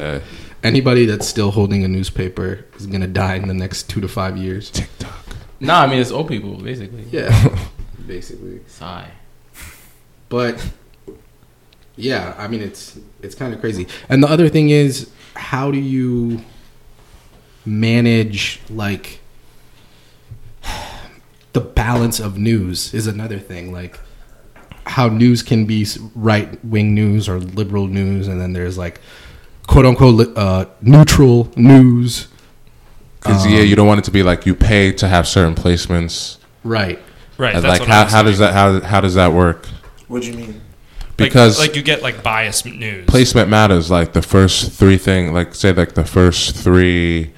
Uh, 0.00 0.20
Anybody 0.64 1.04
that's 1.06 1.26
still 1.28 1.50
holding 1.52 1.84
a 1.84 1.88
newspaper 1.88 2.64
is 2.76 2.86
gonna 2.86 3.06
die 3.06 3.36
in 3.36 3.46
the 3.48 3.54
next 3.54 3.88
two 3.90 4.00
to 4.00 4.08
five 4.08 4.36
years. 4.38 4.70
TikTok. 4.70 5.26
No, 5.60 5.74
I 5.74 5.86
mean 5.86 6.00
it's 6.00 6.10
old 6.10 6.28
people 6.28 6.56
basically. 6.56 7.04
Yeah, 7.10 7.30
basically. 8.06 8.60
Sigh. 8.66 9.08
But 10.28 10.70
yeah, 11.96 12.34
I 12.38 12.48
mean 12.48 12.60
it's 12.60 12.98
it's 13.22 13.34
kind 13.34 13.54
of 13.54 13.60
crazy. 13.60 13.86
And 14.08 14.22
the 14.22 14.28
other 14.28 14.48
thing 14.48 14.70
is, 14.70 15.10
how 15.34 15.70
do 15.70 15.78
you 15.78 16.40
manage 17.64 18.60
like 18.68 19.20
the 21.52 21.60
balance 21.60 22.20
of 22.20 22.36
news 22.36 22.92
is 22.92 23.06
another 23.06 23.38
thing. 23.38 23.72
Like 23.72 23.98
how 24.86 25.08
news 25.08 25.42
can 25.42 25.64
be 25.64 25.86
right 26.14 26.62
wing 26.64 26.94
news 26.94 27.28
or 27.28 27.38
liberal 27.38 27.86
news, 27.86 28.28
and 28.28 28.40
then 28.40 28.52
there's 28.52 28.76
like 28.76 29.00
quote 29.66 29.86
unquote 29.86 30.36
uh, 30.36 30.66
neutral 30.82 31.50
news. 31.56 32.28
Because 33.20 33.46
yeah, 33.46 33.60
you 33.60 33.74
don't 33.74 33.86
want 33.86 34.00
it 34.00 34.04
to 34.04 34.10
be 34.10 34.22
like 34.22 34.44
you 34.44 34.54
pay 34.54 34.92
to 34.92 35.08
have 35.08 35.26
certain 35.26 35.54
placements. 35.54 36.36
Right. 36.62 36.98
Right. 37.38 37.54
That's 37.54 37.64
like 37.64 37.80
what 37.80 37.88
how, 37.88 38.04
how 38.06 38.22
does 38.22 38.38
that 38.38 38.52
how 38.52 38.80
how 38.80 39.00
does 39.00 39.14
that 39.14 39.32
work? 39.32 39.66
What 40.08 40.22
do 40.22 40.28
you 40.28 40.34
mean? 40.36 40.60
Because 41.16 41.58
like, 41.58 41.76
you 41.76 41.82
get 41.82 42.02
like 42.02 42.22
biased 42.22 42.66
news. 42.66 43.06
placement 43.06 43.48
matters. 43.48 43.90
Like 43.90 44.12
the 44.12 44.22
first 44.22 44.72
three 44.72 44.98
thing, 44.98 45.32
like 45.32 45.54
say 45.54 45.72
like 45.72 45.94
the 45.94 46.04
first 46.04 46.56
three 46.56 47.30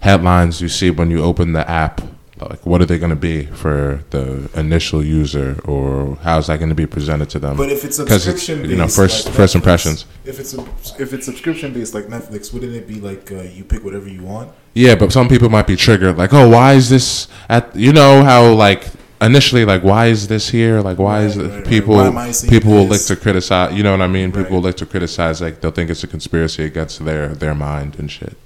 headlines 0.00 0.60
you 0.60 0.68
see 0.68 0.90
when 0.90 1.10
you 1.10 1.22
open 1.22 1.52
the 1.52 1.68
app. 1.68 2.00
Like 2.40 2.64
what 2.64 2.80
are 2.80 2.86
they 2.86 2.98
going 2.98 3.10
to 3.10 3.16
be 3.16 3.44
for 3.44 4.02
the 4.10 4.48
initial 4.54 5.04
user, 5.04 5.60
or 5.64 6.16
how's 6.22 6.46
that 6.46 6.56
going 6.58 6.70
to 6.70 6.74
be 6.74 6.86
presented 6.86 7.28
to 7.30 7.38
them? 7.38 7.58
But 7.58 7.68
if 7.70 7.84
it's 7.84 7.98
'Cause 7.98 8.22
subscription 8.24 8.70
you 8.70 8.76
know 8.76 8.88
first 8.88 9.26
like 9.26 9.34
first 9.34 9.52
Netflix, 9.52 9.56
impressions. 9.56 10.06
If 10.24 10.40
it's 10.40 10.54
if 10.98 11.12
it's 11.12 11.26
subscription 11.26 11.74
based 11.74 11.92
like 11.92 12.06
Netflix, 12.06 12.50
wouldn't 12.54 12.74
it 12.74 12.88
be 12.88 12.94
like 12.94 13.30
uh, 13.30 13.42
you 13.42 13.62
pick 13.62 13.84
whatever 13.84 14.08
you 14.08 14.22
want? 14.22 14.52
Yeah, 14.72 14.94
but 14.94 15.12
some 15.12 15.28
people 15.28 15.50
might 15.50 15.66
be 15.66 15.76
triggered, 15.76 16.16
like, 16.16 16.32
oh, 16.32 16.48
why 16.48 16.72
is 16.74 16.88
this 16.88 17.28
at? 17.50 17.76
You 17.76 17.92
know 17.92 18.24
how 18.24 18.54
like 18.54 18.86
initially, 19.20 19.64
like, 19.64 19.82
why 19.82 20.06
is 20.06 20.28
this 20.28 20.48
here? 20.48 20.80
Like, 20.80 20.98
why 20.98 21.22
is 21.24 21.36
Right, 21.36 21.46
it? 21.46 21.48
right, 21.48 21.56
right. 21.56 21.66
people 21.66 21.94
Why 21.96 22.06
am 22.06 22.18
I 22.18 22.30
seeing 22.32 22.50
people 22.50 22.72
will 22.72 22.86
like 22.86 23.04
to 23.06 23.16
criticize. 23.16 23.74
You 23.74 23.82
know 23.82 23.92
what 23.92 24.00
I 24.02 24.06
mean? 24.06 24.30
People 24.30 24.44
Right. 24.44 24.52
will 24.52 24.62
like 24.62 24.76
to 24.78 24.86
criticize. 24.86 25.40
Like 25.40 25.60
they'll 25.60 25.70
think 25.70 25.90
it's 25.90 26.02
a 26.04 26.06
conspiracy 26.06 26.64
against 26.64 27.04
their 27.04 27.28
their 27.28 27.54
mind 27.54 27.96
and 27.98 28.10
shit. 28.10 28.36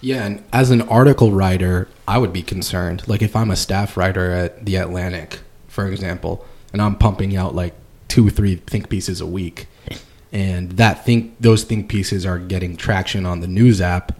Yeah, 0.00 0.24
and 0.24 0.42
as 0.52 0.70
an 0.70 0.82
article 0.82 1.30
writer, 1.30 1.88
I 2.08 2.18
would 2.18 2.32
be 2.32 2.42
concerned. 2.42 3.04
Like 3.06 3.22
if 3.22 3.36
I'm 3.36 3.50
a 3.50 3.56
staff 3.56 3.96
writer 3.96 4.32
at 4.32 4.66
the 4.66 4.76
Atlantic, 4.76 5.38
for 5.68 5.86
example, 5.86 6.44
and 6.72 6.82
I'm 6.82 6.96
pumping 6.96 7.36
out 7.36 7.54
like 7.54 7.74
two 8.08 8.26
or 8.26 8.30
three 8.30 8.56
think 8.56 8.88
pieces 8.88 9.20
a 9.20 9.26
week, 9.26 9.68
and 10.32 10.72
that 10.72 11.04
think 11.04 11.36
those 11.38 11.62
think 11.62 11.88
pieces 11.88 12.26
are 12.26 12.38
getting 12.40 12.76
traction 12.76 13.24
on 13.26 13.40
the 13.40 13.46
news 13.46 13.80
app, 13.80 14.18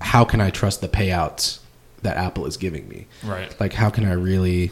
how 0.00 0.24
can 0.24 0.40
I 0.40 0.50
trust 0.50 0.80
the 0.80 0.88
payouts 0.88 1.58
that 2.02 2.16
Apple 2.16 2.46
is 2.46 2.56
giving 2.56 2.88
me? 2.88 3.06
Right. 3.24 3.54
Like 3.60 3.72
how 3.72 3.90
can 3.90 4.04
I 4.04 4.12
really 4.12 4.70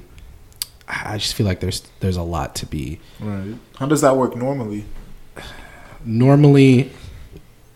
I 0.89 1.19
just 1.19 1.35
feel 1.35 1.47
like 1.47 1.61
there's 1.61 1.83
there's 2.01 2.17
a 2.17 2.23
lot 2.23 2.55
to 2.57 2.67
be 2.67 2.99
Right. 3.21 3.55
How 3.77 3.87
does 3.87 4.01
that 4.01 4.17
work 4.17 4.37
normally? 4.37 4.85
normally 6.05 6.91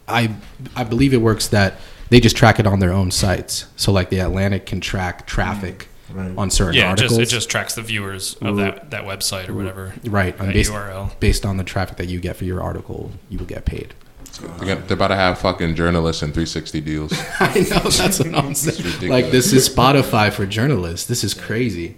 i 0.09 0.35
i 0.77 0.85
believe 0.85 1.13
it 1.13 1.19
works 1.19 1.49
that 1.49 1.75
they 2.11 2.21
just 2.21 2.37
track 2.37 2.59
it 2.59 2.67
on 2.67 2.79
their 2.79 2.93
own 2.93 3.11
sites 3.11 3.67
so 3.77 3.93
like 3.93 4.11
the 4.11 4.19
atlantic 4.19 4.67
can 4.67 4.81
track 4.81 5.27
traffic 5.27 5.89
mm. 6.11 6.17
Right. 6.17 6.39
on 6.39 6.51
certain 6.51 6.75
Yeah, 6.75 6.87
it 6.87 6.91
articles 6.91 7.19
just, 7.19 7.33
it 7.33 7.35
just 7.35 7.51
tracks 7.51 7.75
the 7.75 7.83
viewers 7.83 8.35
of 8.37 8.55
mm. 8.55 8.57
that, 8.59 8.91
that 8.91 9.05
website 9.05 9.49
or 9.49 9.55
whatever. 9.55 9.95
right 10.05 10.37
That 10.39 10.53
based, 10.53 10.71
URL. 10.71 11.19
based 11.19 11.45
on 11.45 11.57
the 11.57 11.65
traffic 11.65 11.97
that 11.97 12.07
you 12.07 12.21
get 12.21 12.37
for 12.37 12.45
your 12.45 12.63
article 12.63 13.11
you 13.29 13.39
will 13.39 13.47
get 13.47 13.65
paid 13.65 13.95
They're, 14.39 14.49
gonna- 14.59 14.81
they're 14.87 14.95
about 14.97 15.09
to 15.09 15.17
have 15.17 15.39
fucking 15.39 15.75
journalists 15.77 16.23
and 16.23 16.33
360 16.33 16.81
deals. 16.81 17.13
i 17.41 17.47
know 17.55 17.89
that's 17.91 18.19
what 18.19 18.35
i'm 18.35 18.55
saying. 18.55 19.11
Like 19.11 19.31
this 19.31 19.53
is 19.53 19.69
spotify 19.69 20.33
for 20.33 20.47
journalists. 20.47 21.07
This 21.07 21.23
is 21.25 21.35
crazy. 21.35 21.97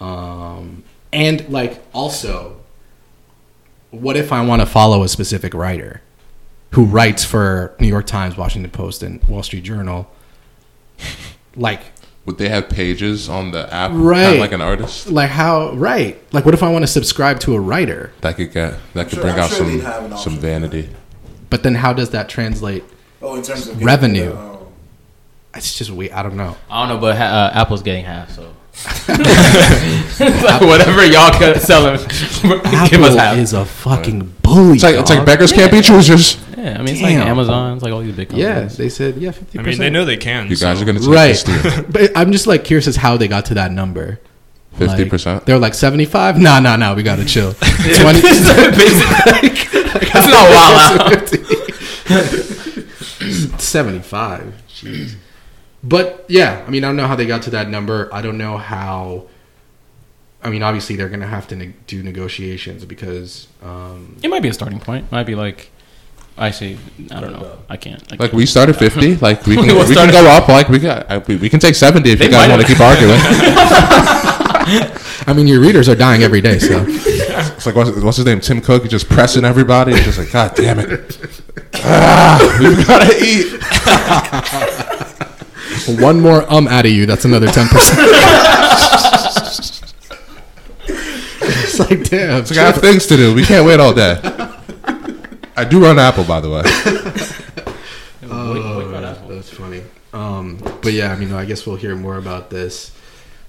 Um 0.00 0.84
and 1.12 1.48
like 1.48 1.82
also 1.94 2.56
what 3.90 4.16
if 4.16 4.32
i 4.32 4.44
want 4.44 4.60
to 4.60 4.66
follow 4.66 5.02
a 5.04 5.08
specific 5.08 5.54
writer 5.54 6.02
who 6.72 6.84
writes 6.84 7.24
for 7.24 7.74
new 7.80 7.86
york 7.86 8.04
times 8.06 8.36
washington 8.36 8.70
post 8.70 9.02
and 9.02 9.22
wall 9.24 9.42
street 9.42 9.62
journal? 9.64 10.10
Like 11.54 11.80
Would 12.26 12.38
they 12.38 12.48
have 12.48 12.68
pages 12.68 13.28
on 13.28 13.52
the 13.52 13.72
app? 13.72 13.90
Right. 13.94 14.22
Kind 14.24 14.34
of 14.34 14.40
like 14.40 14.52
an 14.52 14.60
artist? 14.60 15.08
Like 15.08 15.30
how 15.30 15.72
right. 15.72 16.20
Like 16.32 16.44
what 16.44 16.54
if 16.54 16.62
i 16.62 16.70
want 16.70 16.82
to 16.82 16.86
subscribe 16.88 17.38
to 17.40 17.54
a 17.54 17.60
writer? 17.60 18.12
That 18.20 18.36
could 18.36 18.52
get 18.52 18.74
that 18.94 19.04
could 19.08 19.14
sure- 19.14 19.22
bring 19.22 19.34
I'm 19.34 19.40
out 19.40 19.50
sure 19.50 19.66
they'd 19.66 19.80
have 19.80 20.04
an 20.04 20.10
some 20.10 20.12
option 20.12 20.32
some 20.32 20.34
for 20.34 20.40
that. 20.40 20.88
Vanity. 21.46 21.50
but 21.50 21.62
then 21.62 21.74
how 21.74 21.92
does 21.92 22.10
that 22.10 22.28
translate 22.28 22.84
Oh, 23.22 23.34
in 23.36 23.42
terms 23.42 23.66
of 23.68 23.82
Revenue. 23.82 24.30
the, 24.30 24.36
oh. 24.38 24.68
it's 25.54 25.76
just 25.78 25.90
we 25.90 26.10
i 26.10 26.22
don't 26.22 26.36
know 26.36 26.56
I 26.70 26.86
don't 26.86 26.96
know, 26.96 27.00
but 27.00 27.16
uh, 27.16 27.50
Apple's 27.54 27.82
getting 27.82 28.04
half, 28.04 28.30
so 28.30 28.42
like 29.08 29.08
whatever 30.60 31.04
y'all 31.06 31.30
can 31.32 31.58
sell 31.60 31.84
them, 31.84 31.94
apple 31.96 32.88
give 32.90 33.02
us 33.02 33.16
half. 33.16 33.38
is 33.38 33.52
a 33.54 33.64
fucking 33.64 34.34
bully 34.42 34.74
It's 34.74 34.82
like 34.82 34.96
it's 34.96 35.08
like 35.10 35.20
dog. 35.20 35.26
beggars 35.26 35.52
can't 35.52 35.72
be 35.72 35.80
choosers. 35.80 36.36
yeah, 36.56 36.74
I 36.78 36.82
mean 36.82 36.88
it's 36.88 37.00
Damn. 37.00 37.20
like 37.20 37.28
Amazon, 37.28 37.74
it's 37.74 37.82
like 37.82 37.92
all 37.94 38.00
these 38.00 38.14
big 38.14 38.28
companies. 38.28 38.44
yeah 38.44 38.64
they 38.66 38.88
said 38.90 39.16
yeah 39.16 39.30
50% 39.30 39.58
I 39.58 39.62
mean, 39.62 39.78
they 39.78 39.88
know 39.90 40.04
they 40.04 40.16
can. 40.18 40.44
You 40.50 40.56
guys 40.56 40.76
so- 40.78 40.82
are 40.82 40.86
gonna 40.86 41.00
take 41.00 41.08
right 41.08 41.28
this 41.28 41.42
deal. 41.44 41.84
but 41.88 42.16
i'm 42.16 42.32
just 42.32 42.46
like 42.46 42.64
curious 42.64 42.86
as 42.86 42.96
how 42.96 43.16
they 43.16 43.28
got 43.28 43.46
to 43.46 43.54
that 43.54 43.72
number 43.72 44.20
Fifty 44.78 45.02
Like, 45.02 45.08
percent. 45.10 45.46
they 45.46 45.52
were 45.52 45.58
like 45.58 45.74
75 45.74 46.38
nah 46.38 46.60
nah 46.60 46.76
nah 46.76 46.94
we 46.94 47.02
gotta 47.02 47.24
chill 47.24 47.52
20 47.54 47.64
That's 50.06 50.28
not 50.28 50.50
wild 50.50 51.12
out. 51.12 51.28
75 53.60 54.54
jeez 54.68 55.14
but 55.82 56.24
yeah 56.28 56.62
i 56.66 56.70
mean 56.70 56.84
i 56.84 56.86
don't 56.88 56.96
know 56.96 57.06
how 57.06 57.16
they 57.16 57.26
got 57.26 57.42
to 57.42 57.50
that 57.50 57.68
number 57.68 58.08
i 58.12 58.20
don't 58.22 58.38
know 58.38 58.56
how 58.58 59.26
i 60.42 60.50
mean 60.50 60.62
obviously 60.62 60.96
they're 60.96 61.08
gonna 61.08 61.26
have 61.26 61.46
to 61.48 61.56
ne- 61.56 61.74
do 61.86 62.02
negotiations 62.02 62.84
because 62.84 63.48
um 63.62 64.16
It 64.22 64.28
might 64.28 64.42
be 64.42 64.48
a 64.48 64.52
starting 64.54 64.78
point. 64.80 65.10
Might 65.10 65.24
be 65.26 65.34
like, 65.34 65.70
I 66.38 66.50
see. 66.50 66.76
I 67.10 67.20
don't 67.20 67.32
know. 67.32 67.58
I 67.68 67.76
can't. 67.78 68.02
I 68.12 68.16
Like 68.16 68.20
can't. 68.30 68.32
we 68.34 68.44
started 68.46 68.74
fifty. 68.76 69.16
Like 69.16 69.46
we 69.46 69.54
can 69.56 69.66
We 69.66 69.72
we 69.72 69.94
can 69.94 70.10
go 70.12 70.26
up. 70.28 70.48
Like 70.48 70.68
we 70.68 70.78
got 70.78 71.26
we, 71.26 71.36
we 71.36 71.48
can 71.48 71.60
take 71.60 71.74
seventy 71.74 72.10
if 72.12 72.18
They 72.18 72.26
you 72.26 72.30
guys 72.30 72.48
want 72.50 72.60
to 72.60 72.68
keep 72.68 72.80
arguing. 72.80 73.20
I 74.68 75.32
mean 75.34 75.46
your 75.46 75.60
readers 75.60 75.88
are 75.88 75.94
dying 75.94 76.22
every 76.22 76.40
day 76.40 76.58
so 76.58 76.84
It's 76.88 77.66
like 77.66 77.74
what's, 77.76 77.90
what's 78.00 78.16
his 78.16 78.26
name? 78.26 78.40
Tim 78.40 78.60
Cook. 78.60 78.82
He's 78.82 78.90
just 78.90 79.08
pressing 79.08 79.44
everybody. 79.44 79.92
It's 79.92 80.04
just 80.04 80.18
like 80.18 80.32
God 80.32 80.54
damn 80.56 80.78
it. 80.78 81.18
Ah, 81.76 82.38
we 82.58 82.84
gotta 82.84 83.14
eat. 83.22 83.52
one 86.00 86.20
more 86.20 86.50
um 86.52 86.66
out 86.68 86.84
of 86.86 86.90
you 86.92 87.06
that's 87.06 87.24
another 87.24 87.46
10% 87.46 87.68
it's 90.88 91.78
like 91.78 92.04
damn 92.10 92.40
It's 92.40 92.50
like 92.50 92.58
I 92.58 92.64
have 92.64 92.76
things 92.76 93.06
to 93.06 93.16
do. 93.16 93.34
We 93.34 93.44
can't 93.44 93.66
wait 93.66 93.78
all 93.80 93.92
day. 93.94 94.18
I 95.56 95.64
do 95.64 95.80
run 95.82 95.98
Apple, 95.98 96.24
by 96.24 96.40
the 96.40 96.50
way. 96.50 96.62
Oh, 98.28 98.90
that's 99.28 99.50
funny. 99.50 99.82
Um, 100.12 100.56
but 100.82 100.92
yeah, 100.92 101.12
I 101.12 101.16
mean, 101.16 101.32
I 101.32 101.44
guess 101.44 101.66
we'll 101.66 101.76
hear 101.76 101.94
more 101.94 102.16
about 102.16 102.50
this. 102.50 102.95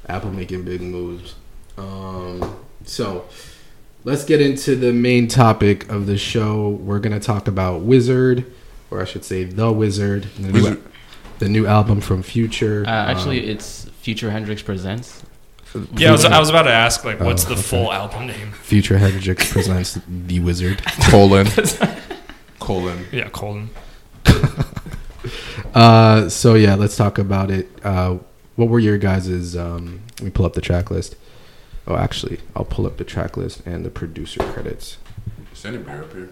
Apple 0.09 0.31
making 0.31 0.63
big 0.63 0.81
moves. 0.81 1.35
Um, 1.77 2.55
so 2.85 3.25
let's 4.03 4.23
get 4.23 4.41
into 4.41 4.75
the 4.75 4.91
main 4.93 5.27
topic 5.27 5.89
of 5.91 6.05
the 6.07 6.17
show. 6.17 6.69
We're 6.69 6.99
gonna 6.99 7.19
talk 7.19 7.47
about 7.47 7.81
WIZRD, 7.85 8.45
or 8.89 9.01
I 9.01 9.05
should 9.05 9.23
say, 9.25 9.43
The 9.43 9.67
WIZRD, 9.73 10.25
the, 10.37 10.51
New, 10.51 10.83
the 11.39 11.49
new 11.49 11.67
album 11.67 12.01
from 12.01 12.23
Future. 12.23 12.83
Uh, 12.87 12.89
actually, 12.89 13.47
it's 13.47 13.85
Future 14.01 14.31
Hendrix 14.31 14.61
presents. 14.61 15.23
um, 15.75 15.87
Yeah, 15.95 16.09
I 16.09 16.11
was, 16.13 16.25
I 16.25 16.39
was 16.39 16.49
about 16.49 16.63
to 16.63 16.71
ask, 16.71 17.03
like, 17.03 17.19
what's 17.19 17.45
Oh, 17.45 17.49
the 17.49 17.53
okay. 17.55 17.61
full 17.61 17.91
album 17.93 18.27
name? 18.27 18.53
Future 18.53 18.97
Hendrix 18.97 19.51
presents 19.51 19.95
The 20.07 20.39
WIZRD. 20.39 20.81
Colon. 21.11 21.47
Colon. 22.59 23.05
Yeah, 23.11 23.29
Colton. 23.29 23.69
Uh, 25.73 26.29
so 26.29 26.53
yeah, 26.55 26.73
let's 26.75 26.95
talk 26.95 27.17
about 27.19 27.51
it. 27.51 27.67
Uh, 27.83 28.17
what 28.57 28.67
were 28.67 28.79
your 28.79 28.97
guys's? 28.97 29.55
Um, 29.55 30.01
let 30.19 30.23
me 30.23 30.29
pull 30.29 30.45
up 30.45 30.53
the 30.53 30.61
track 30.61 30.91
list. 30.91 31.15
Oh, 31.87 31.95
actually, 31.95 32.39
I'll 32.55 32.65
pull 32.65 32.85
up 32.85 32.97
the 32.97 33.05
track 33.05 33.37
list 33.37 33.61
and 33.65 33.85
the 33.85 33.89
producer 33.89 34.39
credits. 34.43 34.97
Send 35.53 35.77
a 35.77 35.79
beer 35.79 36.03
up 36.03 36.11
here. 36.13 36.29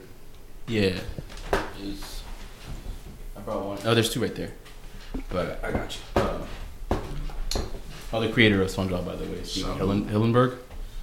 Yeah. 0.68 1.00
Is 1.82 2.22
I 3.38 3.40
brought 3.42 3.66
one. 3.66 3.78
Oh, 3.86 3.94
there's 3.96 4.10
two 4.10 4.20
right 4.22 4.36
there. 4.36 4.52
But 5.30 5.64
I 5.64 5.72
got 5.72 5.96
you. 5.96 6.22
Uh, 6.22 6.46
oh, 8.12 8.20
the 8.20 8.30
creator 8.34 8.62
of 8.62 8.68
SpongeBob, 8.70 9.06
by 9.06 9.16
the 9.16 9.26
way, 9.26 9.44
Stephen 9.44 9.78
Hillen, 9.78 10.10
Hillenburg. 10.10 10.58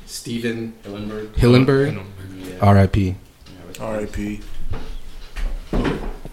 Stephen 0.05 0.75
Hillenburg. 0.85 1.33
Hillenburg, 1.35 2.05
Yeah. 2.47 2.59
R.I.P. 2.61 3.17
Yeah, 3.79 3.83
R.I.P. 3.85 4.41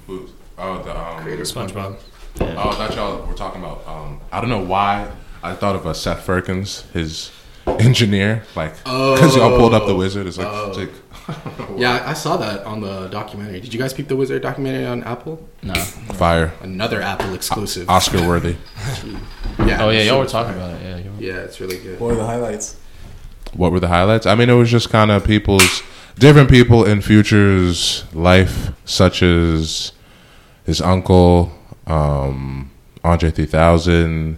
Who's- 0.08 0.32
Oh, 0.62 0.84
the 0.84 0.92
um, 1.00 1.24
SpongeBob. 1.26 2.00
Yeah. 2.40 2.56
Oh, 2.58 2.70
I 2.70 2.76
thought 2.76 2.96
y'all 2.96 3.26
were 3.26 3.34
talking 3.34 3.62
about. 3.62 3.86
Um, 3.88 4.20
I 4.32 4.40
don't 4.42 4.50
know 4.50 4.64
why 4.64 5.12
I 5.44 5.54
thought 5.54 5.76
of 5.76 5.86
a 5.86 5.94
Seth 5.94 6.22
Firkins, 6.24 6.82
his 6.94 7.32
engineer, 7.68 8.44
like 8.56 8.76
because 8.84 9.36
y'all 9.36 9.58
pulled 9.58 9.74
up 9.74 9.86
the 9.86 9.96
wizard. 9.96 10.28
It's 10.28 10.38
like, 10.38 10.48
it's 10.70 10.78
like 10.78 10.90
Yeah, 11.78 12.04
I 12.06 12.14
saw 12.14 12.38
that 12.38 12.64
on 12.66 12.82
the 12.82 13.08
documentary. 13.10 13.60
Did 13.62 13.74
you 13.74 13.80
guys 13.80 13.94
peep 13.94 14.08
the 14.08 14.16
Wizard 14.16 14.42
documentary 14.42 14.86
on 14.88 15.04
Apple? 15.04 15.46
No. 15.62 15.76
fire, 15.76 16.52
Another 16.62 17.02
Apple 17.02 17.34
exclusive. 17.36 17.90
Oscar 17.90 18.28
worthy. 18.28 18.56
Yeah. 19.60 19.84
Oh 19.84 19.90
yeah, 19.90 20.04
y'all 20.04 20.20
were 20.20 20.26
talking 20.26 20.54
fire. 20.54 20.70
about 20.72 20.82
it. 20.82 20.84
Yeah. 20.86 20.98
you 20.98 21.12
were- 21.12 21.22
Yeah, 21.22 21.44
it's 21.44 21.60
really 21.60 21.78
good. 21.80 22.00
What 22.00 22.14
are 22.14 22.16
the 22.16 22.26
highlights? 22.26 22.78
What 23.54 23.72
were 23.74 23.80
the 23.82 23.90
highlights? 23.90 24.26
I 24.26 24.36
mean, 24.36 24.50
it 24.50 24.54
was 24.54 24.72
just 24.72 24.90
kind 24.90 25.12
of 25.12 25.24
people's 25.26 25.84
different 26.18 26.50
people 26.50 26.86
in 26.86 27.02
Future's 27.02 28.06
life, 28.14 28.72
such 28.86 29.22
as 29.22 29.92
his 30.66 30.82
uncle, 30.82 31.52
um, 31.90 32.72
Andre 33.04 33.32
3000, 33.32 34.38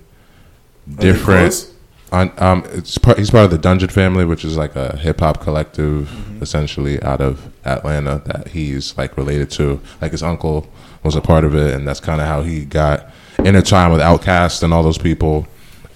different. 0.96 1.68
On, 2.12 2.30
um, 2.40 2.64
it's 2.74 2.98
part, 2.98 3.18
he's 3.18 3.30
part 3.32 3.46
of 3.46 3.52
the 3.52 3.58
Dungeon 3.58 3.88
family, 3.88 4.26
which 4.26 4.44
is 4.44 4.58
like 4.58 4.76
a 4.76 4.98
hip 4.98 5.20
hop 5.22 5.40
collective, 5.42 6.10
Mm-hmm. 6.10 6.42
essentially 6.44 7.02
out 7.04 7.22
of 7.22 7.54
Atlanta 7.66 8.22
that 8.26 8.50
he's 8.50 8.98
like 8.98 9.16
related 9.16 9.50
to. 9.52 9.80
Like 10.02 10.12
his 10.12 10.24
uncle 10.24 10.68
was 11.04 11.16
a 11.16 11.22
part 11.22 11.46
of 11.46 11.56
it, 11.56 11.74
and 11.76 11.88
that's 11.88 12.00
kind 12.00 12.20
of 12.20 12.28
how 12.28 12.42
he 12.42 12.66
got 12.66 13.10
intertwined 13.40 13.94
with 13.94 14.02
Outkast 14.02 14.64
and 14.64 14.74
all 14.74 14.84
those 14.84 14.98
people. 14.98 15.48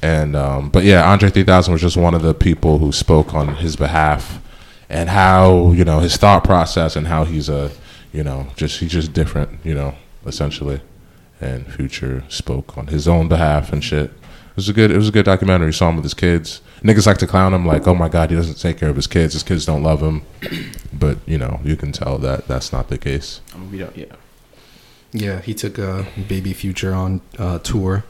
And 0.01 0.35
um, 0.35 0.69
but 0.69 0.83
yeah, 0.83 1.09
Andre 1.09 1.29
3000 1.29 1.71
was 1.73 1.81
just 1.81 1.97
one 1.97 2.13
of 2.13 2.21
the 2.21 2.33
people 2.33 2.77
who 2.77 2.91
spoke 2.91 3.33
on 3.33 3.55
his 3.55 3.75
behalf, 3.75 4.39
and 4.89 5.09
how 5.09 5.71
you 5.71 5.83
know 5.83 5.99
his 5.99 6.15
thought 6.15 6.43
process 6.43 6.95
and 6.95 7.07
how 7.07 7.23
he's 7.25 7.49
a 7.49 7.71
you 8.13 8.23
know 8.23 8.47
just 8.55 8.79
he's 8.79 8.91
just 8.91 9.11
different, 9.13 9.49
you 9.65 9.73
know, 9.73 9.95
essentially. 10.25 10.79
And 11.41 11.71
Future 11.71 12.23
spoke 12.29 12.77
on 12.77 12.87
his 12.87 13.07
own 13.07 13.27
behalf 13.27 13.73
and 13.73 13.83
shit. 13.83 14.11
It 14.11 14.55
was 14.55 14.69
a 14.69 14.73
good. 14.73 14.89
It 14.89 14.95
was 14.97 15.09
a 15.09 15.11
good 15.11 15.25
documentary. 15.25 15.73
Saw 15.73 15.89
him 15.89 15.97
with 15.97 16.05
his 16.05 16.13
kids. 16.13 16.61
Niggas 16.81 17.05
like 17.05 17.17
to 17.17 17.27
clown 17.27 17.53
him, 17.53 17.65
like, 17.65 17.85
"Oh 17.87 17.93
my 17.93 18.07
god, 18.07 18.29
he 18.29 18.37
doesn't 18.37 18.55
take 18.59 18.77
care 18.77 18.89
of 18.89 18.95
his 18.95 19.07
kids. 19.07 19.33
His 19.33 19.43
kids 19.43 19.65
don't 19.65 19.83
love 19.83 20.01
him." 20.01 20.21
But 20.93 21.17
you 21.25 21.37
know, 21.37 21.59
you 21.61 21.75
can 21.75 21.91
tell 21.91 22.17
that 22.19 22.47
that's 22.47 22.71
not 22.71 22.87
the 22.87 22.97
case. 22.97 23.41
I'm 23.53 23.69
gonna. 23.69 23.91
Yeah. 23.95 24.15
Yeah, 25.11 25.41
he 25.41 25.53
took 25.53 25.77
uh, 25.77 26.03
Baby 26.27 26.53
Future 26.53 26.93
on 26.93 27.19
uh, 27.37 27.59
tour. 27.59 28.05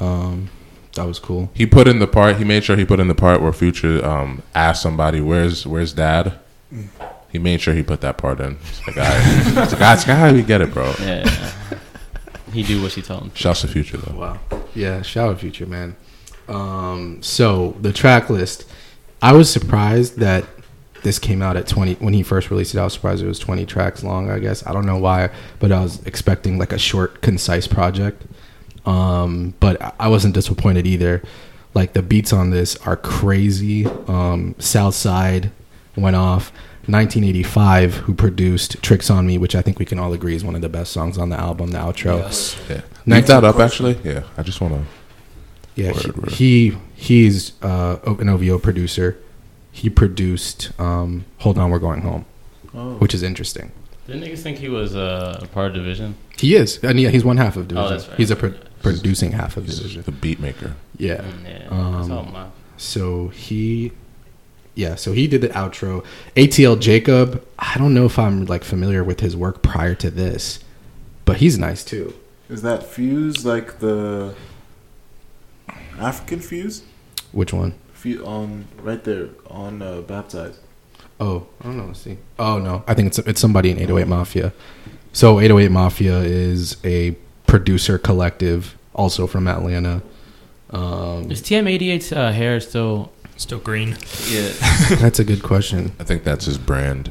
Um, 0.00 0.50
that 0.94 1.06
was 1.06 1.18
cool. 1.18 1.50
He 1.54 1.66
put 1.66 1.86
in 1.88 1.98
the 2.00 2.06
part. 2.06 2.36
He 2.36 2.44
made 2.44 2.64
sure 2.64 2.76
he 2.76 2.84
put 2.84 2.98
in 3.00 3.08
the 3.08 3.14
part 3.14 3.40
where 3.40 3.52
Future 3.52 4.04
um, 4.04 4.42
asked 4.54 4.82
somebody, 4.82 5.20
"Where's 5.20 5.66
Where's 5.66 5.92
Dad?" 5.92 6.34
He 7.30 7.38
made 7.38 7.60
sure 7.60 7.74
he 7.74 7.82
put 7.82 8.00
that 8.00 8.16
part 8.16 8.40
in. 8.40 8.58
It's 8.68 8.86
like, 8.86 8.96
all 8.96 9.02
right. 9.02 9.22
it's 9.64 9.72
like, 9.72 9.82
"Ah, 9.82 9.92
it's 9.94 10.06
like, 10.06 10.16
how 10.16 10.30
do 10.30 10.34
we 10.36 10.42
get 10.42 10.60
it, 10.60 10.72
bro? 10.72 10.94
Yeah. 11.00 11.52
He 12.54 12.62
do 12.62 12.80
what 12.82 12.92
she 12.92 13.02
tell 13.02 13.20
him. 13.20 13.32
Shouts 13.34 13.60
to 13.62 13.68
Future 13.68 13.96
though. 13.98 14.18
Wow. 14.18 14.40
Yeah, 14.74 15.02
shout 15.02 15.28
out 15.30 15.40
Future, 15.40 15.66
man. 15.66 15.96
Um, 16.48 17.22
so 17.22 17.76
the 17.80 17.92
track 17.92 18.30
list, 18.30 18.64
I 19.20 19.32
was 19.32 19.50
surprised 19.50 20.18
that 20.20 20.44
this 21.02 21.18
came 21.18 21.42
out 21.42 21.56
at 21.56 21.66
20 21.66 21.94
when 21.94 22.14
he 22.14 22.22
first 22.22 22.50
released 22.50 22.74
it. 22.74 22.78
I 22.78 22.84
was 22.84 22.92
surprised 22.94 23.22
it 23.22 23.26
was 23.26 23.38
20 23.38 23.66
tracks 23.66 24.02
long, 24.02 24.30
I 24.30 24.38
guess. 24.38 24.66
I 24.66 24.72
don't 24.72 24.86
know 24.86 24.96
why, 24.98 25.28
but 25.58 25.70
I 25.72 25.82
was 25.82 26.02
expecting 26.06 26.58
like 26.58 26.72
a 26.72 26.78
short, 26.78 27.20
concise 27.20 27.66
project. 27.66 28.22
Um, 28.86 29.54
but 29.60 29.80
I- 29.82 29.92
I 30.00 30.08
wasn't 30.08 30.34
disappointed 30.34 30.86
either. 30.86 31.22
Like 31.74 31.92
the 31.92 32.02
beats 32.02 32.32
on 32.32 32.50
this 32.50 32.76
are 32.86 32.96
crazy. 32.96 33.86
Um, 34.06 34.54
Southside 34.58 35.50
went 35.96 36.16
off. 36.16 36.52
Nineteen85, 36.86 37.90
who 37.92 38.14
produced 38.14 38.82
"Tricks 38.82 39.10
on 39.10 39.26
Me," 39.26 39.38
which 39.38 39.54
I 39.54 39.62
think 39.62 39.78
we 39.78 39.84
can 39.84 39.98
all 39.98 40.12
agree 40.12 40.34
is 40.34 40.44
one 40.44 40.54
of 40.54 40.60
the 40.62 40.68
best 40.68 40.92
songs 40.92 41.18
on 41.18 41.28
the 41.30 41.36
album. 41.38 41.70
The 41.70 41.78
outro. 41.78 42.18
Yes. 42.18 42.56
Yeah. 42.68 42.80
Nice 43.06 43.22
Leave 43.22 43.26
that 43.28 43.44
up 43.44 43.56
actually. 43.58 43.98
Yeah. 44.04 44.22
I 44.36 44.42
just 44.42 44.60
want 44.60 44.74
to. 44.74 44.84
Yeah, 45.76 45.92
Word, 45.92 46.02
he, 46.04 46.10
word. 46.12 46.30
he 46.30 46.78
he's 46.94 47.52
uh, 47.62 47.98
an 48.06 48.28
OVO 48.28 48.58
producer. 48.58 49.18
He 49.72 49.90
produced 49.90 50.70
um, 50.80 51.24
"Hold 51.38 51.58
On, 51.58 51.70
We're 51.70 51.80
Going 51.80 52.02
Home," 52.02 52.24
Oh. 52.74 52.94
which 52.94 53.12
is 53.14 53.22
interesting. 53.22 53.72
Didn't 54.06 54.22
niggas 54.22 54.40
think 54.42 54.58
he 54.58 54.68
was 54.68 54.94
uh, 54.94 55.40
a 55.42 55.46
part 55.48 55.74
of 55.76 55.82
dvsn? 55.82 56.14
He 56.38 56.54
is, 56.54 56.78
and 56.84 57.00
yeah, 57.00 57.08
he's 57.08 57.24
one 57.24 57.38
half 57.38 57.56
of 57.56 57.66
dvsn. 57.68 57.76
Oh, 57.76 57.88
that's 57.88 58.06
right. 58.08 58.16
He's 58.18 58.30
a 58.30 58.36
pro- 58.36 58.54
producing 58.82 59.32
half 59.32 59.56
of 59.56 59.64
He's 59.64 59.80
dvsn. 59.80 60.04
the 60.04 60.12
beat 60.12 60.38
maker. 60.40 60.76
Yeah. 60.96 61.16
Mm, 61.22 61.44
Yeah. 61.44 61.68
Um, 61.70 61.92
that's 61.94 62.10
all 62.10 62.24
my- 62.24 62.46
So 62.76 63.28
he, 63.28 63.92
yeah, 64.74 64.94
so 64.96 65.12
he 65.12 65.26
did 65.26 65.40
the 65.40 65.48
outro. 65.48 66.04
ATL 66.36 66.80
Jacob. 66.80 67.44
I 67.58 67.76
don't 67.78 67.94
know 67.94 68.06
if 68.06 68.18
I'm 68.18 68.44
like 68.46 68.64
familiar 68.64 69.04
with 69.04 69.20
his 69.20 69.36
work 69.36 69.62
prior 69.62 69.94
to 69.96 70.10
this, 70.10 70.60
but 71.24 71.36
he's 71.38 71.58
nice 71.58 71.84
too. 71.84 72.14
Is 72.48 72.62
that 72.62 72.82
fuse 72.82 73.46
like 73.46 73.78
the 73.78 74.34
African 75.98 76.40
fuse? 76.40 76.82
Which 77.32 77.52
one? 77.52 77.74
Fu- 77.92 78.24
on 78.24 78.66
right 78.82 79.02
there 79.04 79.28
on 79.48 79.80
uh, 79.80 80.00
baptized. 80.02 80.60
Oh, 81.20 81.46
I 81.60 81.64
don't 81.64 81.76
know. 81.76 81.86
Let's 81.86 82.00
see. 82.00 82.18
Oh 82.38 82.58
no, 82.58 82.82
I 82.86 82.94
think 82.94 83.06
it's 83.06 83.18
it's 83.20 83.40
somebody 83.40 83.70
in 83.70 83.78
808 83.78 84.08
Mafia. 84.08 84.52
So 85.12 85.38
808 85.38 85.70
Mafia 85.70 86.18
is 86.18 86.76
a 86.84 87.12
producer 87.46 87.98
collective, 87.98 88.76
also 88.94 89.28
from 89.28 89.46
Atlanta. 89.46 90.02
Um, 90.70 91.30
Is 91.30 91.40
TM88's 91.40 92.12
uh, 92.12 92.32
hair 92.32 92.58
still? 92.58 93.12
Still 93.44 93.58
green. 93.58 93.90
Yeah. 94.30 94.52
that's 95.00 95.18
a 95.18 95.24
good 95.24 95.42
question. 95.42 95.92
I 96.00 96.04
think 96.04 96.24
that's 96.24 96.46
his 96.46 96.56
brand, 96.56 97.10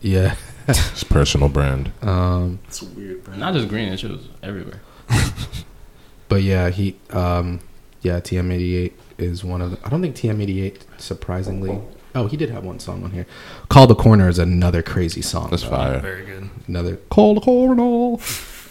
Yeah. 0.00 0.34
his 0.66 1.04
personal 1.04 1.48
brand. 1.48 1.92
Um, 2.02 2.58
It's 2.66 2.82
a 2.82 2.86
weird 2.86 3.22
brand. 3.22 3.38
Not 3.38 3.54
just 3.54 3.68
green. 3.68 3.86
It 3.86 4.00
shows 4.00 4.28
everywhere. 4.42 4.80
but 6.28 6.42
yeah, 6.42 6.70
he. 6.70 6.96
Um, 7.10 7.60
yeah, 8.02 8.18
TM88 8.18 8.92
is 9.18 9.44
one 9.44 9.62
of. 9.62 9.70
The, 9.70 9.86
I 9.86 9.88
don't 9.88 10.02
think 10.02 10.16
TM88 10.16 10.80
surprisingly. 10.96 11.80
Oh, 12.12 12.26
he 12.26 12.36
did 12.36 12.50
have 12.50 12.64
one 12.64 12.80
song 12.80 13.04
on 13.04 13.12
here. 13.12 13.26
Call 13.68 13.86
the 13.86 13.94
Corner 13.94 14.28
is 14.28 14.40
another 14.40 14.82
crazy 14.82 15.22
song. 15.22 15.50
That's 15.50 15.62
though. 15.62 15.70
fire. 15.70 16.00
Very 16.00 16.26
good. 16.26 16.50
another 16.66 16.96
call 17.08 17.36
the 17.36 17.40
corner. 17.40 18.14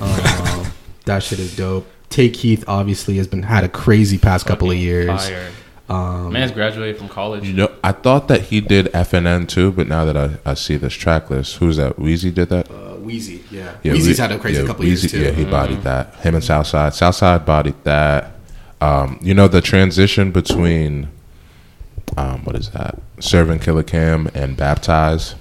Um, 0.01 0.71
that 1.05 1.23
shit 1.23 1.39
is 1.39 1.55
dope. 1.55 1.87
Tay 2.09 2.27
Keith 2.29 2.65
obviously 2.67 3.15
has 3.15 3.27
been 3.29 3.43
had 3.43 3.63
a 3.63 3.69
crazy 3.69 4.17
past 4.17 4.45
couple 4.45 4.69
of 4.69 4.75
years. 4.75 5.07
Fire. 5.07 5.51
Um, 5.89 6.33
Man's 6.33 6.51
graduated 6.51 6.97
from 6.97 7.07
college. 7.07 7.47
You 7.47 7.53
know, 7.53 7.71
I 7.83 7.93
thought 7.93 8.27
that 8.27 8.41
he 8.43 8.59
did 8.61 8.87
FNN 8.87 9.47
too, 9.47 9.71
but 9.71 9.87
now 9.87 10.03
that 10.05 10.17
I, 10.17 10.37
I 10.45 10.53
see 10.53 10.75
this 10.75 10.93
track 10.93 11.29
list, 11.29 11.57
who's 11.57 11.77
that? 11.77 11.97
Wheezy 11.97 12.29
did 12.31 12.49
that. 12.49 12.69
uh, 12.69 12.95
Wheezy, 12.95 13.41
yeah. 13.49 13.75
Yeah, 13.83 13.93
Wheezy's 13.93 14.17
Whe- 14.17 14.21
had 14.21 14.31
a 14.33 14.39
crazy 14.39 14.61
yeah, 14.61 14.67
couple 14.67 14.83
Wheezy- 14.83 15.07
years 15.07 15.11
too. 15.11 15.21
Yeah, 15.39 15.45
he 15.45 15.49
bodied 15.49 15.83
that. 15.83 16.15
Him 16.15 16.35
and 16.35 16.43
Southside. 16.43 16.93
Southside 16.93 17.45
bodied 17.45 17.81
that. 17.85 18.33
Um, 18.81 19.17
you 19.21 19.33
know 19.33 19.47
the 19.47 19.61
transition 19.61 20.31
between 20.31 21.07
um, 22.17 22.43
what 22.43 22.55
is 22.55 22.69
that? 22.71 22.99
Serving 23.19 23.59
Killer 23.59 23.83
Cam 23.83 24.29
and 24.33 24.55
Baptize 24.57 25.35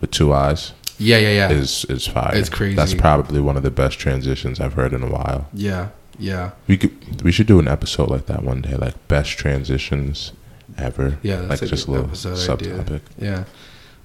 with 0.00 0.10
two 0.10 0.32
eyes 0.32 0.72
yeah, 0.98 1.16
yeah, 1.18 1.30
yeah, 1.30 1.50
is 1.50 1.84
is 1.86 2.06
fire. 2.06 2.34
It's 2.34 2.48
crazy. 2.50 2.74
That's 2.76 2.92
probably 2.94 3.40
one 3.40 3.56
of 3.56 3.62
the 3.62 3.70
best 3.70 3.98
transitions 3.98 4.60
I've 4.60 4.74
heard 4.74 4.92
in 4.92 5.02
a 5.02 5.10
while. 5.10 5.48
yeah, 5.54 5.88
yeah, 6.20 6.50
We 6.68 6.76
could 6.76 7.22
we 7.22 7.32
should 7.32 7.46
do 7.48 7.58
an 7.58 7.66
episode 7.66 8.10
like 8.10 8.26
that 8.26 8.42
one 8.44 8.60
day, 8.60 8.74
like 8.76 8.94
best 9.08 9.30
transitions 9.38 10.32
ever. 10.78 11.18
Yeah, 11.22 11.40
that's 11.42 11.62
like 11.62 11.62
a 11.62 11.66
just 11.66 11.84
a 11.84 11.86
good 11.86 11.92
little 11.92 12.06
episode 12.08 12.60
idea. 12.60 12.74
subtopic. 12.78 13.00
yeah. 13.18 13.44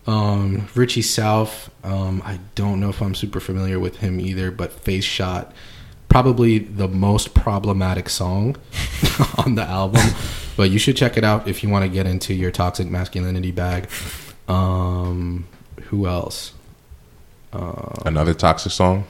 Um, 0.07 0.68
Richie 0.76 1.01
Souf. 1.01 1.70
Um, 1.84 2.22
I 2.26 2.39
don't 2.55 2.80
know 2.80 2.89
if 2.89 3.01
I'm 3.01 3.16
super 3.16 3.39
familiar 3.39 3.80
with 3.80 3.97
him 3.97 4.20
either, 4.20 4.51
but 4.51 4.72
Face 4.72 5.03
Shot, 5.03 5.51
probably 6.09 6.59
the 6.59 6.88
most 6.88 7.34
problematic 7.34 8.09
song 8.09 8.55
on 9.45 9.55
the 9.55 9.63
album. 9.63 10.05
but 10.55 10.70
you 10.70 10.78
should 10.80 10.95
check 10.95 11.18
it 11.18 11.24
out 11.24 11.47
if 11.47 11.63
you 11.63 11.70
want 11.70 11.84
to 11.86 11.89
get 11.89 12.05
into 12.05 12.34
your 12.34 12.51
toxic 12.51 12.88
masculinity 12.88 13.51
bag. 13.51 13.89
Um, 14.47 15.47
who 15.86 16.05
else? 16.07 16.53
Uh, 17.51 17.93
Another 18.05 18.34
toxic 18.36 18.72
song. 18.72 19.05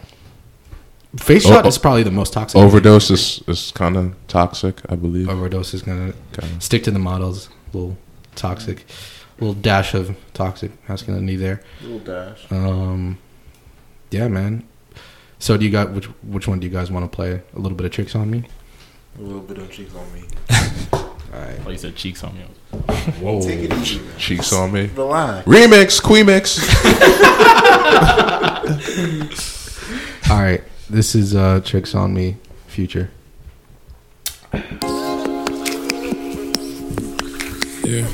Face 1.18 1.43
Shot 1.43 1.66
oh, 1.66 1.68
is 1.68 1.78
probably 1.78 2.03
the 2.03 2.11
most 2.11 2.34
toxic. 2.34 2.59
Overdose 2.59 3.09
is, 3.09 3.43
is 3.47 3.72
kind 3.72 3.95
of 3.95 4.16
toxic, 4.28 4.82
I 4.89 4.95
believe. 4.95 5.30
Overdose 5.30 5.74
is 5.74 5.82
gonna 5.82 6.13
Kinda. 6.34 6.61
stick 6.61 6.84
to 6.84 6.91
the 6.91 6.99
models. 6.99 7.49
little 7.74 7.97
toxic, 8.36 8.86
little 9.39 9.53
dash 9.53 9.93
of 9.93 10.16
toxic 10.34 10.72
masculinity 10.89 11.38
there. 11.38 11.61
Little 11.82 11.99
dash. 11.99 12.51
Um, 12.51 13.18
yeah, 14.11 14.28
man. 14.28 14.68
So 15.39 15.57
do 15.57 15.66
you 15.66 15.72
got 15.72 15.91
which 15.91 16.05
which 16.24 16.47
one 16.47 16.59
do 16.59 16.68
you 16.68 16.74
guys 16.74 16.91
want 16.91 17.09
to 17.09 17.16
play? 17.16 17.41
A 17.55 17.59
little 17.59 17.78
bit 17.78 17.86
of 17.86 17.91
tricks 17.91 18.16
on 18.16 18.30
me. 18.30 18.45
A 19.18 19.22
little 19.22 19.41
bit 19.41 19.57
of 19.57 19.72
cheeks 19.72 19.93
on 19.95 20.13
me. 20.13 20.24
All 20.93 21.41
right. 21.41 21.59
Oh, 21.66 21.70
you 21.70 21.78
said 21.78 21.95
cheeks 21.95 22.24
on 22.24 22.36
me. 22.36 22.41
Whoa. 23.22 23.41
Take 23.41 23.59
it 23.59 23.74
easy, 23.74 23.99
man. 23.99 24.18
Cheeks 24.18 24.51
on 24.53 24.72
me. 24.74 24.88
Relax. 24.88 25.47
Remix, 25.47 26.01
Quemix. 26.01 26.59
All 30.30 30.41
right. 30.41 30.63
This 30.90 31.16
is 31.16 31.36
uh 31.36 31.62
tricks 31.64 31.96
on 31.96 32.14
me. 32.14 32.38
Future. 32.68 33.10
Yeah. 37.84 38.08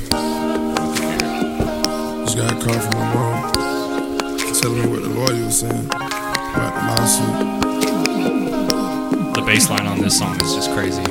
Just 2.24 2.36
got 2.36 2.52
a 2.52 2.56
call 2.64 2.78
from 2.80 2.94
my 2.98 3.14
mom 3.14 3.52
telling 4.54 4.82
me 4.82 4.86
what 4.88 5.02
the 5.02 5.08
lawyer 5.08 5.44
was 5.44 5.60
saying 5.60 5.86
about 5.86 6.74
the 6.74 6.82
lawsuit. 6.88 7.34
The 9.34 9.42
bass 9.42 9.68
line 9.68 9.86
on 9.86 10.00
this 10.00 10.18
song 10.18 10.40
is 10.42 10.54
just 10.54 10.70
crazy. 10.72 11.02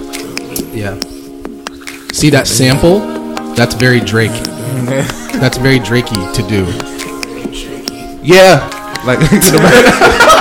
Yeah. 0.75 0.99
See 2.11 2.29
that 2.31 2.47
sample? 2.47 2.99
That's 3.55 3.75
very 3.75 3.99
Drake. 3.99 4.31
That's 5.41 5.57
very 5.57 5.79
Drakey 5.79 6.33
to 6.33 6.41
do. 6.47 6.65
yeah. 8.23 8.67
Like 9.05 9.19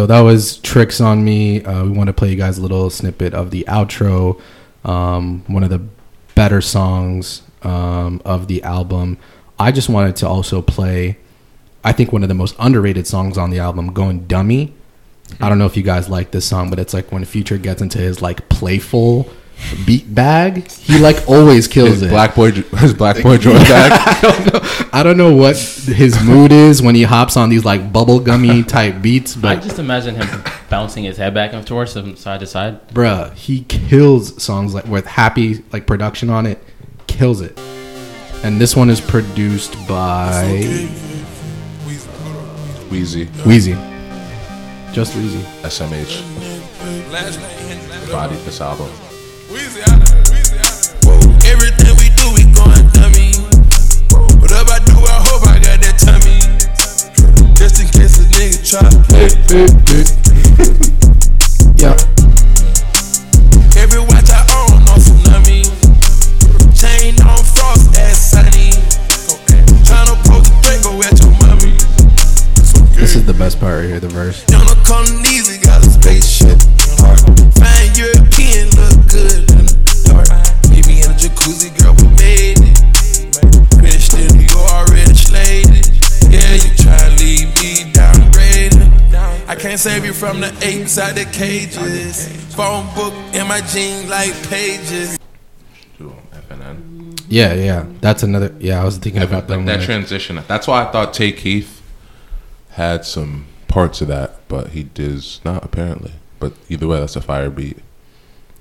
So 0.00 0.06
that 0.06 0.20
was 0.20 0.56
tricks 0.56 0.98
on 1.02 1.22
me. 1.22 1.62
Uh, 1.62 1.84
we 1.84 1.90
want 1.90 2.06
to 2.06 2.14
play 2.14 2.30
you 2.30 2.36
guys 2.36 2.56
a 2.56 2.62
little 2.62 2.88
snippet 2.88 3.34
of 3.34 3.50
the 3.50 3.66
outro. 3.68 4.40
Um, 4.82 5.44
one 5.46 5.62
of 5.62 5.68
the 5.68 5.82
better 6.34 6.62
songs 6.62 7.42
um, 7.60 8.22
of 8.24 8.48
the 8.48 8.62
album. 8.62 9.18
I 9.58 9.72
just 9.72 9.90
wanted 9.90 10.16
to 10.16 10.26
also 10.26 10.62
play. 10.62 11.18
I 11.84 11.92
think 11.92 12.14
one 12.14 12.22
of 12.22 12.30
the 12.30 12.34
most 12.34 12.56
underrated 12.58 13.06
songs 13.06 13.36
on 13.36 13.50
the 13.50 13.58
album, 13.58 13.92
"Going 13.92 14.26
Dummy." 14.26 14.72
I 15.38 15.50
don't 15.50 15.58
know 15.58 15.66
if 15.66 15.76
you 15.76 15.82
guys 15.82 16.08
like 16.08 16.30
this 16.30 16.46
song, 16.46 16.70
but 16.70 16.78
it's 16.78 16.94
like 16.94 17.12
when 17.12 17.22
Future 17.26 17.58
gets 17.58 17.82
into 17.82 17.98
his 17.98 18.22
like 18.22 18.48
playful 18.48 19.28
beat 19.86 20.12
bag, 20.14 20.68
he 20.70 20.98
like 20.98 21.28
always 21.28 21.68
kills 21.68 21.90
His 21.90 22.02
it. 22.02 22.10
black 22.10 22.34
boy, 22.34 22.50
his 22.78 22.94
black 22.94 23.22
boy 23.22 23.36
Jordan 23.38 23.62
bag. 23.62 23.92
I 24.04 24.20
don't 24.22 24.52
know. 24.52 24.60
I 24.92 25.02
don't 25.02 25.16
know 25.16 25.34
what 25.36 25.56
his 25.56 26.22
mood 26.24 26.50
is 26.52 26.82
when 26.82 26.94
he 26.94 27.02
hops 27.04 27.36
on 27.36 27.48
these 27.50 27.64
like 27.64 27.92
bubblegummy 27.92 28.66
type 28.76 29.00
beats, 29.02 29.36
But 29.36 29.48
I 29.48 29.54
but 29.56 29.64
just 29.64 29.78
imagine 29.78 30.14
him 30.16 30.28
bouncing 30.68 31.04
his 31.04 31.16
head 31.16 31.34
back 31.34 31.52
and 31.52 31.66
forth 31.66 31.92
from 31.92 32.16
side 32.16 32.40
to 32.40 32.46
side. 32.46 32.88
bruh, 32.88 33.32
he 33.34 33.64
kills 33.64 34.42
songs 34.42 34.74
like 34.74 34.86
with 34.86 35.06
happy 35.06 35.62
like 35.72 35.86
production 35.86 36.30
on 36.30 36.46
it, 36.46 36.62
kills 37.06 37.40
it. 37.40 37.58
And 38.42 38.58
this 38.60 38.74
one 38.74 38.88
is 38.88 39.00
produced 39.00 39.74
by 39.86 40.42
Wheezy, 42.90 43.26
Wheezy. 43.46 43.74
Just 44.92 45.14
Wheezy. 45.14 45.38
SMH, 45.62 47.12
Last 47.12 47.38
name 47.38 47.48
Hendrix. 47.68 48.10
bodied 48.10 48.38
this 48.40 48.60
album. 48.60 48.88
Wheezy 49.50 49.82
out 49.82 49.98
of 49.98 50.30
Wheezy 50.30 50.58
out 50.62 50.70
of 50.70 50.78
it. 50.78 51.02
Whoa. 51.02 51.18
Everything 51.50 51.90
we 51.98 52.06
do, 52.14 52.30
we 52.38 52.46
going 52.54 52.86
dummy. 52.94 53.34
Whatever 54.38 54.70
I 54.70 54.80
do, 54.86 54.94
I 54.94 55.18
hope 55.26 55.42
I 55.42 55.58
got 55.58 55.82
that 55.82 55.98
tummy. 55.98 56.38
Just 57.58 57.82
in 57.82 57.90
case 57.90 58.22
a 58.22 58.30
nigga 58.30 58.62
try. 58.62 58.86
Yeah. 61.82 61.98
Every 63.74 63.98
watch 63.98 64.30
I 64.30 64.46
own 64.54 64.86
on 64.86 64.98
tsunami. 65.02 65.66
Chain 66.78 67.18
on 67.26 67.42
frost 67.42 67.96
ass 67.98 68.30
sunny. 68.30 68.70
Tryna 69.82 70.14
poke 70.30 70.46
the 70.46 70.54
thing, 70.62 70.78
at 71.02 71.18
your 71.18 71.34
mommy. 71.42 71.74
This 72.94 73.16
is 73.16 73.24
the 73.26 73.34
best 73.34 73.58
part 73.58 73.80
right 73.80 73.88
here, 73.88 73.98
the 73.98 74.08
verse. 74.08 74.44
Down 74.44 74.62
on 74.68 74.76
Condoleezza, 74.86 75.60
got 75.64 75.84
a 75.84 75.90
spaceship. 75.90 76.58
Fine 77.58 77.92
European, 77.96 78.49
good 79.12 79.50
in 79.50 79.66
the 79.66 79.76
dark. 80.06 80.28
Meet 80.70 80.86
me 80.86 81.02
in 81.02 81.10
a 81.10 81.14
jacuzzi, 81.14 81.70
girl, 81.78 81.94
we 81.98 82.08
made 82.16 82.58
it. 82.62 82.78
Finished 83.74 84.14
it, 84.14 84.30
you 84.38 84.56
already 84.58 85.14
slayed 85.14 85.70
it. 85.70 85.90
Yeah, 86.30 86.54
you 86.54 86.70
try 86.78 86.98
to 86.98 87.10
leave 87.18 87.48
me 87.58 87.90
downgraded. 87.92 89.48
I 89.48 89.54
can't 89.56 89.80
save 89.80 90.04
you 90.04 90.12
from 90.12 90.40
the 90.40 90.48
ape 90.62 90.80
inside 90.82 91.16
the 91.16 91.24
cages. 91.26 92.28
Phone 92.54 92.86
book 92.94 93.14
in 93.34 93.46
my 93.46 93.60
jeans 93.60 94.08
like 94.08 94.34
pages. 94.48 95.18
Yeah, 97.28 97.54
yeah. 97.54 97.86
That's 98.00 98.24
another. 98.24 98.52
Yeah, 98.58 98.82
I 98.82 98.84
was 98.84 98.98
thinking 98.98 99.22
about 99.22 99.46
that. 99.46 99.64
that, 99.64 99.82
transition. 99.82 100.40
That's 100.48 100.66
why 100.66 100.84
I 100.84 100.90
thought 100.90 101.14
Tay 101.14 101.30
Keith 101.30 101.80
had 102.70 103.04
some 103.04 103.46
parts 103.68 104.00
of 104.00 104.08
that, 104.08 104.48
but 104.48 104.68
he 104.70 104.82
does 104.82 105.40
not 105.44 105.64
apparently. 105.64 106.12
But 106.40 106.54
either 106.68 106.88
way, 106.88 106.98
that's 106.98 107.14
a 107.14 107.20
fire 107.20 107.48
beat. 107.48 107.78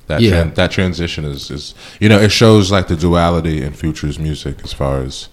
That 0.10 0.22
Yeah. 0.22 0.32
tran- 0.44 0.56
that 0.56 0.72
transition 0.72 1.24
is 1.24 1.50
is 1.52 1.74
you 2.02 2.10
know 2.10 2.20
it 2.20 2.32
shows 2.32 2.72
like 2.72 2.88
the 2.88 2.96
duality 2.96 3.62
in 3.64 3.74
Future's 3.74 4.18
music 4.18 4.56
as 4.64 4.74
far 4.74 5.02
as 5.02 5.30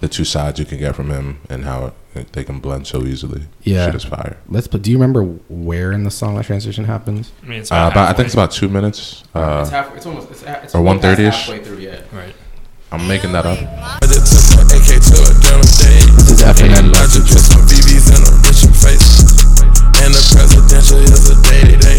the 0.00 0.08
two 0.08 0.24
sides 0.24 0.58
you 0.58 0.66
can 0.66 0.78
get 0.78 0.94
from 0.96 1.08
him 1.10 1.38
and 1.48 1.64
how 1.64 1.92
it, 2.14 2.32
they 2.32 2.42
can 2.44 2.58
blend 2.58 2.86
so 2.88 2.98
easily. 3.04 3.42
Yeah. 3.62 3.86
shit 3.86 3.94
is 3.94 4.04
fire. 4.04 4.36
Let's. 4.48 4.66
But 4.66 4.82
do 4.82 4.90
you 4.90 4.98
remember 4.98 5.22
where 5.48 5.92
in 5.92 6.02
the 6.04 6.10
song 6.10 6.34
that 6.36 6.44
transition 6.46 6.84
happens? 6.84 7.30
I 7.42 7.46
mean, 7.46 7.60
it's 7.60 7.70
Uh, 7.70 7.76
about 7.76 7.92
about, 7.92 8.08
I 8.10 8.12
think 8.14 8.26
it's 8.26 8.34
about 8.34 8.50
two 8.50 8.68
minutes. 8.68 9.22
Uh, 9.34 9.64
half. 9.70 9.94
It's 9.96 10.04
almost. 10.06 10.30
It's, 10.32 10.42
it's 10.42 10.74
Or 10.74 10.82
1:30 10.82 11.22
-ish? 11.28 11.32
halfway 11.32 11.60
through. 11.64 11.78
Yeah. 11.78 12.00
right. 12.12 12.34
I'm 12.92 13.06
making 13.06 13.30
that 13.32 13.46
up. 13.46 13.58
I 14.02 14.06
just 14.06 14.26
took 14.32 14.44
my 14.58 14.76
AK 14.76 14.90
to 15.10 15.16
a 15.22 15.32
down 15.46 15.62
stage. 15.78 16.06
This 16.18 16.30
is 16.34 16.42
FNN. 16.42 16.86
I 16.94 17.06
just 17.14 17.28
put 17.32 17.42
some 17.52 17.62
BBs 17.70 18.06
in 18.14 18.20
a 18.26 18.32
Richard 18.46 18.74
face. 18.84 19.08
And 20.02 20.10
the 20.14 20.22
presidential 20.34 20.98
is 21.14 21.30
a 21.30 21.36
day 21.42 21.62
to 21.72 21.76
day. 21.78 21.98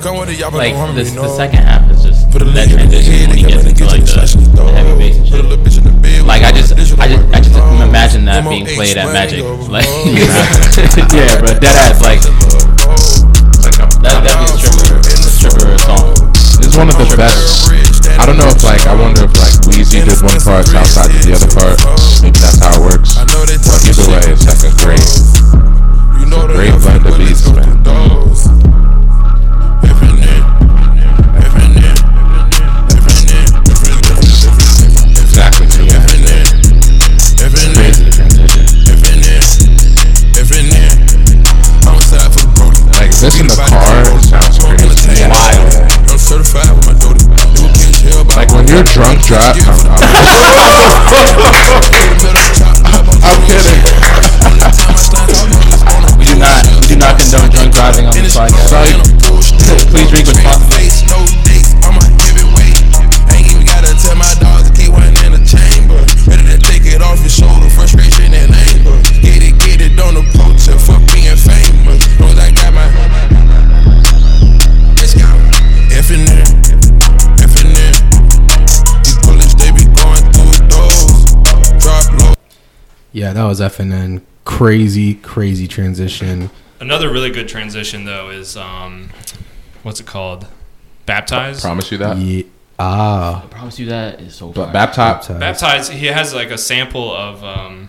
Like 0.00 0.72
know 0.72 0.96
this, 0.96 1.12
you 1.12 1.20
the 1.20 1.28
second 1.28 1.60
half 1.60 1.84
is 1.92 2.00
just 2.02 2.32
Put 2.32 2.40
a 2.40 2.48
that 2.56 2.72
in 2.72 2.88
the 2.88 2.88
transition 2.88 3.12
head, 3.12 3.28
when 3.28 3.36
he 3.36 3.44
gets 3.44 3.68
into 3.68 3.84
like 3.84 4.00
the, 4.00 4.16
the 4.16 4.64
the 4.64 4.72
heavy 4.72 4.96
bass 4.96 5.16
and 5.20 5.28
Put 5.28 5.44
a 5.44 5.52
shit. 5.52 5.60
bitch 5.60 5.76
in 5.76 5.84
the 5.84 5.92
bed. 6.00 6.24
Like 6.24 6.40
I 6.40 6.52
just, 6.56 6.72
I 6.72 6.80
just, 6.80 6.96
I 6.96 7.40
just 7.44 7.52
imagine 7.84 8.24
that 8.24 8.40
being 8.48 8.64
played 8.64 8.96
at 8.96 9.12
Magic. 9.12 9.44
over 9.44 9.60
Like, 9.68 9.84
love. 9.84 10.08
yeah, 11.12 11.36
bro, 11.36 11.52
dead 11.52 11.76
ass. 11.84 12.00
Like 12.00 12.24
that, 14.00 14.24
that'd 14.24 14.40
be 14.40 14.48
a 14.48 14.56
stripper, 14.56 15.04
a 15.04 15.30
stripper 15.36 15.68
song. 15.84 16.16
It's 16.64 16.76
one 16.80 16.88
of 16.88 16.96
the 16.96 17.04
best. 17.20 17.68
I 18.16 18.24
don't 18.24 18.40
know 18.40 18.48
if 18.48 18.64
like 18.64 18.88
I 18.88 18.96
wonder 18.96 19.28
if 19.28 19.36
like 19.36 19.52
Wheezy 19.68 20.00
did 20.00 20.16
one 20.24 20.40
part, 20.40 20.64
Southside 20.64 21.12
did 21.12 21.28
the 21.28 21.36
other 21.36 21.52
part. 21.52 21.76
Maybe 22.24 22.40
that's 22.40 22.56
how 22.56 22.72
it 22.72 22.80
works. 22.80 23.20
I 23.20 23.28
know 23.28 23.44
they 23.44 23.60
But 23.60 23.84
talking 23.84 23.92
either 23.92 24.08
way, 24.16 24.24
it's 24.32 24.48
like 24.48 24.64
a 24.64 24.72
great. 24.80 25.04
You 26.16 26.26
know 26.32 26.48
the 26.48 26.56
great 26.56 26.72
blend 26.80 27.04
of 27.04 27.20
beats, 27.20 27.44
man. 27.52 27.80
You're 48.80 48.88
drunk, 48.88 49.20
I'm, 49.28 49.44
I'm 53.20 53.40
kidding. 53.44 53.76
We 56.16 56.24
do 56.24 56.38
not, 56.38 56.64
we 56.80 56.86
do 56.88 56.96
not 56.96 57.18
condone 57.20 57.50
drunk 57.50 57.72
driving 57.74 58.06
on 58.06 58.14
this 58.14 58.36
podcast. 58.36 59.90
Please 59.90 60.08
drink 60.08 60.28
responsibly. 60.28 60.99
That 83.40 83.46
was 83.46 83.60
FNN. 83.60 84.20
Crazy, 84.44 85.14
crazy 85.14 85.66
transition. 85.66 86.50
Another 86.78 87.10
really 87.10 87.30
good 87.30 87.48
transition 87.48 88.04
though 88.04 88.28
is 88.28 88.54
um, 88.54 89.08
what's 89.82 89.98
it 89.98 90.06
called? 90.06 90.46
Baptized. 91.06 91.62
Promise 91.62 91.90
you 91.92 91.98
that. 91.98 92.18
Yeah. 92.18 92.42
Ah. 92.78 93.42
I 93.42 93.46
promise 93.46 93.78
you 93.78 93.86
that 93.86 94.20
is 94.20 94.34
so. 94.34 94.48
But 94.48 94.64
fire. 94.66 94.72
baptized, 94.72 95.28
Baptized. 95.40 95.92
He 95.92 96.06
has 96.06 96.34
like 96.34 96.50
a 96.50 96.58
sample 96.58 97.14
of 97.14 97.42
um, 97.42 97.88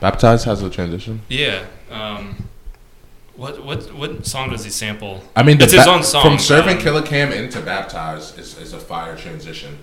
baptized 0.00 0.46
has 0.46 0.62
a 0.62 0.70
transition. 0.70 1.20
yeah. 1.28 1.64
Um, 1.90 2.48
what 3.36 3.62
what 3.62 3.92
what 3.94 4.26
song 4.26 4.50
does 4.50 4.64
he 4.64 4.70
sample? 4.70 5.22
I 5.36 5.42
mean, 5.42 5.58
the 5.58 5.64
it's 5.64 5.74
his 5.74 5.86
own 5.86 6.02
song. 6.02 6.22
from 6.22 6.38
serving 6.38 6.76
um, 6.78 6.82
Killer 6.82 7.02
Cam 7.02 7.30
into 7.32 7.60
baptized 7.60 8.38
is, 8.38 8.56
is 8.58 8.72
a 8.72 8.78
fire 8.78 9.16
transition. 9.16 9.78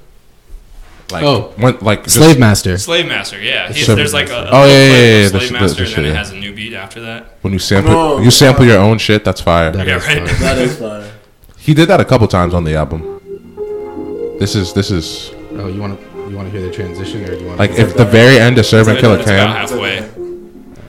Like, 1.11 1.23
Oh. 1.23 1.53
when, 1.57 1.77
like 1.81 2.03
just- 2.03 2.17
Slave 2.17 2.37
Master. 2.39 2.77
Slave 2.77 3.07
Master, 3.07 3.41
yeah. 3.41 3.71
He, 3.71 3.81
Slave 3.83 3.97
there's 3.97 4.13
like 4.13 4.29
a, 4.29 4.33
a 4.33 4.49
Oh, 4.51 4.65
yeah, 4.65 4.67
yeah, 4.67 4.89
clip 4.89 4.99
yeah, 4.99 5.15
of 5.17 5.21
yeah, 5.23 5.27
Slave 5.27 5.31
the 5.31 5.39
sh- 5.39 5.47
the- 5.47 5.53
Master, 5.53 5.75
the 5.75 5.81
and 5.81 5.87
then 5.89 5.95
shit, 5.95 6.05
it 6.05 6.07
yeah. 6.09 6.13
has 6.15 6.31
a 6.31 6.35
new 6.35 6.53
beat 6.53 6.73
after 6.73 7.01
that. 7.01 7.37
when 7.41 7.53
you 7.53 7.59
sample 7.59 7.91
No. 7.93 8.19
you 8.19 8.29
sample 8.31 8.65
your 8.65 8.77
own 8.79 8.97
shit. 8.99 9.23
That's 9.25 9.41
fire. 9.41 9.71
That 9.71 9.87
Yeah, 9.87 9.93
right. 9.95 10.03
fire. 10.03 10.37
That 10.39 10.57
is 10.59 10.77
fire. 10.77 11.11
He 11.57 11.73
did 11.73 11.87
that 11.89 11.99
a 11.99 12.05
couple 12.05 12.27
times 12.27 12.53
on 12.53 12.63
the 12.63 12.75
album. 12.75 13.01
This 14.39 14.55
is 14.55 14.73
this 14.73 14.91
is 14.91 15.31
Oh, 15.57 15.67
you 15.67 15.81
want 15.81 15.99
to 15.99 16.29
you 16.29 16.35
want 16.37 16.51
to 16.51 16.57
hear 16.57 16.65
the 16.67 16.73
transition, 16.73 17.23
or 17.23 17.35
do 17.35 17.41
you 17.41 17.47
want 17.47 17.59
like 17.59 17.71
if 17.71 17.97
the 17.97 18.05
very 18.05 18.37
end 18.39 18.57
of 18.59 18.65
serving 18.65 18.93
It's 18.93 19.01
Killer 19.01 19.15
about 19.15 19.25
Cam, 19.25 19.49
halfway. 19.49 20.07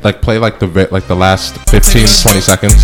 like 0.04 0.20
play 0.22 0.38
like 0.38 0.58
the 0.60 0.66
like 0.92 1.06
the 1.08 1.16
last 1.16 1.56
15, 1.70 2.06
20 2.22 2.40
seconds. 2.40 2.76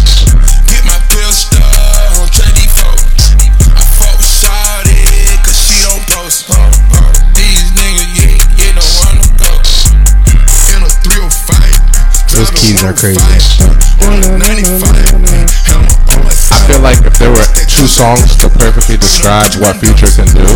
Are 12.86 12.94
crazy. 12.94 13.18
On 14.06 14.22
a 14.22 14.38
95. 14.38 15.18
Hammer 15.66 15.90
on 16.06 16.22
my 16.22 16.30
I 16.54 16.58
feel 16.70 16.78
like 16.78 17.02
if 17.02 17.18
there 17.18 17.34
were 17.34 17.46
two 17.66 17.90
songs 17.90 18.38
to 18.38 18.46
perfectly 18.46 18.94
describe 18.94 19.50
what 19.58 19.74
Future 19.82 20.06
can 20.06 20.30
do, 20.30 20.46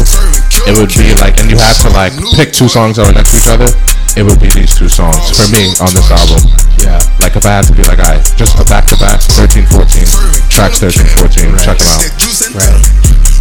it 0.70 0.78
would 0.78 0.94
be 0.94 1.10
like, 1.18 1.42
and 1.42 1.50
you 1.50 1.58
had 1.58 1.74
to 1.82 1.90
like 1.90 2.14
pick 2.38 2.54
two 2.54 2.70
songs 2.70 2.96
that 2.96 3.10
were 3.10 3.16
next 3.18 3.34
to 3.34 3.38
each 3.42 3.50
other. 3.50 3.66
It 4.14 4.22
would 4.22 4.38
be 4.38 4.50
these 4.54 4.78
two 4.78 4.86
songs 4.86 5.18
for 5.34 5.46
me 5.50 5.74
on 5.82 5.90
this 5.90 6.06
album. 6.10 6.46
Yeah. 6.78 7.02
Like 7.18 7.34
if 7.34 7.42
I 7.42 7.58
had 7.58 7.66
to 7.66 7.74
be 7.74 7.82
like, 7.82 7.98
alright, 7.98 8.22
just 8.38 8.54
a 8.62 8.64
back 8.70 8.86
to 8.94 8.96
back, 9.02 9.18
13, 9.18 9.66
14, 9.66 10.06
tracks 10.54 10.78
13, 10.78 11.02
14, 11.26 11.58
check 11.58 11.82
them 11.82 11.90
out. 11.90 12.06
Right. 12.54 12.78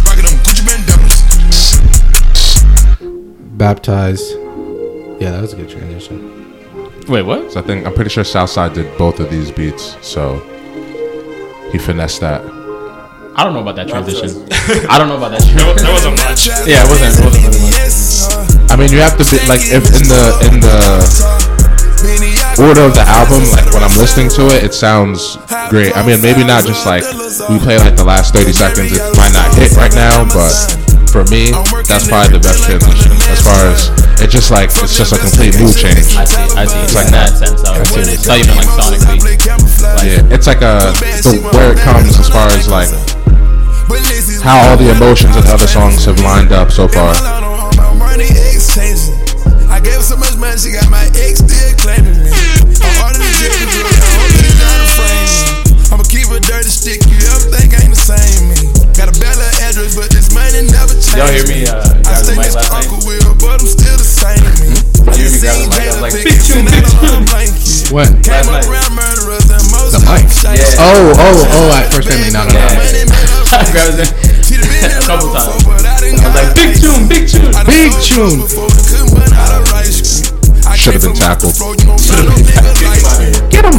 Rockin' 0.02 0.26
them 0.26 0.34
Gucci 0.42 0.66
bandanas. 0.66 1.22
Baptized. 3.54 4.34
Yeah, 5.22 5.30
that 5.30 5.42
was 5.42 5.52
a 5.52 5.56
good 5.56 5.70
transition. 5.70 6.39
Wait, 7.08 7.22
what? 7.22 7.52
So 7.52 7.60
I 7.60 7.62
think 7.62 7.86
I'm 7.86 7.94
pretty 7.94 8.10
sure 8.10 8.24
Southside 8.24 8.74
did 8.74 8.96
both 8.96 9.20
of 9.20 9.30
these 9.30 9.50
beats, 9.50 9.96
so 10.06 10.38
he 11.72 11.78
finessed 11.78 12.20
that. 12.20 12.42
I 13.36 13.44
don't 13.44 13.54
know 13.54 13.62
about 13.62 13.76
that 13.76 13.88
transition. 13.88 14.46
I 14.90 14.98
don't 14.98 15.08
know 15.08 15.16
about 15.16 15.30
that. 15.32 15.42
Transition. 15.42 15.84
there 15.84 15.92
wasn't 15.92 16.16
much. 16.18 16.46
Yeah, 16.66 16.82
it 16.82 16.88
wasn't. 16.90 17.14
It 17.14 17.24
wasn't 17.24 17.44
really 17.46 17.62
much. 17.70 18.70
I 18.70 18.76
mean, 18.76 18.92
you 18.92 19.00
have 19.00 19.18
to 19.18 19.24
be 19.26 19.38
like 19.50 19.62
if 19.70 19.86
in 19.96 20.06
the 20.06 20.22
in 20.46 20.60
the 20.62 20.78
order 22.62 22.82
of 22.86 22.94
the 22.94 23.04
album, 23.06 23.42
like 23.50 23.66
when 23.72 23.82
I'm 23.82 23.96
listening 23.98 24.28
to 24.38 24.46
it, 24.54 24.64
it 24.64 24.74
sounds 24.74 25.36
great. 25.70 25.96
I 25.96 26.06
mean, 26.06 26.22
maybe 26.22 26.44
not 26.44 26.64
just 26.66 26.86
like 26.86 27.02
we 27.50 27.58
play 27.58 27.78
like 27.78 27.96
the 27.96 28.04
last 28.04 28.34
30 28.34 28.52
seconds, 28.52 28.92
it 28.92 29.02
might 29.16 29.32
not 29.32 29.54
hit 29.54 29.72
right 29.76 29.92
now, 29.94 30.24
but 30.30 30.52
for 31.10 31.26
me, 31.26 31.50
that's 31.90 32.06
probably 32.06 32.38
the 32.38 32.42
best 32.42 32.62
transition 32.62 33.10
as 33.34 33.42
far 33.42 33.58
as 33.66 33.90
it's 34.22 34.30
just 34.30 34.54
like 34.54 34.70
it's 34.70 34.94
just 34.94 35.10
a 35.10 35.18
complete 35.18 35.58
mood 35.58 35.74
change. 35.74 36.14
I 36.14 36.22
see. 36.22 36.38
I 36.54 36.64
see. 36.70 36.78
It's 36.86 36.94
like 36.94 37.10
that 37.10 37.34
sense. 37.34 37.66
I 37.66 37.82
would. 37.82 38.06
It's 38.06 38.30
not 38.30 38.38
even 38.38 38.54
like 38.54 38.70
sonically. 38.78 39.34
Yeah, 40.06 40.34
it's 40.34 40.46
like 40.46 40.62
a 40.62 40.94
the, 41.26 41.42
where 41.50 41.74
it 41.74 41.82
comes 41.82 42.14
as 42.14 42.30
far 42.30 42.46
as 42.54 42.70
like 42.70 42.90
how 44.46 44.62
all 44.70 44.76
the 44.78 44.94
emotions 44.94 45.34
of 45.34 45.42
the 45.42 45.52
other 45.52 45.66
songs 45.66 46.06
have 46.06 46.20
lined 46.22 46.52
up 46.52 46.70
so 46.70 46.86
far. 46.86 47.10
I 49.70 49.82
gave 49.82 49.98
her 49.98 50.06
so 50.06 50.16
much 50.16 50.36
money, 50.38 50.58
she 50.58 50.70
got 50.70 50.86
my 50.90 51.10
ex 51.18 51.42
still 51.42 51.74
claiming 51.80 52.22
me. 52.22 52.30
I'm 52.30 52.94
harder 53.02 53.18
than 53.18 53.32
Jerry 53.40 53.66
Drew, 53.66 53.82
I 53.82 53.98
hope 54.14 54.30
they 54.38 54.52
trying 54.62 54.82
to 54.84 54.94
frame 54.94 55.26
me. 55.26 55.90
I'ma 55.90 56.04
keep 56.06 56.30
a 56.30 56.38
dirty 56.38 56.70
stick, 56.70 57.02
you 57.08 57.18
ever 57.34 57.50
think 57.50 57.74
I 57.74 57.82
ain't 57.82 57.94
the 57.94 57.98
same 57.98 58.52
me. 58.52 58.59
Got 59.40 59.48
a 59.48 59.56
bad 59.56 59.72
little 59.72 59.88
address, 59.88 59.96
but 59.96 60.08
this 60.12 60.28
money 60.36 60.60
never 60.68 60.92
changed. 60.92 61.16
Y'all 61.16 61.32
hear 61.32 61.46
me, 61.48 61.64
uh, 61.64 61.80
I 61.80 62.20
grab 62.20 62.20
the 62.20 62.28
stay 62.28 62.36
mic 62.36 62.44
next 62.44 62.60
to 62.60 62.60
last 62.60 62.72
night? 62.76 62.84
Uncle 62.84 63.00
Will, 63.08 63.32
but 63.40 63.56
I'm 63.56 63.64
still 63.64 63.96
the 63.96 64.04
same 64.04 64.44
me. 64.60 64.68
You 65.16 65.32
hear 65.32 65.32
me 65.32 65.40
grab 65.40 65.56
the 65.56 65.72
mic? 65.72 65.80
I 65.80 65.96
was 65.96 66.04
like, 66.04 66.16
big 66.20 66.38
tune, 66.44 66.68
big 66.68 66.84
tune. 66.84 67.24
When? 67.88 68.20
Came 68.20 68.46
Last 68.46 68.68
night. 68.68 68.92
murderers 68.92 69.48
and 69.48 69.64
most 69.72 69.96
The 69.96 70.00
mic. 70.04 70.28
Yeah. 70.44 70.84
Oh, 70.84 71.16
oh, 71.16 71.56
oh! 71.56 71.72
At 71.72 71.88
first 71.88 72.12
family, 72.12 72.30
no, 72.30 72.44
no, 72.44 72.52
no. 72.52 72.60
I 72.60 73.64
grabbed 73.72 73.98
it 73.98 74.12
a 75.00 75.08
couple 75.08 75.32
times. 75.32 75.64
I 75.64 76.04
was 76.04 76.36
like, 76.36 76.52
big 76.54 76.76
tune, 76.76 77.08
big 77.08 77.24
tune. 77.24 77.48
Big 77.64 77.96
tune. 77.96 78.44
Should 80.76 80.94
have 80.94 81.02
been 81.02 81.16
tackled. 81.16 81.56
Get 83.50 83.64
him. 83.64 83.72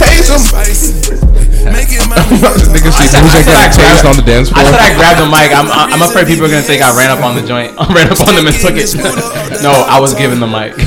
Tase 0.00 1.12
him. 1.12 1.29
Niggas 1.60 2.96
see 2.96 3.04
said- 3.08 3.20
music 3.20 3.44
I 3.44 3.46
said 3.46 3.52
I 3.52 3.68
getting 3.68 3.76
tased 3.76 4.00
grabbed- 4.00 4.08
on 4.08 4.16
the 4.16 4.22
dance 4.24 4.48
I 4.52 4.64
said 4.64 4.80
I 4.80 4.94
grabbed 4.96 5.20
the 5.20 5.26
mic. 5.28 5.52
I'm, 5.52 5.68
I'm 5.68 6.00
afraid 6.02 6.26
people 6.26 6.46
are 6.46 6.48
gonna 6.48 6.62
think 6.64 6.80
I 6.82 6.96
ran 6.96 7.10
up 7.12 7.20
on 7.22 7.34
the 7.36 7.42
joint. 7.44 7.74
I 7.78 7.84
ran 7.92 8.08
up 8.08 8.18
on 8.24 8.32
them 8.34 8.46
and 8.48 8.56
took 8.56 8.76
it. 8.80 8.88
no, 9.62 9.70
I 9.86 10.00
was 10.00 10.14
given 10.14 10.40
the 10.40 10.46
mic. 10.48 10.72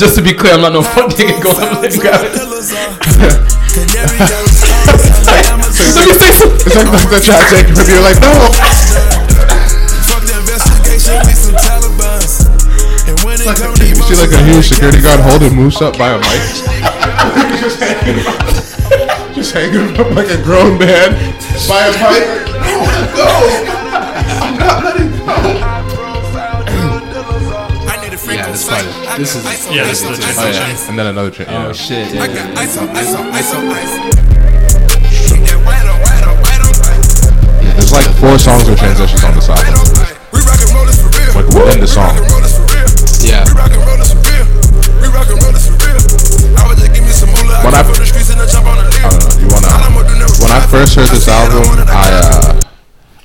Just 0.00 0.14
to 0.16 0.22
be 0.22 0.32
clear, 0.32 0.54
I'm 0.54 0.62
not 0.62 0.72
no 0.72 0.80
fuck 0.82 1.10
nigga 1.12 1.36
going 1.42 1.68
up 1.68 1.84
and 1.84 2.00
grab 2.00 2.24
it. 2.24 2.32
Let 5.20 6.08
me 6.08 6.16
say 6.16 6.32
something. 6.32 6.64
It's 6.64 6.72
like 6.76 6.88
the 6.88 7.20
try 7.20 7.36
to 7.36 7.44
take 7.52 7.68
it 7.68 7.76
from 7.76 7.84
you. 7.88 8.00
Like 8.00 8.16
no. 8.24 8.32
Fuck 10.08 10.24
the 10.24 10.40
investigation, 10.40 11.20
we 11.28 11.32
some 11.36 11.52
Talibans. 11.60 12.48
And 13.08 13.16
when 13.24 13.36
it 13.40 13.44
come 13.60 13.74
to 13.74 13.84
You 13.86 13.94
see 13.94 14.16
like 14.16 14.32
a 14.32 14.42
huge 14.48 14.64
security 14.68 15.00
guard 15.02 15.20
holding 15.20 15.54
Moose 15.54 15.80
up 15.82 15.96
by 15.98 16.10
a 16.16 16.18
mic. 16.18 16.40
Just 17.60 17.78
hanging 17.78 18.26
up 18.26 19.34
just 19.34 19.52
hanging 19.52 19.96
up 20.00 20.10
like 20.16 20.28
a 20.30 20.42
grown 20.42 20.78
man 20.78 21.12
by 21.68 21.86
a 21.86 21.92
mic. 21.92 23.30
I 26.70 27.98
need 28.04 28.12
a 28.12 28.18
freak 28.18 28.38
Yeah, 28.38 28.46
on 28.46 28.52
this 28.52 28.64
sight. 28.66 28.84
part- 28.84 29.08
I 29.08 29.18
this 29.18 29.32
got 29.34 29.40
is- 29.40 29.46
ice 29.46 29.66
on 29.66 29.72
Yeah, 29.74 29.82
ice 29.82 29.88
this 29.90 30.04
on 30.06 30.12
is 30.12 30.18
the 30.20 30.26
Oh 30.40 30.50
yeah, 30.50 30.88
and 30.88 30.98
then 30.98 31.06
another 31.06 31.30
train. 31.30 31.48
Oh 31.50 31.66
Yeah. 31.68 31.72
shit. 31.72 32.06
I 32.14 32.26
Yeah. 32.26 32.26
got 32.26 32.58
ice 32.58 32.76
on 32.76 32.88
ice 32.96 33.14
on 33.14 33.26
ice 33.32 33.54
on 33.54 33.68
ice. 33.72 33.94
Shake 35.10 35.44
that 35.46 35.58
white 35.64 35.86
on 35.88 35.98
white 36.04 36.24
on 36.28 36.36
white 36.44 36.60
on 36.60 36.74
white. 36.80 37.02
There's 37.76 37.92
like 37.92 38.08
four 38.20 38.38
songs 38.38 38.68
with 38.68 38.78
transitions 38.78 39.24
on 39.24 39.34
this 39.34 39.48
White 39.48 39.58
album. 39.66 39.80
on 39.80 39.86
white. 40.00 40.16
We 40.32 40.40
rock 40.40 40.60
and 40.60 40.74
roll 40.74 40.86
this 40.86 41.00
for 41.00 41.08
real. 41.08 41.32
Like 41.34 41.48
within 41.54 41.80
the 41.80 41.86
song. 41.88 42.14
We 42.14 42.20
rock 42.20 42.20
and 42.22 42.32
roll 42.32 42.40
this 42.42 42.56
for 42.56 42.66
real. 42.72 42.88
Yeah. 43.20 43.44
When 47.64 47.74
I- 47.74 47.80
I 47.80 47.82
from 47.82 47.94
the 47.94 48.06
streets 48.06 48.30
and 48.30 48.40
I 48.40 48.46
jump 48.46 48.66
on 48.66 48.76
the 48.76 48.82
I 48.82 48.88
lyric. 48.88 49.10
don't 49.10 49.34
know. 49.36 49.40
You 49.40 49.48
wanna? 49.48 49.68
All 49.68 49.82
I'ma 49.84 50.02
do 50.02 50.18
now 50.18 50.24
is 50.26 50.40
When 50.40 50.50
I 50.50 50.60
first 50.60 50.94
heard 50.94 51.08
this 51.08 51.28
album, 51.28 51.84
I 51.88 52.10
uh, 52.12 52.60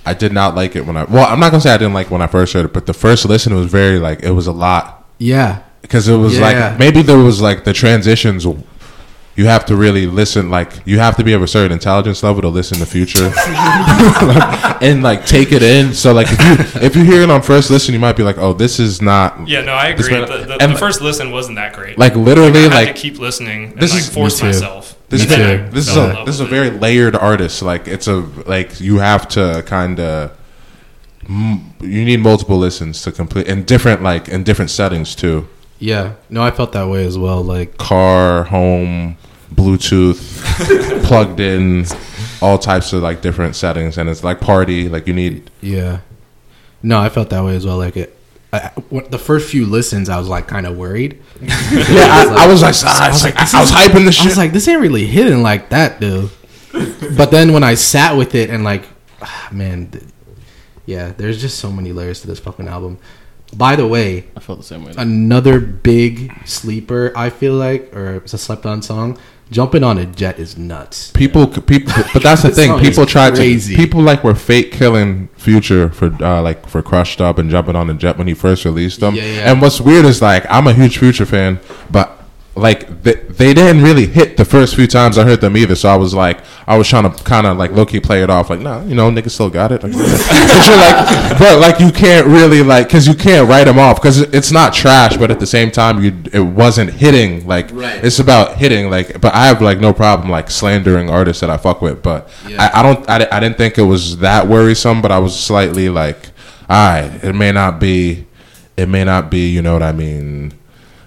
I 0.06 0.14
did 0.14 0.34
not 0.34 0.56
like 0.56 0.76
it 0.76 0.86
when 0.86 0.98
I. 0.98 1.04
Well, 1.06 1.26
I'm 1.26 1.40
not 1.40 1.52
gonna 1.52 1.62
say 1.62 1.74
I 1.74 1.78
didn't 1.78 1.94
like 1.94 2.08
it 2.08 2.12
when 2.12 2.22
I 2.22 2.28
first 2.28 2.54
heard 2.54 2.66
it, 2.66 2.74
but 2.74 2.86
the 2.86 2.94
first 2.94 3.26
listen 3.26 3.56
was 3.56 3.68
very 3.68 3.98
like 4.00 4.24
it 4.24 4.32
was 4.32 4.48
a 4.48 4.52
lot 4.52 5.06
Yeah. 5.20 5.60
because 5.82 6.08
it 6.08 6.18
was 6.18 6.38
Yeah. 6.38 6.42
like 6.70 6.80
maybe 6.80 7.02
there 7.02 7.18
was 7.18 7.42
like 7.42 7.64
the 7.64 7.74
transitions. 7.74 8.46
You 9.38 9.48
have 9.48 9.66
to 9.66 9.76
really 9.76 10.06
listen. 10.08 10.50
Like 10.50 10.72
you 10.86 10.98
have 11.00 11.18
to 11.18 11.24
be 11.24 11.34
of 11.34 11.42
a 11.42 11.48
certain 11.48 11.74
intelligence 11.74 12.24
level 12.24 12.42
to 12.42 12.48
listen 12.48 12.78
to 12.80 12.86
Future, 12.86 13.32
and 14.82 15.04
like 15.04 15.26
take 15.26 15.52
it 15.52 15.62
in. 15.62 15.94
So 15.94 16.14
like 16.14 16.28
if 16.30 16.40
you 16.76 16.82
if 16.82 16.96
you 16.96 17.04
hear 17.04 17.22
it 17.22 17.30
on 17.30 17.42
first 17.42 17.70
listen, 17.70 17.94
you 17.94 18.00
might 18.00 18.16
be 18.16 18.24
like, 18.24 18.38
oh, 18.38 18.54
this 18.54 18.80
is 18.80 19.02
not. 19.02 19.46
Yeah, 19.48 19.62
no, 19.62 19.74
I 19.74 19.94
This 19.94 20.08
agree. 20.08 20.20
man- 20.22 20.30
The, 20.30 20.46
the, 20.46 20.58
and- 20.64 20.74
the 20.74 20.78
first 20.78 21.02
listen 21.02 21.32
wasn't 21.32 21.58
that 21.58 21.74
great. 21.74 21.98
Like 21.98 22.16
literally, 22.16 22.66
I 22.66 22.68
like 22.68 22.96
to 22.96 23.02
keep 23.02 23.20
listening 23.20 23.72
and 23.72 23.80
This 23.80 23.92
like 23.92 24.02
is- 24.04 24.10
force 24.10 24.42
me 24.42 24.48
myself. 24.50 24.98
This 25.10 25.26
is 25.26 25.32
And 25.34 25.42
then 25.42 25.60
a, 25.60 25.64
I 25.66 25.70
this 25.70 25.88
is 25.90 25.98
a 25.98 26.24
this 26.26 26.36
is 26.36 26.42
a 26.42 26.46
very 26.46 26.70
layered 26.72 27.16
artist. 27.16 27.62
Like 27.62 27.88
it's 27.90 28.08
a 28.08 28.16
like 28.48 28.80
you 28.80 29.00
have 29.00 29.28
to 29.30 29.64
kind 29.66 30.00
of 30.00 30.32
you 31.30 32.06
need 32.06 32.22
multiple 32.22 32.58
listens 32.58 33.02
to 33.04 33.12
complete 33.12 33.48
in 33.48 33.64
different 33.66 34.02
like 34.02 34.30
in 34.30 34.44
different 34.44 34.72
settings 34.72 35.14
too. 35.14 35.48
Yeah. 35.80 36.16
No, 36.30 36.42
I 36.42 36.52
felt 36.52 36.72
that 36.74 36.88
way 36.88 37.06
as 37.06 37.18
well. 37.18 37.44
Like, 37.44 37.78
Car, 37.78 38.44
home, 38.44 39.18
Bluetooth, 39.54 41.04
plugged 41.06 41.40
in, 41.40 41.86
all 42.42 42.58
types 42.58 42.94
of 42.94 43.02
like 43.02 43.22
different 43.22 43.56
settings, 43.56 43.98
and 43.98 44.10
it's 44.10 44.24
like 44.24 44.42
party. 44.42 44.90
Like 44.90 45.08
you 45.08 45.14
need 45.14 45.50
yeah. 45.62 46.00
No, 46.84 47.00
I 47.00 47.10
felt 47.10 47.30
that 47.32 47.44
way 47.44 47.56
as 47.56 47.66
well. 47.66 47.78
Like 47.78 47.98
it. 47.98 48.18
I, 48.54 48.72
the 49.10 49.18
first 49.18 49.50
few 49.50 49.66
listens, 49.66 50.08
I 50.08 50.18
was 50.18 50.30
like 50.30 50.48
kind 50.48 50.66
of 50.66 50.78
worried. 50.78 51.22
yeah. 51.42 51.52
I, 51.52 52.46
I 52.46 52.48
was 52.48 52.62
like, 52.62 52.76
I 52.86 53.10
was 53.10 53.24
like, 53.24 53.36
I 53.36 53.60
was 53.60 53.72
hyping 53.72 54.06
the 54.06 54.12
shit. 54.12 54.26
I 54.26 54.30
was 54.30 54.38
like, 54.38 54.54
this 54.54 54.68
ain't 54.68 54.82
really 54.82 55.06
hitting 55.06 55.42
like 55.42 55.70
that, 55.70 56.00
dude. 56.00 56.30
but 57.18 57.32
then 57.32 57.54
when 57.54 57.64
I 57.64 57.74
sat 57.74 58.16
with 58.16 58.34
it 58.36 58.50
and 58.50 58.64
like, 58.64 58.84
ah, 59.22 59.50
man, 59.52 59.92
yeah, 60.86 61.12
there's 61.18 61.42
just 61.42 61.60
so 61.60 61.72
many 61.72 61.92
layers 61.92 62.22
to 62.22 62.28
this 62.28 62.40
fucking 62.40 62.68
album. 62.68 63.00
By 63.54 63.76
the 63.76 63.88
way, 63.88 64.26
I 64.36 64.40
felt 64.40 64.60
the 64.60 64.66
same 64.66 64.84
way. 64.84 64.94
another 64.98 65.60
big 65.60 66.32
sleeper, 66.46 67.14
I 67.16 67.30
feel 67.30 67.54
like, 67.54 67.96
or 67.96 68.16
it's 68.16 68.34
a 68.34 68.38
slept 68.38 68.66
on 68.66 68.82
song. 68.82 69.18
Jumping 69.52 69.84
on 69.84 70.00
a 70.00 70.08
jet 70.08 70.40
is 70.40 70.58
nuts. 70.58 71.12
People, 71.12 71.46
people, 71.48 71.94
but 72.14 72.24
that's 72.24 72.42
the 72.42 72.50
thing. 72.50 72.80
People 72.80 73.04
is 73.04 73.12
tried 73.12 73.36
crazy. 73.36 73.76
to. 73.76 73.80
People 73.80 74.02
like 74.02 74.24
were 74.24 74.34
fake 74.34 74.72
killing 74.72 75.28
Future 75.38 75.90
for 75.90 76.08
uh, 76.24 76.42
like 76.42 76.68
for 76.68 76.82
crushed 76.82 77.22
up 77.22 77.38
and 77.38 77.52
jumping 77.52 77.76
on 77.76 77.88
a 77.92 77.94
jet 77.94 78.18
when 78.18 78.26
he 78.26 78.34
first 78.34 78.66
released 78.66 79.02
them. 79.02 79.14
Yeah, 79.14 79.24
yeah. 79.24 79.52
And 79.52 79.62
what's 79.62 79.80
weird 79.80 80.06
is 80.06 80.20
like 80.20 80.46
I'm 80.50 80.66
a 80.66 80.74
huge 80.74 80.98
Future 80.98 81.28
fan, 81.28 81.60
but 81.92 82.25
like 82.58 83.04
they, 83.04 83.16
they 83.16 83.54
didn't 83.54 83.84
really 83.84 84.06
hit 84.06 84.38
the 84.38 84.46
first 84.46 84.76
few 84.76 84.88
times 84.88 85.18
I 85.18 85.26
heard 85.26 85.42
them 85.42 85.58
either. 85.58 85.76
So 85.76 85.90
I 85.90 85.98
was 85.98 86.14
like, 86.14 86.40
I 86.66 86.78
was 86.78 86.88
trying 86.88 87.12
to 87.12 87.24
kind 87.24 87.46
of 87.46 87.58
like 87.58 87.72
low 87.72 87.86
key 87.86 88.00
play 88.00 88.24
it 88.24 88.30
off, 88.30 88.50
like, 88.50 88.62
nah, 88.62 88.82
you 88.86 88.96
know, 88.96 89.12
niggas 89.12 89.32
still 89.32 89.50
got 89.50 89.72
it. 89.74 89.82
But 89.86 89.92
you're 89.94 90.78
like, 90.78 91.38
but 91.40 91.60
like 91.60 91.80
you 91.82 91.92
can't 91.92 92.28
really 92.28 92.64
like 92.64 92.88
because 92.88 93.08
you 93.08 93.14
can't 93.14 93.48
write 93.50 93.66
them 93.66 93.78
off 93.78 93.98
because 94.02 94.20
it's 94.22 94.52
not 94.52 94.74
trash, 94.74 95.18
but 95.18 95.30
at 95.32 95.40
the 95.40 95.46
same 95.48 95.70
time, 95.70 96.02
you 96.02 96.14
it 96.32 96.40
wasn't 96.40 96.92
hitting. 96.92 97.46
Like 97.46 97.70
Right. 97.74 98.04
it's 98.04 98.20
about 98.20 98.56
hitting. 98.56 98.90
Like, 98.90 99.20
but 99.20 99.34
I 99.34 99.48
have 99.48 99.62
like 99.62 99.80
no 99.80 99.92
problem 99.94 100.30
like 100.30 100.50
slandering 100.50 101.10
artists 101.10 101.42
that 101.42 101.50
I 101.50 101.58
fuck 101.58 101.82
with, 101.82 102.02
but 102.02 102.30
Yeah. 102.48 102.70
I, 102.74 102.80
I 102.80 102.84
don't. 102.84 103.10
I, 103.10 103.28
I 103.32 103.40
didn't 103.42 103.58
think 103.58 103.78
it 103.78 103.84
was 103.84 104.18
that 104.20 104.48
worrisome, 104.48 105.02
but 105.02 105.12
I 105.12 105.20
was 105.20 105.38
slightly 105.38 105.90
like, 105.90 106.30
all 106.70 106.78
right, 107.02 107.20
it 107.24 107.34
may 107.34 107.52
not 107.52 107.80
be, 107.80 108.26
it 108.78 108.88
may 108.88 109.04
not 109.04 109.30
be, 109.30 109.50
you 109.50 109.62
know 109.62 109.74
what 109.74 109.84
I 109.84 109.92
mean. 109.92 110.54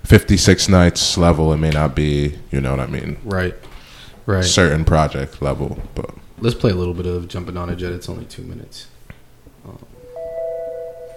56 0.08 0.70
nights 0.70 1.18
level, 1.18 1.52
it 1.52 1.58
may 1.58 1.68
not 1.68 1.94
be, 1.94 2.38
you 2.50 2.62
know 2.62 2.70
what 2.70 2.80
I 2.80 2.86
mean, 2.86 3.18
Right. 3.24 3.54
Right. 4.24 4.42
certain 4.42 4.86
project 4.86 5.42
level, 5.42 5.82
but 5.94 6.14
Let's 6.40 6.54
play 6.54 6.70
a 6.70 6.74
little 6.74 6.94
bit 6.94 7.04
of 7.04 7.28
Jumping 7.28 7.58
on 7.58 7.68
a 7.68 7.76
Jet. 7.76 7.92
It's 7.92 8.08
only 8.08 8.24
two 8.24 8.42
minutes. 8.42 8.86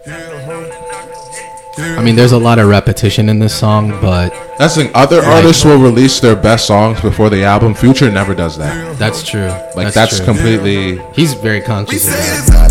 Yeah. 0.05 1.95
I 1.97 2.03
mean, 2.03 2.15
there's 2.17 2.33
a 2.33 2.37
lot 2.37 2.59
of 2.59 2.67
repetition 2.67 3.29
in 3.29 3.39
this 3.39 3.57
song, 3.57 3.91
but 4.01 4.31
That's 4.57 4.75
the 4.75 4.83
thing. 4.83 4.91
Other 4.93 5.21
artists 5.21 5.63
will 5.63 5.77
release 5.77 6.19
their 6.19 6.35
best 6.35 6.67
songs 6.67 6.99
before 6.99 7.29
the 7.29 7.43
album. 7.45 7.73
Future 7.73 8.11
never 8.11 8.35
does 8.35 8.57
that. 8.57 8.97
that's 8.99 9.23
true. 9.23 9.47
Like 9.73 9.93
that's, 9.93 10.17
true. 10.17 10.25
completely. 10.25 10.97
He's 11.13 11.33
very 11.35 11.61
conscious 11.61 12.07
of 12.07 12.13
that. 12.13 12.70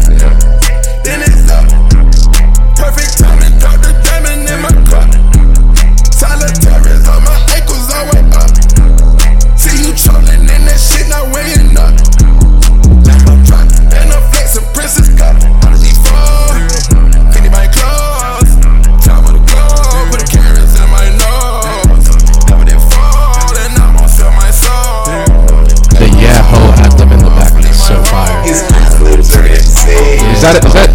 Is 30.41 30.49
that 30.49 30.65
is 30.65 30.73
that? 30.73 30.89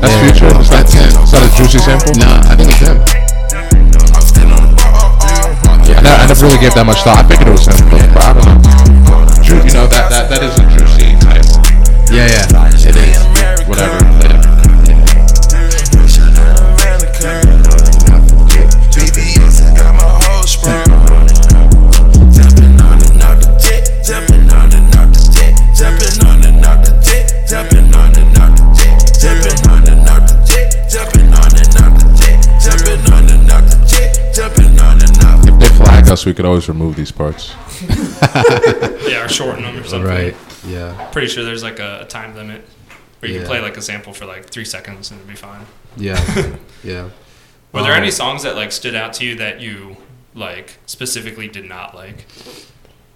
That's 0.00 0.16
Yeah. 0.16 0.32
Future. 0.32 0.48
Is 0.56 0.72
that, 0.72 0.88
him. 0.88 1.12
is 1.12 1.28
that 1.28 1.44
a 1.44 1.50
juicy 1.60 1.76
sample? 1.76 2.16
Nah, 2.16 2.40
I 2.48 2.56
think 2.56 2.72
it's 2.72 2.80
him. 2.80 2.96
I 5.92 6.00
never, 6.00 6.16
I 6.16 6.24
never 6.24 6.40
really 6.40 6.56
gave 6.64 6.72
that 6.72 6.88
much 6.88 7.04
thought. 7.04 7.20
I 7.20 7.28
figured 7.28 7.48
it 7.48 7.52
was 7.52 7.68
him, 7.68 7.76
but, 7.92 8.00
but 8.16 8.24
I 8.24 8.32
don't 8.32 8.48
know. 8.48 8.56
You 9.44 9.72
know 9.76 9.84
that 9.92 10.08
that 10.08 10.32
that 10.32 10.40
is 10.40 10.56
us, 36.16 36.24
we 36.26 36.32
could 36.34 36.44
always 36.46 36.68
remove 36.68 36.96
these 36.96 37.12
parts. 37.12 37.54
Yeah, 39.06 39.24
or 39.24 39.28
shorten 39.28 39.62
them 39.62 39.76
or 39.76 39.84
something. 39.84 40.02
Right. 40.10 40.34
Yeah. 40.66 41.08
Pretty 41.12 41.28
sure 41.28 41.44
there's 41.44 41.62
like 41.62 41.78
a, 41.78 42.00
a 42.02 42.04
time 42.06 42.34
limit 42.34 42.62
where 43.20 43.30
you 43.30 43.36
Yeah. 43.36 43.42
can 43.42 43.48
play 43.50 43.60
like 43.60 43.76
a 43.76 43.82
sample 43.82 44.12
for 44.12 44.26
like 44.26 44.46
three 44.46 44.64
seconds 44.64 45.10
and 45.10 45.20
it'd 45.20 45.28
be 45.30 45.36
fine. 45.36 45.64
Yeah. 45.96 46.18
Yeah. 46.84 47.10
Were 47.72 47.82
there 47.82 47.92
Um, 47.92 48.02
any 48.02 48.10
songs 48.10 48.42
that 48.42 48.56
like 48.56 48.72
stood 48.72 48.94
out 48.96 49.12
to 49.14 49.24
you 49.24 49.36
that 49.36 49.60
you 49.60 49.96
like 50.34 50.78
specifically 50.86 51.46
did 51.48 51.66
not 51.68 51.94
like? 51.94 52.24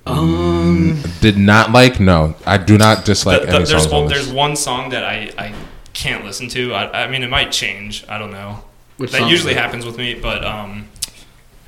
Um. 0.06 1.02
Did 1.20 1.36
not 1.38 1.72
like? 1.72 1.98
No, 2.00 2.34
I 2.46 2.56
do 2.58 2.78
not 2.78 3.04
dislike 3.04 3.40
The- 3.42 3.46
the- 3.46 3.54
any 3.56 3.64
there's 3.64 3.82
songs. 3.82 3.92
on 3.92 4.00
one, 4.04 4.08
this. 4.08 4.18
there's 4.24 4.32
one 4.32 4.56
song 4.56 4.90
that 4.90 5.04
I, 5.04 5.30
I 5.38 5.54
can't 5.92 6.24
listen 6.24 6.48
to. 6.50 6.72
I, 6.74 7.04
I 7.04 7.08
mean, 7.08 7.22
it 7.22 7.30
might 7.30 7.52
change. 7.52 8.04
I 8.08 8.18
don't 8.18 8.32
know. 8.32 8.64
Which 8.96 9.12
that 9.12 9.28
usually 9.30 9.54
happens 9.54 9.84
with 9.86 9.96
me, 9.98 10.14
but 10.14 10.44
um, 10.44 10.88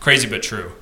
crazy 0.00 0.28
but 0.28 0.42
true. 0.42 0.72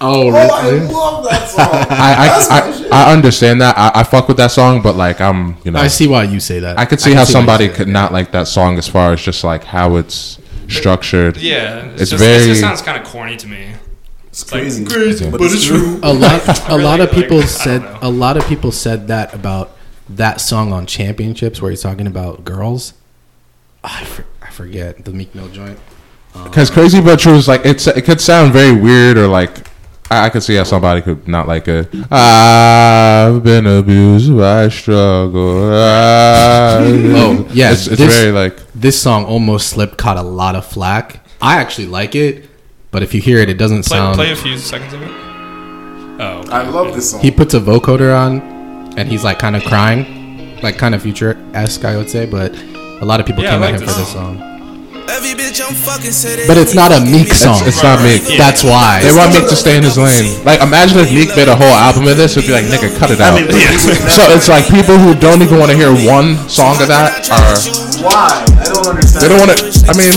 Oh, 0.00 0.30
Oh, 0.30 0.30
I 0.34 0.68
really? 0.70 0.86
love 0.86 1.24
that 1.24 1.48
song. 1.48 1.66
I 1.70 2.46
I. 2.50 2.58
I, 2.58 3.10
I 3.10 3.12
understand 3.12 3.60
that. 3.60 3.76
I, 3.78 4.00
I 4.00 4.02
fuck 4.02 4.28
with 4.28 4.36
that 4.38 4.50
song, 4.50 4.82
but 4.82 4.96
like 4.96 5.20
I'm, 5.20 5.56
you 5.64 5.70
know, 5.70 5.78
I 5.80 5.88
see 5.88 6.06
why 6.08 6.24
you 6.24 6.40
say 6.40 6.60
that. 6.60 6.78
I 6.78 6.84
could 6.84 7.00
see 7.00 7.10
can 7.10 7.16
how 7.18 7.22
why 7.24 7.26
you 7.28 7.32
somebody 7.32 7.68
could 7.68 7.88
that. 7.88 7.92
not 7.92 8.12
like 8.12 8.32
that 8.32 8.48
song 8.48 8.78
as 8.78 8.88
far 8.88 9.12
as 9.12 9.22
just 9.22 9.44
like 9.44 9.64
how 9.64 9.96
it's 9.96 10.38
structured. 10.68 11.36
Yeah, 11.36 11.86
it's, 11.92 12.02
It's 12.02 12.10
just, 12.12 12.22
very- 12.22 12.44
It 12.44 12.46
just 12.46 12.60
sounds 12.60 12.82
kind 12.82 13.00
of 13.00 13.06
corny 13.06 13.36
to 13.36 13.46
me. 13.46 13.72
It's 14.28 14.50
like 14.52 14.62
crazy. 14.62 14.84
crazy, 14.86 15.30
but 15.30 15.40
it's 15.42 15.64
true. 15.66 15.98
A 16.02 16.12
lot. 16.12 16.46
A 16.68 16.72
Really, 16.76 16.84
lot 16.84 17.00
of 17.00 17.10
people 17.10 17.38
I 17.38 17.40
don't 17.40 17.48
said. 17.48 17.82
A 18.02 18.08
lot 18.10 18.36
of 18.36 18.46
people 18.46 18.70
said 18.72 19.08
that 19.08 19.34
about 19.34 19.76
that 20.08 20.40
song 20.40 20.72
on 20.72 20.86
Championships, 20.86 21.60
where 21.60 21.70
he's 21.70 21.82
talking 21.82 22.06
about 22.06 22.44
girls. 22.44 22.94
I, 23.82 24.04
for, 24.04 24.24
I 24.42 24.50
forget 24.50 25.04
the 25.04 25.12
Meek 25.12 25.34
Mill 25.34 25.48
joint. 25.48 25.78
Because 26.44 26.70
crazy 26.70 27.00
but 27.00 27.18
true 27.18 27.34
is 27.34 27.48
like 27.48 27.64
it's 27.64 27.86
it 27.88 28.04
could 28.04 28.20
sound 28.20 28.52
very 28.52 28.72
weird 28.72 29.16
or 29.18 29.26
like 29.26 29.66
I, 30.10 30.26
I 30.26 30.28
could 30.30 30.42
see 30.42 30.56
how 30.56 30.64
somebody 30.64 31.02
could 31.02 31.28
not 31.28 31.46
like 31.46 31.68
it. 31.68 31.88
I've 32.10 33.42
been 33.44 33.66
abused 33.66 34.36
by 34.36 34.68
struggle. 34.68 35.70
Oh, 36.72 37.46
yeah, 37.52 37.72
it's, 37.72 37.86
it's 37.86 37.98
this- 37.98 38.16
very 38.18 38.32
like 38.32 38.56
This 38.74 39.00
song 39.00 39.24
almost 39.24 39.68
slipped, 39.70 39.96
caught 39.98 40.16
a 40.16 40.22
lot 40.22 40.54
of 40.56 40.64
flack. 40.66 41.24
I 41.42 41.56
actually 41.56 41.86
like 41.88 42.14
it, 42.14 42.48
but 42.90 43.02
if 43.02 43.14
you 43.14 43.20
hear 43.20 43.38
it, 43.38 43.48
it 43.48 43.58
doesn't 43.58 43.84
Play, 43.86 43.96
sound. 43.98 44.16
play 44.16 44.32
a 44.32 44.36
few 44.36 44.56
seconds 44.58 44.92
of 44.92 45.02
it. 45.02 45.10
Oh, 45.10 46.42
I 46.50 46.68
love 46.68 46.94
this 46.94 47.10
song. 47.12 47.20
he 47.20 47.30
puts 47.30 47.54
a 47.54 47.60
vocoder 47.60 48.14
on, 48.16 48.40
and 48.98 49.08
he's 49.08 49.24
like 49.24 49.38
kind 49.38 49.56
of 49.56 49.62
crying, 49.64 50.60
like 50.62 50.76
kind 50.78 50.94
of 50.94 51.02
future 51.02 51.36
esque, 51.54 51.84
I 51.84 51.96
would 51.96 52.10
say. 52.10 52.26
But 52.26 52.54
a 53.00 53.04
lot 53.04 53.20
of 53.20 53.26
people 53.26 53.42
Yeah, 53.42 53.50
I 53.50 53.52
came 53.54 53.60
like 53.62 53.74
at 53.74 53.80
him 53.80 53.86
this 53.86 53.94
for 53.94 54.00
this 54.00 54.12
song. 54.12 54.38
But 56.46 56.54
it's 56.58 56.74
not 56.74 56.94
a 56.94 57.00
Meek 57.02 57.34
song. 57.34 57.58
it's 57.66 57.82
not 57.82 57.98
Meek. 58.02 58.22
That's 58.38 58.62
why. 58.62 59.02
They 59.02 59.10
want 59.10 59.34
Meek 59.34 59.48
to 59.50 59.56
stay 59.58 59.76
in 59.76 59.82
his 59.82 59.98
lane. 59.98 60.38
Like, 60.44 60.62
imagine 60.62 60.98
if 61.02 61.10
Meek 61.10 61.34
made 61.34 61.48
a 61.50 61.56
whole 61.56 61.74
album 61.74 62.06
of 62.06 62.16
this, 62.16 62.36
it'd 62.36 62.46
be 62.46 62.54
like, 62.54 62.66
nigga, 62.70 62.94
cut 62.96 63.10
it 63.10 63.20
out. 63.20 63.40
So 64.10 64.22
it's 64.34 64.48
like 64.48 64.66
people 64.70 64.98
who 64.98 65.14
don't 65.14 65.42
even 65.42 65.58
want 65.58 65.70
to 65.70 65.76
hear 65.76 65.90
one 66.06 66.36
song 66.48 66.80
of 66.82 66.88
that 66.88 67.26
are 67.30 67.58
Why? 68.02 68.42
I 68.60 68.64
don't 68.70 68.86
understand. 68.86 69.22
they 69.22 69.28
don't 69.28 69.40
want 69.42 69.50
to. 69.58 69.66
I 69.90 69.94
mean, 69.98 70.14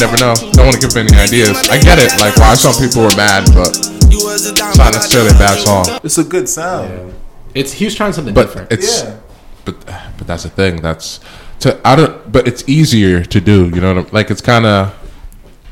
never 0.00 0.16
know. 0.16 0.32
Don't 0.56 0.66
want 0.72 0.80
to 0.80 0.82
give 0.86 0.96
any 0.96 1.12
ideas. 1.16 1.68
I 1.68 1.76
get 1.80 1.98
it. 1.98 2.12
Like 2.20 2.36
why 2.36 2.54
some 2.54 2.72
people 2.80 3.02
were 3.04 3.16
mad, 3.16 3.44
but 3.54 3.72
it's 4.08 4.78
not 4.78 4.92
necessarily 4.94 5.30
a 5.30 5.38
bad 5.38 5.58
song. 5.60 5.84
It's 6.02 6.18
a 6.18 6.24
good 6.24 6.48
sound. 6.48 7.14
It's 7.54 7.72
he 7.72 7.84
was 7.84 7.94
trying 7.94 8.12
something 8.12 8.34
But 8.34 8.46
different. 8.48 8.72
it's 8.72 9.02
Yeah. 9.02 9.16
but 9.64 9.84
but 10.18 10.26
that's 10.26 10.42
the 10.44 10.50
thing. 10.50 10.80
That's 10.80 11.20
to 11.60 11.80
I 11.86 11.96
don't. 11.96 12.32
But 12.32 12.46
it's 12.48 12.68
easier 12.68 13.24
to 13.24 13.40
do. 13.40 13.66
You 13.74 13.80
know 13.80 13.94
what 13.94 14.06
I'm 14.06 14.12
like? 14.12 14.30
It's 14.30 14.40
kind 14.40 14.66
of 14.66 14.94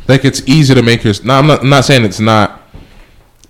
like 0.08 0.24
it's 0.24 0.46
easy 0.48 0.74
to 0.74 0.82
make 0.82 1.04
your. 1.04 1.14
No, 1.24 1.34
I'm 1.34 1.46
not. 1.46 1.60
I'm 1.60 1.68
not 1.70 1.84
saying 1.84 2.04
it's 2.04 2.20
not. 2.20 2.60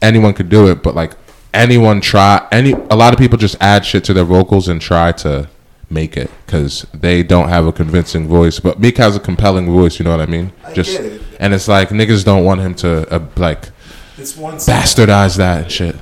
Anyone 0.01 0.35
could 0.35 0.49
do 0.49 0.68
it, 0.70 0.83
but 0.83 0.95
like 0.95 1.12
anyone 1.55 2.01
try. 2.01 2.47
Any 2.51 2.72
a 2.72 2.97
lot 2.97 3.12
of 3.12 3.18
people 3.18 3.39
just 3.39 3.57
add 3.61 3.85
shit 3.85 4.05
to 4.05 4.14
their 4.14 4.24
vocals 4.24 4.68
and 4.68 4.80
try 4.80 5.12
to 5.12 5.49
make 5.91 6.16
it 6.16 6.30
because 6.47 6.87
they 6.95 7.22
don't 7.22 7.49
have 7.49 7.66
a 7.66 7.72
convincing 7.72 8.26
voice. 8.26 8.59
But 8.59 8.80
Meek 8.80 8.97
has 8.97 9.14
a 9.14 9.20
compelling 9.20 9.66
voice. 9.66 9.99
You 9.99 10.05
know 10.05 10.11
what 10.11 10.20
I 10.20 10.26
mean? 10.26 10.53
I 10.64 10.72
just 10.72 10.91
get 10.97 11.05
it. 11.05 11.22
and 11.39 11.55
it's 11.55 11.68
like 11.68 11.91
niggas 11.91 12.24
don't 12.24 12.45
want 12.45 12.61
him 12.61 12.74
to 12.76 13.14
uh, 13.14 13.26
like 13.37 13.68
It's 14.18 14.37
one 14.37 14.55
bastardize 14.57 15.37
that 15.37 15.62
and 15.64 15.72
shit. 15.72 15.97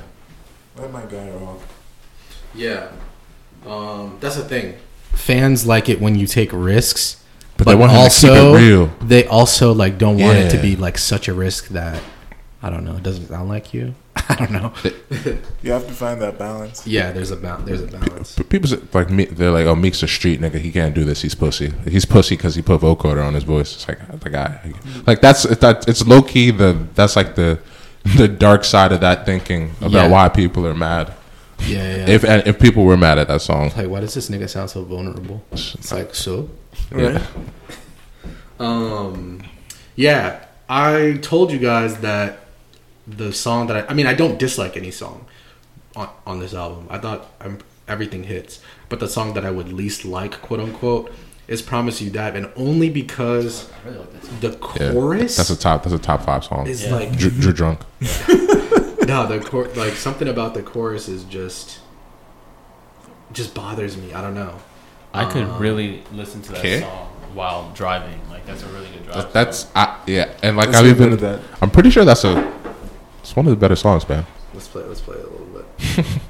Let 0.77 0.91
my 0.91 1.03
guy 1.05 1.29
off. 1.31 1.63
yeah, 2.55 2.87
um, 3.67 4.17
that's 4.19 4.37
the 4.37 4.43
thing. 4.45 4.75
Fans 5.13 5.65
like 5.67 5.89
it 5.89 5.99
when 6.01 6.15
you 6.15 6.27
take 6.27 6.49
risks, 6.53 7.21
But 7.57 7.67
they 7.67 7.75
want 7.75 7.91
him 7.91 8.09
to 8.09 8.15
keep 8.15 8.29
it 8.31 8.55
real. 8.55 8.87
They 9.01 9.25
also 9.27 9.73
like 9.73 9.97
don't 9.97 10.17
want 10.17 10.37
it 10.37 10.49
to 10.51 10.57
be 10.61 10.75
like 10.75 10.97
such 10.97 11.27
a 11.27 11.33
risk 11.33 11.67
that 11.69 12.01
I 12.63 12.69
don't 12.69 12.83
know. 12.85 12.95
It 12.95 13.03
doesn't 13.03 13.27
sound 13.27 13.49
like 13.49 13.73
you. 13.73 13.95
I 14.29 14.35
don't 14.35 14.51
know. 14.51 14.73
You 15.63 15.71
have 15.73 15.85
to 15.87 15.93
find 15.93 16.19
that 16.23 16.39
balance. 16.39 16.87
Yeah, 16.87 17.11
there's 17.11 17.29
a 17.29 17.35
ba- 17.35 17.61
there's 17.63 17.81
a 17.83 17.87
balance. 17.87 18.33
But 18.35 18.49
people 18.49 18.69
like 18.93 19.11
me, 19.11 19.25
they're 19.25 19.51
like, 19.51 19.67
"Oh, 19.67 19.75
Meek's 19.75 20.01
a 20.01 20.07
street 20.07 20.41
nigga. 20.41 20.55
He 20.55 20.71
can't 20.71 20.95
do 20.95 21.03
this. 21.05 21.21
He's 21.21 21.35
pussy. 21.35 21.71
He's 21.87 22.05
pussy 22.05 22.35
because 22.35 22.55
he 22.55 22.63
put 22.63 22.81
vocoder 22.81 23.23
on 23.23 23.35
his 23.35 23.43
voice." 23.43 23.75
It's 23.75 23.87
like 23.87 24.01
uh, 24.09 24.15
the 24.15 24.29
guy, 24.31 24.73
like 25.05 25.21
that's 25.21 25.43
that. 25.43 25.87
It's 25.87 26.05
low 26.07 26.23
key 26.23 26.49
the 26.49 26.87
that's 26.95 27.15
like 27.15 27.35
the 27.35 27.59
the 28.17 28.27
dark 28.27 28.63
side 28.63 28.91
of 28.91 29.01
that 29.01 29.23
thinking 29.25 29.71
about 29.79 29.91
Yeah. 29.91 30.07
why 30.07 30.29
people 30.29 30.65
are 30.65 30.73
mad. 30.73 31.13
Yeah, 31.67 31.95
yeah. 31.97 32.09
If 32.09 32.23
and 32.23 32.45
if 32.47 32.59
people 32.59 32.83
were 32.83 32.97
mad 32.97 33.17
at 33.19 33.27
that 33.27 33.41
song, 33.41 33.71
like, 33.77 33.87
why 33.87 33.99
does 34.01 34.13
this 34.13 34.29
nigga 34.29 34.49
sound 34.49 34.69
so 34.69 34.83
vulnerable? 34.83 35.43
It's 35.51 35.91
like 35.91 36.13
so. 36.15 36.49
yeah. 36.95 37.23
Um, 38.59 39.43
yeah, 39.95 40.45
I 40.69 41.19
told 41.21 41.51
you 41.51 41.59
guys 41.59 41.97
that 42.01 42.39
the 43.07 43.33
song 43.33 43.67
that 43.67 43.77
I, 43.85 43.91
I 43.91 43.93
mean, 43.93 44.07
I 44.07 44.13
don't 44.13 44.37
dislike 44.39 44.77
any 44.77 44.91
song 44.91 45.25
on, 45.95 46.09
on 46.25 46.39
this 46.39 46.53
album. 46.53 46.87
I 46.89 46.97
thought 46.97 47.31
um 47.41 47.59
everything 47.87 48.23
hits, 48.23 48.59
but 48.89 48.99
the 48.99 49.07
song 49.07 49.33
that 49.33 49.45
I 49.45 49.51
would 49.51 49.71
least 49.73 50.05
like, 50.05 50.41
quote 50.41 50.59
unquote, 50.59 51.11
is 51.47 51.61
"Promise 51.61 52.01
You 52.01 52.09
That," 52.11 52.35
and 52.35 52.49
only 52.55 52.89
because 52.89 53.67
the 54.39 54.51
Yeah. 54.51 54.91
chorus 54.91 55.37
That's 55.37 55.49
a 55.49 55.57
top. 55.57 55.83
That's 55.83 55.95
a 55.95 55.99
top 55.99 56.23
five 56.23 56.43
song. 56.43 56.67
is 56.67 56.89
like 56.91 57.17
Dr- 57.17 57.39
Drew 57.39 57.53
drunk. 57.53 57.79
no, 59.07 59.27
the 59.27 59.39
chor- 59.39 59.67
like 59.75 59.93
something 59.93 60.27
about 60.27 60.53
the 60.53 60.61
chorus 60.63 61.07
is 61.07 61.23
just 61.25 61.79
just 63.33 63.53
bothers 63.53 63.97
me. 63.97 64.13
I 64.13 64.21
don't 64.21 64.35
know. 64.35 64.57
I 65.13 65.25
could 65.29 65.43
um, 65.43 65.59
really 65.59 66.03
listen 66.13 66.41
to 66.43 66.51
that 66.53 66.59
Okay. 66.59 66.79
song 66.81 67.07
while 67.33 67.71
driving. 67.73 68.19
Like 68.29 68.45
that's 68.45 68.63
a 68.63 68.67
really 68.67 68.89
good 68.91 69.05
drive. 69.05 69.21
song. 69.23 69.31
That's 69.33 69.67
I, 69.75 69.99
yeah, 70.07 70.33
and 70.43 70.55
like 70.57 70.69
I've 70.69 70.83
get 70.85 70.97
rid 70.97 71.13
even. 71.13 71.17
that. 71.19 71.39
I'm 71.61 71.69
pretty 71.69 71.89
sure 71.89 72.05
that's 72.05 72.23
a. 72.23 72.53
It's 73.21 73.35
one 73.35 73.45
of 73.45 73.51
the 73.51 73.55
better 73.57 73.75
songs, 73.75 74.07
man. 74.09 74.25
Let's 74.53 74.67
play. 74.67 74.83
Let's 74.83 75.01
play 75.01 75.17
it 75.17 75.25
a 75.25 75.29
little 75.29 75.47
bit. 75.47 75.65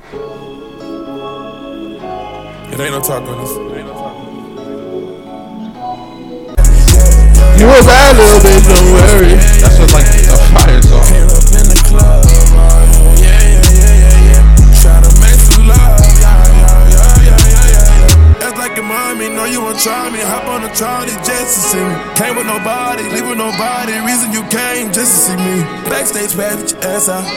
It 2.74 2.80
ain't 2.80 2.92
no 2.94 3.02
talk 3.02 3.24
on 3.24 3.38
this. 3.42 3.52
You 7.60 7.68
a 7.68 7.84
bad 7.84 8.16
little 8.18 8.40
bitch, 8.40 8.66
don't 8.66 8.92
worry. 8.96 9.71
Act 19.12 19.20
like 19.20 19.28
your 19.28 19.36
mommy, 19.36 19.36
know 19.36 19.46
you 19.46 19.62
want 19.62 19.80
try 19.80 20.10
me. 20.10 20.20
Hop 20.24 20.48
on 20.48 20.62
the 20.62 20.70
Charlie 20.70 21.12
just 21.24 21.52
to 21.56 21.62
see 21.76 21.84
me. 21.84 21.96
Came 22.16 22.36
with 22.36 22.48
nobody, 22.48 23.04
leave 23.12 23.28
with 23.28 23.38
nobody. 23.38 23.92
Reason 24.08 24.32
you 24.32 24.44
came 24.48 24.92
just 24.92 25.12
to 25.12 25.20
see 25.28 25.36
me. 25.36 25.64
Backstage 25.92 26.32
pass 26.36 26.56
with 26.56 26.72
your 26.72 26.92
ass 26.92 27.10
out. 27.10 27.28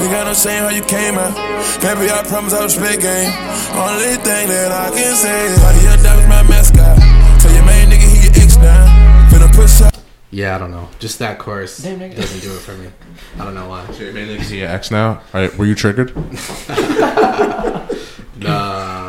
Ain't 0.00 0.10
got 0.10 0.26
no 0.26 0.34
shame 0.34 0.62
how 0.62 0.70
you 0.70 0.82
came 0.82 1.18
out. 1.18 1.34
Baby, 1.82 2.10
I 2.10 2.22
promise 2.26 2.54
I'll 2.54 2.68
spit 2.68 3.00
game. 3.00 3.32
Only 3.74 4.14
thing 4.22 4.46
that 4.46 4.70
I 4.70 4.90
can 4.94 5.14
say 5.14 5.46
is, 5.50 5.58
Buddy, 5.58 5.82
your 5.82 5.98
dog 6.02 6.18
is 6.22 6.28
my 6.30 6.42
mascot. 6.46 6.98
Tell 7.42 7.52
your 7.52 7.64
main 7.66 7.90
nigga 7.90 8.06
he 8.06 8.30
your 8.30 8.34
ex 8.38 8.56
down. 8.56 8.86
Finna 9.30 9.50
push 9.54 9.82
up. 9.82 9.94
Yeah, 10.30 10.54
I 10.54 10.58
don't 10.58 10.70
know. 10.70 10.88
Just 10.98 11.18
that 11.18 11.38
chorus 11.38 11.78
doesn't 11.78 12.40
do 12.42 12.54
it 12.54 12.62
for 12.62 12.76
me. 12.76 12.90
I 13.38 13.44
don't 13.44 13.54
know 13.54 13.68
why. 13.68 13.86
Is 13.90 14.50
he 14.50 14.58
your 14.60 14.68
ex 14.68 14.90
now? 14.90 15.22
All 15.32 15.40
right, 15.40 15.56
were 15.58 15.66
you 15.66 15.74
triggered? 15.74 16.12
Nah, 18.36 19.03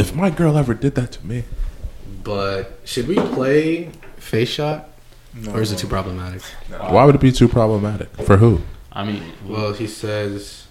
If 0.00 0.14
my 0.14 0.30
girl 0.30 0.56
ever 0.56 0.74
did 0.74 0.94
that 0.94 1.12
to 1.12 1.26
me, 1.26 1.44
but 2.24 2.78
should 2.84 3.06
we 3.06 3.16
play 3.16 3.90
Face 4.16 4.48
Shot? 4.48 4.86
or 5.52 5.60
is 5.60 5.70
it 5.70 5.78
too 5.78 5.86
problematic? 5.86 6.42
why 6.88 7.04
would 7.04 7.14
it 7.14 7.20
be 7.20 7.30
too 7.30 7.46
problematic? 7.48 8.08
For 8.24 8.36
who? 8.38 8.60
I 8.92 9.04
mean, 9.04 9.22
Well, 9.46 9.72
he 9.72 9.86
says, 9.86 10.66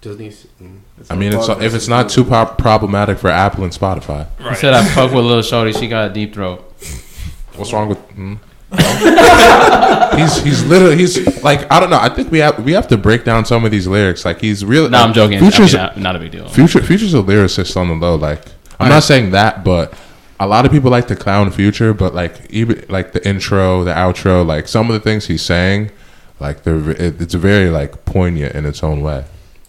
doesn't 0.00 0.20
he? 0.20 0.28
s- 0.28 0.46
mm. 0.62 0.78
I 1.10 1.16
mean, 1.16 1.34
it's, 1.34 1.48
if 1.48 1.74
it's 1.74 1.88
not 1.88 2.08
too 2.08 2.24
pop- 2.24 2.56
problematic 2.56 3.18
for 3.18 3.28
Apple 3.28 3.64
and 3.64 3.72
Spotify, 3.72 4.26
he 4.48 4.54
said 4.54 4.72
I 4.72 4.84
fuck 4.86 5.12
with 5.12 5.24
little 5.24 5.42
shorty. 5.42 5.72
She 5.72 5.88
got 5.88 6.10
a 6.10 6.14
deep 6.14 6.32
throat. 6.34 6.60
what's 7.56 7.72
wrong 7.72 7.88
with? 7.90 7.98
Hmm? 8.12 8.34
he's 10.16 10.42
he's 10.42 10.64
literally 10.64 10.96
he's 10.96 11.42
like 11.42 11.70
I 11.72 11.80
don't 11.80 11.90
know. 11.90 11.98
I 11.98 12.08
think 12.08 12.30
we 12.30 12.38
have 12.38 12.62
we 12.64 12.72
have 12.72 12.86
to 12.88 12.96
break 12.96 13.24
down 13.24 13.44
some 13.44 13.64
of 13.64 13.70
these 13.72 13.86
lyrics. 13.88 14.24
Like 14.24 14.40
he's 14.40 14.64
really. 14.64 14.88
No, 14.88 14.98
I'm 14.98 15.12
joking. 15.12 15.40
Future's 15.40 15.74
I 15.74 15.78
mean, 15.78 15.86
not, 15.86 15.96
not 15.98 16.16
a 16.16 16.18
big 16.20 16.30
deal. 16.30 16.48
Future 16.48 16.80
Future's 16.80 17.12
a 17.14 17.18
lyricist 17.18 17.76
on 17.76 17.88
the 17.88 17.94
low. 17.94 18.14
Like 18.14 18.44
I'm 18.80 18.88
not 18.88 19.02
saying 19.02 19.30
that, 19.32 19.64
but 19.64 19.94
a 20.38 20.46
lot 20.46 20.64
of 20.64 20.72
people 20.72 20.90
like 20.90 21.06
to 21.08 21.16
clown 21.16 21.50
Future. 21.50 21.92
But 21.94 22.14
like 22.14 22.50
even 22.50 22.84
like 22.88 23.12
the 23.12 23.26
intro, 23.28 23.84
the 23.84 23.92
outro, 23.92 24.44
like 24.44 24.68
some 24.68 24.88
of 24.90 24.94
the 24.94 25.00
things 25.00 25.26
he's 25.26 25.42
saying, 25.42 25.90
like 26.40 26.62
they're 26.62 26.90
it, 26.90 27.20
it's 27.20 27.34
very 27.34 27.68
like 27.70 28.04
poignant 28.04 28.54
in 28.54 28.64
its 28.66 28.82
own 28.82 29.02
way. 29.02 29.24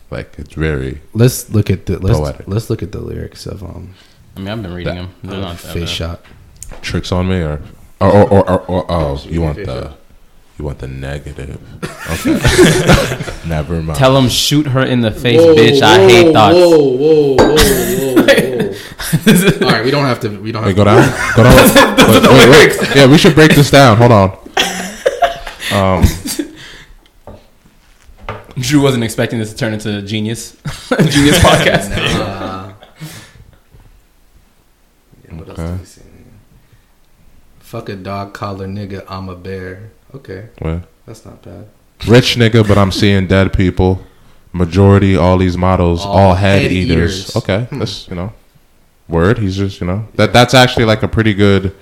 Like 0.09 0.35
it's 0.37 0.53
very 0.53 1.01
Let's 1.13 1.49
look 1.49 1.69
at 1.69 1.85
the 1.85 1.99
let's 1.99 2.19
Poetic. 2.19 2.47
let's 2.47 2.69
look 2.69 2.83
at 2.83 2.91
the 2.91 2.99
lyrics 2.99 3.45
of 3.45 3.63
um 3.63 3.93
I 4.35 4.39
mean, 4.39 4.49
I've 4.49 4.61
been 4.61 4.73
reading 4.73 4.95
them. 4.95 5.09
They're 5.23 5.39
not 5.39 5.57
that 5.57 5.73
Face 5.73 5.89
bad. 5.89 5.89
Shot. 5.89 6.25
tricks 6.81 7.11
on 7.11 7.27
me, 7.29 7.41
or 7.41 7.61
or 7.99 8.11
or, 8.11 8.29
or, 8.29 8.49
or, 8.49 8.61
or 8.67 8.85
oh, 8.89 9.21
you 9.25 9.41
want 9.41 9.57
the 9.57 9.93
you 10.57 10.65
want 10.65 10.79
the 10.79 10.87
negative? 10.87 11.59
Okay, 12.11 12.39
never 13.49 13.81
mind. 13.81 13.97
Tell 13.97 14.15
him 14.17 14.29
shoot 14.29 14.67
her 14.67 14.83
in 14.83 15.01
the 15.01 15.11
face, 15.11 15.41
bitch. 15.41 15.81
I 15.81 15.99
hate 16.07 16.33
thoughts. 16.33 16.55
Whoa, 16.55 16.69
whoa, 16.69 16.77
whoa, 16.77 17.35
whoa, 17.35 17.55
whoa. 17.55 18.10
All 18.31 19.71
right, 19.71 19.83
we 19.83 19.91
don't 19.91 20.05
have 20.05 20.19
to. 20.21 20.29
We 20.41 20.51
don't 20.51 20.63
have 20.63 20.69
Wait, 20.69 20.75
go 20.75 20.83
to. 20.83 20.91
down. 20.91 21.35
Go 21.35 21.43
down. 22.21 22.33
Wait, 22.37 22.49
wait, 22.49 22.79
wait. 22.79 22.95
Yeah, 22.95 23.07
we 23.07 23.17
should 23.17 23.35
break 23.35 23.53
this 23.55 23.69
down. 23.71 23.97
Hold 23.97 24.11
on. 24.11 24.37
Um, 25.73 26.03
Dru 28.57 28.81
wasn't 28.81 29.03
expecting 29.03 29.39
this 29.39 29.51
to 29.51 29.57
turn 29.57 29.73
into 29.73 29.97
a 29.97 30.01
genius, 30.01 30.51
genius 31.09 31.39
podcast. 31.43 31.89
Nah. 31.89 32.73
Yeah, 35.25 35.33
what 35.35 35.49
else 35.49 35.59
Okay. 35.59 35.71
did 35.71 35.79
we 35.79 35.85
say? 35.85 36.01
Fuck 37.59 37.89
a 37.89 37.95
dog 37.95 38.33
collar 38.33 38.67
nigga, 38.67 39.05
I'm 39.07 39.29
a 39.29 39.35
bear. 39.35 39.91
Okay, 40.13 40.49
well, 40.61 40.83
that's 41.05 41.25
not 41.25 41.41
bad. 41.41 41.67
rich 42.07 42.35
nigga, 42.35 42.67
but 42.67 42.77
I'm 42.77 42.91
seeing 42.91 43.27
dead 43.27 43.53
people. 43.53 44.01
Majority, 44.53 45.15
all 45.15 45.37
these 45.37 45.57
models, 45.57 46.05
all, 46.05 46.17
All 46.17 46.33
head, 46.35 46.63
head 46.63 46.71
eaters. 46.71 47.21
eaters. 47.21 47.35
Okay, 47.37 47.63
hmm. 47.65 47.79
that's 47.79 48.07
you 48.09 48.15
know, 48.15 48.33
word. 49.07 49.37
He's 49.39 49.55
just 49.55 49.79
you 49.79 49.87
know 49.87 50.07
that 50.15 50.33
that's 50.33 50.53
actually 50.53 50.85
like 50.85 51.03
a 51.03 51.07
pretty 51.07 51.33
good 51.33 51.73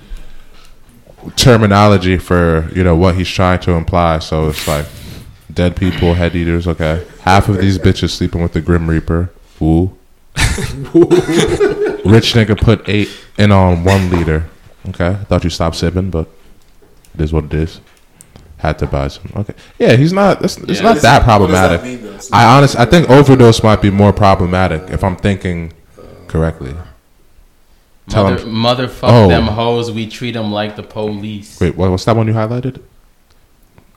terminology 1.36 2.18
for 2.18 2.70
you 2.76 2.84
know 2.84 2.96
what 2.96 3.16
he's 3.16 3.28
trying 3.28 3.60
to 3.62 3.72
imply. 3.72 4.20
So 4.20 4.50
it's 4.50 4.68
like 4.68 4.86
dead 5.52 5.76
people, 5.76 6.14
head 6.14 6.36
eaters. 6.36 6.68
Okay, 6.68 7.06
half 7.22 7.50
of 7.50 7.58
these 7.58 7.80
bitches 7.80 8.12
sleeping 8.12 8.42
with 8.42 8.54
the 8.54 8.62
Grim 8.62 8.90
Reaper. 8.90 9.32
Woo. 9.60 9.98
Rich 12.06 12.34
nigga 12.34 12.60
put 12.60 12.88
eight 12.88 13.10
in 13.38 13.52
on 13.52 13.84
one 13.84 14.10
liter. 14.10 14.48
Okay, 14.90 15.08
I 15.08 15.24
thought 15.26 15.44
you 15.44 15.50
stopped 15.50 15.76
sipping, 15.76 16.10
but 16.10 16.30
it 17.16 17.22
is 17.22 17.34
what 17.34 17.46
it 17.46 17.54
is. 17.54 17.82
Had 18.60 18.78
to 18.80 18.88
buy 18.88 19.08
some. 19.08 19.32
Okay, 19.36 19.54
yeah, 19.78 19.96
he's 19.96 20.12
not. 20.14 20.44
It's, 20.44 20.58
it's 20.58 20.82
Yeah. 20.82 20.94
not 20.94 21.02
that 21.02 21.24
problematic. 21.24 21.82
What 21.82 21.88
does 21.88 22.00
that 22.00 22.04
mean, 22.04 22.18
though? 22.32 22.38
I 22.38 22.58
honest, 22.58 22.76
I 22.78 22.86
think 22.86 23.10
overdose 23.10 23.64
might 23.64 23.82
be 23.82 23.90
more 23.90 24.12
problematic 24.14 24.90
if 24.90 25.04
I'm 25.04 25.16
thinking 25.16 25.74
correctly. 26.28 26.76
Tell 28.10 28.24
Mother, 28.30 28.42
him. 28.42 28.54
motherfuck 28.54 29.00
Oh. 29.04 29.28
them 29.30 29.46
hoes. 29.48 29.92
We 29.92 30.08
treat 30.08 30.32
them 30.34 30.52
like 30.52 30.76
the 30.76 30.84
police. 30.84 31.60
Wait, 31.62 31.76
what, 31.78 31.92
what's 31.92 32.06
that 32.06 32.16
one 32.16 32.28
you 32.28 32.34
highlighted? 32.34 32.82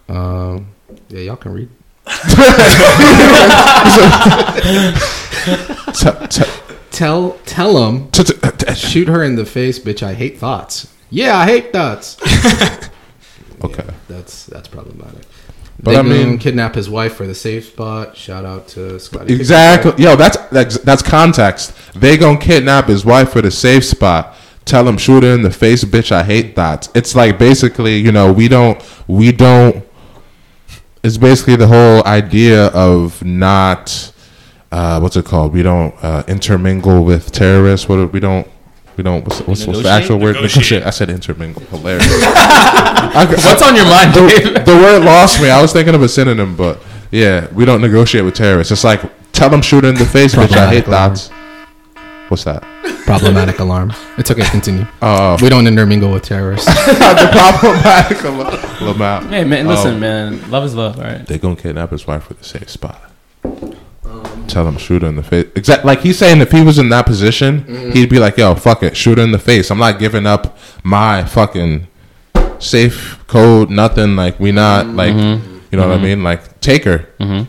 Um, 0.09 0.67
yeah, 1.09 1.21
y'all 1.21 1.37
can 1.37 1.53
read. 1.55 1.69
T- 5.95 6.27
t- 6.29 6.51
Tell 6.91 7.39
tell 7.47 7.89
him 7.89 8.11
t- 8.11 8.23
t- 8.23 8.35
t- 8.59 8.75
shoot 8.75 9.09
her 9.09 9.25
in 9.25 9.37
the 9.37 9.47
face, 9.47 9.79
bitch. 9.79 10.03
I 10.03 10.13
hate 10.13 10.39
thoughts. 10.39 10.93
Yeah, 11.11 11.39
I 11.39 11.47
hate 11.47 11.73
thoughts. 11.73 12.19
Okay. 13.65 13.87
That's 14.09 14.47
that's 14.47 14.69
problematic. 14.69 15.23
But 15.83 15.93
they 15.93 15.97
I 15.99 16.03
mean- 16.03 16.39
kidnap 16.39 16.75
his 16.75 16.89
wife 16.89 17.15
for 17.15 17.27
the 17.27 17.35
safe 17.35 17.67
spot. 17.67 18.17
Shout 18.17 18.45
out 18.45 18.69
to 18.69 18.99
Scotty. 19.01 19.35
Exactly. 19.35 19.93
Yo, 20.03 20.17
that's, 20.17 20.37
that's 20.49 20.79
that's 20.79 21.03
context. 21.03 21.75
They 21.95 22.17
gonna 22.17 22.39
kidnap 22.39 22.87
his 22.87 23.05
wife 23.05 23.33
for 23.33 23.43
the 23.43 23.51
safe 23.51 23.85
spot. 23.85 24.37
Tell 24.65 24.87
him 24.87 24.97
shoot 24.97 25.25
her 25.25 25.35
in 25.35 25.43
the 25.43 25.51
face, 25.51 25.83
bitch. 25.83 26.13
I 26.13 26.23
hate 26.23 26.55
that. 26.57 26.89
It's 26.95 27.17
like 27.17 27.39
basically, 27.39 27.97
you 27.97 28.13
know, 28.13 28.33
we 28.33 28.47
don't 28.49 28.81
we 29.09 29.33
don't. 29.33 29.85
It's 31.03 31.17
basically 31.17 31.57
the 31.57 31.67
whole 31.67 32.05
idea 32.07 32.67
of 32.67 33.25
not. 33.25 34.13
Uh, 34.71 35.01
what's 35.01 35.17
it 35.17 35.25
called? 35.25 35.53
We 35.53 35.63
don't 35.63 35.95
uh, 36.03 36.23
intermingle 36.29 37.05
with 37.05 37.33
terrorists. 37.33 37.89
What 37.89 38.13
we 38.13 38.21
don't. 38.21 38.47
We 38.97 39.03
don't. 39.05 39.25
What's, 39.25 39.41
what's, 39.43 39.67
what's 39.67 39.83
the 39.83 39.89
actual 39.89 40.19
word? 40.19 40.35
Negotiate. 40.37 40.57
Negotiate. 40.83 40.83
I 40.87 40.91
said 40.91 41.11
intermingle. 41.11 41.63
Hilarious. 41.65 42.07
I- 42.11 43.27
What's 43.29 43.63
on 43.63 43.75
your 43.77 43.85
mind, 43.87 44.15
Dav? 44.15 44.65
the, 44.65 44.73
the 44.73 44.77
word 44.79 45.03
lost 45.05 45.41
me. 45.41 45.51
I 45.51 45.61
was 45.61 45.73
thinking 45.73 45.95
of 45.95 46.03
a 46.03 46.09
synonym, 46.09 46.57
but 46.57 46.83
yeah, 47.11 47.47
we 47.53 47.65
don't 47.65 47.81
negotiate 47.81 48.25
with 48.25 48.35
terrorists. 48.35 48.71
It's 48.73 48.85
like 48.85 49.01
tell 49.33 49.51
them 49.51 49.61
shoot 49.63 49.85
her 49.85 49.91
in 49.91 49.97
the 49.97 50.05
face, 50.07 50.35
bitch. 50.35 50.53
I 50.57 50.69
hate 50.71 50.85
Problematic 50.85 51.31
that. 51.31 51.33
What's 52.29 52.45
that? 52.45 52.63
Problematic 53.05 53.59
alarm. 53.59 53.93
It's 54.17 54.31
okay. 54.31 54.43
To 54.45 54.51
continue. 54.51 54.87
Oh, 55.03 55.35
oh, 55.35 55.37
We 55.43 55.49
don't 55.51 55.67
intermingle 55.67 56.11
with 56.13 56.23
terrorists. 56.23 56.67
the 56.87 57.29
problematic 57.33 58.23
Lamar. 58.81 59.23
Hey 59.25 59.45
man, 59.45 59.67
listen, 59.67 59.97
Oh. 59.97 59.99
man. 59.99 60.51
Love 60.51 60.65
is 60.65 60.75
love, 60.75 60.99
all 60.99 61.05
right? 61.05 61.27
They 61.27 61.39
gonna 61.39 61.57
kidnap 61.57 61.91
his 61.91 62.07
wife 62.07 62.25
for 62.25 62.35
the 62.35 62.45
safe 62.45 62.71
spot. 62.71 63.01
Tell 64.49 64.67
him 64.67 64.77
shoot 64.77 65.03
her 65.03 65.09
in 65.09 65.17
the 65.17 65.23
face. 65.23 65.47
Exact 65.55 65.85
like 65.85 66.01
he's 66.01 66.19
saying, 66.19 66.41
if 66.41 66.51
he 66.51 66.63
was 66.63 66.79
in 66.79 66.89
that 66.91 67.07
position, 67.07 67.63
mm-hmm. 67.63 67.91
he'd 67.93 68.11
be 68.11 68.19
like, 68.19 68.37
"Yo, 68.37 68.55
fuck 68.55 68.83
it, 68.83 68.97
shoot 68.97 69.19
her 69.19 69.25
in 69.25 69.33
the 69.33 69.39
face. 69.39 69.71
I'm 69.71 69.79
not 69.79 69.99
giving 69.99 70.27
up 70.27 70.59
my 70.83 71.25
fucking 71.25 71.87
safe 72.59 73.19
code. 73.27 73.71
Nothing. 73.71 74.17
Like 74.17 74.39
we 74.39 74.53
not 74.53 74.87
mm-hmm. 74.87 74.97
like." 74.97 75.49
You 75.73 75.79
know 75.79 75.89
what 75.89 75.95
I 75.95 75.97
mm-hmm. 75.97 76.05
mean? 76.05 76.23
Like, 76.23 76.61
take 76.61 76.85
her. 76.85 77.07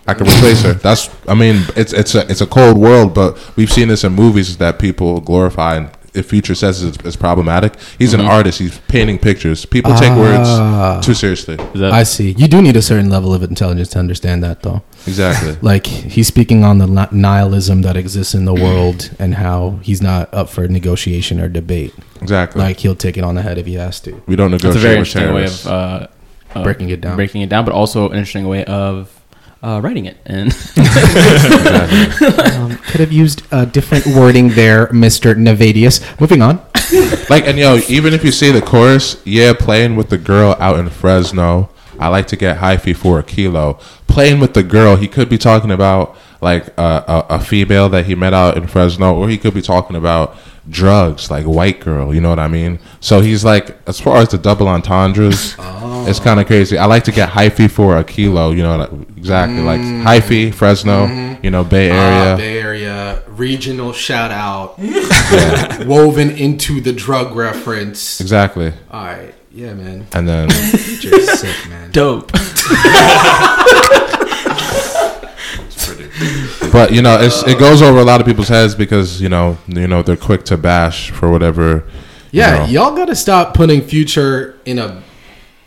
I 0.08 0.14
can 0.14 0.26
replace 0.26 0.62
her. 0.62 0.72
That's. 0.76 1.10
I 1.28 1.34
mean, 1.34 1.66
it's 1.76 1.92
it's 1.92 2.16
a 2.16 2.26
it's 2.32 2.40
a 2.40 2.48
cold 2.48 2.78
world, 2.78 3.14
but 3.14 3.38
we've 3.58 3.70
seen 3.70 3.90
this 3.90 4.06
in 4.06 4.14
movies 4.14 4.56
that 4.60 4.80
people 4.80 5.20
glorify. 5.20 5.76
And 5.76 5.92
if 6.14 6.28
Future 6.30 6.56
says 6.56 6.84
it's, 6.84 6.98
it's 7.06 7.16
problematic, 7.16 7.74
he's 7.98 8.14
an 8.14 8.22
artist. 8.22 8.60
He's 8.60 8.78
painting 8.88 9.18
pictures. 9.20 9.66
People 9.66 9.94
take 9.96 10.12
Ah. 10.12 10.96
words 10.96 11.06
too 11.06 11.14
seriously. 11.14 11.56
Is 11.74 11.80
that, 11.80 11.92
I 11.94 12.04
see. 12.04 12.32
You 12.32 12.48
do 12.48 12.62
need 12.62 12.76
a 12.76 12.82
certain 12.82 13.10
level 13.10 13.34
of 13.34 13.44
intelligence 13.44 13.90
to 13.90 14.00
understand 14.00 14.44
that, 14.44 14.62
though. 14.62 14.82
Exactly. 15.08 15.58
Like 15.62 15.86
he's 15.88 16.28
speaking 16.28 16.64
on 16.64 16.78
the 16.78 16.88
ni- 16.88 17.08
nihilism 17.20 17.82
that 17.82 17.98
exists 17.98 18.34
in 18.36 18.46
the 18.46 18.54
world 18.54 19.10
and 19.20 19.36
how 19.36 19.80
he's 19.82 20.02
not 20.02 20.34
up 20.34 20.50
for 20.50 20.68
negotiation 20.68 21.40
or 21.40 21.50
debate. 21.50 21.94
Exactly. 22.22 22.62
Like 22.62 22.80
he'll 22.80 22.96
take 22.96 23.18
it 23.18 23.24
on 23.24 23.36
the 23.36 23.42
head 23.42 23.58
if 23.58 23.66
he 23.66 23.74
has 23.76 24.00
to. 24.02 24.22
we 24.28 24.36
don't 24.36 24.52
that's 24.52 24.64
negotiate 24.64 24.84
a 24.84 24.88
very 24.88 25.00
with 25.00 25.08
interesting 25.08 25.34
way 25.34 25.42
terrorists. 25.46 25.66
of 25.66 25.72
uh, 25.72 26.08
uh, 26.56 26.64
Breaking 26.64 26.90
it 26.90 27.02
down. 27.02 27.16
breaking 27.16 27.42
it 27.42 27.50
down, 27.50 27.66
but 27.66 27.74
also 27.74 28.10
an 28.10 28.18
interesting 28.18 28.48
way 28.48 28.64
of 28.66 29.10
uh, 29.64 29.80
writing 29.84 30.06
it. 30.06 30.18
And 30.26 30.52
Um, 32.54 32.78
could 32.78 33.00
have 33.00 33.12
used 33.12 33.42
a 33.52 33.66
different 33.66 34.06
wording 34.06 34.50
there, 34.50 34.92
Mister 34.92 35.34
Nayvadius. 35.36 36.02
Moving 36.20 36.42
on. 36.42 36.62
like 37.30 37.48
and 37.48 37.58
yo, 37.58 37.80
even 37.90 38.14
if 38.14 38.24
you 38.24 38.32
see 38.32 38.52
the 38.52 38.62
chorus, 38.62 39.22
yeah, 39.26 39.54
playing 39.54 39.96
with 39.96 40.10
the 40.10 40.18
girl 40.18 40.56
out 40.60 40.80
in 40.80 40.90
Fresno. 40.90 41.70
I 42.00 42.08
like 42.10 42.28
to 42.28 42.36
get 42.36 42.58
hyphy 42.58 42.96
for 42.96 43.20
a 43.20 43.24
kilo. 43.24 43.80
Playing 44.08 44.40
with 44.40 44.54
the 44.54 44.64
girl, 44.64 44.96
he 44.96 45.08
could 45.08 45.30
be 45.30 45.38
talking 45.38 45.72
about 45.72 46.16
like 46.42 46.68
a, 46.78 46.82
a, 47.08 47.26
a 47.36 47.40
female 47.40 47.88
that 47.90 48.06
he 48.06 48.16
met 48.16 48.34
out 48.34 48.58
in 48.58 48.68
Fresno, 48.68 49.16
or 49.16 49.30
he 49.30 49.38
could 49.38 49.54
be 49.54 49.62
talking 49.62 49.96
about 49.96 50.36
drugs, 50.70 51.30
like 51.30 51.46
white 51.46 51.80
girl. 51.80 52.14
You 52.14 52.22
know 52.22 52.30
what 52.30 52.40
I 52.40 52.48
mean? 52.48 52.80
So 53.00 53.22
he's 53.22 53.44
like, 53.44 53.78
as 53.88 54.00
far 54.00 54.18
as 54.18 54.30
the 54.30 54.38
double 54.38 54.68
entendres, 54.68 55.56
it's 56.08 56.20
kind 56.20 56.40
of 56.40 56.48
crazy. 56.48 56.78
I 56.78 56.86
like 56.86 57.04
to 57.06 57.12
get 57.12 57.30
hyphy 57.30 57.70
for 57.70 57.98
a 57.98 58.04
kilo. 58.04 58.52
You 58.52 58.64
know, 58.64 58.78
like, 58.78 58.92
exactly 59.18 59.62
like 59.62 59.82
hyphy, 59.82 60.54
Fresno. 60.54 61.08
You 61.42 61.52
know, 61.52 61.64
Bay 61.64 61.90
Area. 61.92 62.34
Ah, 62.34 62.38
Bay 62.38 62.60
Area 62.62 63.24
regional 63.28 63.94
shout 63.94 64.32
out, 64.32 64.78
woven 65.86 66.30
into 66.32 66.82
the 66.82 66.94
drug 66.94 67.36
reference. 67.36 68.22
exactly. 68.22 68.74
All 68.92 69.04
right, 69.04 69.34
yeah, 69.52 69.74
man. 69.74 70.06
And 70.14 70.28
then 70.28 70.50
You're 71.02 71.22
sick, 71.22 71.70
man. 71.70 71.92
Dope. 71.92 72.32
But 76.72 76.94
you 76.94 77.02
know, 77.02 77.20
it's, 77.20 77.44
it 77.48 77.58
goes 77.60 77.82
over 77.82 78.00
a 78.00 78.04
lot 78.04 78.22
of 78.22 78.28
people's 78.28 78.48
heads 78.50 78.76
because 78.76 79.22
you 79.22 79.30
know, 79.30 79.58
you 79.68 79.88
know, 79.88 80.04
they're 80.04 80.16
quick 80.18 80.44
to 80.46 80.58
bash 80.58 81.10
for 81.12 81.30
whatever. 81.32 81.86
you 82.32 82.40
Yeah, 82.42 82.60
know. 82.60 82.66
y'all 82.66 82.96
gotta 82.96 83.16
stop 83.16 83.54
putting 83.54 83.82
future 83.82 84.60
in 84.66 84.78
a 84.80 85.02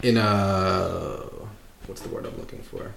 in 0.02 0.16
a 0.16 1.22
what's 1.86 2.00
the 2.02 2.08
word 2.10 2.26
I'm 2.26 2.36
looking 2.38 2.60
for? 2.62 2.92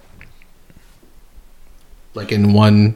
Like 2.13 2.31
in 2.31 2.53
one 2.53 2.95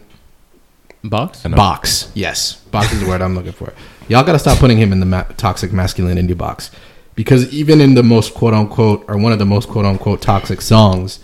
Box. 1.06 1.46
I 1.46 1.50
box. 1.50 2.12
Yes, 2.14 2.56
box 2.72 2.94
is 2.94 3.02
the 3.02 3.08
word 3.08 3.22
I'm 3.22 3.36
looking 3.36 3.52
for. 3.52 3.74
Y'all 4.08 4.24
gotta 4.24 4.40
stop 4.40 4.58
putting 4.60 4.78
him 4.78 4.92
in 4.94 5.00
the 5.02 5.06
ma- 5.06 5.24
toxic 5.36 5.74
masculinity 5.74 6.34
box 6.34 6.72
because 7.16 7.52
even 7.54 7.82
in 7.82 7.94
the 7.96 8.04
most 8.04 8.34
quote 8.34 8.54
unquote 8.54 9.04
or 9.10 9.18
one 9.18 9.32
of 9.34 9.40
the 9.40 9.46
most 9.46 9.68
quote 9.68 9.86
unquote 9.86 10.22
toxic 10.22 10.62
songs, 10.62 11.20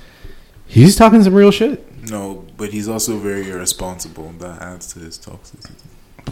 he's 0.68 0.96
talking 0.98 1.24
some 1.24 1.34
real 1.34 1.52
shit. 1.52 1.86
No, 2.10 2.46
but 2.60 2.70
he's 2.72 2.88
also 2.88 3.18
very 3.18 3.50
irresponsible. 3.50 4.32
That 4.40 4.62
adds 4.62 4.94
to 4.94 5.00
his 5.00 5.18
toxicity. 5.18 5.72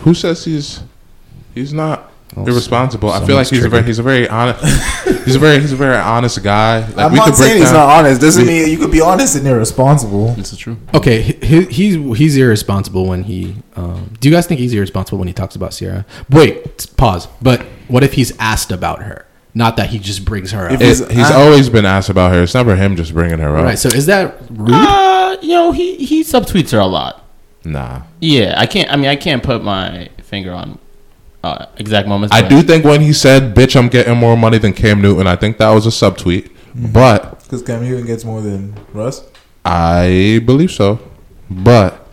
Who 0.02 0.14
says 0.14 0.46
he's 0.46 0.82
he's 1.56 1.74
not 1.74 2.12
Oh, 2.36 2.46
irresponsible? 2.46 3.10
I 3.10 3.26
feel 3.26 3.38
like 3.38 3.48
he's 3.48 3.64
a 3.64 3.70
very 3.70 3.84
he's 3.84 4.00
a 4.00 4.04
very 4.04 4.28
honest 4.28 4.62
he's 5.26 5.36
a 5.36 5.40
very 5.40 5.62
he's 5.62 5.72
a 5.72 5.78
very 5.78 5.96
honest 5.96 6.44
guy. 6.44 6.80
Like 6.90 6.98
I'm 6.98 7.16
not 7.16 7.36
saying 7.36 7.58
he's 7.62 7.72
not 7.72 7.88
honest. 8.00 8.20
Doesn't 8.20 8.46
we- 8.46 8.50
mean 8.52 8.70
you 8.70 8.78
could 8.78 8.92
be 8.92 9.00
honest 9.02 9.38
and 9.38 9.48
irresponsible. 9.48 10.34
This 10.34 10.52
is 10.52 10.60
true. 10.60 10.76
Okay, 10.94 11.22
he, 11.22 11.64
he's 11.64 12.18
he's 12.18 12.36
irresponsible 12.38 13.06
when 13.08 13.24
he. 13.24 13.56
Um, 13.78 14.12
do 14.20 14.28
you 14.28 14.36
guys 14.36 14.46
think 14.46 14.60
he's 14.60 14.74
irresponsible 14.74 15.20
when 15.20 15.30
he 15.30 15.34
talks 15.34 15.56
about 15.56 15.72
Ciara? 15.72 16.06
Wait, 16.30 16.88
pause. 16.98 17.28
But 17.42 17.62
what 17.88 18.04
if 18.04 18.14
he's 18.14 18.38
asked 18.40 18.72
about 18.74 19.02
her? 19.04 19.26
Not 19.58 19.78
that 19.78 19.90
he 19.90 19.98
just 19.98 20.24
brings 20.24 20.52
her 20.52 20.68
up. 20.68 20.74
If- 20.74 20.82
It- 20.82 20.86
He's- 20.86 21.12
he's 21.12 21.32
I- 21.32 21.42
always 21.42 21.68
been 21.70 21.86
asked 21.86 22.10
about 22.10 22.32
her. 22.32 22.44
It's 22.44 22.54
never 22.54 22.76
him 22.76 22.96
just 22.96 23.12
bringing 23.14 23.40
her 23.40 23.58
up. 23.58 23.64
Right. 23.66 23.80
So 23.80 23.90
is 23.90 24.06
that 24.06 24.36
rude? 24.52 24.72
Uh, 24.72 25.36
you 25.42 25.50
know, 25.50 25.72
he 25.72 25.96
he 25.96 26.24
subtweets 26.24 26.72
her 26.72 26.80
a 26.80 26.86
lot. 26.86 27.24
Nah, 27.66 28.02
Yeah, 28.22 28.54
I 28.58 28.66
can't. 28.68 28.90
I 28.92 28.96
mean, 28.96 29.10
I 29.10 29.16
can't 29.16 29.42
put 29.42 29.64
my 29.64 30.10
finger 30.24 30.54
on 30.54 30.78
uh, 31.44 31.66
exact 31.78 32.08
moments. 32.08 32.36
I 32.36 32.42
do 32.48 32.62
think 32.62 32.86
when 32.86 33.02
he 33.02 33.14
said, 33.14 33.56
"Bitch, 33.56 33.76
I'm 33.76 33.88
getting 33.90 34.16
more 34.18 34.38
money 34.38 34.58
than 34.60 34.74
Cam 34.74 35.02
Newton," 35.02 35.26
I 35.28 35.36
think 35.36 35.58
that 35.58 35.70
was 35.72 35.86
a 35.88 35.90
subtweet. 35.90 36.50
But 36.76 37.42
Because 37.44 37.64
Cam 37.64 37.82
Newton 37.84 38.06
gets 38.06 38.24
more 38.24 38.42
than 38.42 38.76
Russ. 38.94 39.24
I 39.66 40.42
believe 40.46 40.72
so. 40.72 41.00
But 41.50 42.06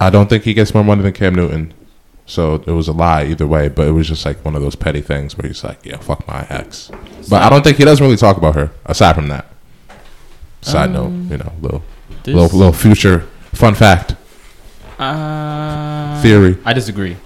I 0.00 0.10
don't 0.10 0.28
think 0.28 0.44
he 0.44 0.54
gets 0.54 0.72
more 0.74 0.84
money 0.84 1.02
than 1.02 1.12
Cam 1.12 1.34
Newton. 1.34 1.72
So 2.30 2.62
it 2.64 2.70
was 2.70 2.86
a 2.86 2.92
lie 2.92 3.24
either 3.24 3.44
way, 3.44 3.68
but 3.68 3.88
it 3.88 3.90
was 3.90 4.06
just 4.06 4.24
like 4.24 4.44
one 4.44 4.54
of 4.54 4.62
those 4.62 4.76
petty 4.76 5.00
things 5.00 5.36
where 5.36 5.48
he's 5.48 5.64
like, 5.64 5.84
"Yeah, 5.84 5.96
fuck 5.96 6.28
my 6.28 6.46
ex." 6.48 6.88
But 7.28 7.42
I 7.42 7.50
don't 7.50 7.64
think 7.64 7.76
he 7.76 7.84
doesn't 7.84 8.04
really 8.04 8.16
talk 8.16 8.36
about 8.36 8.54
her. 8.54 8.70
Aside 8.86 9.14
from 9.16 9.26
that, 9.28 9.46
side 10.60 10.92
note, 10.92 11.10
you 11.28 11.38
know, 11.38 11.52
little 11.60 11.82
little 12.24 12.56
little 12.56 12.72
future 12.72 13.26
fun 13.52 13.74
fact 13.74 14.14
Uh, 14.96 16.22
theory. 16.22 16.56
I 16.64 16.72
disagree. 16.72 17.16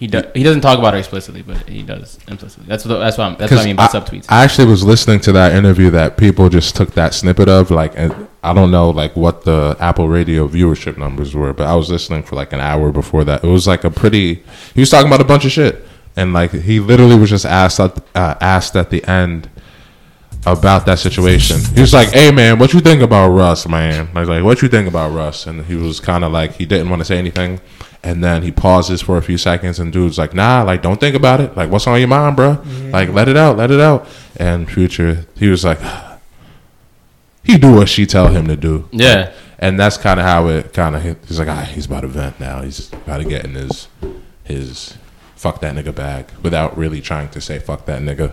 He 0.00 0.06
does. 0.06 0.24
He 0.34 0.42
doesn't 0.42 0.62
talk 0.62 0.78
about 0.78 0.94
her 0.94 0.98
explicitly, 0.98 1.42
but 1.42 1.68
he 1.68 1.82
does 1.82 2.18
implicitly. 2.26 2.64
That's 2.66 2.86
what. 2.86 3.00
That's 3.00 3.18
what. 3.18 3.24
I'm, 3.24 3.36
that's 3.36 3.52
what 3.52 3.60
I 3.60 3.64
mean 3.66 3.76
by 3.76 3.86
subtweets. 3.86 4.24
I 4.30 4.44
actually 4.44 4.68
was 4.68 4.82
listening 4.82 5.20
to 5.20 5.32
that 5.32 5.52
interview 5.54 5.90
that 5.90 6.16
people 6.16 6.48
just 6.48 6.74
took 6.74 6.92
that 6.92 7.12
snippet 7.12 7.50
of, 7.50 7.70
like, 7.70 7.92
and 7.96 8.26
I 8.42 8.54
don't 8.54 8.70
know, 8.70 8.88
like, 8.88 9.14
what 9.14 9.44
the 9.44 9.76
Apple 9.78 10.08
Radio 10.08 10.48
viewership 10.48 10.96
numbers 10.96 11.34
were, 11.34 11.52
but 11.52 11.66
I 11.66 11.74
was 11.74 11.90
listening 11.90 12.22
for 12.22 12.34
like 12.34 12.54
an 12.54 12.60
hour 12.60 12.90
before 12.90 13.24
that. 13.24 13.44
It 13.44 13.48
was 13.48 13.66
like 13.66 13.84
a 13.84 13.90
pretty. 13.90 14.42
He 14.74 14.80
was 14.80 14.88
talking 14.88 15.06
about 15.06 15.20
a 15.20 15.24
bunch 15.24 15.44
of 15.44 15.52
shit, 15.52 15.86
and 16.16 16.32
like 16.32 16.52
he 16.52 16.80
literally 16.80 17.18
was 17.18 17.28
just 17.28 17.44
asked 17.44 17.78
at, 17.78 17.98
uh, 18.14 18.36
asked 18.40 18.76
at 18.76 18.88
the 18.88 19.04
end 19.04 19.50
about 20.46 20.86
that 20.86 20.98
situation. 20.98 21.60
He 21.74 21.82
was 21.82 21.92
like, 21.92 22.08
"Hey 22.08 22.30
man, 22.30 22.58
what 22.58 22.72
you 22.72 22.80
think 22.80 23.02
about 23.02 23.28
Russ, 23.28 23.68
man?" 23.68 24.08
I 24.14 24.20
was 24.20 24.30
like, 24.30 24.42
"What 24.42 24.62
you 24.62 24.68
think 24.68 24.88
about 24.88 25.12
Russ?" 25.12 25.46
And 25.46 25.66
he 25.66 25.76
was 25.76 26.00
kind 26.00 26.24
of 26.24 26.32
like 26.32 26.54
he 26.54 26.64
didn't 26.64 26.88
want 26.88 27.00
to 27.00 27.04
say 27.04 27.18
anything, 27.18 27.60
and 28.02 28.24
then 28.24 28.42
he 28.42 28.50
pauses 28.50 29.02
for 29.02 29.16
a 29.16 29.22
few 29.22 29.36
seconds, 29.38 29.78
and 29.78 29.92
dude's 29.92 30.18
like, 30.18 30.34
"Nah, 30.34 30.62
like 30.62 30.82
don't 30.82 30.98
think 30.98 31.14
about 31.14 31.40
it. 31.40 31.56
Like 31.56 31.70
what's 31.70 31.86
on 31.86 31.98
your 31.98 32.08
mind, 32.08 32.36
bro? 32.36 32.62
Like 32.90 33.10
let 33.10 33.28
it 33.28 33.36
out, 33.36 33.56
let 33.56 33.70
it 33.70 33.80
out." 33.80 34.06
And 34.36 34.70
Future, 34.70 35.26
he 35.36 35.48
was 35.48 35.64
like, 35.64 35.78
"He 37.42 37.58
do 37.58 37.74
what 37.74 37.88
she 37.88 38.06
tell 38.06 38.28
him 38.28 38.46
to 38.48 38.56
do." 38.56 38.88
yeah. 38.92 39.32
and 39.58 39.78
that's 39.78 39.96
kind 39.98 40.18
of 40.18 40.26
how 40.26 40.48
it 40.48 40.72
kind 40.72 40.96
of 40.96 41.02
hit. 41.02 41.18
He's 41.28 41.38
like, 41.38 41.48
ah, 41.48 41.62
he's 41.62 41.86
about 41.86 42.00
to 42.00 42.08
vent 42.08 42.40
now. 42.40 42.62
He's 42.62 42.90
about 42.92 43.18
to 43.18 43.24
get 43.24 43.44
in 43.44 43.54
his 43.54 43.88
his 44.44 44.96
fuck 45.36 45.60
that 45.60 45.74
nigga 45.74 45.94
bag 45.94 46.26
without 46.42 46.76
really 46.76 47.00
trying 47.00 47.28
to 47.30 47.40
say 47.40 47.58
fuck 47.58 47.84
that 47.86 48.02
nigga. 48.02 48.32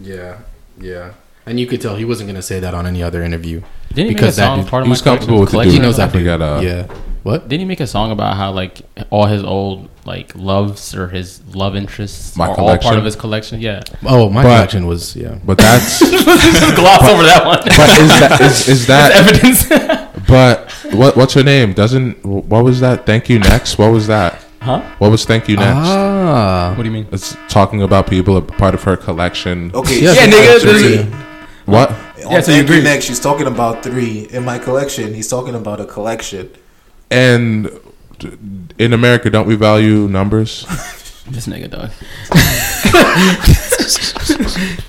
Yeah. 0.00 0.40
Yeah. 0.78 1.12
And 1.46 1.60
you 1.60 1.66
could 1.66 1.80
tell 1.80 1.96
he 1.96 2.04
wasn't 2.06 2.28
going 2.28 2.36
to 2.36 2.42
say 2.42 2.58
that 2.60 2.72
on 2.74 2.86
any 2.86 3.02
other 3.02 3.22
interview. 3.22 3.60
Didn't 3.92 4.08
he 4.08 4.14
Because 4.14 4.14
make 4.14 4.20
a 4.20 4.36
that 4.40 4.46
song 4.46 4.58
dude- 4.60 4.68
part 4.70 4.80
of 4.82 4.86
he 4.86 4.88
my 4.88 4.92
was 4.92 5.02
comfortable 5.02 5.40
with 5.40 5.48
the 5.50 5.52
collection? 5.52 5.72
dude. 5.74 5.80
He 5.82 5.86
knows 5.86 5.96
that 5.98 6.08
I 6.08 6.12
forgot, 6.12 6.40
uh, 6.42 6.60
yeah. 6.62 6.86
What? 7.22 7.48
Didn't 7.48 7.60
he 7.60 7.66
make 7.66 7.80
a 7.80 7.86
song 7.86 8.10
about 8.12 8.36
how 8.36 8.52
like 8.52 8.82
all 9.10 9.24
his 9.26 9.42
old 9.42 9.88
like 10.04 10.34
loves 10.34 10.94
or 10.94 11.08
his 11.08 11.40
love 11.54 11.74
interests 11.74 12.36
My 12.36 12.48
are 12.48 12.58
all 12.60 12.76
part 12.78 12.98
of 12.98 13.04
his 13.04 13.16
collection? 13.16 13.60
Yeah. 13.62 13.82
Oh, 14.04 14.28
my 14.28 14.42
But- 14.42 14.48
collection 14.56 14.86
was 14.86 15.16
yeah. 15.16 15.38
But 15.44 15.56
that's 15.58 16.00
Just 16.10 16.76
gloss 16.76 17.02
over 17.08 17.22
that 17.22 17.42
one. 17.46 17.60
but 17.64 17.88
is 17.98 18.20
that 18.20 18.40
is, 18.42 18.68
is 18.68 18.86
that 18.92 19.12
Evidence. 19.12 19.68
but 20.28 20.70
what 20.92 21.16
what's 21.16 21.32
her 21.34 21.42
name? 21.42 21.72
Doesn't 21.72 22.22
what 22.24 22.62
was 22.62 22.80
that? 22.80 23.06
Thank 23.06 23.30
you 23.30 23.38
next. 23.38 23.78
What 23.78 23.90
was 23.90 24.06
that? 24.06 24.42
huh? 24.60 24.82
What 24.98 25.10
was 25.10 25.24
thank 25.24 25.48
you 25.48 25.56
next? 25.56 25.88
Ah. 25.88 26.74
What 26.76 26.82
do 26.82 26.88
you 26.88 26.94
mean? 26.94 27.06
It's 27.10 27.36
talking 27.48 27.82
about 27.82 28.06
people 28.06 28.36
a 28.36 28.42
part 28.42 28.74
of 28.74 28.82
her 28.84 28.96
collection. 28.98 29.70
Okay. 29.74 30.02
Yeah, 30.02 30.12
Yeah, 30.12 30.26
nigga, 30.26 30.60
three. 30.60 30.72
this 30.96 31.06
What? 31.66 31.90
On 31.90 31.96
Yeah, 31.96 32.24
so 32.24 32.26
you 32.26 32.42
Thank 32.42 32.48
You 32.48 32.62
agree. 32.62 32.82
next, 32.82 33.06
she's 33.06 33.20
talking 33.20 33.46
about 33.46 33.82
three. 33.82 34.26
In 34.30 34.44
my 34.44 34.58
collection, 34.58 35.14
he's 35.14 35.28
talking 35.28 35.54
about 35.54 35.80
a 35.80 35.86
collection. 35.86 36.50
And 37.10 37.70
in 38.78 38.92
America, 38.92 39.30
don't 39.30 39.46
we 39.46 39.56
value 39.56 40.08
numbers? 40.08 40.66
This 41.26 41.46
nigga 41.46 41.70
dog. 41.70 41.88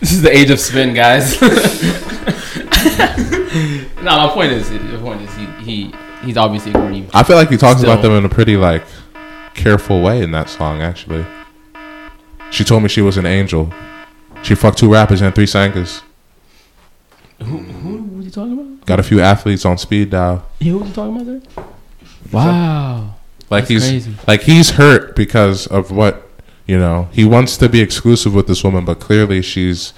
this 0.01 0.11
is 0.11 0.21
the 0.21 0.35
age 0.35 0.49
of 0.49 0.59
spin, 0.59 0.93
guys. 0.93 1.41
no, 4.03 4.03
my 4.03 4.29
point 4.33 4.51
is, 4.51 4.69
the 4.69 4.99
point 5.01 5.21
is, 5.21 5.33
he, 5.35 5.45
he 5.63 5.93
he's 6.25 6.35
obviously 6.35 6.71
agreeing. 6.71 7.09
I 7.13 7.23
feel 7.23 7.37
like 7.37 7.49
he 7.49 7.55
talks 7.55 7.83
about 7.83 8.01
them 8.01 8.11
in 8.11 8.25
a 8.25 8.29
pretty 8.29 8.57
like 8.57 8.83
careful 9.53 10.01
way 10.01 10.21
in 10.21 10.31
that 10.31 10.49
song. 10.49 10.81
Actually, 10.81 11.25
she 12.51 12.65
told 12.65 12.83
me 12.83 12.89
she 12.89 13.01
was 13.01 13.15
an 13.15 13.25
angel. 13.25 13.71
She 14.43 14.55
fucked 14.55 14.77
two 14.77 14.91
rappers 14.91 15.21
and 15.21 15.33
three 15.33 15.47
singers. 15.47 16.01
Who 17.45 17.57
who 17.57 18.17
was 18.17 18.25
he 18.25 18.31
talking 18.31 18.53
about? 18.53 18.85
Got 18.85 18.99
a 18.99 19.03
few 19.03 19.21
athletes 19.21 19.65
on 19.65 19.77
speed 19.77 20.09
dial. 20.11 20.45
Yeah, 20.59 20.73
who 20.73 20.79
was 20.79 20.87
he 20.89 20.93
talking 20.93 21.15
about 21.15 21.25
there? 21.55 21.63
Wow. 22.31 23.15
Like 23.49 23.67
That's 23.67 23.69
he's 23.69 23.83
crazy. 23.89 24.15
like 24.27 24.41
he's 24.41 24.71
hurt 24.71 25.15
because 25.15 25.67
of 25.67 25.91
what 25.91 26.27
you 26.65 26.77
know. 26.77 27.09
He 27.11 27.25
wants 27.25 27.57
to 27.57 27.69
be 27.69 27.79
exclusive 27.81 28.33
with 28.33 28.47
this 28.47 28.63
woman, 28.63 28.85
but 28.85 28.99
clearly 28.99 29.41
she's 29.41 29.93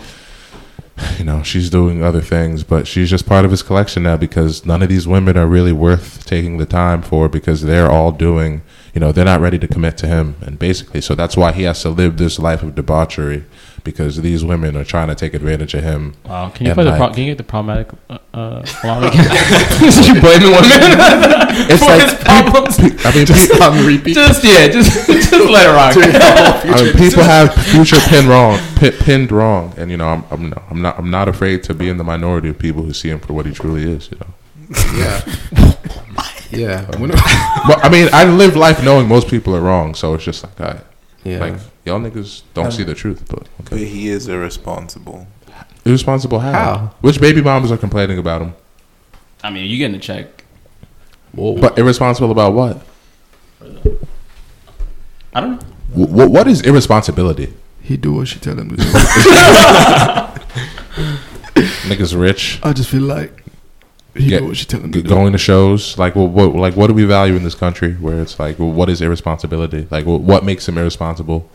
you 1.17 1.23
know 1.23 1.43
she's 1.43 1.69
doing 1.69 2.03
other 2.03 2.21
things. 2.21 2.63
But 2.63 2.87
she's 2.87 3.09
just 3.09 3.25
part 3.25 3.45
of 3.45 3.51
his 3.51 3.63
collection 3.63 4.03
now 4.03 4.17
because 4.17 4.65
none 4.65 4.81
of 4.83 4.89
these 4.89 5.07
women 5.07 5.37
are 5.37 5.47
really 5.47 5.71
worth 5.71 6.25
taking 6.25 6.57
the 6.57 6.65
time 6.65 7.01
for 7.01 7.29
because 7.29 7.61
they're 7.61 7.89
all 7.89 8.11
doing 8.11 8.61
you 8.93 8.99
know 8.99 9.11
they're 9.11 9.25
not 9.25 9.39
ready 9.39 9.59
to 9.59 9.67
commit 9.67 9.95
to 9.95 10.07
him 10.07 10.35
and 10.41 10.57
basically 10.57 10.99
so 10.99 11.13
that's 11.13 11.37
why 11.37 11.51
he 11.51 11.63
has 11.63 11.83
to 11.83 11.89
live 11.89 12.17
this 12.17 12.39
life 12.39 12.63
of 12.63 12.73
debauchery 12.73 13.45
because 13.83 14.21
these 14.21 14.43
women 14.43 14.75
are 14.75 14.83
trying 14.83 15.07
to 15.07 15.15
take 15.15 15.33
advantage 15.33 15.73
of 15.73 15.83
him. 15.83 16.13
Wow. 16.25 16.49
Can 16.49 16.65
you 16.65 16.71
And 16.71 16.75
play 16.77 16.83
the 16.85 16.97
pro- 16.97 17.09
can 17.13 17.19
you 17.23 17.31
get 17.31 17.37
the 17.37 17.43
problematic 17.43 17.89
uh, 18.09 18.17
uh 18.33 18.65
alarm 18.83 19.03
again? 19.05 19.23
you 20.03 20.19
blaming 20.21 20.51
women 20.51 20.69
It's 21.69 21.79
for 21.83 21.89
like 21.89 22.01
his 22.01 22.13
problems? 22.23 22.77
I 23.05 23.11
mean, 23.15 23.25
pe- 23.25 23.65
on 23.65 23.85
repeat. 23.85 24.13
just 24.15 24.43
yeah, 24.43 24.67
just 24.67 25.07
just 25.07 25.31
let 25.31 25.67
it 25.67 25.73
rock. 25.73 25.93
I 25.97 26.83
mean, 26.83 26.93
people 26.93 27.23
have 27.23 27.53
future 27.53 27.99
pinned 28.09 28.27
wrong, 28.27 28.59
pi 28.75 28.91
pinned 28.91 29.31
wrong, 29.31 29.73
and 29.77 29.89
you 29.89 29.97
know, 29.97 30.07
I'm, 30.09 30.23
I'm, 30.31 30.49
no- 30.49 30.63
I'm 30.69 30.81
not, 30.81 30.99
I'm 30.99 31.09
not 31.09 31.27
afraid 31.27 31.63
to 31.63 31.73
be 31.73 31.89
in 31.89 31.97
the 31.97 32.03
minority 32.03 32.49
of 32.49 32.59
people 32.59 32.83
who 32.83 32.93
see 32.93 33.09
him 33.09 33.19
for 33.19 33.33
what 33.33 33.45
he 33.45 33.53
truly 33.53 33.83
is. 33.83 34.09
You 34.11 34.17
know, 34.19 34.27
Yeah. 34.95 35.21
yeah. 36.51 36.97
When- 36.97 37.11
but 37.11 37.83
I 37.83 37.89
mean, 37.89 38.09
I 38.13 38.25
live 38.25 38.55
life 38.55 38.83
knowing 38.83 39.07
most 39.07 39.27
people 39.29 39.55
are 39.55 39.61
wrong, 39.61 39.95
so 39.95 40.13
it's 40.13 40.23
just 40.23 40.43
like, 40.43 40.61
I, 40.61 40.79
yeah. 41.23 41.39
like 41.39 41.53
y'all 41.88 41.99
niggas 41.99 42.43
don't 42.53 42.72
see 42.72 42.84
the 42.84 42.93
truth, 42.93 43.23
but 43.30 43.47
But 43.69 43.80
he 43.80 44.09
is 44.09 44.27
irresponsible. 44.27 45.26
Irresponsible 45.85 46.39
how? 46.39 46.51
How? 46.51 46.77
Which 47.01 47.19
baby 47.19 47.41
mamas 47.41 47.72
are 47.72 47.77
complaining 47.77 48.19
about 48.19 48.41
him? 48.41 48.53
I 49.43 49.49
mean, 49.49 49.69
you 49.69 49.77
getting 49.77 49.95
a 49.95 49.99
check. 49.99 50.43
But 51.34 51.77
irresponsible 51.80 52.31
about 52.31 52.53
what? 52.53 52.81
I 55.34 55.41
don't 55.41 55.51
know. 55.51 55.59
What, 55.93 56.30
what 56.31 56.47
is 56.47 56.61
irresponsibility? 56.61 57.53
He 57.81 57.95
do 57.97 58.14
what 58.14 58.27
she 58.27 58.39
tell 58.39 58.57
him 58.59 58.69
to 58.69 58.76
do. 58.76 58.84
Niggas 61.88 62.19
rich, 62.19 62.59
I 62.64 62.73
just 62.73 62.89
feel 62.89 63.03
like 63.03 63.43
he 64.15 64.27
Get- 64.30 64.39
do 64.39 64.47
what 64.47 64.57
she 64.57 64.65
tell 64.65 64.81
him 64.81 64.91
to 64.91 64.97
g- 64.99 65.03
do. 65.03 65.09
going 65.09 65.31
to 65.31 65.38
shows. 65.38 65.97
Like, 65.97 66.15
what, 66.15 66.31
what, 66.31 66.53
like, 66.55 66.76
what 66.76 66.88
do 66.88 66.93
we 66.93 67.05
value 67.05 67.35
in 67.35 67.43
this 67.43 67.55
country? 67.55 67.93
Where 67.93 68.19
it's 68.19 68.38
like, 68.39 68.59
well, 68.59 68.72
what 68.72 68.89
is 68.89 68.99
irresponsibility? 69.01 69.88
Like, 69.89 70.03
wh- 70.05 70.19
what 70.22 70.43
makes 70.43 70.68
him 70.68 70.77
irresponsible? 70.77 71.49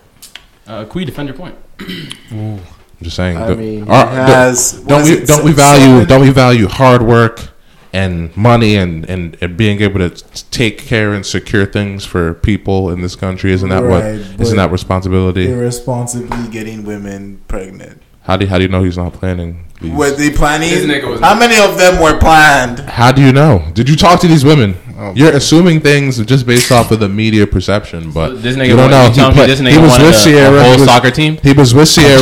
Uh, 0.66 0.84
Kwi, 0.84 1.04
defend 1.04 1.28
your 1.28 1.36
point. 1.36 1.54
I'm 2.30 2.60
just 3.02 3.16
saying. 3.16 3.36
I 3.36 3.48
the- 3.48 3.56
mean, 3.56 3.84
he 3.84 3.90
our- 3.90 4.06
has- 4.06 4.78
what 4.80 4.88
don't 4.88 5.04
we 5.04 5.12
it, 5.12 5.26
don't 5.26 5.44
we 5.44 5.52
value 5.52 5.84
seven? 5.86 6.08
don't 6.08 6.20
we 6.22 6.30
value 6.30 6.68
hard 6.68 7.02
work 7.02 7.48
and 7.92 8.34
money 8.36 8.76
and, 8.76 9.04
and, 9.10 9.36
and 9.42 9.56
being 9.56 9.82
able 9.82 9.98
to 9.98 10.10
take 10.50 10.78
care 10.78 11.12
and 11.12 11.26
secure 11.26 11.66
things 11.66 12.04
for 12.04 12.34
people 12.34 12.90
in 12.90 13.02
this 13.02 13.16
country? 13.16 13.52
Isn't 13.52 13.68
that 13.70 13.82
Right, 13.82 14.18
what? 14.20 14.36
but 14.38 14.40
Isn't 14.46 14.56
that 14.56 14.70
responsibility? 14.70 15.50
irresponsibly 15.50 16.48
getting 16.48 16.84
women 16.84 17.42
pregnant. 17.48 18.00
How 18.22 18.36
do 18.36 18.44
you, 18.44 18.48
how 18.50 18.56
do 18.58 18.62
you 18.62 18.68
know 18.70 18.84
he's 18.84 18.96
not 18.96 19.12
planning? 19.14 19.66
These? 19.80 19.92
Were 19.92 20.12
they 20.12 20.30
planning? 20.30 20.70
This 20.70 20.86
nigga 20.86 21.20
How 21.20 21.36
many 21.36 21.56
of 21.58 21.76
them 21.76 22.00
were 22.00 22.16
planned? 22.20 22.78
How 22.88 23.10
do 23.10 23.20
you 23.20 23.32
know? 23.32 23.68
Did 23.74 23.88
you 23.88 23.96
talk 23.96 24.20
to 24.20 24.28
these 24.28 24.44
women? 24.44 24.76
Oh, 25.04 25.12
You're 25.16 25.32
assuming 25.34 25.80
things 25.80 26.24
just 26.26 26.46
based 26.46 26.70
off 26.70 26.92
of 26.92 27.00
the 27.00 27.08
media 27.08 27.44
perception, 27.46 28.12
but 28.12 28.40
This 28.40 28.54
nigga 28.56 28.68
you 28.68 28.76
don't 28.76 28.90
know. 28.90 29.08
you 29.08 29.14
telling 29.14 29.34
play- 29.34 29.46
this 29.48 29.60
nigga 29.60 29.72
he 29.72 29.78
was 29.78 29.90
wanted 29.90 30.06
with 30.06 30.14
a- 30.14 30.18
a 30.18 30.32
Ciara. 30.32 30.62
whole 30.62 30.72
he 30.74 30.80
was, 30.80 30.88
soccer 30.88 31.10
team? 31.10 31.36
He 31.42 31.52
was 31.52 31.74
with 31.74 31.90
Ciara. 31.94 32.20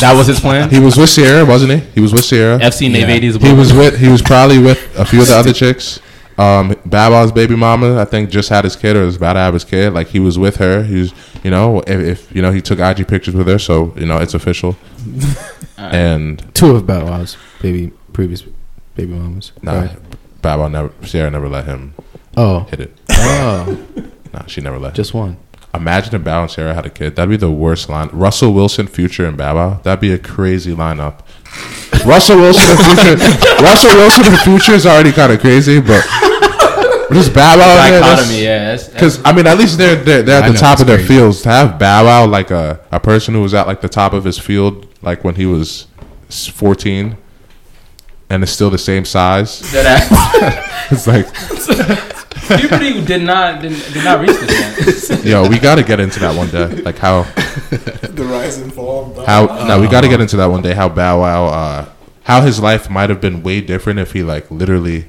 that 0.00 0.14
was 0.16 0.26
his 0.26 0.40
plan. 0.40 0.68
he 0.70 0.80
was 0.80 0.96
with 0.96 1.14
Ciara, 1.14 1.44
wasn't 1.44 1.72
he? 1.72 1.78
He 1.94 2.00
was 2.00 2.12
with 2.12 2.24
Ciara. 2.26 2.58
FC 2.58 2.90
Nave 2.90 3.06
80s. 3.22 3.40
He 3.40 3.52
was 3.52 3.72
with. 3.72 3.96
He 3.98 4.08
was 4.08 4.22
probably 4.32 4.58
with 4.58 4.78
a 4.98 5.04
few 5.04 5.20
of 5.20 5.28
the 5.28 5.36
other 5.36 5.52
chicks. 5.52 6.00
Um, 6.38 6.74
Bow 6.84 7.12
Wow's 7.12 7.32
baby 7.32 7.56
mama, 7.56 7.98
I 7.98 8.04
think, 8.04 8.28
just 8.28 8.48
had 8.50 8.64
his 8.64 8.76
kid 8.76 8.94
or 8.96 9.04
was 9.06 9.16
about 9.16 9.34
to 9.34 9.38
have 9.38 9.54
his 9.54 9.64
kid. 9.64 9.94
Like 9.94 10.08
he 10.08 10.18
was 10.20 10.38
with 10.38 10.56
her. 10.56 10.82
He's, 10.82 11.14
you 11.44 11.50
know, 11.50 11.80
if, 11.86 12.00
if 12.00 12.34
you 12.36 12.42
know, 12.42 12.50
he 12.50 12.60
took 12.60 12.78
IG 12.78 13.06
pictures 13.08 13.34
with 13.34 13.46
her, 13.46 13.58
so 13.58 13.94
you 13.96 14.04
know, 14.04 14.18
it's 14.18 14.34
official. 14.34 14.76
and 15.78 16.44
Two 16.54 16.74
of 16.76 16.86
Bow 16.86 17.04
Wow's 17.06 17.36
baby 17.62 17.92
previous 18.12 18.42
baby 18.94 19.12
mamas. 19.12 19.52
nah, 19.62 19.80
Right. 19.82 19.96
Bow 20.42 20.68
never, 20.68 20.90
Ciara 21.04 21.30
never 21.30 21.48
let 21.48 21.64
him 21.64 21.94
Oh, 22.36 22.60
hit 22.70 22.80
it. 22.80 22.92
oh, 23.10 23.78
Nah, 24.32 24.44
she 24.46 24.60
never 24.60 24.78
left. 24.78 24.96
just 24.96 25.14
one. 25.14 25.38
Imagine 25.74 26.14
if 26.14 26.24
Bow 26.24 26.42
and 26.42 26.50
Ciara 26.50 26.74
had 26.74 26.86
a 26.86 26.90
kid. 26.90 27.16
That'd 27.16 27.28
be 27.30 27.36
the 27.36 27.50
worst 27.50 27.88
line. 27.88 28.08
Russell 28.12 28.52
Wilson, 28.52 28.86
Future, 28.86 29.26
and 29.26 29.36
Baba. 29.36 29.80
That'd 29.82 30.00
be 30.00 30.12
a 30.12 30.18
crazy 30.18 30.74
lineup. 30.74 31.20
Russell 32.06 32.36
Wilson 32.38 32.64
and 32.70 32.78
Future. 32.78 33.62
Russell 33.62 33.90
Wilson 33.96 34.24
and 34.26 34.38
Future 34.40 34.72
is 34.72 34.86
already 34.86 35.12
kind 35.12 35.32
of 35.32 35.40
crazy, 35.40 35.80
but 35.80 36.02
just 37.12 37.34
Bow 37.34 37.56
Wow. 37.58 37.76
that's- 37.76 38.00
Dichotomy, 38.00 38.42
yeah. 38.42 38.64
That's, 38.76 38.88
Because 38.88 39.20
I 39.24 39.32
mean, 39.32 39.46
at 39.46 39.58
least 39.58 39.76
they're 39.78 39.96
they're, 39.96 40.22
they're 40.22 40.42
I 40.42 40.46
at 40.46 40.48
the 40.48 40.54
know, 40.54 40.60
top 40.60 40.80
of 40.80 40.86
their 40.86 40.96
crazy. 40.98 41.08
fields. 41.14 41.42
To 41.42 41.48
have 41.50 41.78
Bow 41.78 42.04
Wow 42.04 42.26
like 42.26 42.50
a 42.50 42.80
a 42.90 43.00
person 43.00 43.34
who 43.34 43.42
was 43.42 43.52
at 43.54 43.66
like 43.66 43.80
the 43.82 43.88
top 43.88 44.12
of 44.14 44.24
his 44.24 44.38
field, 44.38 44.86
like 45.02 45.24
when 45.24 45.34
he 45.36 45.44
was 45.46 45.86
fourteen, 46.30 47.16
and 48.30 48.42
is 48.42 48.50
still 48.50 48.70
the 48.70 48.78
same 48.78 49.04
size. 49.04 49.60
that 49.72 50.88
It's 50.90 51.06
like, 51.06 51.26
puberty 52.46 53.04
did 53.04 53.22
not 53.22 53.62
did, 53.62 53.72
did 53.92 54.04
not 54.04 54.20
reach 54.20 54.36
this 54.38 55.10
yet. 55.10 55.24
yo, 55.24 55.48
we 55.48 55.58
got 55.58 55.76
to 55.76 55.82
get 55.82 56.00
into 56.00 56.20
that 56.20 56.36
one 56.36 56.48
day. 56.48 56.66
Like 56.82 56.98
how 56.98 57.22
The 57.22 58.26
rise 58.30 58.58
and 58.58 58.72
fall. 58.72 59.10
of 59.18 59.26
how 59.26 59.46
Bow 59.46 59.56
Wow. 59.56 59.66
no, 59.68 59.80
we 59.80 59.88
got 59.88 60.02
to 60.02 60.08
get 60.08 60.20
into 60.20 60.36
that 60.38 60.46
one 60.46 60.62
day. 60.62 60.74
How 60.74 60.88
Bow 60.88 61.20
Wow, 61.20 61.46
uh, 61.46 61.88
how 62.24 62.40
his 62.42 62.60
life 62.60 62.88
might 62.90 63.10
have 63.10 63.20
been 63.20 63.42
way 63.42 63.60
different 63.60 63.98
if 63.98 64.12
he 64.12 64.22
like 64.22 64.50
literally 64.50 65.06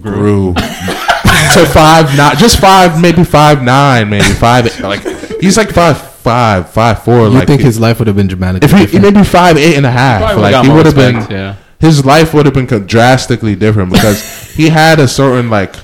grew 0.00 0.52
to 0.54 1.66
five 1.72 2.16
not 2.16 2.36
just 2.36 2.58
five 2.60 3.00
maybe 3.00 3.24
five 3.24 3.62
nine 3.62 4.10
maybe 4.10 4.24
five 4.34 4.66
eight, 4.66 4.80
like 4.80 5.00
he's 5.40 5.56
like 5.56 5.70
five 5.70 5.96
five 5.98 6.68
five 6.70 7.02
four 7.02 7.20
You 7.28 7.28
like 7.30 7.46
think 7.46 7.60
he- 7.60 7.66
his 7.66 7.80
life 7.80 7.98
would 7.98 8.06
have 8.08 8.16
been 8.16 8.26
dramatically 8.26 8.66
if 8.66 8.72
he, 8.72 8.78
he 8.80 8.86
different? 8.98 9.14
maybe 9.16 9.24
five 9.26 9.56
eight 9.56 9.76
and 9.76 9.86
a 9.86 9.90
half 9.90 10.20
Probably 10.22 10.42
like 10.42 10.64
he 10.66 10.70
would 10.72 10.84
have 10.86 10.94
been 10.94 11.16
yeah. 11.30 11.56
his 11.78 12.04
life 12.04 12.34
would 12.34 12.44
have 12.46 12.54
been 12.54 12.66
drastically 12.86 13.54
different 13.54 13.90
because 13.92 14.22
he 14.54 14.68
had 14.68 14.98
a 15.00 15.08
certain 15.08 15.48
like 15.48 15.74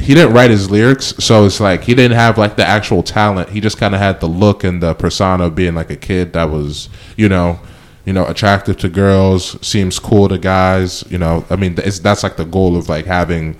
he 0.00 0.14
didn't 0.14 0.32
write 0.32 0.50
his 0.50 0.70
lyrics 0.70 1.14
so 1.18 1.44
it's 1.44 1.60
like 1.60 1.82
he 1.82 1.94
didn't 1.94 2.16
have 2.16 2.38
like 2.38 2.56
the 2.56 2.66
actual 2.66 3.02
talent. 3.02 3.50
He 3.50 3.60
just 3.60 3.78
kind 3.78 3.94
of 3.94 4.00
had 4.00 4.20
the 4.20 4.26
look 4.26 4.64
and 4.64 4.82
the 4.82 4.94
persona 4.94 5.44
of 5.44 5.54
being 5.54 5.74
like 5.74 5.90
a 5.90 5.96
kid 5.96 6.32
that 6.32 6.44
was 6.50 6.88
you 7.16 7.28
know 7.28 7.60
you 8.04 8.12
know 8.12 8.26
attractive 8.26 8.76
to 8.78 8.88
girls 8.88 9.64
seems 9.66 9.98
cool 9.98 10.28
to 10.28 10.38
guys 10.38 11.04
you 11.10 11.18
know. 11.18 11.44
I 11.50 11.56
mean 11.56 11.74
that's 11.74 12.22
like 12.22 12.36
the 12.36 12.44
goal 12.44 12.76
of 12.76 12.88
like 12.88 13.06
having 13.06 13.56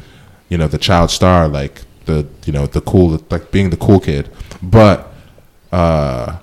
you 0.48 0.58
know 0.58 0.68
the 0.68 0.78
child 0.78 1.10
star 1.10 1.48
like 1.48 1.82
the 2.06 2.26
you 2.44 2.52
know 2.52 2.66
the 2.66 2.80
cool 2.80 3.20
like 3.30 3.50
being 3.50 3.70
the 3.70 3.76
cool 3.76 4.00
kid. 4.00 4.30
But 4.62 5.12
uh 5.70 6.38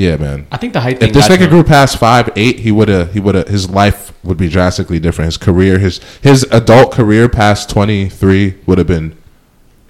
yeah 0.00 0.16
man 0.16 0.46
I 0.50 0.56
think 0.56 0.72
the 0.72 0.80
height 0.80 0.98
thing. 0.98 1.08
if 1.08 1.14
this 1.14 1.28
nigga 1.28 1.48
grew 1.48 1.62
past 1.62 1.98
five 1.98 2.30
eight, 2.36 2.60
he 2.60 2.72
would 2.72 2.88
have 2.88 3.12
he 3.12 3.20
would 3.20 3.34
have 3.34 3.48
his 3.48 3.68
life 3.68 4.12
would 4.24 4.36
be 4.38 4.48
drastically 4.48 4.98
different. 4.98 5.26
His 5.26 5.36
career, 5.36 5.78
his 5.78 5.98
his 6.22 6.42
adult 6.50 6.92
career 6.92 7.28
past 7.28 7.70
twenty 7.70 8.08
three 8.08 8.54
would 8.66 8.78
have 8.78 8.86
been 8.86 9.16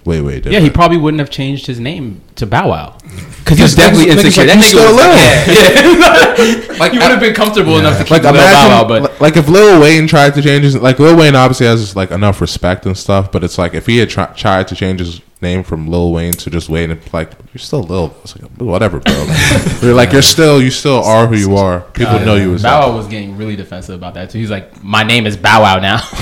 way 0.04 0.20
way 0.20 0.36
different. 0.36 0.54
Yeah, 0.54 0.60
he 0.60 0.70
probably 0.70 0.96
wouldn't 0.96 1.18
have 1.20 1.30
changed 1.30 1.66
his 1.66 1.78
name 1.78 2.20
to 2.36 2.46
Bow 2.46 2.68
Wow 2.70 2.96
because 3.38 3.58
he 3.58 3.62
was 3.62 3.74
definitely 3.74 4.06
niggas- 4.12 4.24
insecure. 4.24 4.44
niggas 4.44 4.72
That 4.72 4.94
like, 4.96 5.10
nigga 5.50 5.82
"You 5.82 5.96
was 5.96 6.06
still 6.06 6.06
like, 6.06 6.60
yeah, 6.60 6.72
yeah. 6.72 6.78
like 6.78 6.92
he 6.92 6.98
would 6.98 7.10
have 7.10 7.20
been 7.20 7.34
comfortable 7.34 7.78
enough 7.78 7.98
to 7.98 8.04
keep 8.04 8.10
like 8.12 8.22
Lil 8.22 8.32
Bow 8.34 8.68
Wow, 8.68 8.88
but 8.88 9.20
like 9.20 9.36
if 9.36 9.48
Lil 9.48 9.80
Wayne 9.80 10.06
tried 10.06 10.34
to 10.34 10.42
change 10.42 10.64
his 10.64 10.76
like 10.76 10.98
Lil 10.98 11.16
Wayne 11.16 11.34
obviously 11.36 11.66
has 11.66 11.94
like 11.96 12.10
enough 12.10 12.40
respect 12.40 12.86
and 12.86 12.96
stuff, 12.96 13.30
but 13.32 13.44
it's 13.44 13.58
like 13.58 13.74
if 13.74 13.86
he 13.86 13.98
had 13.98 14.08
try, 14.10 14.26
tried 14.26 14.68
to 14.68 14.74
change 14.74 15.00
his 15.00 15.20
name 15.42 15.62
from 15.62 15.88
Lil 15.88 16.12
Wayne 16.12 16.32
to 16.34 16.50
just 16.50 16.68
Wayne, 16.68 16.90
and 16.90 17.00
like 17.12 17.32
you're 17.52 17.60
still 17.60 17.82
Lil. 17.82 18.14
It's 18.22 18.36
like 18.40 18.50
whatever, 18.58 19.00
bro. 19.00 19.12
Like, 19.24 19.82
you're 19.82 19.94
like 19.94 20.12
you're 20.12 20.22
still 20.22 20.60
you 20.62 20.70
still 20.70 21.02
are 21.02 21.26
who 21.26 21.36
you 21.36 21.56
are. 21.56 21.80
People 21.92 22.18
know 22.20 22.34
you 22.36 22.54
as 22.54 22.62
Bow 22.62 22.80
that. 22.82 22.88
Wow 22.88 22.96
was 22.96 23.06
getting 23.06 23.36
really 23.36 23.56
defensive 23.56 23.94
about 23.94 24.14
that 24.14 24.30
too. 24.30 24.38
He's 24.38 24.50
like, 24.50 24.82
"My 24.82 25.02
name 25.02 25.26
is 25.26 25.36
Bow 25.36 25.62
Wow 25.62 25.78
now. 25.78 26.00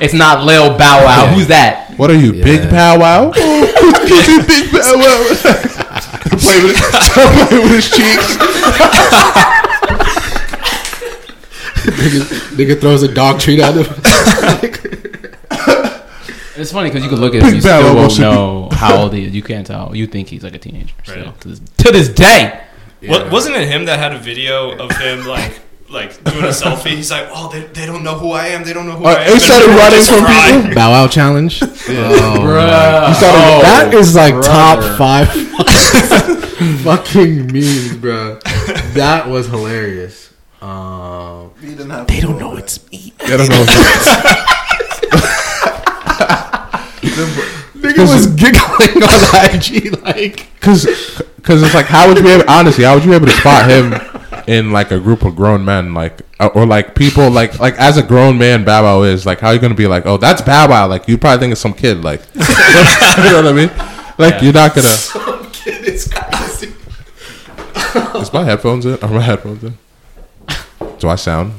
it's 0.00 0.14
not 0.14 0.44
Lil 0.44 0.76
Bow 0.76 1.04
Wow. 1.04 1.26
Who's 1.34 1.46
that?" 1.48 1.94
What 1.96 2.10
are 2.10 2.14
you, 2.16 2.32
Yeah. 2.32 2.44
Big 2.44 2.70
Bow 2.70 2.98
Wow? 2.98 3.30
big 3.32 4.70
Pow 4.70 4.96
Wow. 4.96 5.24
play 6.38 6.62
with 6.64 6.76
it. 6.76 6.82
play 7.12 7.58
with 7.58 7.72
his 7.72 7.90
cheeks. 7.90 8.36
nigga, 11.86 12.20
nigga 12.56 12.80
throws 12.80 13.02
a 13.02 13.12
dog 13.12 13.40
treat 13.40 13.60
at 13.60 13.74
him. 13.74 13.86
It's 16.60 16.72
funny 16.72 16.90
because 16.90 17.02
you 17.02 17.08
could 17.10 17.18
look 17.18 17.34
at 17.34 17.42
him, 17.42 17.54
you 17.54 17.60
still 17.60 17.94
Wow 17.94 17.94
won't 17.94 18.18
know 18.18 18.68
how 18.72 18.96
old 19.02 19.14
he 19.14 19.24
is. 19.26 19.34
You 19.34 19.42
can't 19.42 19.66
tell. 19.66 19.94
You 19.96 20.06
think 20.06 20.28
he's 20.28 20.42
like 20.44 20.54
a 20.54 20.58
teenager 20.58 20.94
still 21.04 21.24
Right. 21.24 21.40
to, 21.40 21.48
this, 21.48 21.60
to 21.78 21.92
this 21.92 22.08
day. 22.08 22.60
What, 23.06 23.30
wasn't 23.32 23.56
it 23.56 23.66
him 23.68 23.86
that 23.86 23.98
had 23.98 24.12
a 24.12 24.18
video 24.18 24.76
of 24.78 24.90
him 24.98 25.24
like 25.26 25.60
like 25.88 26.22
doing 26.24 26.44
a 26.44 26.48
selfie? 26.48 26.90
He's 26.96 27.10
like, 27.10 27.28
oh, 27.30 27.48
they, 27.50 27.62
they 27.62 27.86
don't 27.86 28.04
know 28.04 28.14
who 28.14 28.30
I 28.32 28.48
am. 28.48 28.62
They 28.62 28.72
don't 28.74 28.86
know 28.86 28.92
who 28.96 29.06
Uh, 29.06 29.08
I 29.08 29.22
am. 29.24 29.32
he 29.32 29.38
started 29.40 29.68
running 29.68 30.02
from 30.04 30.24
people? 30.64 30.74
Bow 30.74 30.90
Wow 30.90 31.06
challenge. 31.08 31.60
Oh, 31.62 32.38
Bruh. 32.40 33.14
started- 33.14 33.64
that 33.64 33.94
is 33.94 34.14
like 34.14 34.34
top 34.42 34.78
five 34.98 35.28
fucking 36.84 37.46
memes, 37.52 37.96
bro. 37.96 38.38
That 38.94 39.28
was 39.28 39.46
hilarious. 39.48 40.30
Um, 40.60 41.52
They 41.62 41.74
don't 42.20 42.38
know 42.38 42.56
it's 42.56 42.78
me. 42.92 43.12
I 43.20 43.36
don't 43.38 43.48
know. 43.48 43.64
Nigga 47.00 48.08
was 48.08 48.26
giggling 48.28 49.02
on 49.02 49.54
IG 49.54 50.02
like. 50.02 50.48
Because 50.54 50.84
because 51.36 51.62
it's 51.62 51.74
like, 51.74 51.86
how 51.86 52.06
would 52.06 52.18
you 52.18 52.22
be 52.22 52.30
able, 52.30 52.44
honestly, 52.48 52.84
how 52.84 52.94
would 52.94 53.04
you 53.04 53.10
be 53.10 53.16
able 53.16 53.26
to 53.26 53.32
spot 53.32 53.68
him 53.68 53.94
in 54.46 54.72
like 54.72 54.90
a 54.90 55.00
group 55.00 55.24
of 55.24 55.36
grown 55.36 55.64
men, 55.64 55.94
like 55.94 56.20
uh, 56.38 56.48
or 56.54 56.66
like 56.66 56.94
people 56.94 57.30
like 57.30 57.58
like 57.58 57.74
as 57.78 57.96
a 57.96 58.02
grown 58.02 58.36
man, 58.36 58.64
Bow 58.64 58.82
Wow 58.82 59.02
is 59.02 59.24
like, 59.24 59.40
how 59.40 59.48
are 59.48 59.54
you 59.54 59.60
gonna 59.60 59.74
be 59.74 59.86
like, 59.86 60.06
oh, 60.06 60.16
that's 60.16 60.42
Bow 60.42 60.68
Wow? 60.68 60.86
Like 60.86 61.08
you 61.08 61.16
probably 61.16 61.40
think 61.40 61.52
it's 61.52 61.60
some 61.60 61.72
kid, 61.72 62.02
like 62.02 62.20
you 62.34 62.40
know 62.40 63.42
what 63.42 63.46
I 63.46 63.52
mean? 63.52 63.70
Like 64.18 64.42
you're 64.42 64.52
not 64.52 64.74
gonna. 64.74 64.88
It's 65.62 66.08
crazy. 66.08 66.74
Is 68.18 68.32
my 68.32 68.44
headphones 68.44 68.86
in? 68.86 68.98
Are 69.00 69.08
my 69.10 69.20
headphones 69.20 69.62
in? 69.62 69.76
Do 70.98 71.08
I 71.08 71.16
sound 71.16 71.52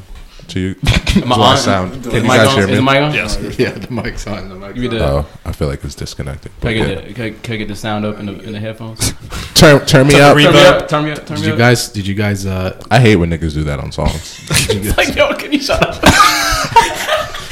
to 0.49 0.59
you? 0.59 0.73
Do 0.76 1.22
Am 1.23 1.34
I 1.34 1.35
I 1.35 1.51
on? 1.51 1.57
sound? 1.57 1.91
Is 1.93 2.01
Can 2.03 2.09
the 2.11 2.15
you 2.18 2.22
mic 2.23 2.31
guys 2.31 2.47
on? 2.47 2.53
hear 2.55 2.63
Is 2.63 2.69
the 2.76 2.81
me? 2.81 2.85
mic 2.93 3.01
on? 3.03 3.13
Yes. 3.13 3.59
Yeah, 3.59 3.72
the 3.72 3.91
mic's 3.91 4.27
on. 4.27 4.49
The 4.49 4.55
mic's 4.55 4.73
Give 4.80 4.91
me 4.91 4.99
on. 4.99 5.05
the. 5.05 5.05
Oh, 5.05 5.26
I 5.45 5.51
feel 5.51 5.68
like 5.68 5.84
it's 5.84 5.95
disconnected. 5.95 6.51
Can 6.61 6.69
I, 6.69 6.73
get 6.73 7.07
the, 7.07 7.13
can, 7.13 7.23
I, 7.26 7.30
can 7.31 7.53
I 7.53 7.57
get 7.57 7.68
the 7.68 7.76
sound 7.76 8.05
up 8.05 8.18
in 8.19 8.26
the, 8.27 8.39
in 8.41 8.53
the 8.53 8.59
headphones? 8.59 9.13
Turn 9.55 9.85
turn 9.85 10.07
me 10.07 10.13
Turn 10.13 10.22
up. 10.23 10.35
the 10.38 10.43
turn 10.43 10.53
me 10.53 10.61
up. 10.65 10.88
Turn 10.88 11.03
me 11.05 11.11
up. 11.11 11.26
Turn 11.26 11.38
Did 11.38 11.41
me 11.41 11.47
you 11.47 11.53
up. 11.53 11.59
guys? 11.59 11.89
Did 11.89 12.07
you 12.07 12.15
guys? 12.15 12.45
Uh, 12.45 12.81
I 12.89 12.99
hate 12.99 13.15
when 13.18 13.30
niggas 13.30 13.53
do 13.53 13.63
that 13.65 13.80
on 13.80 13.91
songs. 13.91 14.39
It's 14.73 14.97
like, 14.97 15.15
yo, 15.15 15.34
can 15.35 15.51
you 15.51 15.59
shut 15.61 15.81
up? 15.85 15.95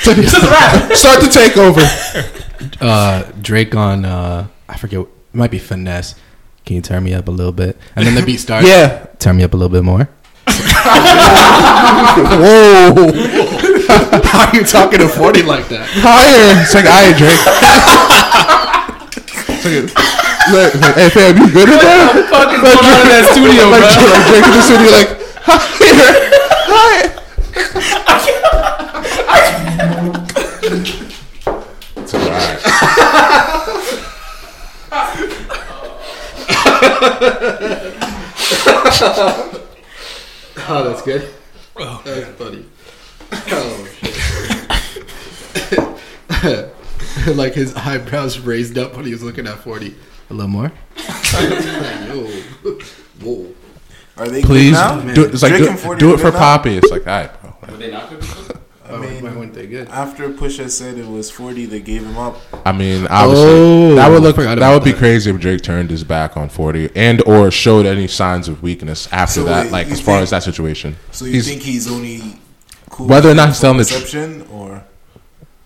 Start 0.03 1.21
the 1.21 1.29
takeover. 1.29 2.77
uh, 2.81 3.31
Drake 3.41 3.75
on? 3.75 4.05
Uh, 4.05 4.47
I 4.67 4.77
forget. 4.77 5.01
It 5.01 5.07
might 5.33 5.51
be 5.51 5.59
finesse. 5.59 6.15
Can 6.65 6.75
you 6.77 6.81
turn 6.81 7.03
me 7.03 7.13
up 7.13 7.27
a 7.27 7.31
little 7.31 7.51
bit? 7.51 7.77
And 7.95 8.05
then 8.07 8.15
the 8.15 8.23
beat 8.23 8.37
starts. 8.37 8.67
Yeah. 8.67 9.05
Turn 9.19 9.37
me 9.37 9.43
up 9.43 9.53
a 9.53 9.57
little 9.57 9.69
bit 9.71 9.83
more. 9.83 10.09
Whoa. 12.39 13.11
How 14.23 14.47
are 14.49 14.55
you 14.55 14.63
talking 14.63 14.99
to 14.99 15.07
forty 15.07 15.41
like 15.43 15.67
that? 15.69 15.87
Higher. 15.89 16.61
It's 16.61 16.73
like, 16.73 16.85
I 16.87 17.13
Drake. 17.17 17.39
It's 19.61 19.65
like, 19.65 20.73
like, 20.73 20.73
like, 20.75 20.95
hey 20.95 21.09
fam, 21.09 21.37
you 21.37 21.51
good 21.51 21.67
in 21.67 21.77
there? 21.77 22.05
What 22.07 22.15
the 22.15 22.23
fuck 22.23 22.53
is 22.53 22.61
going 22.61 22.77
on 22.79 23.01
in 23.01 23.09
that 23.11 23.27
studio, 23.33 23.67
like, 23.67 23.83
bro? 23.83 24.07
like 24.07 24.25
Drake 24.29 24.47
in 24.47 24.53
the 24.55 24.61
studio, 24.63 24.89
like 24.95 25.09
higher, 25.43 26.09
higher. 26.69 27.09
It's 31.97 32.13
alright. 39.01 39.45
Oh, 40.71 40.83
that's 40.83 41.01
good. 41.01 41.27
Oh, 41.77 41.99
That's 42.05 42.29
funny. 42.37 42.65
Oh 43.51 43.87
shit. 46.39 47.35
like 47.35 47.55
his 47.55 47.73
eyebrows 47.75 48.37
raised 48.39 48.77
up 48.77 48.95
when 48.95 49.05
he 49.05 49.11
was 49.11 49.23
looking 49.23 49.47
at 49.47 49.57
forty. 49.59 49.95
A 50.29 50.33
little 50.33 50.47
more. 50.47 50.71
Yo. 52.07 52.27
Whoa. 53.21 53.53
Are 54.17 54.27
they 54.27 54.43
Please, 54.43 54.77
good 54.77 55.05
now? 55.05 55.13
do, 55.13 55.25
it's 55.25 55.41
like 55.41 55.53
do, 55.53 55.95
do 55.97 56.13
it 56.13 56.19
for 56.19 56.31
now? 56.31 56.37
Poppy. 56.37 56.77
It's 56.77 56.91
like, 56.91 57.07
alright, 57.07 57.41
bro. 57.41 57.55
I 57.63 58.59
I 58.89 58.97
mean, 58.97 59.13
mean, 59.13 59.23
why 59.23 59.31
weren't 59.31 59.53
they 59.53 59.67
good? 59.67 59.87
after 59.89 60.29
Pusha 60.29 60.69
said 60.69 60.97
it 60.97 61.07
was 61.07 61.29
40, 61.29 61.65
they 61.67 61.79
gave 61.79 62.03
him 62.03 62.17
up. 62.17 62.37
I 62.65 62.71
mean, 62.71 63.07
obviously, 63.07 63.45
Oh, 63.49 63.95
that 63.95 64.09
would 64.09 64.23
look 64.23 64.35
that 64.37 64.57
about 64.57 64.73
would 64.73 64.83
be 64.83 64.93
crazy 64.93 65.29
if 65.29 65.39
Drake 65.39 65.61
turned 65.61 65.89
his 65.91 66.03
back 66.03 66.35
on 66.37 66.49
forty 66.49 66.89
and 66.95 67.21
or 67.27 67.51
showed 67.51 67.85
any 67.85 68.07
signs 68.07 68.47
of 68.47 68.63
weakness 68.63 69.07
after 69.11 69.41
So 69.41 69.43
that, 69.45 69.65
wait, 69.65 69.71
like 69.71 69.87
you 69.87 69.93
as 69.93 70.01
far 70.01 70.19
as 70.19 70.31
that 70.31 70.43
situation. 70.43 70.95
So 71.11 71.25
you 71.25 71.33
He's- 71.33 71.47
think 71.47 71.61
he's 71.61 71.89
only 71.91 72.39
cool 72.89 73.07
Whether 73.07 73.29
or 73.29 73.35
not 73.35 73.49
he's 73.49 73.59
telling 73.59 73.77
the 73.77 73.85
tr- 73.85 74.51
or 74.53 74.83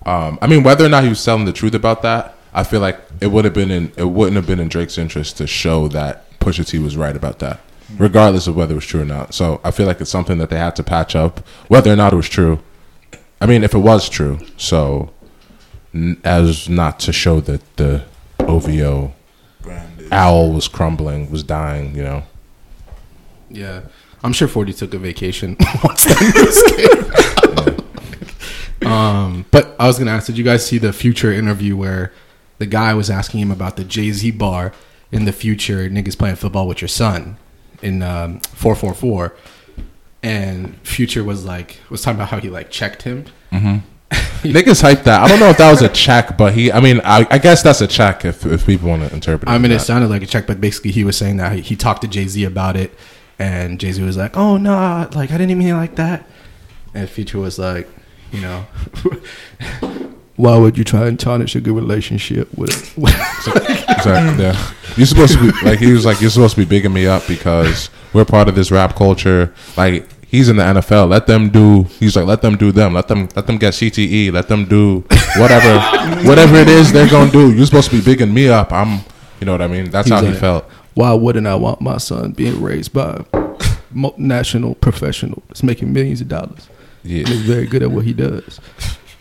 Um, 0.05 0.37
I 0.41 0.47
mean, 0.47 0.63
whether 0.63 0.85
or 0.85 0.89
not 0.89 1.03
he 1.03 1.09
was 1.09 1.23
telling 1.23 1.45
the 1.45 1.53
truth 1.53 1.73
about 1.73 2.01
that, 2.01 2.35
I 2.53 2.63
feel 2.63 2.81
like 2.81 2.99
it 3.21 3.27
would 3.27 3.45
have 3.45 3.53
been 3.53 3.71
in 3.71 3.91
it 3.95 4.09
wouldn't 4.09 4.35
have 4.35 4.45
been 4.45 4.59
in 4.59 4.67
Drake's 4.67 4.97
interest 4.97 5.37
to 5.37 5.47
show 5.47 5.87
that 5.89 6.25
Pusha 6.39 6.67
T 6.67 6.77
was 6.77 6.97
right 6.97 7.15
about 7.15 7.39
that, 7.39 7.61
regardless 7.97 8.47
of 8.47 8.55
whether 8.57 8.73
it 8.73 8.75
was 8.75 8.85
true 8.85 9.01
or 9.01 9.05
not. 9.05 9.33
So 9.33 9.61
I 9.63 9.71
feel 9.71 9.87
like 9.87 10.01
it's 10.01 10.09
something 10.11 10.37
that 10.39 10.49
they 10.49 10.57
had 10.57 10.75
to 10.75 10.83
patch 10.83 11.15
up, 11.15 11.39
whether 11.69 11.91
or 11.91 11.95
not 11.95 12.11
it 12.11 12.17
was 12.17 12.27
true. 12.29 12.59
I 13.43 13.45
mean, 13.45 13.65
if 13.65 13.73
it 13.73 13.79
was 13.79 14.07
true, 14.07 14.39
so 14.55 15.11
n- 15.93 16.19
as 16.23 16.69
not 16.69 16.97
to 17.01 17.11
show 17.11 17.41
that 17.41 17.75
the 17.75 18.05
OVO 18.39 19.13
brand 19.61 19.99
is 19.99 20.09
owl 20.13 20.53
was 20.53 20.69
crumbling, 20.69 21.29
was 21.29 21.43
dying, 21.43 21.93
you 21.93 22.03
know. 22.03 22.23
Yeah, 23.49 23.81
I'm 24.23 24.31
sure 24.31 24.47
forty 24.47 24.71
took 24.71 24.93
a 24.93 24.97
vacation 24.97 25.57
once 25.83 26.05
that 26.05 26.21
news 27.59 27.83
came. 28.81 28.89
um, 28.89 29.45
but 29.51 29.75
I 29.77 29.87
was 29.87 29.99
gonna 29.99 30.11
ask, 30.11 30.27
did 30.27 30.37
you 30.37 30.45
guys 30.45 30.65
see 30.65 30.77
the 30.77 30.93
future 30.93 31.33
interview 31.33 31.75
where 31.75 32.13
the 32.59 32.65
guy 32.65 32.93
was 32.93 33.09
asking 33.09 33.41
him 33.41 33.51
about 33.51 33.75
the 33.75 33.83
Jay 33.83 34.11
Z 34.11 34.31
bar 34.31 34.71
in 35.11 35.25
the 35.25 35.33
future? 35.33 35.89
Niggas 35.89 36.17
playing 36.17 36.37
football 36.37 36.65
with 36.65 36.81
your 36.81 36.87
son 36.87 37.35
in 37.81 38.01
um, 38.03 38.39
four 38.39 38.73
four 38.73 38.93
four, 38.93 39.35
and 40.23 40.75
Future 40.87 41.23
was 41.23 41.45
like 41.45 41.77
was 41.89 42.01
talking 42.01 42.17
about 42.17 42.29
how 42.29 42.39
he 42.39 42.49
like 42.49 42.71
checked 42.71 43.03
him. 43.03 43.25
Mm-hmm. 43.51 43.77
Niggas 44.47 44.81
hyped 44.81 45.03
that. 45.03 45.21
I 45.21 45.27
don't 45.27 45.39
know 45.39 45.49
if 45.49 45.57
that 45.57 45.69
was 45.69 45.81
a 45.81 45.89
check, 45.89 46.37
but 46.37 46.53
he. 46.53 46.71
I 46.71 46.79
mean, 46.79 47.01
I, 47.03 47.27
I 47.29 47.37
guess 47.37 47.61
that's 47.61 47.81
a 47.81 47.87
check 47.87 48.25
if 48.25 48.45
if 48.45 48.65
people 48.65 48.89
want 48.89 49.07
to 49.07 49.13
interpret. 49.13 49.49
it 49.49 49.51
I 49.51 49.57
mean, 49.57 49.71
it 49.71 49.75
that. 49.75 49.81
sounded 49.81 50.09
like 50.09 50.21
a 50.21 50.25
check, 50.25 50.47
but 50.47 50.61
basically 50.61 50.91
he 50.91 51.03
was 51.03 51.17
saying 51.17 51.37
that 51.37 51.53
he, 51.53 51.61
he 51.61 51.75
talked 51.75 52.01
to 52.01 52.07
Jay 52.07 52.27
Z 52.27 52.43
about 52.43 52.75
it, 52.75 52.93
and 53.39 53.79
Jay 53.79 53.91
Z 53.91 54.01
was 54.03 54.17
like, 54.17 54.37
"Oh 54.37 54.57
no, 54.57 55.09
like 55.13 55.31
I 55.31 55.33
didn't 55.33 55.51
even 55.51 55.59
mean 55.59 55.69
it 55.69 55.77
like 55.77 55.95
that," 55.95 56.25
and 56.93 57.09
Future 57.09 57.39
was 57.39 57.57
like, 57.57 57.89
you 58.31 58.41
know, 58.41 58.65
why 60.35 60.57
would 60.57 60.77
you 60.77 60.83
try 60.83 61.07
and 61.07 61.19
tarnish 61.19 61.55
a 61.55 61.61
good 61.61 61.75
relationship 61.75 62.51
with? 62.57 62.71
it? 62.97 63.89
Exactly. 63.89 64.43
Yeah. 64.43 64.71
You're 64.95 65.05
supposed 65.05 65.33
to 65.33 65.51
be 65.51 65.65
like 65.65 65.79
he 65.79 65.91
was 65.93 66.05
like 66.05 66.21
you're 66.21 66.29
supposed 66.29 66.55
to 66.55 66.61
be 66.61 66.65
bigging 66.65 66.93
me 66.93 67.07
up 67.07 67.25
because 67.27 67.89
we're 68.13 68.25
part 68.25 68.47
of 68.47 68.55
this 68.55 68.71
rap 68.71 68.95
culture. 68.95 69.53
Like 69.77 70.07
he's 70.25 70.49
in 70.49 70.55
the 70.55 70.63
NFL. 70.63 71.09
Let 71.09 71.27
them 71.27 71.49
do. 71.49 71.83
He's 71.99 72.15
like 72.15 72.25
let 72.25 72.41
them 72.41 72.57
do 72.57 72.71
them. 72.71 72.93
Let 72.93 73.07
them 73.07 73.29
let 73.35 73.47
them 73.47 73.57
get 73.57 73.73
CTE. 73.73 74.31
Let 74.31 74.47
them 74.47 74.65
do 74.65 75.01
whatever 75.37 75.79
whatever 76.27 76.55
it 76.57 76.67
is 76.67 76.91
they're 76.91 77.09
gonna 77.09 77.31
do. 77.31 77.53
You're 77.53 77.65
supposed 77.65 77.91
to 77.91 77.97
be 77.97 78.03
bigging 78.03 78.33
me 78.33 78.49
up. 78.49 78.71
I'm. 78.71 79.01
You 79.39 79.45
know 79.45 79.51
what 79.51 79.61
I 79.61 79.67
mean? 79.67 79.89
That's 79.89 80.07
He's 80.07 80.19
how 80.19 80.25
he 80.25 80.33
felt. 80.33 80.65
Why 80.93 81.13
wouldn't 81.13 81.47
I 81.47 81.55
want 81.55 81.81
my 81.81 81.97
son 81.97 82.31
being 82.31 82.61
raised 82.61 82.93
by 82.93 83.25
a 83.33 83.39
multinational 83.93 84.79
professional 84.79 85.43
that's 85.47 85.63
making 85.63 85.91
millions 85.91 86.21
of 86.21 86.29
dollars? 86.29 86.69
Yeah. 87.03 87.21
and 87.21 87.29
is 87.29 87.41
very 87.41 87.65
good 87.65 87.83
at 87.83 87.91
what 87.91 88.05
he 88.05 88.13
does. 88.13 88.61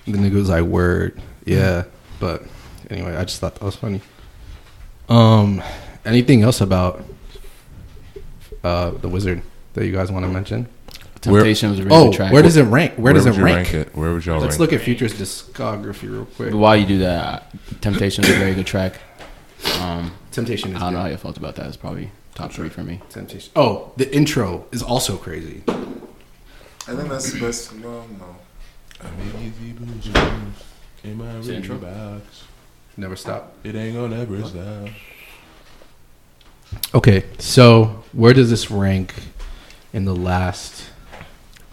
And 0.07 0.15
the 0.15 0.19
nigga 0.19 0.35
was 0.35 0.49
like, 0.49 0.65
"Word, 0.65 1.21
yeah." 1.45 1.85
But 2.21 2.43
anyway, 2.91 3.15
I 3.17 3.25
just 3.25 3.41
thought 3.41 3.55
that 3.57 3.65
was 3.65 3.77
funny. 3.77 4.01
Um, 5.09 5.63
anything 6.05 6.43
else 6.43 6.61
about 6.61 7.05
uh 8.65 8.91
the 8.93 9.09
WIZRD 9.09 9.43
that 9.75 9.87
you 9.87 9.93
guys 9.93 10.11
want 10.11 10.25
to 10.25 10.31
mention? 10.31 10.69
Temptation 11.21 11.71
was 11.71 11.79
a 11.79 11.85
really 11.85 11.95
Oh, 11.97 12.05
good 12.11 12.17
track. 12.17 12.33
where 12.33 12.43
does 12.43 12.57
it 12.57 12.65
rank? 12.65 12.95
Where, 12.97 13.13
does 13.13 13.25
would 13.27 13.35
it 13.35 13.39
you 13.39 13.45
rank? 13.45 13.75
it? 13.75 13.95
Where 13.95 14.13
would 14.13 14.27
y'all 14.27 14.41
Let's 14.41 14.55
rank? 14.59 14.61
look 14.61 14.73
at 14.73 14.81
Future's 14.81 15.15
discography 15.15 16.11
real 16.11 16.25
quick. 16.25 16.53
While 16.53 16.77
you 16.77 16.85
do 16.85 16.99
that, 16.99 17.53
Temptation 17.81 18.25
is 18.25 18.31
a 18.31 18.35
very 18.35 18.55
good 18.55 18.67
track. 18.67 18.99
Um, 19.81 20.11
Temptation 20.33 20.71
is 20.71 20.75
I 20.75 20.79
is 20.79 20.83
don't 20.83 20.93
know 20.95 20.99
how 20.99 21.05
good. 21.05 21.13
you 21.13 21.17
felt 21.19 21.37
about 21.37 21.55
that. 21.57 21.67
It's 21.67 21.77
probably 21.77 22.11
top 22.35 22.51
three 22.53 22.69
for 22.69 22.83
me. 22.83 23.01
Temptation. 23.09 23.53
Oh, 23.55 23.93
the 23.97 24.13
intro 24.13 24.67
is 24.73 24.83
also 24.83 25.17
crazy. 25.17 25.63
I 25.69 26.97
think 26.97 27.09
that's 27.09 27.33
the 27.33 27.39
best. 27.41 27.73
No, 27.77 28.03
no. 31.05 31.43
the 31.43 31.55
intro? 31.55 32.21
Never 32.97 33.17
stop. 33.17 33.55
It 33.65 33.75
ain't 33.75 33.97
gonna 33.97 34.21
ever 34.21 34.45
stop. 34.45 34.89
Okay, 36.95 37.25
so 37.39 38.03
where 38.13 38.33
does 38.33 38.51
this 38.51 38.71
rank 38.71 39.15
in 39.93 40.05
the 40.05 40.15
last 40.15 40.91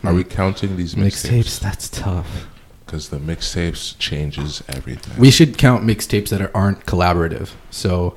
Are 0.04 0.14
we 0.14 0.24
counting 0.24 0.78
these 0.78 0.96
mixtapes? 0.96 1.30
mixtapes? 1.30 1.60
That's 1.60 1.90
tough. 1.90 2.48
Because 2.86 3.10
the 3.10 3.18
mixtapes 3.18 3.98
changes 4.00 4.64
everything. 4.68 5.20
We 5.20 5.30
should 5.30 5.58
count 5.58 5.84
mixtapes 5.84 6.30
that 6.30 6.42
are, 6.42 6.52
aren't 6.56 6.86
collaborative. 6.86 7.52
So, 7.70 8.16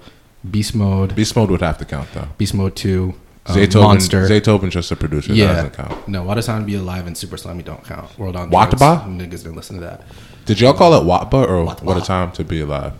Beast 0.48 0.74
Mode, 0.74 1.14
Beast 1.14 1.36
Mode 1.36 1.50
would 1.50 1.60
have 1.60 1.78
to 1.78 1.84
count 1.84 2.08
though. 2.14 2.28
Beast 2.38 2.54
Mode 2.54 2.74
Two, 2.74 3.14
um, 3.46 3.56
Zaytoven, 3.56 3.82
Monster. 3.82 4.22
Zaytoven 4.28 4.70
just 4.70 4.90
a 4.92 4.96
producer. 4.96 5.28
That 5.28 5.36
yeah, 5.36 5.52
doesn't 5.54 5.74
count. 5.74 6.08
no. 6.08 6.22
Why 6.24 6.34
does 6.34 6.46
Time 6.46 6.60
to 6.62 6.66
Be 6.66 6.74
Alive 6.74 7.06
and 7.06 7.16
Super 7.16 7.36
Slimey 7.36 7.64
don't 7.64 7.84
count? 7.84 8.16
World 8.18 8.36
on 8.36 8.50
Wataba? 8.50 9.04
Niggas 9.06 9.30
didn't 9.42 9.56
listen 9.56 9.76
to 9.76 9.82
that. 9.82 10.02
Did 10.44 10.60
y'all 10.60 10.74
call 10.74 10.94
it 10.94 11.04
WAPA 11.04 11.34
or 11.48 11.64
Watba. 11.66 11.82
What 11.82 11.96
a 11.96 12.00
Time 12.04 12.32
to 12.32 12.44
Be 12.44 12.60
Alive? 12.60 12.92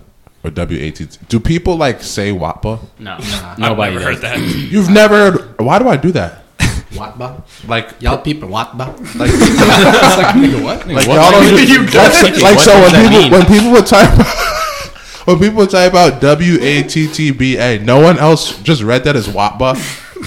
Or 0.45 0.51
WAT? 0.51 1.19
Do 1.29 1.39
people 1.41 1.77
like 1.77 2.03
say 2.03 2.33
WAPA? 2.33 2.81
No, 2.99 3.17
I've 3.21 3.59
nobody 3.59 3.95
never 3.97 4.13
does. 4.13 4.21
heard 4.23 4.23
that. 4.23 4.39
You've 4.73 4.91
never 4.91 5.31
heard. 5.31 5.61
Why 5.61 5.79
do 5.79 5.89
I 5.89 5.97
do 5.97 6.11
that? 6.13 6.43
Watba, 6.93 7.43
Like, 7.69 7.95
y'all 8.01 8.19
people 8.19 8.49
Watba. 8.49 8.89
like, 9.17 9.31
it's 9.33 10.17
like 10.19 10.35
nigga 10.35 10.63
what? 10.63 10.87
like 10.89 11.07
What 11.07 11.15
y'all 11.15 11.31
don't 11.31 11.45
language 11.45 11.67
do- 11.69 11.73
you 11.73 11.81
like, 11.87 12.13
so- 12.13 12.43
like, 12.43 12.59
so 12.59 12.75
when 12.81 12.91
people 12.91 13.11
mean? 13.21 13.31
when 13.33 13.47
people 13.47 13.71
would 13.71 13.87
type 13.87 14.27
when 15.27 15.39
people 15.39 15.67
type 15.69 15.95
out 15.95 16.21
W 16.21 16.59
A 16.61 16.83
T 16.83 17.07
T 17.07 17.31
B 17.31 17.57
A, 17.57 17.79
no 17.79 18.01
one 18.01 18.19
else 18.19 18.61
just 18.63 18.83
read 18.83 19.05
that 19.05 19.15
as 19.15 19.29
WAPA. 19.29 19.77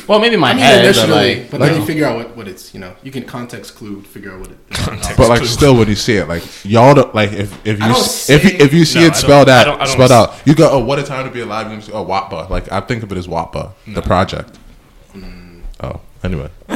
Well, 0.08 0.20
maybe 0.20 0.36
my 0.36 0.52
I 0.52 0.54
mean, 0.54 0.64
head, 0.64 0.76
but 0.82 0.84
initially, 0.86 1.36
like, 1.42 1.52
but 1.52 1.60
then 1.60 1.80
you 1.80 1.86
figure 1.86 2.06
out 2.06 2.16
what, 2.18 2.36
what 2.38 2.48
it's. 2.48 2.74
You 2.74 2.80
know, 2.80 2.96
you 3.04 3.12
can 3.12 3.24
context 3.24 3.76
clue 3.76 4.02
figure 4.02 4.32
out 4.34 4.40
what 4.42 4.52
it. 4.52 4.58
But 5.18 5.30
like, 5.30 5.46
still, 5.46 5.76
when 5.78 5.88
you 5.88 5.96
see 5.96 6.18
it, 6.18 6.28
like 6.28 6.44
y'all 6.66 6.94
don't 6.94 7.14
like 7.16 7.32
if 7.32 7.52
if 7.66 7.78
you 7.80 7.86
don't 7.86 7.92
s- 7.92 8.30
if 8.30 8.44
you, 8.44 8.52
if 8.60 8.74
you 8.74 8.84
see 8.86 9.00
No, 9.00 9.06
it 9.06 9.10
don't- 9.14 9.16
spelled 9.18 9.50
I 9.50 9.62
out 9.62 9.64
don't- 9.66 9.82
I 9.82 9.86
don't 9.86 9.94
spelled 9.94 10.12
out, 10.12 10.36
you 10.46 10.54
go, 10.56 10.70
oh, 10.72 10.80
what 10.80 11.00
a 11.00 11.04
time 11.04 11.26
to 11.26 11.32
be 11.32 11.40
alive. 11.42 11.70
You 11.72 11.78
just 11.78 11.92
go, 11.92 11.98
oh, 12.00 12.06
WAPA. 12.06 12.50
Like 12.50 12.72
I 12.72 12.82
think 12.82 13.04
of 13.04 13.12
it 13.12 13.18
as 13.18 13.28
WAPA, 13.28 13.72
the 13.88 14.02
project. 14.02 14.58
Oh, 15.82 16.00
anyway, 16.24 16.50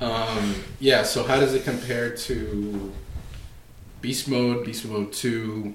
Um, 0.00 0.54
yeah. 0.78 1.02
So 1.02 1.24
how 1.24 1.38
does 1.38 1.52
it 1.54 1.64
compare 1.64 2.14
to 2.16 2.92
Beast 4.00 4.28
Mode, 4.28 4.64
Beast 4.64 4.86
Mode 4.86 5.12
Two, 5.12 5.74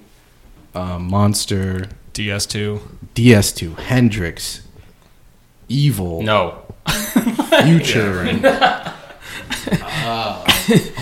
um, 0.74 1.04
Monster, 1.08 1.88
DS2. 2.14 2.80
DS2, 3.14 3.78
Hendrix, 3.78 4.62
Evil, 5.68 6.22
no. 6.22 6.62
Future, 7.64 8.26
uh, 9.82 10.46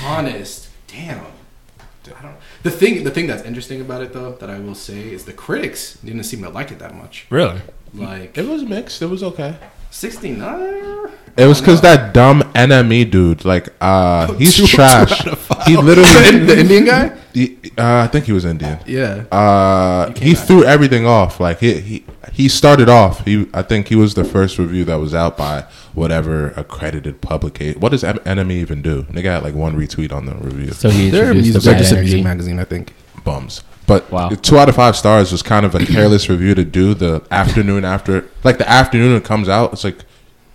Honest. 0.04 0.68
Damn. 0.86 1.20
I 1.20 2.22
don't. 2.22 2.36
The 2.62 2.70
thing, 2.70 3.04
the 3.04 3.10
thing 3.10 3.26
that's 3.26 3.42
interesting 3.42 3.80
about 3.80 4.02
it 4.02 4.12
though, 4.12 4.32
that 4.32 4.50
I 4.50 4.58
will 4.58 4.74
say, 4.74 5.12
is 5.12 5.24
the 5.24 5.32
critics 5.32 5.98
didn't 6.04 6.24
seem 6.24 6.42
to 6.42 6.50
like 6.50 6.70
it 6.70 6.78
that 6.78 6.94
much. 6.94 7.26
Really? 7.30 7.60
Like, 7.92 8.36
it 8.36 8.46
was 8.46 8.62
mixed. 8.62 9.00
It 9.02 9.06
was 9.06 9.22
okay. 9.22 9.56
Sixty 9.94 10.32
nine. 10.32 11.08
It 11.36 11.46
was 11.46 11.60
because 11.60 11.80
that 11.82 12.12
dumb 12.12 12.42
NME 12.54 13.10
dude, 13.12 13.44
like, 13.44 13.68
uh, 13.80 14.32
he's 14.38 14.54
Two- 14.56 14.62
two 14.66 14.76
trash. 14.76 15.24
out. 15.26 15.62
He 15.68 15.76
literally, 15.76 16.38
the 16.46 16.58
Indian 16.60 16.84
guy. 16.84 17.16
he, 17.32 17.58
uh, 17.78 18.02
I 18.02 18.06
think 18.08 18.24
he 18.24 18.32
was 18.32 18.44
Indian. 18.44 18.78
Yeah. 18.86 19.24
Uh, 19.32 20.12
he 20.14 20.34
threw 20.34 20.64
everything 20.64 21.06
off. 21.06 21.38
Like 21.38 21.60
he, 21.60 21.80
he 21.80 22.04
he 22.32 22.48
started 22.48 22.88
off. 22.88 23.24
He 23.24 23.48
I 23.54 23.62
think 23.62 23.86
he 23.88 23.94
was 23.94 24.14
the 24.14 24.24
first 24.24 24.58
review 24.58 24.84
that 24.86 24.96
was 24.96 25.14
out 25.14 25.36
by 25.36 25.64
whatever 25.92 26.48
accredited 26.56 27.20
publication. 27.20 27.80
What 27.80 27.90
does 27.92 28.02
M- 28.02 28.18
NME 28.18 28.52
even 28.52 28.82
do? 28.82 29.02
They 29.10 29.22
got 29.22 29.44
like 29.44 29.54
one 29.54 29.76
retweet 29.76 30.12
on 30.12 30.26
the 30.26 30.34
review. 30.34 30.72
So 30.72 30.90
he 30.90 31.08
They're, 31.08 31.30
introduced 31.30 31.44
music, 31.54 31.62
the 31.62 31.70
they're 31.70 31.78
just 31.78 31.92
a 31.92 32.00
music 32.00 32.24
magazine, 32.24 32.58
I 32.58 32.64
think. 32.64 32.94
Bums. 33.24 33.62
But 33.86 34.10
Wow. 34.10 34.30
two 34.30 34.58
out 34.58 34.68
of 34.68 34.76
five 34.76 34.96
stars 34.96 35.30
was 35.30 35.42
kind 35.42 35.66
of 35.66 35.74
a 35.74 35.84
careless 35.84 36.28
review 36.28 36.54
to 36.54 36.64
do 36.64 36.94
the 36.94 37.22
afternoon 37.30 37.84
after, 37.84 38.26
like 38.42 38.58
the 38.58 38.68
afternoon 38.68 39.14
it 39.16 39.24
comes 39.24 39.48
out. 39.48 39.74
It's 39.74 39.84
like 39.84 39.98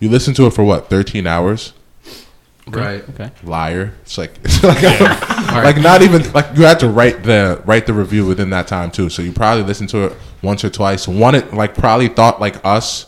you 0.00 0.08
listen 0.08 0.34
to 0.34 0.46
it 0.46 0.52
for 0.52 0.64
what 0.64 0.90
thirteen 0.90 1.26
hours. 1.26 1.72
Right. 2.66 3.02
Okay. 3.10 3.30
Liar. 3.42 3.94
It's 4.02 4.16
like, 4.18 4.38
it's 4.44 4.62
like, 4.62 4.82
like 5.52 5.76
not 5.78 6.02
even 6.02 6.30
like 6.32 6.46
you 6.56 6.62
had 6.64 6.78
to 6.80 6.88
write 6.88 7.22
the 7.24 7.62
write 7.64 7.86
the 7.86 7.92
review 7.94 8.26
within 8.26 8.50
that 8.50 8.66
time 8.68 8.90
too. 8.90 9.08
So 9.08 9.22
you 9.22 9.32
probably 9.32 9.64
listened 9.64 9.88
to 9.90 10.04
it 10.06 10.16
once 10.42 10.64
or 10.64 10.70
twice. 10.70 11.06
One 11.08 11.34
it 11.34 11.52
like 11.54 11.74
probably 11.74 12.08
thought 12.08 12.40
like 12.40 12.64
us, 12.64 13.06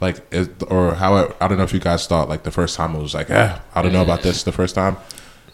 like 0.00 0.20
it, 0.32 0.50
or 0.70 0.94
how 0.94 1.16
it, 1.16 1.36
I 1.40 1.48
don't 1.48 1.58
know 1.58 1.64
if 1.64 1.72
you 1.72 1.80
guys 1.80 2.06
thought 2.06 2.28
like 2.28 2.42
the 2.42 2.50
first 2.50 2.76
time 2.76 2.94
it 2.94 3.02
was 3.02 3.14
like, 3.14 3.30
eh, 3.30 3.58
I 3.74 3.82
don't 3.82 3.92
know 3.92 4.02
about 4.02 4.22
this 4.22 4.42
the 4.42 4.52
first 4.52 4.74
time. 4.74 4.96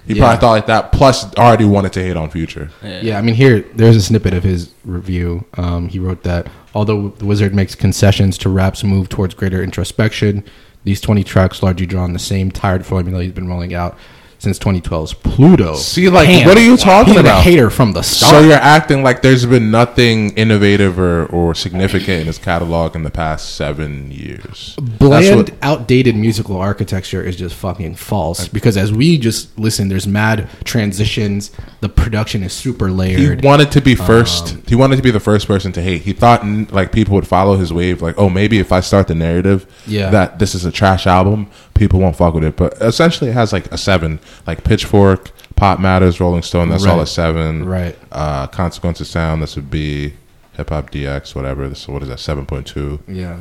He 0.09 0.15
Yeah. 0.15 0.23
probably 0.25 0.41
thought 0.41 0.51
like 0.53 0.67
that. 0.67 0.91
Plus, 0.93 1.33
already 1.37 1.65
wanted 1.67 1.93
to 1.93 2.03
hate 2.03 2.17
on 2.17 2.31
Future. 2.31 2.71
Yeah, 2.83 3.19
I 3.19 3.23
mean, 3.23 3.35
here 3.37 3.65
there's 3.77 3.95
a 3.95 4.03
snippet 4.03 4.33
of 4.35 4.43
his 4.43 4.71
review. 4.85 5.45
Um, 5.57 5.89
he 5.89 5.99
wrote 5.99 6.23
that 6.25 6.49
although 6.75 7.13
the 7.19 7.25
WIZRD 7.27 7.53
makes 7.53 7.75
concessions 7.75 8.39
to 8.39 8.49
rap's 8.49 8.83
move 8.83 9.09
towards 9.09 9.35
greater 9.35 9.63
introspection, 9.63 10.45
these 10.85 11.01
20 11.01 11.23
tracks 11.25 11.63
largely 11.63 11.87
draw 11.87 12.03
on 12.05 12.13
the 12.15 12.19
same 12.19 12.51
tired 12.51 12.87
formula 12.87 13.23
he's 13.23 13.33
been 13.33 13.49
rolling 13.49 13.75
out 13.75 13.97
since 14.39 14.59
2012's 14.59 15.15
Pluto. 15.15 15.75
See, 15.75 16.09
like, 16.09 16.29
Damn. 16.29 16.47
what 16.47 16.57
are 16.57 16.63
you 16.65 16.77
talking 16.77 17.15
He's 17.15 17.21
about? 17.21 17.41
a 17.41 17.43
hater 17.43 17.71
from 17.71 17.93
the 17.93 18.03
start. 18.03 18.31
So 18.31 18.41
you're 18.49 18.55
acting 18.57 19.03
like 19.03 19.21
there's 19.23 19.45
been 19.45 19.71
nothing 19.73 20.31
innovative 20.37 20.99
or, 20.99 21.27
or 21.27 21.55
significant 21.57 22.21
in 22.21 22.27
his 22.29 22.39
catalog 22.39 22.95
in 22.95 23.03
the 23.03 23.11
past 23.11 23.57
seven 23.57 24.11
years. 24.13 24.77
Bland, 24.81 25.37
what- 25.37 25.55
outdated 25.63 26.15
musical 26.17 26.57
architecture 26.57 27.23
is 27.23 27.35
just 27.37 27.57
fucking 27.57 27.97
false. 27.97 28.47
Because 28.49 28.77
as 28.77 28.93
we 28.93 29.19
just 29.19 29.59
listen, 29.59 29.89
there's 29.89 30.07
mad 30.07 30.49
transitions. 30.65 31.51
The 31.81 31.89
production 31.89 32.43
is 32.43 32.53
super 32.53 32.91
layered. 32.91 33.41
he 33.41 33.47
wanted 33.47 33.73
to 33.73 33.81
be 33.81 33.97
um, 33.99 34.07
first. 34.07 34.57
he 34.69 34.75
wanted 34.75 34.97
to 34.97 35.03
be 35.03 35.11
the 35.11 35.21
first 35.21 35.47
person 35.49 35.73
to 35.73 35.83
hate. 35.83 36.03
He 36.03 36.13
thought 36.13 36.45
like 36.73 36.93
people 36.93 37.15
would 37.15 37.27
follow 37.27 37.57
his 37.57 37.73
wave. 37.73 38.03
Like, 38.03 38.15
oh, 38.19 38.29
maybe 38.31 38.59
if 38.61 38.71
I 38.73 38.81
start 38.81 39.09
the 39.09 39.15
narrative 39.15 39.67
Yeah. 39.87 40.11
that 40.11 40.39
this 40.39 40.55
is 40.55 40.65
a 40.65 40.71
trash 40.73 41.07
album, 41.07 41.51
people 41.79 42.01
won't 42.01 42.17
fuck 42.17 42.35
with 42.35 42.45
it. 42.45 42.57
But 42.57 42.75
essentially, 42.83 43.31
it 43.31 43.35
has 43.35 43.53
like 43.53 43.71
a 43.73 43.79
seven. 43.79 44.19
Like 44.47 44.65
Pitchfork, 44.65 45.31
Pop 45.57 45.81
Matters, 45.81 46.21
Rolling 46.21 46.43
Stone. 46.43 46.69
That's 46.69 46.85
all 46.85 47.01
a 47.01 47.07
seven. 47.07 47.65
Right. 47.65 47.97
Uh, 48.13 48.47
Consequences 48.49 49.09
Sound. 49.09 49.43
This 49.43 49.57
would 49.57 49.71
be 49.71 50.13
Hip 50.55 50.69
Hop 50.71 50.91
DX. 50.91 51.35
Whatever. 51.35 51.69
This 51.69 51.89
what 51.89 52.03
is 52.03 52.09
that? 52.09 52.21
Seven 52.21 52.45
point 52.45 52.67
two. 52.67 53.01
yeah. 53.09 53.41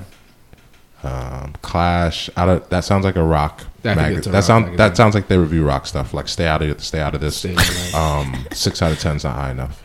Um, 1.03 1.53
Clash. 1.61 2.29
Out 2.35 2.49
of 2.49 2.69
that 2.69 2.83
sounds 2.83 3.05
like 3.05 3.15
a 3.15 3.23
rock. 3.23 3.63
I 3.83 3.93
Mag- 3.95 4.15
that 4.23 4.25
rock 4.33 4.43
sound 4.43 4.63
magazine. 4.65 4.77
that 4.77 4.97
sounds 4.97 5.13
like 5.15 5.27
they 5.27 5.37
review 5.37 5.65
rock 5.65 5.85
stuff. 5.85 6.13
Like 6.13 6.27
stay 6.27 6.47
out 6.47 6.61
of 6.61 6.69
it. 6.69 6.81
Stay 6.81 6.99
out 6.99 7.13
of 7.15 7.21
this. 7.21 7.37
Stay 7.37 7.53
out 7.55 7.59
of 7.69 7.91
that. 7.91 7.95
um, 7.95 8.45
six 8.51 8.81
out 8.81 8.91
of 8.91 8.99
ten 8.99 9.15
is 9.17 9.23
not 9.23 9.35
high 9.35 9.51
enough. 9.51 9.83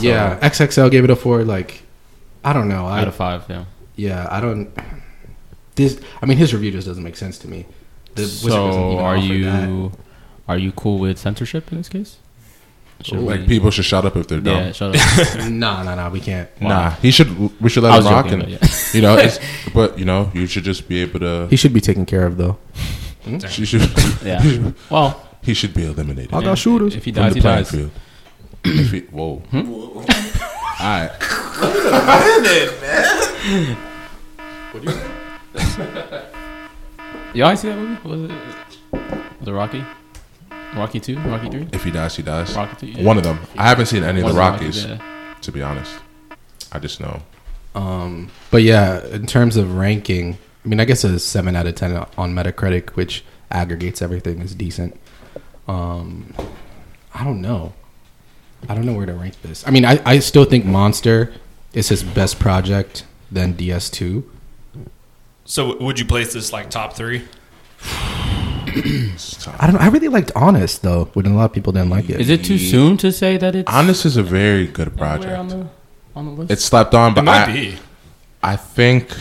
Yeah. 0.00 0.38
XXL 0.40 0.90
gave 0.90 1.04
it 1.04 1.10
a 1.10 1.16
four. 1.16 1.44
Like, 1.44 1.82
I 2.44 2.52
don't 2.52 2.68
know. 2.68 2.86
I, 2.86 3.02
Out 3.02 3.08
of 3.08 3.14
five, 3.14 3.44
yeah. 3.48 3.64
Yeah, 3.94 4.26
I 4.28 4.40
don't. 4.40 4.68
This, 5.76 6.00
I 6.20 6.26
mean, 6.26 6.38
his 6.38 6.52
review 6.52 6.72
just 6.72 6.86
doesn't 6.86 7.04
make 7.04 7.16
sense 7.16 7.38
to 7.38 7.48
me. 7.48 7.66
The 8.14 8.26
So 8.26 8.98
are 8.98 9.16
offer 9.16 9.24
you 9.24 9.92
are 10.48 10.58
you 10.58 10.72
cool 10.72 10.98
with 10.98 11.18
censorship 11.18 11.70
in 11.70 11.78
this 11.78 11.88
case? 11.88 12.16
Should 13.02 13.18
Like 13.20 13.40
we- 13.40 13.46
people 13.46 13.70
should 13.70 13.84
shut 13.84 14.06
up 14.06 14.16
if 14.16 14.26
they're 14.26 14.40
dumb. 14.40 14.56
Yeah, 14.56 14.72
shut 14.72 14.88
up. 14.88 14.94
that. 14.94 15.48
nah, 15.52 15.82
nah, 15.82 15.94
nah. 15.94 16.08
We 16.08 16.20
can't. 16.20 16.48
Nah, 16.62 16.90
he 16.92 17.10
should. 17.10 17.28
We 17.60 17.68
should 17.68 17.82
let 17.82 17.90
him 17.90 18.04
was 18.04 18.06
rock, 18.12 18.30
and 18.32 18.40
but 18.42 18.48
yeah. 18.50 18.58
you 18.94 19.02
know, 19.02 19.16
it's, 19.16 19.38
but 19.74 19.98
you 19.98 20.06
know, 20.06 20.30
you 20.32 20.46
should 20.46 20.64
just 20.64 20.88
be 20.88 21.02
able 21.02 21.20
to. 21.20 21.46
He 21.48 21.56
should 21.56 21.74
be 21.74 21.80
taken 21.82 22.06
care 22.06 22.24
of 22.24 22.38
though. 22.38 22.56
Hmm? 23.24 23.38
He 23.38 23.66
should. 23.66 23.82
yeah. 24.24 24.72
Well, 24.90 25.20
He 25.42 25.52
should 25.52 25.74
be 25.74 25.84
eliminated 25.84 26.32
I 26.32 26.38
yeah, 26.38 26.44
got 26.46 26.58
shooters. 26.58 26.96
If 26.96 27.04
he 27.04 27.12
from 27.12 27.22
dies, 27.24 27.32
the 27.34 27.38
he 27.38 27.40
playing 27.42 27.58
dies. 27.58 27.70
field. 27.70 27.90
if 28.64 28.90
he, 28.92 29.00
whoa. 29.12 29.36
Hmm? 29.50 29.72
All 30.78 31.00
right. 34.80 35.12
Y'all 37.34 37.50
ain't 37.50 37.58
see 37.58 37.68
that 37.68 37.76
movie? 37.76 38.08
Was 38.08 38.30
it 38.30 38.36
was 39.40 39.48
it 39.48 39.52
Rocky? 39.52 39.84
Rocky 40.74 41.00
two? 41.00 41.18
Rocky 41.20 41.50
three? 41.50 41.68
If 41.72 41.84
he 41.84 41.90
dies, 41.90 42.16
he 42.16 42.22
dies. 42.22 42.54
Rocky 42.54 42.92
two? 42.92 43.04
One 43.04 43.16
of 43.18 43.24
them. 43.24 43.38
I 43.56 43.68
haven't 43.68 43.86
seen 43.86 44.04
any 44.04 44.20
of 44.20 44.26
the 44.26 44.30
of 44.30 44.36
Rockies, 44.36 44.84
yeah. 44.84 45.00
to 45.40 45.52
be 45.52 45.62
honest. 45.62 45.94
I 46.72 46.78
just 46.78 47.00
know. 47.00 47.22
Um, 47.74 48.30
but 48.50 48.62
yeah, 48.62 49.04
in 49.08 49.26
terms 49.26 49.56
of 49.56 49.76
ranking, 49.76 50.38
I 50.64 50.68
mean, 50.68 50.80
I 50.80 50.84
guess 50.84 51.04
a 51.04 51.18
seven 51.18 51.56
out 51.56 51.66
of 51.66 51.74
ten 51.74 51.94
on 52.16 52.34
Metacritic, 52.34 52.90
which 52.90 53.24
aggregates 53.50 54.02
everything, 54.02 54.40
is 54.40 54.54
decent. 54.54 54.98
Um, 55.68 56.34
I 57.14 57.24
don't 57.24 57.40
know. 57.40 57.74
I 58.68 58.74
don't 58.74 58.86
know 58.86 58.94
where 58.94 59.06
to 59.06 59.14
rank 59.14 59.40
this. 59.42 59.66
I 59.66 59.70
mean, 59.70 59.84
I, 59.84 60.00
I 60.04 60.18
still 60.18 60.44
think 60.44 60.64
Monster 60.64 61.32
is 61.72 61.88
his 61.88 62.02
best 62.02 62.38
project 62.38 63.04
than 63.30 63.54
DS2. 63.54 64.24
So 65.46 65.78
would 65.78 65.98
you 65.98 66.04
place 66.04 66.32
this 66.34 66.52
like 66.52 66.70
top 66.70 66.94
three? 66.94 67.24
I 68.78 69.68
don't. 69.70 69.76
I 69.80 69.88
really 69.88 70.08
liked 70.08 70.32
Honest 70.36 70.82
though, 70.82 71.06
when 71.14 71.24
a 71.26 71.34
lot 71.34 71.46
of 71.46 71.52
people 71.52 71.72
didn't 71.72 71.88
like 71.88 72.10
it. 72.10 72.20
Is 72.20 72.28
it 72.28 72.44
too 72.44 72.58
soon 72.58 72.96
to 72.98 73.10
say 73.10 73.38
that 73.38 73.54
it's 73.54 73.72
Honest 73.72 74.04
is 74.04 74.16
a 74.18 74.22
very 74.22 74.66
good 74.66 74.94
nowhere 74.96 75.36
on 75.36 75.48
project. 75.48 75.50
the 75.50 76.18
on 76.18 76.24
the 76.26 76.30
list? 76.32 76.50
It's 76.50 76.64
slept 76.64 76.94
on, 76.94 77.12
It 77.12 77.14
but 77.14 77.24
might 77.24 77.48
I, 77.48 77.52
be. 77.52 77.78
I 78.42 78.56
think 78.56 79.16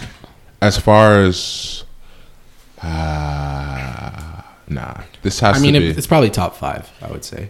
as 0.61 0.77
far 0.77 1.23
as 1.23 1.84
uh, 2.81 4.41
nah, 4.68 5.02
this 5.22 5.39
has 5.39 5.57
I 5.57 5.60
mean, 5.61 5.73
to 5.73 5.80
it, 5.80 5.81
be. 5.93 5.97
it's 5.97 6.07
probably 6.07 6.30
top 6.31 6.56
five. 6.56 6.91
I 7.02 7.10
would 7.11 7.23
say 7.23 7.49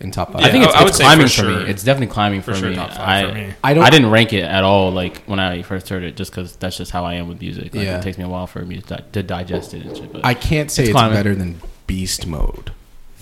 in 0.00 0.10
top 0.10 0.32
five. 0.32 0.42
I 0.42 0.50
think 0.50 0.64
I- 0.64 0.68
it's, 0.68 0.74
I 0.76 0.80
would 0.80 0.88
it's 0.88 0.98
say 0.98 1.04
climbing 1.04 1.26
for 1.26 1.30
for, 1.32 1.42
sure. 1.42 1.60
me. 1.64 1.70
It's 1.70 1.82
definitely 1.82 2.12
climbing 2.12 2.42
for, 2.42 2.52
For 2.52 2.60
sure 2.60 2.70
me. 2.70 2.76
top 2.76 2.92
five 2.92 3.00
I, 3.26 3.28
for 3.28 3.34
me. 3.34 3.44
I 3.44 3.70
I 3.70 3.74
don't- 3.74 3.76
don't. 3.76 3.84
I 3.86 3.90
didn't 3.90 4.10
rank 4.10 4.32
it 4.32 4.42
at 4.44 4.62
all. 4.64 4.90
Like 4.92 5.22
when 5.24 5.40
I 5.40 5.62
first 5.62 5.88
heard 5.88 6.02
it, 6.02 6.16
just 6.16 6.30
because 6.32 6.54
that's 6.56 6.76
just 6.76 6.90
how 6.90 7.04
I 7.04 7.14
am 7.14 7.28
with 7.28 7.40
music. 7.40 7.74
Like, 7.74 7.84
Yeah. 7.84 7.98
it 7.98 8.02
takes 8.02 8.18
me 8.18 8.24
a 8.24 8.28
while 8.28 8.46
for 8.46 8.60
me 8.64 8.80
to, 8.82 9.04
to 9.12 9.22
digest 9.22 9.72
it 9.74 9.84
and 9.86 9.96
shit. 9.96 10.12
But 10.12 10.24
I 10.24 10.34
can't 10.34 10.70
say 10.70 10.82
It's 10.84 10.90
it's, 10.90 10.98
better 11.00 11.34
than 11.34 11.60
Beast 11.86 12.26
Mode, 12.26 12.72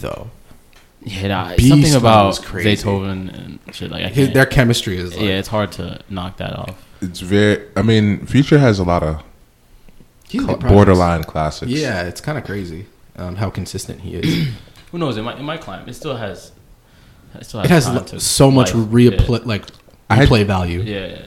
though. 0.00 0.30
yeah, 1.02 1.28
nah, 1.28 1.54
Beast 1.56 1.68
something 1.68 1.94
about 1.94 2.42
crazy. 2.42 2.82
Zaytoven 2.82 3.32
and 3.34 3.58
shit. 3.74 3.90
Like 3.90 4.04
I 4.04 4.08
His, 4.08 4.26
can't, 4.26 4.34
their 4.34 4.46
chemistry 4.46 4.96
is 4.96 5.12
like, 5.14 5.20
yeah, 5.22 5.38
it's 5.38 5.48
hard 5.48 5.70
to 5.72 6.00
knock 6.10 6.38
that 6.38 6.54
off. 6.54 6.82
it's 7.02 7.20
very. 7.20 7.66
I 7.76 7.82
mean, 7.82 8.26
Future 8.26 8.58
has 8.58 8.78
a 8.78 8.84
lot 8.84 9.02
of 9.02 9.22
cl- 10.28 10.56
borderline 10.56 11.22
classics. 11.24 11.70
Yeah, 11.70 12.02
it's 12.02 12.20
kind 12.20 12.36
of 12.38 12.44
crazy 12.44 12.86
um, 13.16 13.36
how 13.36 13.50
consistent 13.50 14.00
he 14.00 14.16
is. 14.16 14.48
Who 14.92 14.98
knows? 14.98 15.16
It 15.16 15.22
might 15.22 15.38
it 15.38 15.42
might 15.42 15.60
climb. 15.60 15.88
It 15.88 15.94
still 15.94 16.16
has. 16.16 16.52
It 17.34 17.70
has 17.70 17.86
l- 17.86 18.04
to 18.04 18.20
so 18.20 18.50
much 18.50 18.74
life. 18.74 18.88
replay 18.88 19.44
like 19.46 19.64
I 20.10 20.16
had- 20.16 20.28
replay 20.28 20.44
value. 20.46 20.80
Yeah, 20.80 21.06
yeah, 21.06 21.18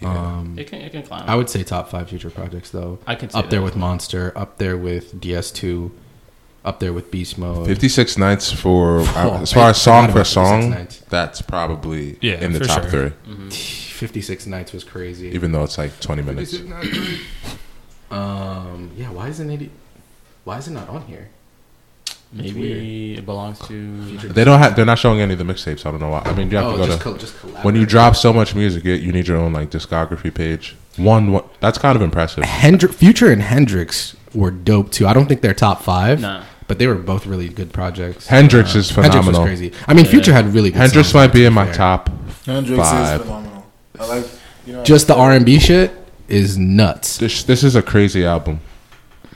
yeah. 0.00 0.08
Um, 0.08 0.58
It 0.58 0.66
can 0.66 0.80
it 0.80 0.90
can 0.92 1.02
climb. 1.04 1.24
I 1.28 1.36
would 1.36 1.48
say 1.48 1.62
top 1.62 1.88
five 1.90 2.08
future 2.08 2.30
projects 2.30 2.70
though. 2.70 2.98
I 3.06 3.14
can 3.14 3.30
say 3.30 3.38
up 3.38 3.50
there 3.50 3.62
with 3.62 3.76
Monster, 3.76 4.32
up 4.36 4.58
there 4.58 4.76
with 4.76 5.20
DS2, 5.20 5.92
up 6.64 6.80
there 6.80 6.92
with 6.92 7.10
Beast 7.12 7.38
Mode. 7.38 7.66
56 7.66 8.18
nights 8.18 8.50
for 8.50 9.00
Oh, 9.16 9.38
as 9.42 9.52
far 9.52 9.66
I 9.66 9.70
as 9.70 9.80
song 9.80 10.10
for 10.10 10.24
song, 10.24 10.88
that's 11.08 11.40
probably 11.42 12.18
Yeah, 12.20 12.40
in 12.44 12.52
the 12.52 12.60
top 12.60 12.88
sure. 12.90 13.10
three, 13.10 13.50
56 13.50 14.46
nights 14.46 14.72
was 14.72 14.82
crazy. 14.84 15.28
even 15.28 15.52
though 15.52 15.62
it's 15.62 15.78
like 15.78 15.98
20 16.00 16.22
minutes. 16.22 16.54
Um, 18.10 18.90
yeah, 18.96 19.10
why 19.10 19.28
isn't 19.28 19.50
it? 19.50 19.70
Why 20.44 20.58
is 20.58 20.68
it 20.68 20.72
not 20.72 20.88
on 20.88 21.02
here? 21.06 21.28
Maybe 22.32 23.14
it 23.14 23.26
belongs 23.26 23.58
to. 23.68 24.18
They 24.28 24.44
don't 24.44 24.58
have. 24.58 24.74
They're 24.74 24.86
not 24.86 24.98
showing 24.98 25.20
any 25.20 25.34
of 25.34 25.38
the 25.38 25.44
mixtapes. 25.44 25.84
I 25.84 25.90
don't 25.90 26.00
know 26.00 26.08
why. 26.08 26.22
I 26.24 26.32
mean, 26.32 26.50
you 26.50 26.56
have 26.56 26.66
oh, 26.66 26.72
to 26.72 26.78
go 26.78 26.86
just 26.86 26.98
to 26.98 27.04
col- 27.04 27.14
just 27.16 27.34
when 27.64 27.76
you 27.76 27.84
drop 27.84 28.16
so 28.16 28.32
much 28.32 28.54
music, 28.54 28.84
you, 28.84 28.94
you 28.94 29.12
need 29.12 29.28
your 29.28 29.36
own 29.36 29.52
like 29.52 29.70
discography 29.70 30.32
page. 30.34 30.74
One, 30.96 31.32
one 31.32 31.44
that's 31.60 31.76
kind 31.78 31.94
of 31.94 32.00
impressive. 32.02 32.44
Hendri- 32.44 32.92
Future 32.94 33.30
and 33.30 33.42
Hendrix 33.42 34.16
were 34.34 34.50
dope 34.50 34.90
too. 34.90 35.06
I 35.06 35.12
don't 35.12 35.26
think 35.26 35.42
they're 35.42 35.52
top 35.52 35.82
five, 35.82 36.20
Nah. 36.20 36.44
but 36.68 36.78
they 36.78 36.86
were 36.86 36.94
both 36.94 37.26
really 37.26 37.48
good 37.50 37.72
projects. 37.72 38.26
Hendrix 38.28 38.74
uh, 38.74 38.78
is 38.78 38.90
Hendrix 38.90 39.14
was 39.14 39.24
phenomenal. 39.24 39.44
crazy. 39.44 39.72
I 39.86 39.92
mean, 39.92 40.06
Future 40.06 40.32
had 40.32 40.46
really 40.54 40.70
good. 40.70 40.78
Hendrix 40.78 41.08
songs, 41.08 41.14
might 41.14 41.34
be 41.34 41.44
in 41.44 41.52
my 41.52 41.66
fair. 41.66 41.74
top 41.74 42.10
Hendrix 42.46 42.78
five. 42.82 43.20
is 43.20 43.26
phenomenal. 43.26 43.66
I 44.00 44.06
like 44.06 44.26
you 44.66 44.72
know 44.72 44.84
Just 44.84 45.06
the 45.06 45.14
R 45.14 45.32
and 45.32 45.44
B 45.44 45.58
shit 45.58 45.92
is 46.28 46.56
nuts. 46.56 47.18
This 47.18 47.44
this 47.44 47.62
is 47.62 47.76
a 47.76 47.82
crazy 47.82 48.24
album. 48.24 48.60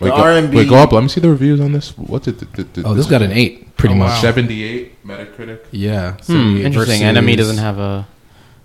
Wait, 0.00 0.10
The 0.10 0.16
go, 0.16 0.22
R&B 0.22 0.56
wait, 0.56 0.68
go 0.68 0.76
up. 0.76 0.92
Let 0.92 1.02
me 1.02 1.08
see 1.08 1.20
the 1.20 1.30
reviews 1.30 1.60
on 1.60 1.72
this. 1.72 1.96
What's 1.96 2.28
it? 2.28 2.38
th- 2.38 2.72
th- 2.74 2.86
Oh, 2.86 2.92
this 2.94 3.06
got 3.06 3.22
an 3.22 3.32
eight, 3.32 3.76
pretty 3.76 3.94
Oh, 3.94 3.98
much. 3.98 4.10
wow. 4.10 4.20
seventy-eight 4.20 5.06
Metacritic. 5.06 5.60
Yeah. 5.70 6.12
Hmm, 6.26 6.58
interesting. 6.58 7.00
versus- 7.00 7.16
NME 7.16 7.36
doesn't 7.36 7.58
have 7.58 7.78
a 7.78 8.06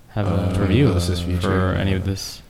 have 0.10 0.28
a 0.28 0.53
Uh, 0.56 0.60
review 0.60 0.91
versus 0.91 1.22
Future. 1.22 1.40
for 1.41 1.74
any 1.80 1.94
of 1.94 2.03
this 2.06 2.41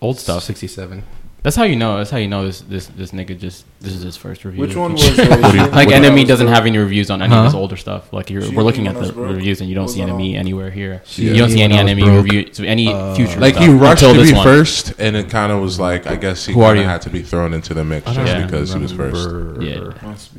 old 0.00 0.18
stuff. 0.18 0.42
Sixty-seven. 0.44 1.02
That's 1.42 1.56
how 1.56 1.64
you 1.64 1.74
know. 1.74 1.96
That's 1.96 2.10
how 2.10 2.18
you 2.18 2.28
know 2.28 2.44
this 2.46 2.60
this 2.60 2.86
this 2.86 3.10
nigga 3.10 3.36
just 3.36 3.64
this 3.80 3.92
is 3.94 4.02
his 4.02 4.16
first 4.16 4.44
review. 4.44 4.60
Which 4.60 4.76
one 4.76 4.92
was 4.92 5.02
like 5.18 5.88
NME 5.88 6.24
doesn't 6.28 6.46
have 6.46 6.66
any 6.66 6.78
reviews 6.78 7.10
on 7.10 7.20
any 7.20 7.34
of 7.34 7.44
his 7.46 7.54
older 7.54 7.76
stuff. 7.76 8.12
Like 8.12 8.30
you're, 8.30 8.42
we're 8.52 8.62
looking 8.62 8.86
at 8.86 8.94
the 8.94 9.12
Broke? 9.12 9.30
reviews 9.34 9.60
and 9.60 9.68
you 9.68 9.74
don't 9.74 9.88
see 9.88 9.98
NME 10.00 10.34
on? 10.34 10.36
anywhere 10.36 10.70
here. 10.70 11.02
She 11.04 11.24
You 11.28 11.36
don't 11.36 11.50
see 11.50 11.60
any 11.62 11.74
When 11.74 11.88
I 11.88 11.94
Was 11.94 12.02
NME 12.02 12.04
Broke. 12.04 12.24
review, 12.24 12.54
so 12.54 12.62
any 12.62 12.92
Uh, 12.92 13.14
future. 13.16 13.40
Like 13.40 13.54
stuff 13.54 13.66
he 13.66 13.72
rushed 13.72 14.02
until 14.04 14.14
to 14.14 14.20
this 14.20 14.30
be 14.30 14.36
one. 14.36 14.44
first, 14.44 14.94
and 15.00 15.16
it 15.16 15.30
kind 15.30 15.50
of 15.50 15.60
was 15.60 15.80
like 15.80 16.06
I 16.06 16.14
guess 16.14 16.46
he 16.46 16.52
Who 16.52 16.60
are 16.60 16.68
kind 16.74 16.78
of 16.80 16.86
had 16.86 17.02
to 17.02 17.10
be 17.10 17.22
thrown 17.22 17.54
into 17.54 17.74
the 17.74 17.82
mix 17.84 18.06
just 18.06 18.18
Yeah. 18.18 18.44
because 18.46 18.72
he 18.72 18.78
was 18.78 18.92
first. 18.92 19.60
Yeah. 19.62 19.90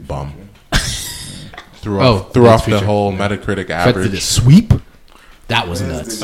Bum. 0.07 0.31
fucking- 0.31 0.49
Threw 1.81 1.99
Oh, 2.01 2.13
off, 2.19 2.33
threw 2.33 2.47
off 2.47 2.65
the 2.65 2.79
whole 2.79 3.11
Metacritic 3.11 3.67
Feds 3.67 3.67
did 3.67 3.71
a 3.71 3.73
average. 4.07 4.21
sweep. 4.23 4.73
That 5.49 5.67
was 5.67 5.81
nuts. 5.81 6.21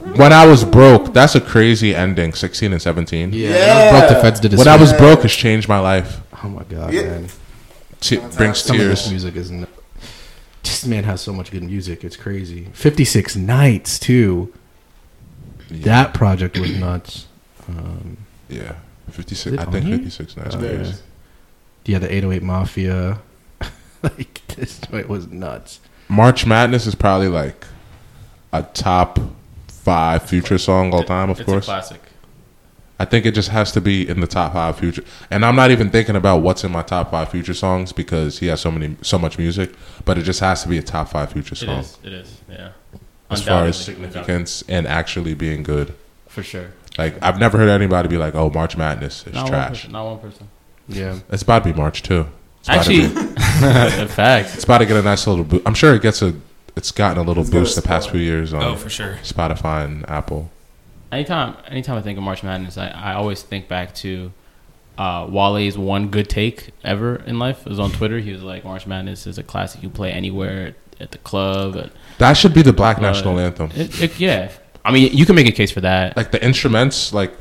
Oh, 0.00 0.06
yeah. 0.06 0.12
When 0.16 0.32
I 0.32 0.46
was 0.46 0.64
broke, 0.64 1.12
that's 1.12 1.34
a 1.34 1.40
crazy 1.40 1.94
ending. 1.94 2.32
Sixteen 2.32 2.72
and 2.72 2.80
seventeen. 2.80 3.32
Yeah, 3.32 3.50
Yeah. 3.50 3.90
broke 3.90 4.08
the 4.08 4.14
feds 4.20 4.40
did 4.40 4.52
When 4.52 4.60
sweep. 4.60 4.68
I 4.68 4.76
was 4.76 4.92
broke, 4.92 5.22
has 5.22 5.32
changed 5.32 5.68
my 5.68 5.78
life. 5.80 6.20
oh 6.44 6.48
my 6.48 6.62
god, 6.64 6.92
Yeah. 6.92 7.02
man. 7.02 7.28
T- 8.00 8.16
brings 8.36 8.58
Some 8.58 8.78
of 8.80 8.86
this 8.86 9.00
tears. 9.02 9.10
music 9.10 9.36
is. 9.36 9.50
n- 9.50 9.66
This 10.62 10.84
man 10.86 11.04
has 11.04 11.20
so 11.20 11.32
much 11.32 11.50
good 11.50 11.62
music. 11.64 12.04
It's 12.04 12.16
crazy. 12.16 12.68
Fifty 12.72 13.04
Six 13.04 13.34
Nights 13.36 13.98
too. 13.98 14.52
That 15.70 16.14
project 16.14 16.58
was 16.58 16.70
nuts. 16.78 17.26
Um, 17.68 18.18
Yeah, 18.48 18.72
fifty 19.10 19.32
Is 19.32 19.40
six. 19.40 19.54
it 19.54 19.60
I 19.60 19.64
think 19.64 19.86
fifty 19.86 20.10
six. 20.10 20.36
Nice. 20.36 20.54
Oh, 20.54 20.60
yeah. 20.62 20.92
yeah, 21.86 21.98
the 21.98 22.06
808 22.14 22.42
Mafia. 22.42 23.18
like 24.02 24.40
this 24.56 24.78
joint 24.78 25.08
was 25.08 25.26
nuts. 25.28 25.80
March 26.08 26.46
Madness 26.46 26.86
is 26.86 26.94
probably 26.94 27.28
like 27.28 27.66
a 28.52 28.62
top 28.62 29.18
five 29.92 30.22
future 30.22 30.58
song 30.58 30.92
all 30.94 31.04
time. 31.04 31.30
Of 31.30 31.40
It's 31.40 31.48
course, 31.48 31.64
a 31.64 31.72
classic. 31.72 32.00
I 33.00 33.04
think 33.04 33.24
it 33.26 33.32
just 33.34 33.50
has 33.50 33.70
to 33.72 33.80
be 33.80 34.08
in 34.08 34.20
the 34.20 34.26
top 34.26 34.52
five 34.52 34.76
future. 34.78 35.04
And 35.30 35.44
I'm 35.46 35.54
not 35.54 35.70
even 35.70 35.88
thinking 35.88 36.16
about 36.16 36.38
what's 36.42 36.64
in 36.64 36.72
my 36.72 36.82
top 36.82 37.10
five 37.12 37.28
future 37.30 37.54
songs 37.54 37.92
because 37.92 38.40
he 38.40 38.46
has 38.48 38.60
so 38.60 38.70
many, 38.72 38.96
so 39.02 39.18
much 39.18 39.38
music. 39.38 39.72
But 40.04 40.18
it 40.18 40.22
just 40.24 40.40
has 40.40 40.62
to 40.64 40.68
be 40.68 40.78
a 40.78 40.82
top 40.82 41.08
five 41.08 41.32
future 41.32 41.54
song 41.54 41.78
is. 41.80 41.98
It 42.02 42.12
is. 42.12 42.40
Yeah. 42.50 42.70
as 43.30 43.42
far 43.42 43.64
as 43.66 43.76
significance 43.82 44.64
and 44.68 44.86
actually 44.86 45.34
being 45.34 45.62
good. 45.62 45.94
For 46.26 46.42
sure. 46.42 46.72
Like 46.98 47.14
I've 47.22 47.38
never 47.38 47.56
heard 47.56 47.68
anybody 47.68 48.08
be 48.08 48.16
like, 48.18 48.34
"Oh, 48.34 48.50
March 48.50 48.76
Madness 48.76 49.24
is 49.26 49.32
Not 49.34 49.42
one 49.44 49.50
trash." 49.52 49.68
person. 49.70 49.92
Not 49.92 50.04
one 50.06 50.18
person. 50.18 50.48
Yeah. 50.88 51.18
It's 51.30 51.42
about 51.42 51.62
to 51.64 51.72
be 51.72 51.76
March 51.78 52.02
too. 52.02 52.26
It's 52.60 52.68
about 52.68 52.78
Actually, 52.80 53.08
to 53.08 53.14
be- 53.14 54.06
facts. 54.20 54.54
it's 54.56 54.64
about 54.64 54.78
to 54.78 54.86
get 54.86 54.96
a 54.96 55.02
nice 55.02 55.24
little 55.26 55.44
boost. 55.44 55.62
I'm 55.66 55.74
sure 55.74 55.94
it 55.94 56.02
gets 56.02 56.20
a. 56.22 56.34
It's 56.78 56.92
gotten 56.92 57.18
a 57.18 57.22
little 57.22 57.42
It's 57.42 57.50
got 57.50 57.58
a 57.58 57.60
boost 57.62 57.76
the 57.76 57.82
past 57.82 58.08
few 58.10 58.20
years 58.20 58.54
on 58.54 58.62
Oh, 58.62 58.76
for 58.76 58.88
sure. 58.88 59.18
Spotify 59.24 59.84
and 59.84 60.08
Apple. 60.08 60.50
Anytime, 61.10 61.56
anytime 61.66 61.98
I 61.98 62.02
think 62.02 62.16
of 62.18 62.22
March 62.24 62.42
Madness, 62.44 62.78
I, 62.78 62.88
I 62.88 63.14
always 63.14 63.42
think 63.42 63.66
back 63.66 63.94
to 63.96 64.30
uh, 64.96 65.26
Wale's 65.28 65.76
one 65.76 66.08
good 66.08 66.28
take 66.28 66.70
ever 66.84 67.16
in 67.26 67.38
life. 67.40 67.66
It 67.66 67.70
was 67.70 67.80
on 67.80 67.90
Twitter. 67.90 68.18
He 68.20 68.32
was 68.32 68.42
like, 68.42 68.64
"March 68.64 68.86
Madness 68.86 69.26
is 69.26 69.38
a 69.38 69.42
classic 69.42 69.82
you 69.82 69.90
play 69.90 70.12
anywhere 70.12 70.74
at 71.00 71.10
the 71.10 71.18
club." 71.18 71.76
At, 71.76 71.90
That 72.18 72.34
should 72.34 72.54
be 72.54 72.62
the 72.62 72.72
Black 72.72 72.98
Uh, 72.98 73.02
National 73.02 73.38
Anthem. 73.40 73.70
it, 73.74 74.00
it, 74.02 74.20
yeah, 74.20 74.50
I 74.84 74.92
mean, 74.92 75.10
you 75.12 75.24
can 75.26 75.34
make 75.34 75.46
a 75.48 75.52
case 75.52 75.70
for 75.70 75.80
that. 75.80 76.16
like 76.16 76.30
the 76.30 76.44
instruments, 76.44 77.12
like 77.12 77.32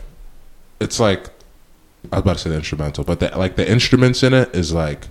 it's 0.79 0.99
like 0.99 1.27
I 2.11 2.15
was 2.17 2.21
about 2.21 2.33
to 2.37 2.39
say 2.43 2.49
the 2.51 2.55
instrumental, 2.57 3.03
but 3.03 3.19
the, 3.19 3.37
like 3.37 3.55
the 3.55 3.69
instruments 3.69 4.23
in 4.23 4.33
it 4.33 4.55
is 4.55 4.71
like 4.73 5.07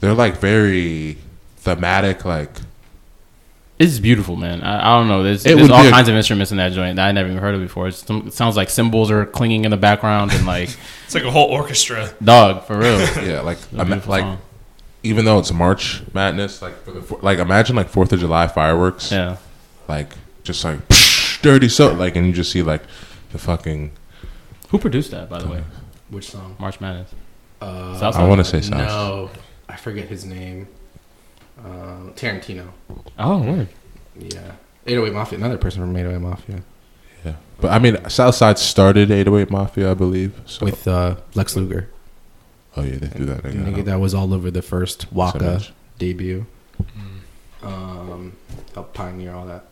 they're 0.00 0.14
like 0.14 0.36
very 0.38 1.18
thematic. 1.58 2.24
Like 2.24 2.50
It's 3.78 3.98
beautiful, 3.98 4.36
man. 4.36 4.62
I, 4.62 4.94
I 4.94 4.98
don't 4.98 5.08
know. 5.08 5.22
There's, 5.24 5.44
It 5.44 5.56
there's 5.56 5.68
all 5.70 5.82
be 5.82 5.88
a- 5.88 5.90
kinds 5.90 6.08
of 6.08 6.14
instruments 6.14 6.52
in 6.52 6.58
that 6.58 6.72
joint 6.72 6.96
that 6.96 7.08
I 7.08 7.12
never 7.12 7.28
even 7.28 7.40
heard 7.40 7.54
of 7.56 7.60
before. 7.60 7.88
It's 7.88 8.04
some, 8.06 8.28
it 8.28 8.32
sounds 8.32 8.56
like 8.56 8.70
cymbals 8.70 9.10
are 9.10 9.26
clinging 9.26 9.64
in 9.64 9.70
the 9.72 9.76
background 9.76 10.30
and 10.32 10.46
like 10.46 10.68
It's 11.06 11.14
like 11.14 11.24
a 11.24 11.30
whole 11.30 11.48
orchestra. 11.48 12.10
dog 12.22 12.64
for 12.64 12.78
real. 12.78 13.00
yeah, 13.24 13.40
like 13.40 13.58
It's 13.58 13.72
a 13.72 13.80
ima- 13.80 14.02
like 14.06 14.22
song. 14.22 14.38
even 15.02 15.24
though 15.24 15.38
it's 15.40 15.52
March 15.52 16.02
Madness, 16.12 16.62
like 16.62 16.82
for 16.84 16.92
the 16.92 17.02
four- 17.02 17.18
like 17.20 17.38
imagine 17.40 17.74
like 17.74 17.88
Fourth 17.88 18.12
of 18.12 18.20
July 18.20 18.46
fireworks, 18.46 19.10
yeah. 19.10 19.38
like 19.88 20.10
just 20.44 20.64
like 20.64 20.78
dirty 21.42 21.68
so 21.68 21.92
like, 21.94 22.14
and 22.14 22.26
you 22.26 22.32
just 22.32 22.52
see 22.52 22.62
like 22.62 22.82
the 23.32 23.38
fucking. 23.38 23.90
Who 24.68 24.78
produced 24.78 25.10
that, 25.10 25.28
by 25.28 25.40
the 25.40 25.48
way? 25.48 25.64
Which 26.10 26.30
song? 26.30 26.54
March 26.60 26.80
Madness. 26.80 27.10
Uh, 27.60 28.12
I 28.14 28.26
want 28.28 28.38
to 28.38 28.44
say 28.44 28.60
South. 28.60 28.78
No, 28.78 29.30
I 29.68 29.76
forget 29.76 30.08
his 30.08 30.24
name. 30.24 30.68
Uh, 31.58 32.10
Tarentino. 32.14 32.68
Oh, 33.18 33.42
word. 33.42 33.68
Yeah. 34.18 34.52
808 34.86 35.12
Mafia. 35.14 35.38
Another 35.38 35.58
person 35.58 35.80
from 35.82 35.96
808 35.96 36.20
Mafia. 36.20 36.62
Yeah, 37.24 37.36
but 37.60 37.70
I 37.72 37.78
mean, 37.78 37.96
Southside 38.10 38.58
started 38.58 39.10
808 39.10 39.50
Mafia, 39.50 39.90
I 39.90 39.94
believe. 39.94 40.38
So, 40.44 40.66
With 40.66 40.86
uh, 40.86 41.16
Lex 41.34 41.56
Luger. 41.56 41.88
oh 42.76 42.82
yeah, 42.82 42.98
they 42.98 43.06
do 43.18 43.24
that. 43.24 43.42
The 43.44 43.48
again, 43.50 43.64
nigga 43.66 43.76
huh? 43.76 43.82
that 43.84 44.00
was 44.00 44.12
all 44.14 44.34
over 44.34 44.50
the 44.50 44.60
first 44.60 45.10
Waka 45.12 45.42
much. 45.42 45.72
debut. 45.98 46.44
Um, 47.62 48.36
helped 48.74 48.92
pioneer 48.92 49.32
all 49.32 49.46
that. 49.46 49.64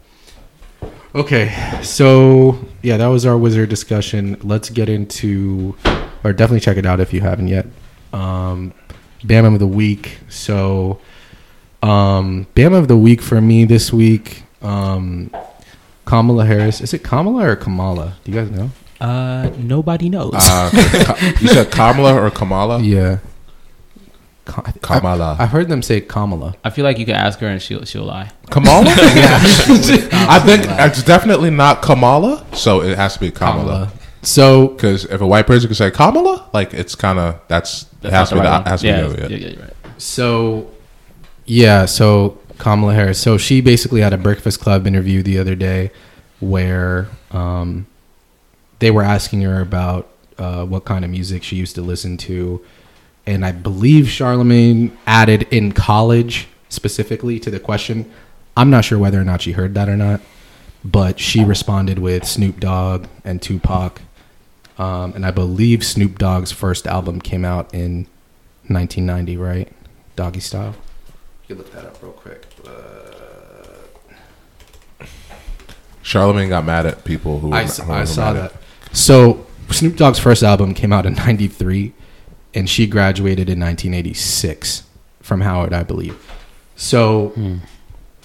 Okay, 1.15 1.81
so 1.83 2.59
yeah, 2.83 2.97
that 2.97 3.09
was 3.09 3.27
our 3.27 3.35
WIZRD 3.39 3.69
discussion. 3.69 4.39
Let's 4.43 4.71
get 4.71 4.89
into, 4.89 5.77
or 6.25 6.33
definitely 6.33 6.61
check 6.61 6.79
it 6.79 6.87
out 6.87 7.01
if 7.01 7.13
you 7.13 7.21
haven't 7.21 7.49
yet. 7.49 7.67
Um, 8.15 8.73
Bam 9.25 9.45
of 9.45 9.59
the 9.61 9.67
week. 9.67 10.19
So, 10.31 10.99
um, 11.83 12.47
Bam 12.55 12.75
of 12.75 12.89
the 12.89 12.97
week 12.97 13.21
for 13.23 13.41
me 13.41 13.65
this 13.65 13.93
week. 13.93 14.45
Um, 14.63 15.31
Kamala 16.05 16.45
Harris. 16.45 16.81
Is 16.81 16.95
it 16.95 17.03
Kamala 17.05 17.47
or 17.49 17.57
Kamala? 17.57 18.15
Do 18.25 18.33
you 18.33 18.39
guys 18.39 18.51
know? 18.51 18.71
Uh, 19.01 19.51
nobody 19.59 20.09
knows. 20.09 20.33
Uh, 20.35 20.71
Ka- 21.05 21.37
you 21.41 21.49
said 21.49 21.71
Kamala 21.73 22.15
or 22.21 22.31
Kamala? 22.31 22.81
Yeah. 22.81 23.19
Ka- 24.45 24.63
I- 24.65 24.73
Kamala. 24.81 25.37
I've 25.39 25.51
heard 25.51 25.69
them 25.69 25.83
say 25.83 26.01
Kamala. 26.01 26.55
I 26.65 26.71
feel 26.71 26.85
like 26.85 26.99
you 26.99 27.07
can 27.07 27.15
ask 27.17 27.39
her 27.41 27.47
and 27.49 27.61
she'll 27.61 27.85
she'll 27.85 28.05
lie. 28.05 28.31
Kamala? 28.51 28.85
Yeah. 29.15 29.39
I 30.29 30.41
think 30.45 30.65
it's 30.69 31.03
definitely 31.03 31.51
not 31.51 31.83
Kamala, 31.83 32.45
so 32.53 32.83
it 32.83 32.97
has 32.97 33.15
to 33.15 33.21
be 33.21 33.31
Kamala. 33.31 33.63
Kamala. 33.65 33.93
So 34.23 34.69
Because 34.69 35.05
if 35.07 35.21
a 35.21 35.27
white 35.27 35.47
person 35.49 35.69
can 35.69 35.75
say 35.75 35.91
Kamala, 35.91 36.49
like 36.53 36.73
it's 36.75 36.95
kind 36.95 37.19
of 37.19 37.41
that's, 37.49 37.87
it 38.03 38.11
has 38.13 38.29
to 38.29 38.37
not 38.37 38.43
be 38.43 38.49
the 38.49 38.63
the, 38.65 38.71
has 38.71 38.81
to 38.83 38.87
yeah, 38.87 39.03
be 39.03 39.09
the, 39.09 39.21
yeah, 39.23 39.27
yeah. 39.29 39.37
yeah, 39.37 39.49
you're 39.49 39.63
right. 39.63 39.73
So, 39.99 40.71
yeah, 41.45 41.85
so 41.87 42.39
Kamala 42.59 42.95
Harris. 42.95 43.19
So 43.19 43.39
she 43.39 43.61
basically 43.61 44.01
had 44.01 44.13
a 44.13 44.19
Breakfast 44.19 44.61
Club 44.61 44.87
interview 44.87 45.23
the 45.23 45.39
other 45.39 45.55
day 45.55 45.91
where 46.41 47.09
um, 47.31 47.87
they 48.79 48.91
were 48.91 49.03
asking 49.03 49.43
her 49.43 49.61
about 49.61 50.09
uh, 50.39 50.65
what 50.65 50.85
kind 50.85 51.05
of 51.05 51.11
music 51.11 51.43
she 51.43 51.57
used 51.57 51.75
to 51.75 51.83
listen 51.83 52.17
to. 52.19 52.65
And 53.27 53.45
I 53.45 53.53
believe 53.53 54.09
Charlemagne 54.09 54.97
added 55.07 55.45
in 55.51 55.73
college 55.73 56.49
specifically 56.69 57.39
to 57.41 57.51
the 57.51 57.61
question. 57.61 58.11
I'm 58.57 58.71
not 58.71 58.85
sure 58.85 58.99
whether 58.99 59.21
or 59.21 59.25
not 59.25 59.43
she 59.43 59.53
heard 59.53 59.75
that 59.75 59.89
or 59.89 59.97
not, 59.97 60.21
but 60.85 61.21
she 61.21 61.45
responded 61.45 61.99
with 61.99 62.25
Snoop 62.27 62.61
Dogg 62.61 63.07
and 63.25 63.41
Tupac. 63.41 64.03
Um, 64.79 65.13
and 65.15 65.25
I 65.25 65.31
believe 65.31 65.85
Snoop 65.85 66.19
Dogg's 66.19 66.51
first 66.51 66.87
album 66.87 67.21
came 67.21 67.45
out 67.45 67.73
in 67.73 68.07
1990, 68.69 69.37
right? 69.37 69.69
Doggystyle. 70.17 70.75
You 71.49 71.57
can 71.57 71.59
look 71.59 71.73
that 71.73 71.85
up 71.85 72.03
real 72.03 72.13
quick. 72.13 72.47
Charlemagne 76.03 76.49
got 76.49 76.65
mad 76.65 76.87
at 76.87 77.05
people 77.05 77.39
who 77.39 77.53
I, 77.53 77.63
were, 77.63 77.65
s- 77.69 77.79
who 77.79 77.93
I 77.93 78.05
saw 78.05 78.33
mad 78.33 78.45
at- 78.45 78.53
that. 78.53 78.63
So 78.97 79.47
Snoop 79.71 79.97
Dogg's 79.97 80.19
first 80.19 80.43
album 80.43 80.75
came 80.75 80.93
out 80.93 81.07
in 81.07 81.15
'93, 81.15 81.93
and 82.55 82.69
she 82.69 82.87
graduated 82.87 83.49
in 83.49 83.61
1986 83.61 84.83
from 85.21 85.41
Howard, 85.43 85.73
I 85.73 85.83
believe. 85.85 86.17
So 86.77 87.33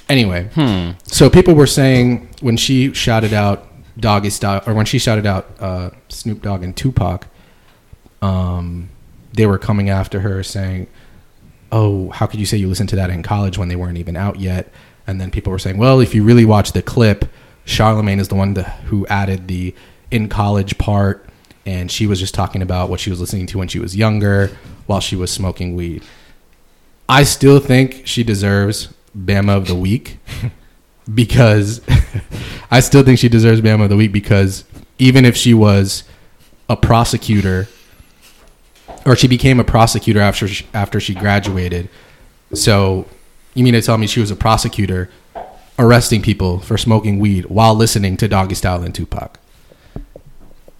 anyway, 0.09 0.49
Hmm. 0.55 0.91
so 1.05 1.29
people 1.29 1.53
were 1.53 1.67
saying 1.67 2.27
when 2.41 2.57
she 2.57 2.93
shouted 2.93 3.33
out 3.33 3.67
Doggystyle, 3.99 4.67
or 4.67 4.73
when 4.73 4.85
she 4.85 4.97
shouted 4.99 5.25
out 5.25 5.49
uh, 5.59 5.89
Snoop 6.09 6.41
Dogg 6.41 6.63
and 6.63 6.75
Tupac, 6.75 7.27
um, 8.21 8.89
they 9.33 9.45
were 9.45 9.57
coming 9.59 9.89
after 9.89 10.21
her 10.21 10.41
saying, 10.43 10.87
"Oh, 11.71 12.09
how 12.09 12.25
could 12.27 12.39
you 12.39 12.45
say 12.45 12.57
you 12.57 12.67
listened 12.67 12.89
to 12.89 12.95
that 12.95 13.09
in 13.09 13.23
college 13.23 13.57
when 13.57 13.67
they 13.67 13.75
weren't 13.75 13.97
even 13.97 14.15
out 14.15 14.39
yet?" 14.39 14.71
And 15.05 15.21
then 15.21 15.31
people 15.31 15.51
were 15.51 15.59
saying, 15.59 15.77
"Well, 15.77 15.99
if 15.99 16.13
you 16.13 16.23
really 16.23 16.45
watch 16.45 16.71
the 16.71 16.81
clip, 16.81 17.25
Charlemagne 17.65 18.19
is 18.19 18.27
the 18.27 18.35
one 18.35 18.53
that, 18.55 18.67
who 18.85 19.05
added 19.07 19.47
the 19.47 19.73
in 20.11 20.29
college 20.29 20.77
part, 20.77 21.27
and 21.65 21.91
she 21.91 22.07
was 22.07 22.19
just 22.19 22.33
talking 22.33 22.61
about 22.61 22.89
what 22.89 22.99
she 22.99 23.09
was 23.09 23.19
listening 23.19 23.47
to 23.47 23.57
when 23.57 23.67
she 23.67 23.79
was 23.79 23.95
younger, 23.95 24.51
while 24.85 24.99
she 24.99 25.15
was 25.15 25.31
smoking 25.31 25.75
weed." 25.75 26.03
I 27.09 27.23
still 27.23 27.59
think 27.59 28.01
she 28.05 28.23
deserves 28.23 28.93
Bama 29.17 29.55
of 29.55 29.67
the 29.67 29.75
Week 29.75 30.19
because 31.13 31.81
I 32.71 32.81
still 32.81 33.03
think 33.03 33.19
she 33.19 33.29
deserves 33.29 33.61
Bama 33.61 33.83
of 33.83 33.89
the 33.89 33.95
Week 33.95 34.11
because 34.11 34.65
even 34.99 35.25
if 35.25 35.37
she 35.37 35.53
was 35.53 36.03
a 36.69 36.75
prosecutor 36.75 37.67
or 39.07 39.15
she 39.15 39.27
became 39.27 39.59
a 39.59 39.63
prosecutor 39.63 40.19
after 40.19 40.47
she, 40.47 40.67
after 40.73 40.99
she 40.99 41.15
graduated, 41.15 41.89
so 42.53 43.07
you 43.55 43.63
mean 43.63 43.73
to 43.73 43.81
tell 43.81 43.97
me 43.97 44.05
she 44.05 44.19
was 44.19 44.29
a 44.29 44.35
prosecutor 44.35 45.09
arresting 45.79 46.21
people 46.21 46.59
for 46.59 46.77
smoking 46.77 47.17
weed 47.17 47.45
while 47.45 47.73
listening 47.73 48.17
to 48.17 48.29
Doggystyle 48.29 48.85
and 48.85 48.93
Tupac? 48.93 49.39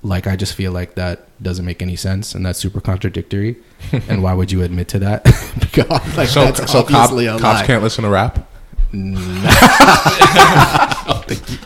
like 0.04 0.28
I 0.28 0.36
just 0.36 0.54
feel 0.54 0.72
like 0.72 0.96
that 0.96 1.28
doesn't 1.42 1.66
make 1.66 1.82
any 1.82 1.96
sense 1.96 2.36
and 2.36 2.46
that's 2.46 2.60
super 2.60 2.82
contradictory. 2.82 3.58
and 4.08 4.24
why 4.24 4.34
would 4.34 4.52
you 4.52 4.64
admit 4.64 4.88
to 4.90 5.00
that? 5.00 5.24
because 5.60 5.90
like 6.18 6.30
So, 6.30 6.46
that's 6.46 6.72
so 6.72 6.84
cop, 6.84 7.12
cops 7.40 7.66
can't 7.66 7.84
listen 7.84 8.04
to 8.04 8.10
rap. 8.10 8.48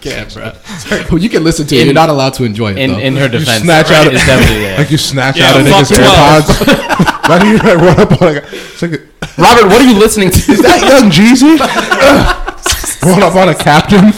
don't 0.01 0.19
you 0.19 0.25
can, 0.25 0.53
bro. 0.89 1.01
Well, 1.11 1.21
you 1.21 1.29
can 1.29 1.43
listen 1.43 1.67
to 1.67 1.75
it. 1.75 1.81
In- 1.81 1.85
You're 1.87 1.93
not 1.93 2.09
allowed 2.09 2.33
to 2.35 2.43
enjoy 2.43 2.71
it. 2.71 2.77
In 2.77 2.91
though. 2.91 2.99
in 2.99 3.15
her 3.17 3.27
defense, 3.27 3.59
you 3.59 3.65
snatch 3.65 3.89
right, 3.89 4.07
out- 4.07 4.13
it's 4.13 4.25
definitely 4.25 4.63
yeah. 4.63 4.77
Like 4.77 4.91
you 4.91 4.97
snatch 4.97 5.37
Yeah, 5.37 5.51
out 5.51 5.61
a 5.61 5.63
nigga's 5.63 5.89
12. 5.89 6.43
AirPods. 6.43 7.27
Why 7.29 7.39
do 7.39 7.47
you 7.47 7.57
like, 7.57 7.77
run 7.77 7.99
up 7.99 8.21
on 8.21 8.27
a 8.27 8.41
guy? 8.41 8.47
It's 8.51 8.81
like, 8.81 8.91
Robert, 9.37 9.65
what 9.67 9.81
are 9.81 9.87
you 9.89 9.97
listening 9.97 10.29
to? 10.31 10.51
is 10.51 10.61
that 10.61 10.81
young 10.81 11.09
Jeezy? 11.11 11.57
run 13.03 13.23
up 13.23 13.35
on 13.35 13.49
a 13.49 13.55
captain. 13.55 14.11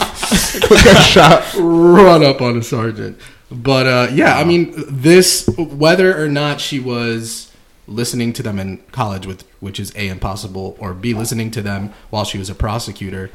Get 0.82 1.02
shot. 1.02 1.44
run 1.56 2.24
up 2.24 2.40
on 2.40 2.58
a 2.58 2.62
sergeant. 2.62 3.18
But 3.50 3.86
uh, 3.86 4.08
yeah, 4.12 4.38
I 4.38 4.44
mean, 4.44 4.72
this 4.88 5.46
whether 5.56 6.20
or 6.22 6.28
not 6.28 6.60
she 6.60 6.80
was 6.80 7.52
listening 7.86 8.32
to 8.32 8.42
them 8.42 8.58
in 8.58 8.78
college, 8.90 9.26
with 9.26 9.44
which 9.60 9.78
is 9.78 9.94
a 9.94 10.08
impossible, 10.08 10.76
or 10.80 10.94
b 10.94 11.14
listening 11.14 11.50
to 11.52 11.62
them 11.62 11.92
while 12.10 12.24
she 12.24 12.38
was 12.38 12.50
a 12.50 12.54
prosecutor, 12.54 13.30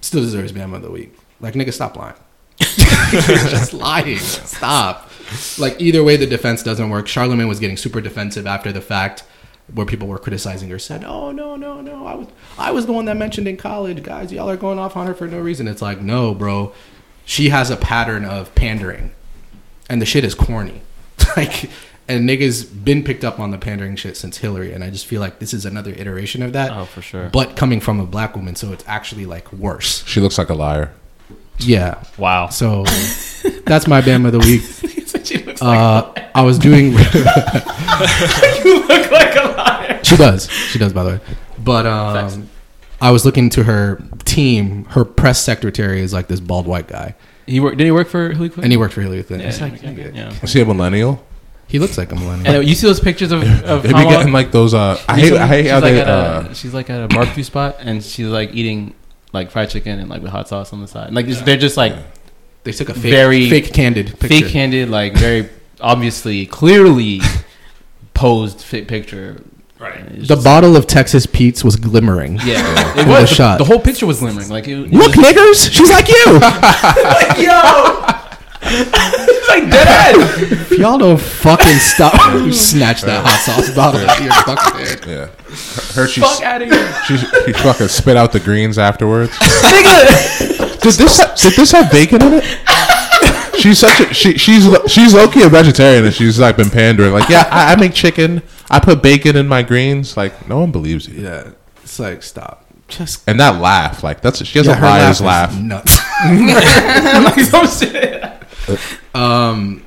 still 0.00 0.20
deserves 0.20 0.52
Bama 0.52 0.76
of 0.76 0.82
the 0.82 0.90
week. 0.90 1.14
Like 1.40 1.54
nigga, 1.54 1.72
stop 1.72 1.96
lying. 1.96 2.14
Just 2.58 3.72
lying. 3.72 4.18
Stop. 4.18 5.10
Like 5.58 5.80
either 5.80 6.02
way, 6.02 6.16
the 6.16 6.26
defense 6.26 6.62
doesn't 6.62 6.90
work. 6.90 7.06
Charlemagne 7.06 7.48
was 7.48 7.60
getting 7.60 7.76
super 7.76 8.00
defensive 8.00 8.46
after 8.46 8.72
the 8.72 8.80
fact, 8.80 9.24
where 9.72 9.86
people 9.86 10.08
were 10.08 10.18
criticizing 10.18 10.70
her. 10.70 10.78
Said, 10.78 11.04
"Oh 11.04 11.30
no, 11.30 11.56
no, 11.56 11.80
no! 11.80 12.06
I 12.06 12.14
was, 12.14 12.28
I 12.58 12.70
was 12.70 12.86
the 12.86 12.92
one 12.92 13.04
that 13.04 13.16
mentioned 13.16 13.46
in 13.46 13.56
college, 13.56 14.02
guys. 14.02 14.32
Y'all 14.32 14.50
are 14.50 14.56
going 14.56 14.78
off 14.78 14.96
on 14.96 15.06
her 15.06 15.14
for 15.14 15.26
no 15.26 15.38
reason." 15.38 15.68
It's 15.68 15.82
like, 15.82 16.00
no, 16.00 16.34
bro. 16.34 16.72
She 17.24 17.50
has 17.50 17.68
a 17.70 17.76
pattern 17.76 18.24
of 18.24 18.54
pandering, 18.54 19.12
and 19.90 20.00
the 20.00 20.06
shit 20.06 20.24
is 20.24 20.34
corny. 20.34 20.80
like, 21.36 21.68
and 22.08 22.26
niggas 22.26 22.84
been 22.84 23.04
picked 23.04 23.22
up 23.22 23.38
on 23.38 23.50
the 23.50 23.58
pandering 23.58 23.96
shit 23.96 24.16
since 24.16 24.38
Hillary, 24.38 24.72
and 24.72 24.82
I 24.82 24.88
just 24.88 25.06
feel 25.06 25.20
like 25.20 25.38
this 25.38 25.52
is 25.52 25.66
another 25.66 25.90
iteration 25.90 26.42
of 26.42 26.54
that. 26.54 26.72
Oh, 26.72 26.86
for 26.86 27.02
sure. 27.02 27.28
But 27.28 27.54
coming 27.54 27.80
from 27.80 28.00
a 28.00 28.06
black 28.06 28.34
woman, 28.34 28.56
so 28.56 28.72
it's 28.72 28.84
actually 28.86 29.26
like 29.26 29.52
worse. 29.52 30.06
She 30.06 30.20
looks 30.20 30.38
like 30.38 30.48
a 30.48 30.54
liar. 30.54 30.94
Yeah. 31.58 32.02
Wow. 32.16 32.48
So 32.48 32.84
that's 33.66 33.86
my 33.86 34.00
Bam 34.00 34.26
of 34.26 34.32
the 34.32 34.38
week. 34.38 34.62
she 35.24 35.38
looks 35.44 35.60
Uh, 35.62 36.12
I 36.34 36.42
was 36.42 36.58
doing. 36.58 36.92
you 38.64 38.86
look 38.86 39.10
like 39.10 39.34
a 39.36 39.54
liar. 39.56 40.00
she 40.04 40.16
does. 40.16 40.50
She 40.50 40.78
does, 40.78 40.92
by 40.92 41.04
the 41.04 41.10
way. 41.10 41.20
But 41.62 41.86
um, 41.86 42.48
I 43.00 43.10
was 43.10 43.24
looking 43.24 43.50
to 43.50 43.64
her 43.64 44.02
team. 44.24 44.84
Her 44.86 45.04
press 45.04 45.42
secretary 45.42 46.00
is 46.00 46.12
like 46.12 46.28
this 46.28 46.40
bald 46.40 46.66
white 46.66 46.86
guy, 46.88 47.14
He 47.46 47.60
worked. 47.60 47.78
Did 47.78 47.84
he 47.84 47.90
work 47.90 48.08
for 48.08 48.30
Hillary 48.30 48.36
Clinton? 48.48 48.64
and 48.64 48.72
he 48.72 48.76
worked 48.76 48.94
for 48.94 49.00
Hillary 49.02 49.22
Clinton. 49.22 49.46
Yeah, 49.46 49.52
It's 49.52 49.60
like, 49.60 49.82
yeah, 49.82 49.90
nigga, 49.90 50.14
yeah. 50.14 50.34
Is 50.42 50.52
he 50.52 50.60
a 50.60 50.64
millennial? 50.64 51.24
He 51.66 51.78
looks 51.78 51.98
like 51.98 52.10
a 52.12 52.14
millennial. 52.14 52.46
And 52.46 52.56
uh, 52.56 52.60
you 52.60 52.74
see 52.74 52.86
those 52.86 53.00
pictures 53.00 53.30
of 53.30 53.42
of 53.64 53.82
They 53.82 53.88
be 53.88 53.94
Kamala? 53.94 54.10
getting 54.16 54.32
like 54.32 54.52
those. 54.52 54.72
Uh, 54.72 54.98
I 55.06 55.20
hate. 55.20 55.32
I 55.34 55.46
hate 55.46 55.62
she's 55.64 55.70
how 55.70 55.80
like 55.80 55.92
they. 55.92 56.00
at 56.00 56.08
Uh, 56.08 56.48
a, 56.50 56.54
she's 56.54 56.72
like 56.74 56.88
at 56.90 57.02
a 57.02 57.08
barbecue 57.08 57.42
spot 57.42 57.76
and 57.80 58.02
she's 58.02 58.26
like 58.28 58.54
eating 58.54 58.94
like 59.32 59.50
fried 59.50 59.70
chicken 59.70 59.98
and 59.98 60.08
like 60.08 60.22
with 60.22 60.30
hot 60.30 60.48
sauce 60.48 60.72
on 60.72 60.80
the 60.80 60.88
side. 60.88 61.12
Like 61.12 61.26
just, 61.26 61.44
they're 61.44 61.56
just 61.56 61.76
like 61.76 61.94
they 62.64 62.72
took 62.72 62.88
a 62.88 62.94
fake, 62.94 63.10
very 63.12 63.48
fake 63.50 63.72
candid 63.72 64.06
picture. 64.18 64.28
fake 64.28 64.46
handed, 64.46 64.88
like 64.90 65.14
very 65.14 65.48
obviously, 65.80 66.46
clearly 66.46 67.20
posed 68.14 68.60
fit 68.60 68.88
picture. 68.88 69.42
Right. 69.78 70.08
The 70.10 70.22
just- 70.24 70.44
bottle 70.44 70.76
of 70.76 70.86
Texas 70.88 71.24
Pete's 71.26 71.62
was 71.62 71.76
glimmering. 71.76 72.38
yeah, 72.42 72.98
it 72.98 73.06
was 73.06 73.06
the 73.06 73.20
the, 73.20 73.26
shot. 73.26 73.58
the 73.58 73.64
whole 73.64 73.78
picture 73.78 74.06
was 74.06 74.18
glimmering. 74.18 74.48
Like 74.48 74.66
it, 74.66 74.72
it 74.76 74.90
Look, 74.92 75.14
was, 75.14 75.24
niggers, 75.24 75.70
she's 75.72 75.90
like 75.90 76.08
you. 76.08 76.40
it's 78.62 79.48
like 79.48 79.70
dead 79.70 80.14
end. 80.16 80.52
If 80.52 80.70
y'all 80.72 80.98
don't 80.98 81.20
fucking 81.20 81.78
stop, 81.78 82.14
you 82.44 82.52
snatch 82.52 83.02
that 83.02 83.24
hot 83.24 83.40
sauce 83.40 83.74
bottle 83.74 84.00
out 84.00 84.18
of 84.18 84.24
your 84.24 84.32
fucking 84.34 84.80
head. 84.86 85.06
yeah. 85.06 85.26
Her. 85.94 86.06
She. 86.06 86.20
Fuck 86.20 86.42
out 86.42 86.62
of 86.62 86.70
here. 86.70 86.94
She, 87.06 87.16
she 87.16 87.52
fucking 87.54 87.88
spit 87.88 88.16
out 88.16 88.32
the 88.32 88.40
greens 88.40 88.78
afterwards. 88.78 89.36
did 89.38 90.94
this 90.94 91.18
did 91.42 91.52
this 91.54 91.72
have 91.72 91.90
bacon 91.90 92.22
in 92.22 92.32
it? 92.42 92.44
She's 93.58 93.78
such 93.80 93.98
a 94.00 94.14
she 94.14 94.38
she's 94.38 94.68
she's 94.86 95.14
low 95.14 95.28
key 95.28 95.42
a 95.42 95.48
vegetarian 95.48 96.04
and 96.04 96.14
she's 96.14 96.38
like 96.38 96.56
been 96.56 96.70
pandering 96.70 97.12
like 97.12 97.28
yeah 97.28 97.48
I, 97.50 97.72
I 97.72 97.76
make 97.76 97.92
chicken 97.92 98.40
I 98.70 98.78
put 98.78 99.02
bacon 99.02 99.34
in 99.34 99.48
my 99.48 99.62
greens 99.62 100.16
like 100.16 100.48
no 100.48 100.60
one 100.60 100.70
believes 100.70 101.08
you 101.08 101.24
Yeah, 101.24 101.50
it's 101.82 101.98
like 101.98 102.22
stop. 102.22 102.64
Just 102.86 103.28
and 103.28 103.40
that 103.40 103.60
laugh 103.60 104.04
like 104.04 104.20
that's 104.20 104.44
she 104.44 104.58
has 104.60 104.66
Yeah, 104.68 104.74
a 104.74 104.76
her 104.76 104.86
liar's 104.86 105.20
laugh 105.20 105.50
laugh, 105.50 105.58
is 105.58 105.60
nuts. 105.60 105.98
like 107.24 107.40
some 107.46 107.66
shit. 107.90 108.22
Um, 109.14 109.84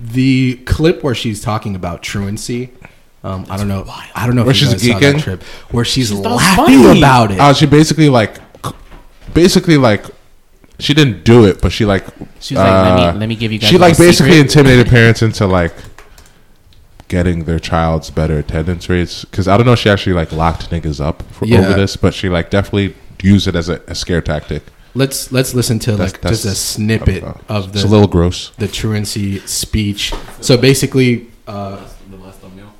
the 0.00 0.56
clip 0.64 1.02
where 1.02 1.14
she's 1.14 1.40
talking 1.42 1.74
about 1.76 2.02
truancy. 2.02 2.70
Um, 3.22 3.44
I 3.50 3.56
don't 3.58 3.68
know. 3.68 3.84
I 3.86 4.26
don't 4.26 4.34
know 4.36 4.42
Where 4.44 4.52
if 4.52 4.60
you 4.62 4.68
she's 4.68 4.74
guys 4.82 4.86
saw 4.92 4.98
that 4.98 5.16
geeking? 5.16 5.20
trip 5.22 5.42
where 5.70 5.84
she's 5.84 6.10
thought 6.10 6.22
laughing 6.36 6.82
funny. 6.82 6.98
about 7.00 7.30
it. 7.32 7.38
Uh, 7.40 7.52
she 7.52 7.66
basically 7.66 8.08
like 8.08 8.38
basically 9.34 9.76
like 9.76 10.06
she 10.78 10.94
didn't 10.94 11.24
do 11.24 11.44
it 11.44 11.60
but 11.60 11.70
she 11.72 11.84
like 11.84 12.04
She's 12.40 12.56
like, 12.56 12.66
let 12.66 12.92
uh, 13.08 13.12
me 13.12 13.18
let 13.20 13.28
me 13.28 13.36
give 13.36 13.52
you 13.52 13.58
guys. 13.58 13.68
she 13.68 13.76
a 13.76 13.78
like 13.78 13.98
little 13.98 14.06
basically 14.06 14.32
secret. 14.32 14.46
intimidated 14.56 14.86
parents 14.88 15.20
into 15.20 15.46
like 15.46 15.74
getting 17.08 17.44
their 17.44 17.58
child's 17.58 18.08
better 18.10 18.38
attendance 18.38 18.88
rates 18.88 19.24
because 19.24 19.48
I 19.48 19.56
don't 19.56 19.66
know 19.66 19.72
if 19.72 19.80
she 19.80 19.90
actually 19.90 20.14
like 20.14 20.32
locked 20.32 20.70
niggas 20.70 21.04
up 21.04 21.22
for, 21.32 21.44
Yeah. 21.44 21.58
over 21.58 21.74
this 21.74 21.96
but 21.96 22.14
she 22.14 22.28
like 22.28 22.48
definitely 22.50 22.94
used 23.22 23.46
it 23.48 23.54
as 23.56 23.68
a, 23.68 23.82
a 23.86 23.94
scare 23.94 24.22
tactic. 24.22 24.62
Let's 24.94 25.30
let's 25.32 25.54
listen 25.54 25.78
to 25.80 25.92
That's- 25.96 26.12
like 26.12 26.22
just 26.32 26.44
a 26.44 26.54
snippet 26.54 27.22
uh, 27.22 27.34
of 27.48 27.68
It's 27.74 27.84
a 27.84 27.86
the 27.86 27.92
little 27.92 28.08
gross. 28.08 28.50
the 28.58 28.68
truancy 28.68 29.38
speech. 29.40 30.12
So 30.40 30.56
basically, 30.56 31.28
uh, 31.46 31.84
the 32.10 32.16
last 32.16 32.40
thumbnail. 32.40 32.72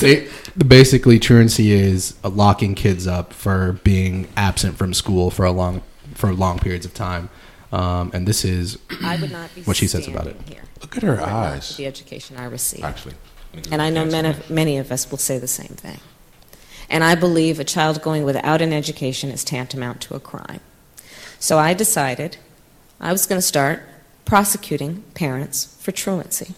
they, 0.00 0.28
basically 0.66 1.18
truancy 1.18 1.72
is 1.72 2.16
uh, 2.24 2.28
locking 2.28 2.74
kids 2.74 3.06
up 3.06 3.32
for 3.32 3.74
being 3.84 4.28
absent 4.36 4.76
from 4.76 4.94
school 4.94 5.30
for 5.30 5.44
a 5.44 5.52
long 5.52 5.82
for 6.14 6.32
long 6.32 6.58
periods 6.58 6.86
of 6.86 6.94
time. 6.94 7.28
Um, 7.70 8.10
and 8.14 8.26
this 8.26 8.44
is 8.44 8.78
I 9.02 9.16
would 9.16 9.30
not 9.30 9.54
be 9.54 9.62
What 9.62 9.76
she 9.76 9.86
says 9.86 10.08
about 10.08 10.26
it. 10.26 10.36
here 10.48 10.62
Look 10.80 10.96
at 10.96 11.02
her 11.02 11.10
were 11.10 11.14
it 11.18 11.20
not 11.20 11.28
eyes. 11.28 11.70
for 11.72 11.76
The 11.78 11.86
education 11.86 12.36
I 12.38 12.44
received. 12.46 12.82
Actually, 12.84 13.14
And 13.70 13.82
I 13.82 13.90
know 13.90 14.06
many 14.06 14.28
of, 14.30 14.48
many 14.48 14.78
of 14.78 14.90
us 14.90 15.10
will 15.10 15.18
say 15.18 15.36
the 15.38 15.46
same 15.48 15.68
thing. 15.76 15.98
And 16.90 17.04
I 17.04 17.14
believe 17.14 17.60
a 17.60 17.64
child 17.64 18.02
going 18.02 18.24
without 18.24 18.62
an 18.62 18.72
education 18.72 19.30
is 19.30 19.44
tantamount 19.44 20.00
to 20.02 20.14
a 20.14 20.20
crime. 20.20 20.60
So 21.38 21.58
I 21.58 21.74
decided 21.74 22.38
I 23.00 23.12
was 23.12 23.26
going 23.26 23.38
to 23.38 23.46
start 23.46 23.82
prosecuting 24.24 25.02
parents 25.14 25.76
for 25.80 25.92
truancy. 25.92 26.54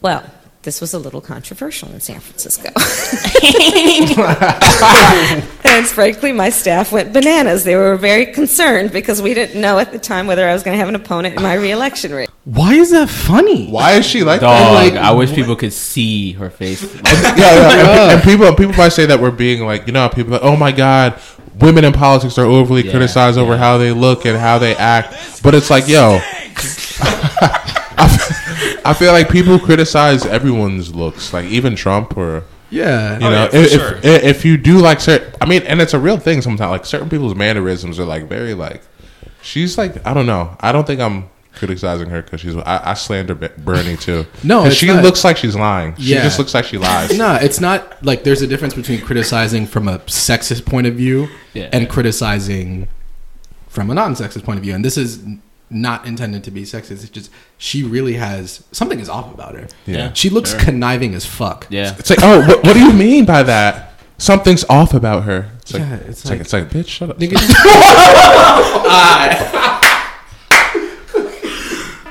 Well, 0.00 0.30
this 0.66 0.80
was 0.80 0.92
a 0.92 0.98
little 0.98 1.20
controversial 1.20 1.88
in 1.92 2.00
San 2.00 2.18
Francisco. 2.20 2.68
and 5.64 5.86
frankly, 5.86 6.32
my 6.32 6.50
staff 6.50 6.90
went 6.90 7.12
bananas. 7.12 7.62
They 7.64 7.76
were 7.76 7.96
very 7.96 8.26
concerned 8.26 8.92
because 8.92 9.22
we 9.22 9.32
didn't 9.32 9.60
know 9.60 9.78
at 9.78 9.92
the 9.92 9.98
time 9.98 10.26
whether 10.26 10.46
I 10.46 10.52
was 10.52 10.64
going 10.64 10.74
to 10.74 10.78
have 10.78 10.88
an 10.88 10.96
opponent 10.96 11.36
in 11.36 11.42
my 11.42 11.54
reelection 11.54 12.12
race. 12.12 12.28
why 12.44 12.74
is 12.74 12.90
that 12.90 13.08
funny? 13.08 13.70
why 13.70 13.92
is 13.92 14.04
she 14.04 14.24
like 14.24 14.40
Dog, 14.40 14.58
that? 14.58 14.72
like, 14.74 14.94
I 14.94 15.12
wish 15.12 15.32
people 15.32 15.54
could 15.54 15.72
see 15.72 16.32
her 16.32 16.50
face. 16.50 16.82
yeah, 17.04 17.36
yeah. 17.36 18.02
And, 18.02 18.12
and 18.12 18.22
people 18.22 18.52
people 18.54 18.74
might 18.74 18.90
say 18.90 19.06
that 19.06 19.20
we're 19.20 19.30
being 19.30 19.64
like 19.64 19.86
you 19.86 19.92
know 19.92 20.08
people 20.08 20.34
are 20.34 20.38
like 20.38 20.42
oh 20.44 20.56
my 20.56 20.72
god 20.72 21.20
women 21.60 21.84
in 21.84 21.92
politics 21.92 22.36
are 22.38 22.44
overly 22.44 22.82
Yeah, 22.84 22.90
criticized 22.90 23.38
over 23.38 23.56
how 23.56 23.78
they 23.78 23.92
look 23.92 24.26
and 24.26 24.36
how 24.36 24.58
they 24.58 24.74
act 24.76 25.42
but 25.44 25.54
it's 25.54 25.70
like 25.70 25.86
yo 25.88 26.18
I 28.84 28.94
feel- 28.94 29.12
like 29.12 29.30
people 29.30 29.58
criticize 29.58 30.24
everyone's 30.26 30.94
looks 30.94 31.32
like 31.32 31.46
even 31.46 31.74
Trump 31.76 32.16
or 32.16 32.44
Yeah, 32.70 33.18
you 33.18 33.26
Oh, 33.26 33.30
know 33.30 33.42
yeah, 33.44 33.48
for 33.48 33.56
if, 33.56 33.70
sure. 33.70 33.96
if 34.02 34.24
if 34.24 34.44
you 34.44 34.56
do 34.56 34.78
like 34.78 35.00
certain 35.00 35.32
I 35.40 35.46
mean 35.46 35.62
and 35.62 35.80
it's 35.80 35.94
a 35.94 35.98
real 35.98 36.18
thing 36.18 36.42
sometimes 36.42 36.70
like 36.70 36.84
certain 36.86 37.08
people's 37.08 37.34
mannerisms 37.34 37.98
are 37.98 38.04
like 38.04 38.28
very 38.28 38.54
like 38.54 38.82
she's 39.42 39.78
like 39.78 40.04
I 40.06 40.12
don't 40.14 40.26
know 40.26 40.56
I 40.60 40.72
don't 40.72 40.86
think 40.86 41.00
I'm 41.00 41.28
criticizing 41.54 42.10
her 42.10 42.20
because 42.22 42.40
she's 42.42 42.54
I, 42.56 42.90
I 42.90 42.94
slander 42.94 43.34
Bernie 43.34 43.96
too 43.96 44.26
no, 44.44 44.64
it's 44.66 44.76
she 44.76 44.88
not. 44.88 45.02
looks 45.02 45.24
like 45.24 45.36
she's 45.38 45.56
lying 45.56 45.94
she 45.96 46.12
just 46.14 46.38
looks 46.38 46.52
like 46.52 46.66
she 46.66 46.76
lies 46.76 47.16
No, 47.24 47.34
it's 47.36 47.60
not 47.60 48.04
like 48.04 48.24
there's 48.24 48.42
a 48.42 48.46
difference 48.46 48.74
between 48.74 49.00
criticizing 49.00 49.66
from 49.66 49.88
a 49.88 49.98
sexist 50.00 50.66
point 50.66 50.86
of 50.86 50.94
view 50.94 51.28
Yeah. 51.54 51.70
and 51.72 51.88
criticizing 51.88 52.88
from 53.68 53.90
a 53.90 53.94
non-sexist 53.94 54.42
point 54.44 54.58
of 54.58 54.62
view. 54.64 54.74
And 54.74 54.82
this 54.84 54.96
is 54.96 55.22
n- 55.22 55.42
not 55.70 56.06
intended 56.06 56.44
to 56.44 56.50
be 56.50 56.62
sexist. 56.62 56.90
It's 57.02 57.08
just 57.08 57.30
she 57.58 57.82
really 57.82 58.14
has 58.14 58.62
something 58.72 59.00
is 59.00 59.08
off 59.08 59.32
about 59.34 59.54
her. 59.56 59.66
Yeah. 59.86 60.12
She 60.12 60.28
looks 60.30 60.50
Sure. 60.52 60.60
conniving 60.60 61.14
as 61.14 61.24
fuck. 61.26 61.66
Yeah. 61.70 61.94
It's 61.98 62.10
like, 62.10 62.20
oh, 62.22 62.46
what, 62.46 62.62
what 62.64 62.74
do 62.74 62.80
you 62.80 62.92
mean 62.92 63.24
by 63.24 63.42
that? 63.42 63.94
Something's 64.18 64.64
off 64.70 64.94
about 64.94 65.24
her. 65.24 65.50
It's 65.60 65.74
like, 65.74 65.82
Yeah, 65.82 65.94
it's, 65.96 66.08
it's 66.08 66.24
like, 66.24 66.30
like- 66.32 66.40
it's 66.40 66.52
like, 66.52 66.70
bitch, 66.70 66.88
shut 66.88 67.10
up. 67.10 67.18
Nigga, 67.18 67.36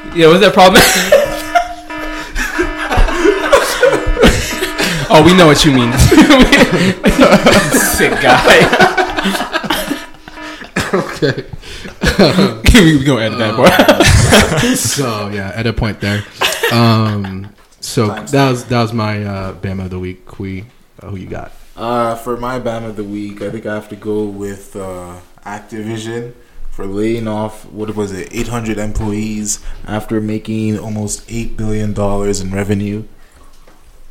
Yeah, 0.15 0.27
what's 0.27 0.40
that 0.41 0.53
problem? 0.53 0.82
oh, 5.10 5.23
we 5.26 5.34
know 5.36 5.48
what 5.48 5.65
you 5.65 5.72
mean. 5.73 5.91
Sick 7.73 8.11
guy. 8.22 8.61
okay. 10.94 11.45
we 12.74 13.03
gonna 13.03 13.22
edit 13.22 13.40
that 13.40 13.56
part. 13.56 14.78
so 14.78 15.30
yeah, 15.30 15.52
at 15.56 15.68
a 15.68 15.74
point 15.74 16.02
there. 16.02 16.24
Um, 16.72 17.53
so 17.80 18.07
that 18.07 18.49
was 18.49 18.66
that 18.66 18.82
was 18.82 18.94
my 18.94 19.24
uh, 19.24 19.53
Bama 19.53 19.86
of 19.86 19.90
the 19.91 19.99
week. 19.99 20.26
Kwi, 20.26 20.66
uh, 21.02 21.10
who 21.10 21.18
you 21.18 21.28
got? 21.28 21.52
Uh, 21.76 22.16
for 22.16 22.38
my 22.38 22.57
band 22.57 22.86
of 22.86 22.95
the 22.95 23.03
week, 23.03 23.41
I 23.41 23.49
think 23.49 23.66
I 23.66 23.76
have 23.76 23.90
to 23.90 23.95
go 23.95 24.24
with 24.24 24.76
uh, 24.76 25.20
Activision 25.45 26.34
for 26.76 26.86
laying 26.86 27.28
off 27.28 27.66
what 27.68 27.95
was 27.95 28.12
it, 28.12 28.28
800 28.36 28.78
employees 28.78 29.64
after 29.88 30.20
making 30.20 30.78
almost 30.78 31.24
eight 31.30 31.56
billion 31.56 31.94
dollars 31.94 32.41
in 32.41 32.52
revenue, 32.52 33.06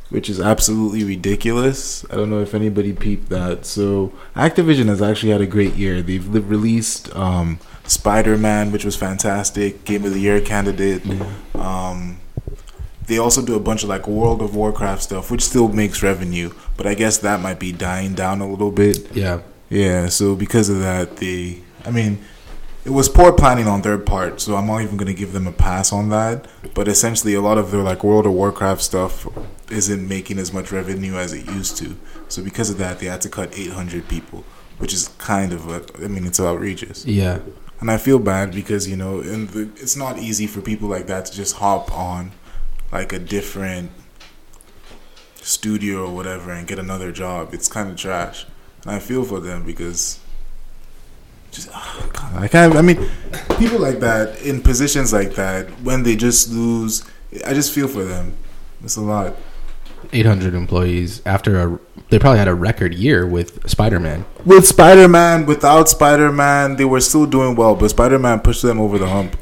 which 0.09 0.29
is 0.29 0.39
absolutely 0.39 1.03
ridiculous. 1.03 2.05
I 2.11 2.15
don't 2.15 2.29
know 2.29 2.39
if 2.41 2.53
anybody 2.53 2.93
peeped 2.93 3.29
that. 3.29 3.65
So 3.65 4.13
Activision 4.35 4.85
has 4.87 5.01
actually 5.01 5.31
had 5.31 5.41
a 5.41 5.47
great 5.47 5.73
year. 5.75 6.01
They've 6.01 6.27
li- 6.27 6.39
released 6.41 7.13
um, 7.15 7.59
Spider-Man, 7.85 8.71
which 8.71 8.85
was 8.85 8.95
fantastic, 8.95 9.83
Game 9.85 10.05
of 10.05 10.13
the 10.13 10.19
Year 10.19 10.39
candidate. 10.41 11.03
Um, 11.55 12.19
they 13.07 13.17
also 13.17 13.45
do 13.45 13.55
a 13.55 13.59
bunch 13.59 13.83
of 13.83 13.89
like 13.89 14.07
World 14.07 14.41
of 14.41 14.55
Warcraft 14.55 15.03
stuff, 15.03 15.29
which 15.31 15.43
still 15.43 15.67
makes 15.67 16.01
revenue, 16.01 16.51
but 16.77 16.87
I 16.87 16.93
guess 16.95 17.17
that 17.19 17.39
might 17.39 17.59
be 17.59 17.71
dying 17.71 18.13
down 18.15 18.41
a 18.41 18.49
little 18.49 18.71
bit. 18.71 19.15
Yeah, 19.15 19.41
Yeah, 19.69 20.07
so 20.09 20.35
because 20.35 20.69
of 20.69 20.79
that, 20.79 21.17
they, 21.17 21.61
I 21.85 21.91
mean, 21.91 22.19
it 22.85 22.91
was 22.91 23.09
poor 23.09 23.31
planning 23.33 23.67
on 23.67 23.81
their 23.81 23.97
part, 23.97 24.39
so 24.39 24.55
I'm 24.55 24.67
not 24.67 24.81
even 24.81 24.95
going 24.95 25.07
to 25.07 25.13
give 25.13 25.33
them 25.33 25.47
a 25.47 25.51
pass 25.51 25.91
on 25.91 26.09
that. 26.09 26.47
But 26.75 26.87
essentially, 26.87 27.33
a 27.33 27.41
lot 27.41 27.57
of 27.57 27.71
their 27.71 27.81
like 27.81 28.03
World 28.03 28.25
of 28.27 28.33
Warcraft 28.33 28.81
stuff 28.81 29.27
isn't 29.71 30.07
making 30.07 30.37
as 30.37 30.53
much 30.53 30.71
revenue 30.71 31.15
as 31.15 31.33
it 31.33 31.45
used 31.47 31.77
to. 31.77 31.97
So 32.27 32.43
because 32.43 32.69
of 32.69 32.77
that, 32.77 32.99
they 32.99 33.07
had 33.07 33.21
to 33.21 33.29
cut 33.29 33.57
800 33.57 34.07
people, 34.07 34.43
which 34.77 34.93
is 34.93 35.07
kind 35.17 35.51
of 35.51 35.67
a, 35.67 35.83
I 36.03 36.07
mean, 36.07 36.25
it's 36.25 36.39
outrageous. 36.39 37.05
yeah. 37.05 37.39
And 37.81 37.91
I 37.91 37.97
feel 37.97 38.19
bad 38.19 38.53
because 38.53 38.87
you 38.87 38.95
know, 38.95 39.19
and 39.19 39.49
it's 39.77 39.97
not 39.97 40.17
easy 40.17 40.47
for 40.47 40.61
people 40.61 40.87
like 40.87 41.07
that 41.07 41.25
to 41.25 41.33
just 41.33 41.57
hop 41.57 41.91
on 41.91 42.31
like 42.91 43.11
a 43.11 43.19
different 43.19 43.91
studio 45.35 46.05
or 46.05 46.15
whatever 46.15 46.51
and 46.51 46.65
get 46.67 46.79
another 46.79 47.11
job. 47.11 47.53
It's 47.53 47.67
kind 47.67 47.89
of 47.89 47.97
trash, 47.97 48.45
and 48.83 48.91
I 48.91 48.99
feel 48.99 49.25
for 49.25 49.41
them 49.41 49.65
because 49.65 50.19
just 51.55 51.69
oh 51.73 52.09
God, 52.13 52.43
I 52.43 52.47
can't. 52.47 52.75
I 52.75 52.81
mean, 52.81 52.97
people 53.57 53.79
like 53.79 53.99
that 53.99 54.41
in 54.41 54.61
positions 54.61 55.13
like 55.13 55.35
that 55.35 55.67
when 55.81 56.03
they 56.03 56.15
just 56.15 56.49
lose, 56.51 57.03
I 57.45 57.53
just 57.53 57.73
feel 57.73 57.87
for 57.87 58.03
them. 58.03 58.35
It's 58.83 58.97
a 58.97 59.01
lot. 59.01 59.35
800 60.13 60.53
employees 60.53 61.21
after 61.25 61.59
a 61.59 61.79
they 62.09 62.19
probably 62.19 62.37
had 62.37 62.47
a 62.47 62.53
record 62.53 62.93
year 62.93 63.25
with 63.25 63.67
Spider-Man. 63.67 64.23
With 64.45 64.67
Spider 64.67 65.07
Man, 65.07 65.47
without 65.47 65.89
Spider 65.89 66.31
Man, 66.31 66.75
they 66.75 66.85
were 66.85 67.01
still 67.01 67.25
doing 67.25 67.55
well, 67.55 67.75
but 67.75 67.89
Spider 67.89 68.19
Man 68.19 68.39
pushed 68.41 68.61
them 68.61 68.79
over 68.79 68.99
the 68.99 69.07
hump. 69.07 69.35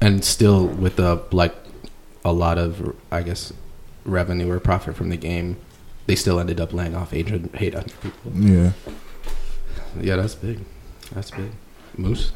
and 0.00 0.22
still 0.24 0.66
with 0.66 0.98
a 0.98 1.22
like 1.30 1.54
a 2.24 2.32
lot 2.32 2.58
of 2.58 2.94
I 3.10 3.22
guess 3.22 3.52
revenue 4.04 4.50
or 4.50 4.60
profit 4.60 4.96
from 4.96 5.08
the 5.08 5.16
game, 5.16 5.56
they 6.06 6.16
still 6.16 6.38
ended 6.38 6.60
up 6.60 6.72
laying 6.72 6.94
off 6.94 7.14
800, 7.14 7.50
800 7.54 8.00
people. 8.02 8.32
Yeah. 8.34 8.72
Yeah, 10.00 10.16
that's 10.16 10.34
big. 10.34 10.58
That's 11.14 11.30
big. 11.30 11.50
Muss. 11.96 12.32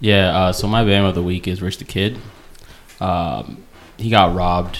Yeah, 0.00 0.36
uh, 0.36 0.52
so 0.52 0.68
my 0.68 0.84
band 0.84 1.06
of 1.06 1.14
the 1.14 1.22
week 1.22 1.48
is 1.48 1.62
Rich 1.62 1.78
the 1.78 1.84
Kid. 1.84 2.18
Um, 3.00 3.64
he 3.96 4.10
got 4.10 4.34
robbed 4.34 4.78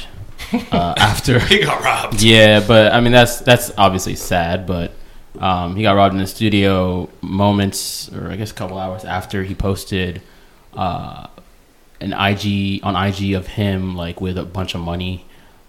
uh, 0.52 0.94
after. 0.98 1.38
He 1.38 1.64
got 1.64 1.82
robbed. 1.82 2.22
yeah, 2.22 2.64
but 2.66 2.92
I 2.92 3.00
mean 3.00 3.12
that's 3.12 3.40
that's 3.40 3.70
obviously 3.78 4.14
sad, 4.14 4.66
but 4.66 4.92
um, 5.38 5.76
he 5.76 5.82
got 5.82 5.92
robbed 5.92 6.14
in 6.14 6.20
the 6.20 6.26
studio 6.26 7.08
moments, 7.20 8.12
or 8.12 8.30
I 8.30 8.36
guess 8.36 8.50
a 8.50 8.54
couple 8.54 8.78
hours 8.78 9.04
after 9.04 9.42
he 9.42 9.54
posted 9.54 10.22
uh, 10.74 11.26
an 12.00 12.12
IG 12.12 12.80
on 12.82 12.94
IG 12.94 13.32
of 13.32 13.46
him 13.46 13.96
like 13.96 14.20
with 14.20 14.38
a 14.38 14.44
bunch 14.44 14.74
of 14.74 14.80
money. 14.80 15.24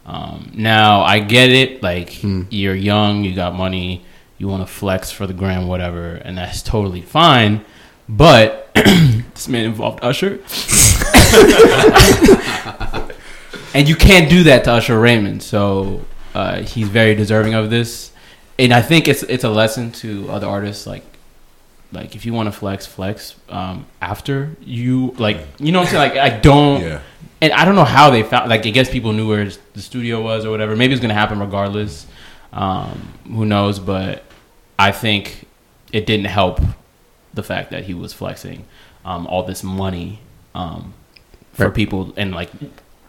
Um, 0.05 0.51
now 0.53 1.01
I 1.01 1.19
get 1.19 1.51
it, 1.51 1.83
like 1.83 2.23
you're 2.23 2.75
young, 2.75 3.23
you 3.25 3.35
got 3.35 3.55
money, 3.55 4.05
you 4.37 4.47
want 4.47 4.65
to 4.65 4.71
flex 4.71 5.11
for 5.11 5.25
the 5.27 5.33
gram, 5.33 5.67
whatever, 5.67 6.15
and 6.15 6.37
that's 6.37 6.61
totally 6.61 7.01
fine. 7.01 7.65
But 8.09 8.69
this 8.75 9.47
man 9.47 9.65
involved 9.65 9.99
Usher. 10.01 10.33
and 13.73 13.87
you 13.87 13.95
can't 13.95 14.29
do 14.29 14.43
that 14.43 14.63
to 14.65 14.73
Usher 14.73 14.99
Raymond. 14.99 15.43
So 15.43 16.05
uh, 16.33 16.61
he's 16.61 16.87
very 16.87 17.15
deserving 17.15 17.53
of 17.53 17.69
this, 17.69 18.11
and 18.57 18.73
I 18.73 18.81
think 18.81 19.07
it's 19.07 19.23
it's 19.23 19.43
a 19.43 19.49
lesson 19.49 19.91
to 19.93 20.29
other 20.29 20.47
artists 20.47 20.87
like 20.87 21.03
like 21.91 22.15
if 22.15 22.25
you 22.25 22.33
want 22.33 22.47
to 22.47 22.51
flex, 22.51 22.85
flex 22.85 23.35
um, 23.49 23.85
after 24.01 24.55
you 24.61 25.13
like 25.17 25.37
you 25.59 25.71
know 25.71 25.79
what 25.79 25.87
I'm 25.87 25.91
saying. 25.93 26.11
Like 26.11 26.19
I 26.19 26.37
don't. 26.37 26.81
Yeah. 26.81 27.01
And 27.39 27.53
I 27.53 27.65
don't 27.65 27.75
know 27.75 27.83
how 27.83 28.09
they 28.09 28.23
found. 28.23 28.49
Like 28.49 28.65
I 28.65 28.71
guess 28.71 28.89
people 28.89 29.13
knew 29.13 29.27
where 29.27 29.47
the 29.73 29.81
studio 29.81 30.21
was 30.21 30.43
or 30.43 30.49
whatever. 30.49 30.75
Maybe 30.75 30.93
it's 30.93 31.01
gonna 31.01 31.13
happen 31.13 31.39
regardless. 31.39 32.07
Um, 32.51 33.13
who 33.25 33.45
knows? 33.45 33.79
But 33.79 34.23
I 34.79 34.91
think 34.91 35.47
it 35.91 36.05
didn't 36.05 36.25
help 36.27 36.59
the 37.33 37.43
fact 37.43 37.71
that 37.71 37.85
he 37.85 37.93
was 37.93 38.13
flexing 38.13 38.65
um, 39.05 39.25
all 39.27 39.43
this 39.43 39.63
money 39.63 40.19
um, 40.55 40.93
for 41.53 41.65
Right. 41.65 41.73
people, 41.73 42.13
and 42.17 42.31
like 42.33 42.51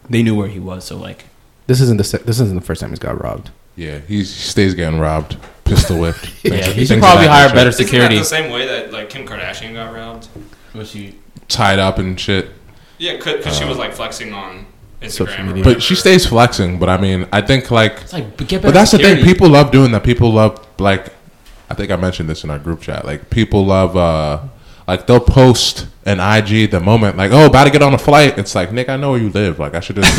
they 0.09 0.23
knew 0.23 0.35
where 0.35 0.49
he 0.49 0.59
was. 0.59 0.85
So 0.85 0.97
like, 0.97 1.25
This 1.67 1.81
isn't 1.81 1.97
the 1.99 2.05
se- 2.05 2.23
this 2.25 2.41
isn't 2.41 2.55
the 2.55 2.65
first 2.65 2.81
time 2.81 2.91
he's 2.91 2.99
got 2.99 3.21
robbed. 3.23 3.51
Yeah, 3.77 3.99
he 3.99 4.25
stays 4.25 4.75
getting 4.75 4.99
robbed, 4.99 5.37
pistol 5.65 5.99
whipped. 6.01 6.33
yeah, 6.45 6.65
he 6.67 6.85
should 6.85 6.99
probably 6.99 7.27
hire 7.27 7.45
nature. 7.45 7.55
better 7.55 7.69
Isn't 7.71 7.85
that 7.85 7.91
security. 7.91 8.19
the 8.19 8.25
same 8.25 8.51
way 8.51 8.67
that 8.67 8.93
like 8.93 9.09
Kim 9.11 9.27
Kardashian 9.27 9.75
got 9.75 9.95
robbed? 9.95 10.29
Was 10.75 10.91
she? 10.91 11.15
tied 11.49 11.79
up 11.79 11.97
and 11.99 12.19
shit. 12.21 12.51
Yeah, 12.99 13.17
because 13.17 13.57
she 13.57 13.65
was 13.65 13.79
like 13.79 13.95
flexing 13.95 14.35
on 14.35 14.67
Instagram. 15.01 15.47
Media. 15.49 15.65
But 15.65 15.83
she 15.83 15.95
stays 15.95 16.27
flexing. 16.27 16.79
But 16.79 16.91
I 16.91 16.99
mean, 16.99 17.27
I 17.33 17.41
think 17.41 17.71
like, 17.71 17.93
It's 18.03 18.13
like, 18.13 18.37
but 18.37 18.49
get 18.49 18.59
but 18.61 18.69
better 18.69 18.73
that's 18.73 18.91
the 18.91 18.99
thing. 18.99 19.25
People 19.25 19.49
love 19.49 19.71
doing 19.71 19.93
that. 19.93 20.05
People 20.05 20.31
love 20.33 20.67
like, 20.79 21.07
I 21.71 21.75
think 21.75 21.91
I 21.91 21.97
mentioned 21.97 22.29
this 22.29 22.45
in 22.45 22.51
our 22.51 22.59
group 22.59 22.81
chat. 22.81 23.05
Like 23.05 23.31
people 23.31 23.65
love 23.67 23.97
uh 23.97 24.41
like 24.87 25.07
they'll 25.07 25.21
post 25.21 25.87
an 26.07 26.19
IG 26.19 26.71
the 26.71 26.81
moment 26.81 27.19
like, 27.19 27.31
oh, 27.31 27.45
about 27.47 27.65
to 27.65 27.71
get 27.71 27.83
on 27.83 27.93
a 27.93 27.99
flight. 27.99 28.39
It's 28.39 28.55
like, 28.55 28.73
Nick, 28.73 28.89
I 28.89 28.97
know 28.97 29.11
where 29.11 29.21
you 29.21 29.29
live. 29.29 29.59
Like 29.59 29.75
I 29.75 29.81
should 29.81 29.97
just, 29.97 30.11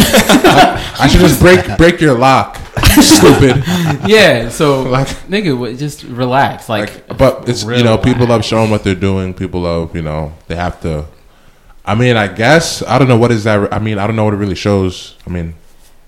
I 1.02 1.08
should 1.08 1.22
just 1.22 1.40
break 1.40 1.78
break 1.78 2.00
your 2.00 2.16
lock. 2.18 2.58
Stupid. 3.02 3.64
yeah. 4.08 4.50
So 4.50 4.84
Like- 4.84 5.08
nigga, 5.28 5.78
just 5.78 6.04
relax. 6.04 6.70
Like, 6.70 7.08
Like, 7.10 7.18
but 7.18 7.50
it's 7.50 7.64
you 7.64 7.84
know 7.84 7.98
people 7.98 8.28
love 8.28 8.46
showing 8.46 8.70
what 8.70 8.84
they're 8.84 8.94
doing. 8.94 9.34
People 9.34 9.62
love 9.62 9.96
you 9.96 10.04
know 10.04 10.34
they 10.48 10.56
have 10.56 10.80
to. 10.82 11.06
I 11.86 11.96
mean, 11.96 12.16
I 12.18 12.28
guess 12.28 12.84
I 12.84 13.00
don't 13.00 13.08
know 13.08 13.18
what 13.18 13.32
is 13.32 13.46
that. 13.46 13.74
I 13.74 13.80
mean, 13.80 13.98
I 13.98 14.06
don't 14.06 14.16
know 14.16 14.26
what 14.26 14.36
it 14.36 14.38
really 14.38 14.54
shows. 14.56 15.16
I 15.26 15.32
mean, 15.32 15.56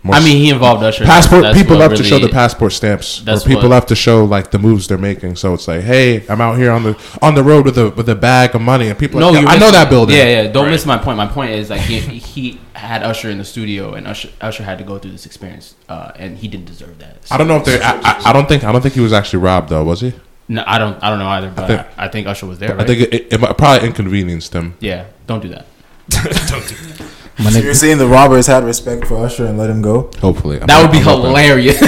I 0.04 0.20
mean, 0.24 0.38
he 0.38 0.50
involved 0.50 0.82
Usher. 0.84 1.06
passport 1.06 1.44
That's 1.44 1.58
people 1.58 1.78
what 1.78 1.90
love 1.92 1.98
to 2.00 2.04
show 2.04 2.18
the 2.18 2.30
passport 2.30 2.74
stamps 2.74 3.22
or 3.28 3.38
people 3.40 3.64
what- 3.64 3.70
love 3.70 3.86
to 3.88 3.96
show 3.96 4.26
like 4.26 4.50
the 4.50 4.58
moves 4.58 4.88
they're 4.88 4.98
making 4.98 5.36
so 5.36 5.54
it's 5.54 5.68
like 5.68 5.82
hey 5.82 6.26
i'm 6.28 6.42
out 6.42 6.58
here 6.58 6.72
on 6.72 6.82
the 6.84 7.18
on 7.22 7.36
the 7.36 7.44
road 7.44 7.66
with 7.66 7.78
a 7.78 7.92
with 7.92 8.10
a 8.10 8.16
bag 8.16 8.56
of 8.56 8.62
money 8.62 8.88
and 8.88 8.98
people 8.98 9.20
No, 9.20 9.30
like, 9.30 9.42
you 9.44 9.48
i 9.48 9.58
know 9.60 9.70
that 9.72 9.90
building 9.92 10.18
Yeah, 10.18 10.42
yeah. 10.44 10.52
Don't 10.52 10.64
Right. 10.66 10.72
miss 10.72 10.86
my 10.88 10.98
point. 10.98 11.18
My 11.18 11.28
point 11.28 11.52
is 11.52 11.70
like 11.70 11.82
he, 11.82 12.00
he 12.00 12.60
had 12.74 13.04
Usher 13.04 13.30
in 13.30 13.38
the 13.38 13.46
studio, 13.46 13.94
and 13.94 14.08
Usher, 14.08 14.30
Usher 14.42 14.64
had 14.64 14.80
to 14.80 14.84
go 14.84 14.98
through 14.98 15.12
this 15.12 15.28
experience, 15.28 15.76
uh, 15.88 16.12
and 16.16 16.36
he 16.38 16.48
didn't 16.48 16.66
deserve 16.66 16.98
that. 16.98 17.18
i 17.30 17.38
don't 17.38 17.48
know 17.48 17.58
if 17.58 17.66
they 17.66 17.80
I, 17.80 17.92
I, 18.00 18.22
I 18.30 18.34
don't 18.34 18.48
think 18.48 18.64
i 18.64 18.72
don't 18.72 18.82
think 18.82 18.96
he 18.96 19.02
was 19.02 19.14
actually 19.14 19.40
robbed 19.44 19.70
though 19.70 19.84
was 19.84 20.02
he 20.02 20.14
No, 20.48 20.64
I 20.66 20.80
don't. 20.80 20.98
I 21.04 21.10
don't 21.12 21.20
know 21.20 21.28
either. 21.28 21.52
But 21.56 21.64
I 21.64 21.68
think- 21.68 21.82
think, 21.82 22.00
I, 22.00 22.08
think 22.08 22.28
Usher 22.28 22.48
was 22.48 22.58
there. 22.60 22.74
i 22.82 22.84
think 22.86 23.02
it, 23.02 23.14
it, 23.14 23.34
it 23.34 23.40
might- 23.40 23.56
probably 23.58 23.88
inconvenienced 23.88 24.52
him 24.54 24.74
yeah. 24.80 25.06
Don't 25.28 25.42
do 25.42 25.50
that. 25.50 25.66
Don't 26.10 26.68
do 26.68 26.76
that. 26.76 27.01
My 27.40 27.50
So 27.50 27.60
nigga- 27.60 27.64
you're 27.64 27.74
saying 27.74 27.98
the 27.98 28.08
robbers 28.08 28.48
had 28.48 28.64
respect 28.64 29.06
for 29.08 29.18
Usher 29.26 29.46
and 29.46 29.58
let 29.58 29.70
him 29.70 29.82
go? 29.82 30.12
hopefully 30.20 30.60
I'm 30.62 30.68
That 30.68 30.82
would 30.82 30.92
be 30.92 30.98
I'm 31.00 31.04
hilarious. 31.04 31.80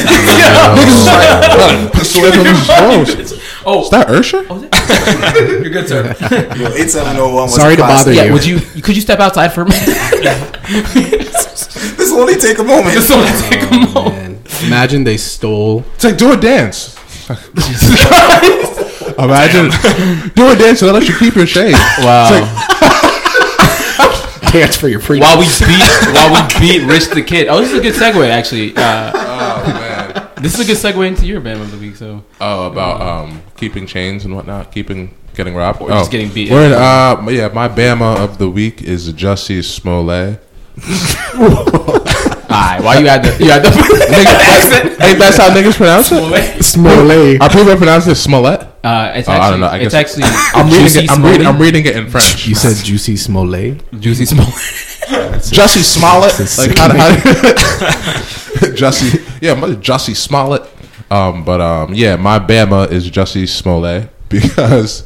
Pistol 1.93 2.21
whip 2.23 2.33
him. 2.33 2.45
Oh, 2.69 3.01
is 3.07 3.33
oh, 3.65 3.89
that 3.89 4.07
Ursher? 4.07 4.45
oh, 4.49 4.63
it? 4.63 4.69
you're 5.63 5.69
good, 5.71 5.87
sir. 5.87 6.03
Yo, 6.57 6.67
8701 6.73 7.33
was 7.33 7.55
Sorry 7.55 7.75
to 7.75 7.81
bother 7.81 8.13
Yeah. 8.13 8.23
you. 8.25 8.33
Would 8.33 8.45
you? 8.45 8.59
Could 8.81 8.95
you 8.95 9.01
step 9.01 9.19
outside 9.19 9.49
for 9.49 9.61
a 9.61 9.65
minute? 9.69 9.89
This 11.97 12.11
will 12.11 12.21
only 12.21 12.35
take 12.35 12.57
a 12.59 12.63
moment. 12.63 12.93
Just 12.95 13.09
wanna 13.09 13.25
take 13.49 13.63
a 13.63 13.67
oh, 13.71 13.93
moment. 13.93 14.47
Oh, 14.47 14.61
Man, 14.61 14.67
imagine 14.67 15.03
they 15.03 15.17
stole. 15.17 15.83
it's 15.95 16.03
like 16.05 16.17
do 16.17 16.31
a 16.31 16.37
dance 16.37 16.95
imagine 19.17 19.69
do 20.35 20.49
a 20.51 20.55
dance 20.55 20.81
and 20.81 20.87
they'll 20.89 20.93
let 20.93 21.07
you 21.07 21.15
keep 21.17 21.35
your 21.35 21.45
shade 21.47 21.75
Wow. 21.99 23.09
Dance 24.53 24.77
for 24.77 24.87
your 24.87 24.99
freedom. 25.01 25.27
while 25.27 25.39
we 25.39 25.45
beat 25.45 26.13
while 26.13 26.31
we 26.31 26.59
beat 26.59 26.87
Rich 26.87 27.09
the 27.09 27.23
Kid. 27.23 27.47
Oh, 27.49 27.59
this 27.59 27.71
is 27.71 27.79
a 27.79 27.81
good 27.81 27.95
segue 27.95 28.29
actually. 28.29 28.73
Uh, 28.77 29.11
oh 29.13 29.73
man 29.73 29.93
this 30.43 30.59
is 30.59 30.59
a 30.59 30.65
good 30.65 30.77
segue 30.77 31.07
into 31.07 31.25
your 31.25 31.39
band 31.39 31.61
of 31.61 31.71
the 31.71 31.77
week. 31.77 31.95
So 31.95 32.23
Oh, 32.41 32.67
about 32.67 33.01
um 33.01 33.41
keeping 33.55 33.87
chains 33.87 34.25
and 34.25 34.35
whatnot, 34.35 34.71
keeping 34.71 35.15
getting 35.35 35.55
robbed, 35.55 35.81
Or 35.81 35.91
oh. 35.91 35.99
just 35.99 36.11
getting 36.11 36.31
beat. 36.31 36.51
We're 36.51 36.67
in, 36.67 36.73
uh, 36.73 37.25
yeah, 37.29 37.47
my 37.47 37.69
Bama 37.69 38.17
of 38.17 38.37
the 38.37 38.49
week 38.49 38.81
is 38.81 39.11
Jussie 39.13 39.63
Smollett. 39.63 40.43
Alright, 42.53 42.81
why 42.83 42.97
you 42.99 43.07
had 43.07 43.23
the 43.23 43.31
you 43.43 43.49
had 43.51 43.61
the 43.63 43.69
accent? 43.69 45.01
Hey, 45.01 45.15
that's 45.15 45.37
how 45.37 45.49
niggas 45.49 45.75
pronounce 45.75 46.11
it. 46.11 46.63
Smollett. 46.63 47.41
Are 47.41 47.49
people 47.49 47.75
pronounce 47.75 48.05
it 48.07 48.15
Smollett? 48.15 48.61
Uh, 48.83 49.11
it's 49.15 49.27
Oh, 49.27 49.31
actually, 49.31 49.33
I 49.33 49.49
don't 49.49 49.59
know. 49.61 49.67
I 49.67 49.77
it's 49.77 49.93
guess- 49.93 50.17
actually 50.19 50.23
I'm 50.53 50.67
reading 50.69 51.03
it. 51.03 51.09
I'm 51.11 51.23
reading, 51.23 51.47
I'm 51.47 51.57
reading 51.59 51.85
it 51.85 51.95
in 51.95 52.07
French. 52.09 52.47
You 52.53 52.55
said 52.55 52.75
Juicy 52.85 53.15
Smollett. 53.17 53.81
Juicy 53.99 54.25
Smollett. 54.25 54.53
Jussie 54.53 55.83
Smollett. 55.83 56.39
Like 56.57 56.77
how, 56.77 56.89
how 56.89 57.09
Jussie, 58.75 59.19
yeah, 59.41 59.53
my- 59.55 59.69
Jussie 59.69 60.15
Smollett. 60.15 60.63
Um, 61.09 61.43
but 61.45 61.59
um, 61.61 61.93
yeah, 61.93 62.15
my 62.15 62.39
Bama 62.39 62.87
is 62.91 63.09
Jussie 63.09 63.47
Smollett 63.47 64.09
because 64.29 65.03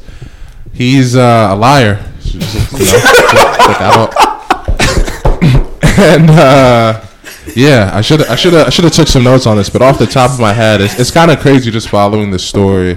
he's 0.72 1.14
uh, 1.16 1.48
a 1.50 1.56
liar. 1.56 1.98
You 2.22 2.40
know? 2.40 2.46
Like, 2.72 2.94
I 3.80 3.90
don't. 3.94 4.12
and 5.98 6.30
uh, 6.30 7.00
yeah, 7.56 7.90
I 7.92 8.00
should 8.00 8.22
I 8.26 8.34
should 8.36 8.54
I 8.54 8.70
should 8.70 8.84
have 8.84 8.92
took 8.92 9.08
some 9.08 9.24
notes 9.24 9.46
on 9.46 9.56
this, 9.56 9.68
but 9.70 9.82
off 9.82 9.98
the 9.98 10.06
top 10.06 10.30
of 10.30 10.40
my 10.40 10.52
head, 10.52 10.80
it's, 10.80 10.98
it's 10.98 11.10
kind 11.10 11.30
of 11.30 11.38
crazy 11.38 11.70
just 11.70 11.88
following 11.88 12.30
the 12.30 12.38
story 12.38 12.94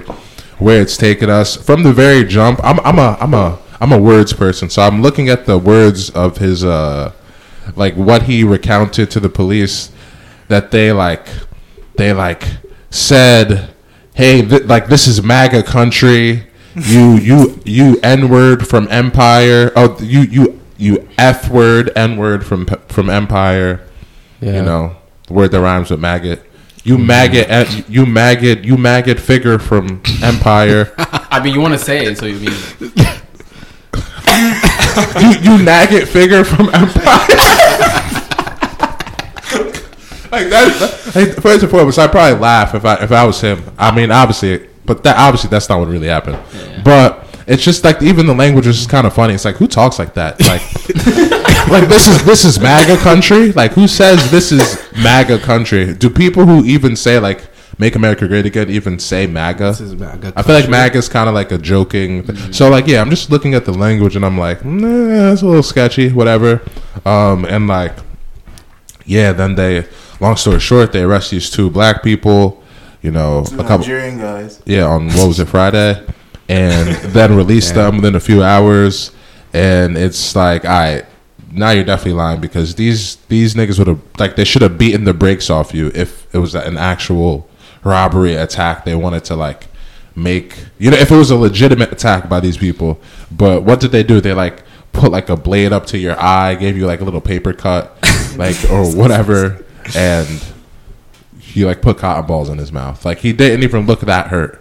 where 0.58 0.80
it's 0.80 0.96
taken 0.96 1.28
us. 1.28 1.56
From 1.56 1.82
the 1.82 1.92
very 1.92 2.24
jump. 2.24 2.60
I'm 2.62 2.80
I'm 2.80 2.98
a 2.98 3.16
I'm 3.20 3.34
a 3.34 3.58
I'm 3.80 3.92
a 3.92 3.98
words 4.00 4.32
person, 4.32 4.70
so 4.70 4.82
I'm 4.82 5.02
looking 5.02 5.28
at 5.28 5.46
the 5.46 5.58
words 5.58 6.10
of 6.10 6.38
his 6.38 6.64
uh 6.64 7.12
like 7.76 7.94
what 7.94 8.24
he 8.24 8.44
recounted 8.44 9.10
to 9.12 9.20
the 9.20 9.28
police 9.28 9.90
that 10.48 10.70
they 10.70 10.92
like 10.92 11.26
they 11.96 12.12
like 12.12 12.44
said 12.90 13.70
hey 14.14 14.42
th- 14.42 14.64
like 14.64 14.86
this 14.86 15.06
is 15.06 15.22
maga 15.22 15.62
country. 15.62 16.46
You 16.74 17.16
you 17.16 17.60
you 17.64 18.00
n 18.02 18.28
word 18.30 18.66
from 18.66 18.88
empire. 18.90 19.72
Oh 19.76 19.98
you 20.00 20.20
you 20.20 20.60
you 20.78 21.08
f 21.18 21.50
word 21.50 21.90
n 21.94 22.16
word 22.16 22.46
from 22.46 22.66
from 22.88 23.10
empire 23.10 23.86
Yeah. 24.42 24.56
you 24.56 24.62
know 24.62 24.96
the 25.28 25.32
word 25.32 25.52
that 25.52 25.60
rhymes 25.60 25.90
with 25.90 26.00
maggot 26.00 26.42
you 26.84 26.98
maggot 26.98 27.48
eh, 27.48 27.82
you 27.88 28.04
maggot 28.04 28.64
you 28.64 28.76
maggot 28.76 29.18
figure 29.18 29.58
from 29.58 30.02
empire 30.22 30.92
I 30.98 31.40
mean, 31.42 31.54
you 31.54 31.62
want 31.62 31.72
to 31.72 31.78
say 31.78 32.04
it, 32.04 32.18
so 32.18 32.26
you 32.26 32.38
mean 32.40 32.52
you, 35.20 35.30
you 35.40 35.64
maggot 35.64 36.08
figure 36.08 36.44
from 36.44 36.68
Empire. 36.68 36.92
like 40.30 40.48
that. 40.48 41.12
like, 41.14 41.34
first 41.40 41.62
and 41.62 41.70
foremost, 41.70 41.98
I'd 41.98 42.10
probably 42.10 42.38
laugh 42.38 42.74
if 42.74 42.84
I 42.84 43.02
if 43.02 43.12
I 43.12 43.24
was 43.24 43.40
him. 43.40 43.62
I 43.78 43.94
mean, 43.94 44.10
obviously, 44.10 44.68
but 44.84 45.02
that 45.04 45.16
obviously 45.16 45.50
that's 45.50 45.68
not 45.68 45.78
what 45.78 45.88
really 45.88 46.08
happened. 46.08 46.38
But 46.84 47.26
it's 47.46 47.62
just 47.62 47.84
like 47.84 48.02
even 48.02 48.26
the 48.26 48.34
language 48.34 48.66
is 48.66 48.76
just 48.78 48.90
kind 48.90 49.06
of 49.06 49.14
funny. 49.14 49.34
It's 49.34 49.44
like 49.44 49.56
who 49.56 49.66
talks 49.66 49.98
like 49.98 50.14
that? 50.14 50.40
Like, 50.40 50.62
like 51.70 51.88
this 51.88 52.08
is 52.08 52.22
this 52.24 52.44
is 52.44 52.58
MAGA 52.60 52.96
country. 52.98 53.52
Like 53.52 53.72
who 53.72 53.88
says 53.88 54.30
this 54.30 54.52
is 54.52 54.78
MAGA 55.02 55.38
country? 55.40 55.94
Do 55.94 56.10
people 56.10 56.44
who 56.44 56.64
even 56.64 56.96
say 56.96 57.18
like 57.18 57.48
"Make 57.78 57.94
America 57.96 58.28
Great 58.28 58.46
Again" 58.46 58.68
even 58.70 58.98
say 58.98 59.26
MAGA? 59.26 59.64
This 59.64 59.80
is 59.80 59.94
MAGA 59.94 60.32
I 60.36 60.42
feel 60.42 60.54
like. 60.56 60.68
MAGA 60.68 60.98
is 60.98 61.08
kind 61.08 61.28
of 61.28 61.34
like 61.34 61.50
a 61.52 61.58
joking. 61.58 62.24
th- 62.24 62.54
So 62.54 62.68
like, 62.68 62.86
yeah, 62.86 63.00
I'm 63.00 63.10
just 63.10 63.30
looking 63.30 63.54
at 63.54 63.64
the 63.64 63.72
language 63.72 64.16
and 64.16 64.24
I'm 64.24 64.36
like, 64.38 64.64
nah, 64.64 65.28
that's 65.30 65.42
a 65.42 65.46
little 65.46 65.62
sketchy, 65.62 66.10
whatever. 66.10 66.60
Um, 67.06 67.44
and 67.46 67.66
like, 67.66 67.94
yeah, 69.06 69.32
then 69.32 69.54
they, 69.54 69.86
long 70.20 70.36
story 70.36 70.60
short, 70.60 70.92
they 70.92 71.02
arrest 71.02 71.30
these 71.30 71.50
two 71.50 71.70
black 71.70 72.02
people. 72.02 72.62
You 73.02 73.10
know, 73.10 73.44
Two 73.44 73.56
a 73.56 73.62
couple, 73.62 73.78
Nigerian 73.78 74.18
guys. 74.18 74.60
yeah, 74.64 74.84
on 74.84 75.08
what 75.08 75.26
was 75.26 75.40
it 75.40 75.48
Friday, 75.48 76.04
and 76.48 76.88
then 77.12 77.34
release 77.34 77.70
them 77.78 77.96
within 77.96 78.14
a 78.14 78.20
few 78.20 78.42
hours. 78.44 79.10
And 79.54 79.98
it's 79.98 80.34
like, 80.36 80.64
all 80.64 80.70
right, 80.70 81.04
now 81.52 81.70
you're 81.70 81.84
definitely 81.84 82.14
lying 82.14 82.40
because 82.40 82.74
these 82.74 83.16
these 83.28 83.54
niggas 83.54 83.78
would 83.78 83.88
have 83.88 84.00
like 84.18 84.36
they 84.36 84.44
should 84.44 84.62
have 84.62 84.78
beaten 84.78 85.04
the 85.04 85.14
brakes 85.14 85.50
off 85.50 85.74
you 85.74 85.90
if 85.94 86.32
it 86.34 86.38
was 86.38 86.54
an 86.54 86.78
actual 86.78 87.48
robbery 87.84 88.34
attack. 88.34 88.84
They 88.84 88.94
wanted 88.94 89.24
to 89.24 89.36
like 89.36 89.66
make 90.14 90.58
you 90.78 90.90
know 90.90 90.96
if 90.96 91.10
it 91.10 91.16
was 91.16 91.30
a 91.30 91.36
legitimate 91.36 91.92
attack 91.92 92.28
by 92.28 92.40
these 92.40 92.56
people. 92.56 93.00
But 93.30 93.62
what 93.62 93.80
did 93.80 93.92
they 93.92 94.02
do? 94.02 94.20
They 94.20 94.32
like 94.32 94.64
put 94.92 95.12
like 95.12 95.28
a 95.28 95.36
blade 95.36 95.72
up 95.72 95.86
to 95.86 95.98
your 95.98 96.18
eye, 96.20 96.54
gave 96.54 96.76
you 96.76 96.86
like 96.86 97.00
a 97.00 97.04
little 97.04 97.20
paper 97.20 97.52
cut, 97.52 97.96
like 98.36 98.56
or 98.70 98.90
whatever, 98.94 99.64
and 99.94 100.44
he 101.38 101.64
like 101.64 101.82
put 101.82 101.98
cotton 101.98 102.26
balls 102.26 102.48
in 102.48 102.58
his 102.58 102.72
mouth. 102.72 103.04
Like 103.04 103.18
he 103.18 103.32
didn't 103.32 103.62
even 103.62 103.86
look 103.86 104.00
that 104.00 104.28
hurt. 104.28 104.58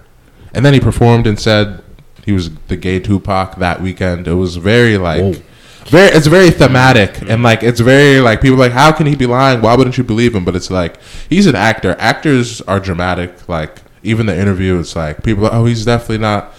And 0.53 0.65
then 0.65 0.73
he 0.73 0.81
performed 0.81 1.25
and 1.27 1.39
said 1.39 1.81
he 2.25 2.33
was 2.33 2.53
the 2.67 2.75
gay 2.75 2.99
Tupac 2.99 3.55
that 3.55 3.81
weekend. 3.81 4.27
It 4.27 4.33
was 4.33 4.57
very 4.57 4.97
like 4.97 5.41
very 5.89 6.09
it's 6.09 6.27
very 6.27 6.51
thematic 6.51 7.19
and 7.19 7.29
mm-hmm. 7.29 7.43
like 7.43 7.63
it's 7.63 7.79
very 7.79 8.19
like 8.19 8.41
people 8.41 8.55
are 8.55 8.59
like 8.59 8.71
how 8.71 8.91
can 8.91 9.07
he 9.07 9.15
be 9.15 9.25
lying? 9.25 9.61
Why 9.61 9.75
wouldn't 9.75 9.97
you 9.97 10.03
believe 10.03 10.35
him? 10.35 10.45
But 10.45 10.55
it's 10.55 10.71
like 10.71 10.97
he's 11.29 11.47
an 11.47 11.55
actor. 11.55 11.95
Actors 11.99 12.61
are 12.61 12.79
dramatic. 12.79 13.49
Like 13.49 13.81
even 14.03 14.25
the 14.25 14.37
interview 14.37 14.79
it's 14.79 14.95
like 14.95 15.23
people 15.23 15.45
are, 15.45 15.53
oh 15.53 15.65
he's 15.65 15.85
definitely 15.85 16.19
not 16.19 16.53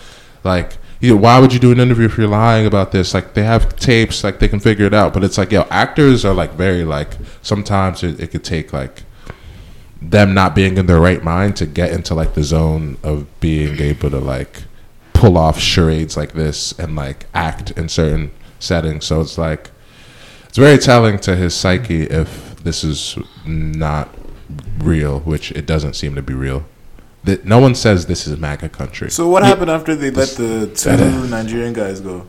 like 0.44 0.76
you 1.02 1.10
know, 1.10 1.16
why 1.16 1.40
would 1.40 1.52
you 1.52 1.58
do 1.58 1.72
an 1.72 1.80
interview 1.80 2.06
if 2.06 2.16
you're 2.16 2.28
lying 2.28 2.64
about 2.64 2.92
this? 2.92 3.12
Like 3.12 3.34
they 3.34 3.42
have 3.42 3.74
tapes, 3.74 4.22
like 4.22 4.38
they 4.38 4.46
can 4.46 4.60
figure 4.60 4.86
it 4.86 4.94
out. 4.94 5.12
But 5.12 5.24
it's 5.24 5.36
like, 5.36 5.50
yo, 5.50 5.62
actors 5.62 6.24
are 6.24 6.32
like 6.32 6.52
very 6.52 6.84
like 6.84 7.16
sometimes 7.42 8.04
it, 8.04 8.20
it 8.20 8.28
could 8.28 8.44
take 8.44 8.72
like 8.72 9.02
them 10.00 10.32
not 10.32 10.54
being 10.54 10.78
in 10.78 10.86
their 10.86 11.00
right 11.00 11.22
mind 11.24 11.56
to 11.56 11.66
get 11.66 11.92
into 11.92 12.14
like 12.14 12.34
the 12.34 12.44
zone 12.44 12.98
of 13.02 13.26
being 13.40 13.80
able 13.80 14.10
to 14.10 14.18
like 14.18 14.62
pull 15.12 15.36
off 15.36 15.58
charades 15.58 16.16
like 16.16 16.34
this 16.34 16.78
and 16.78 16.94
like 16.94 17.26
act 17.34 17.72
in 17.72 17.88
certain 17.88 18.30
settings. 18.62 19.04
So 19.06 19.20
it's 19.20 19.36
like 19.38 19.70
it's 20.48 20.58
very 20.58 20.78
telling 20.78 21.18
to 21.20 21.36
his 21.36 21.54
psyche 21.54 22.02
if 22.04 22.56
this 22.62 22.84
is 22.84 23.16
not 23.46 24.08
real, 24.78 25.20
which 25.20 25.50
it 25.52 25.66
doesn't 25.66 25.94
seem 25.94 26.14
to 26.14 26.22
be 26.22 26.34
real. 26.34 26.64
That 27.24 27.44
no 27.44 27.58
one 27.60 27.74
says 27.74 28.06
this 28.06 28.26
is 28.26 28.36
MAGA 28.38 28.68
country. 28.70 29.10
So 29.10 29.28
what 29.28 29.42
Yeah. 29.42 29.50
happened 29.50 29.70
after 29.70 29.94
they 29.94 30.10
let 30.10 30.30
the 30.30 30.66
two 30.74 31.28
Nigerian 31.28 31.72
guys 31.72 32.00
go? 32.00 32.26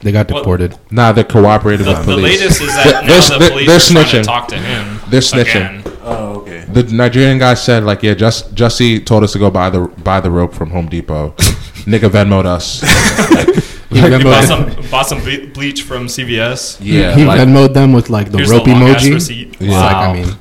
They 0.00 0.10
got 0.10 0.28
Well- 0.30 0.40
deported. 0.40 0.76
Nah, 0.90 1.12
they're 1.12 1.22
cooperating 1.22 1.84
The, 1.86 1.92
with 1.92 1.98
the 2.00 2.04
police. 2.14 2.40
latest 2.40 2.60
is 2.60 2.74
They're- 2.74 2.84
that 2.92 3.04
now 3.06 3.20
they're- 3.28 3.38
the 3.38 3.48
police 3.50 3.66
they're 3.68 3.76
are 3.76 4.04
to 4.04 4.16
snitching. 4.16 4.22
talk 4.24 4.48
to 4.48 4.56
him. 4.56 5.00
They're 5.10 5.20
snitching. 5.20 5.80
again. 5.80 5.82
Oh, 6.04 6.38
okay. 6.38 6.64
The 6.72 6.82
Nigerian 6.84 7.38
guy 7.38 7.54
said, 7.54 7.84
like, 7.84 8.02
yeah, 8.02 8.14
just 8.14 8.54
Jussie 8.56 9.04
told 9.04 9.22
us 9.22 9.32
to 9.32 9.38
go 9.38 9.50
buy 9.50 9.70
the 9.70 9.80
buy 10.02 10.18
the 10.20 10.30
rope 10.30 10.54
from 10.54 10.70
Home 10.70 10.88
Depot. 10.88 11.34
Nigga 11.86 12.08
Venmoed 12.10 12.46
us. 12.46 12.82
He 13.92 14.00
Venmoed- 14.00 14.24
bought 14.24 14.44
some, 14.44 14.90
bought 14.90 15.06
some 15.06 15.20
ble- 15.22 15.46
bleach 15.52 15.82
from 15.82 16.06
CVS. 16.06 16.78
Yeah, 16.80 17.14
he 17.14 17.24
like, 17.24 17.40
Venmoed 17.40 17.74
them 17.74 17.92
with 17.92 18.08
like 18.10 18.30
the 18.32 18.38
Here's 18.38 18.50
rope 18.50 18.64
the 18.64 18.72
long-ass 18.72 19.02
emoji. 19.04 19.14
receipt. 19.14 19.56
It's 19.60 19.70
like, 19.72 19.96
I 19.96 20.12
mean, 20.12 20.24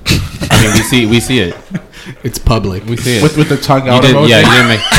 I 0.51 0.61
mean, 0.63 0.71
we 0.73 0.79
see 0.83 1.05
we 1.05 1.19
see 1.19 1.39
it. 1.39 1.55
it's 2.23 2.39
public. 2.39 2.85
We 2.85 2.97
see 2.97 3.17
it. 3.17 3.23
with 3.23 3.37
with 3.37 3.49
the 3.49 3.57
tongue 3.57 3.85
you 3.85 3.91
out 3.91 4.01
did, 4.03 4.15
emoji. 4.15 4.29
yeah, 4.29 4.39
you 4.39 4.51
didn't 4.51 4.67
make. 4.69 4.81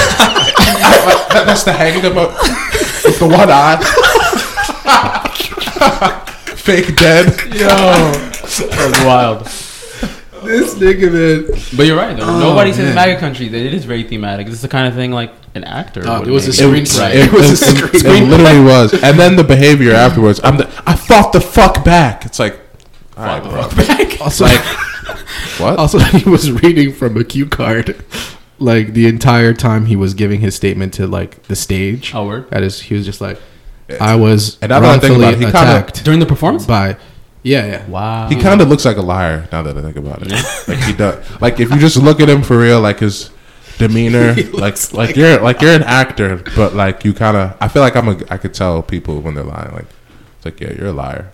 That- 1.33 1.45
that's 1.47 1.65
the 1.65 1.73
hanging 1.73 2.03
emoji 2.03 3.05
with 3.05 3.19
the 3.19 3.27
one 3.27 3.51
eye. 3.51 3.79
Fake 6.57 6.95
dead. 6.97 7.27
That 7.29 8.89
was 8.91 9.05
wild. 9.05 9.49
This 10.45 10.75
nigga, 10.75 11.13
man. 11.13 11.61
But 11.77 11.87
you're 11.87 11.97
right 11.97 12.17
though. 12.17 12.25
Oh, 12.25 12.39
Nobody 12.41 12.73
says 12.73 12.87
man. 12.87 12.95
MAGA 12.95 13.21
country. 13.21 13.47
It 13.47 13.75
is 13.75 13.85
very 13.85 14.03
thematic. 14.03 14.47
This 14.47 14.57
is 14.57 14.63
the 14.63 14.69
kind 14.69 14.87
of 14.89 14.95
thing 14.95 15.11
like 15.13 15.33
an 15.55 15.65
actor. 15.65 16.01
Would 16.01 16.29
it 16.29 16.31
was 16.31 16.47
a 16.61 16.69
make. 16.71 16.85
screenplay. 16.85 17.11
It, 17.15 17.27
It 17.27 17.33
was 17.33 17.63
a 17.63 17.85
it- 17.97 18.05
it 18.07 18.29
literally 18.29 18.65
was. 18.65 18.93
And 19.03 19.19
then 19.19 19.37
the 19.37 19.45
behavior 19.45 19.93
afterwards. 19.95 20.41
I'm 20.43 20.57
the, 20.57 20.67
I 20.87 20.95
fought 20.97 21.33
the 21.33 21.41
fuck 21.41 21.85
back. 21.85 22.25
It's 22.27 22.39
like, 22.39 22.59
all 23.17 23.25
right, 23.25 23.43
bro. 23.43 23.61
Also, 24.23 24.45
Like, 24.45 24.61
what? 25.59 25.79
also, 25.79 25.99
he 25.99 26.29
was 26.31 26.51
reading 26.53 26.93
from 26.93 27.17
a 27.17 27.25
cue 27.25 27.47
card, 27.47 28.05
like 28.61 28.93
the 28.95 29.09
entire 29.09 29.53
time 29.53 29.87
he 29.87 29.97
was 29.97 30.15
giving 30.15 30.41
his 30.41 30.55
statement 30.55 30.95
to 30.95 31.07
like 31.09 31.43
the 31.45 31.57
stage. 31.57 32.15
Oh, 32.15 32.27
word? 32.27 32.49
That 32.51 32.63
is, 32.63 32.81
he 32.83 32.95
was 32.95 33.05
just 33.05 33.21
like, 33.21 33.41
I 34.01 34.15
was 34.15 34.59
And 34.63 34.71
now 34.71 34.79
that 34.81 34.89
I 34.89 34.99
think 35.01 35.19
wrongfully 35.19 35.25
about 35.51 35.67
it, 35.67 35.87
he 35.87 35.93
kinda- 35.93 36.05
during 36.05 36.21
the 36.21 36.27
performance. 36.27 36.65
by, 36.67 36.97
yeah, 37.43 37.67
yeah. 37.67 37.87
Wow. 37.89 38.29
He 38.29 38.37
kind 38.37 38.61
of 38.61 38.69
looks 38.69 38.85
like 38.85 38.97
a 38.97 39.03
liar 39.03 39.49
now 39.51 39.63
that 39.63 39.77
I 39.77 39.83
think 39.83 39.97
about 39.97 40.23
it. 40.23 40.31
like 40.69 40.79
he 40.79 40.93
does. 40.93 41.41
Like 41.41 41.59
if 41.61 41.71
you 41.71 41.79
just 41.79 41.97
look 41.97 42.21
at 42.21 42.29
him 42.29 42.43
for 42.43 42.59
real, 42.59 42.81
like 42.81 43.01
his 43.01 43.31
demeanor, 43.79 44.35
like, 44.53 44.55
like 44.55 44.93
like- 44.93 45.17
you're 45.17 45.41
like 45.41 45.61
you're 45.61 45.75
an 45.75 45.83
actor, 45.83 46.43
but 46.55 46.75
like 46.75 47.05
you 47.05 47.13
kind 47.13 47.37
of. 47.37 47.57
I 47.61 47.69
feel 47.69 47.83
like 47.83 47.97
I'm 47.97 48.09
a. 48.09 48.21
I 48.31 48.37
could 48.37 48.55
tell 48.55 48.83
people 48.83 49.21
when 49.21 49.35
they're 49.35 49.45
lying. 49.45 49.73
Like 49.73 49.87
it's 50.37 50.45
like 50.45 50.61
yeah, 50.61 50.73
you're 50.73 50.89
a 50.89 50.93
liar. 50.93 51.33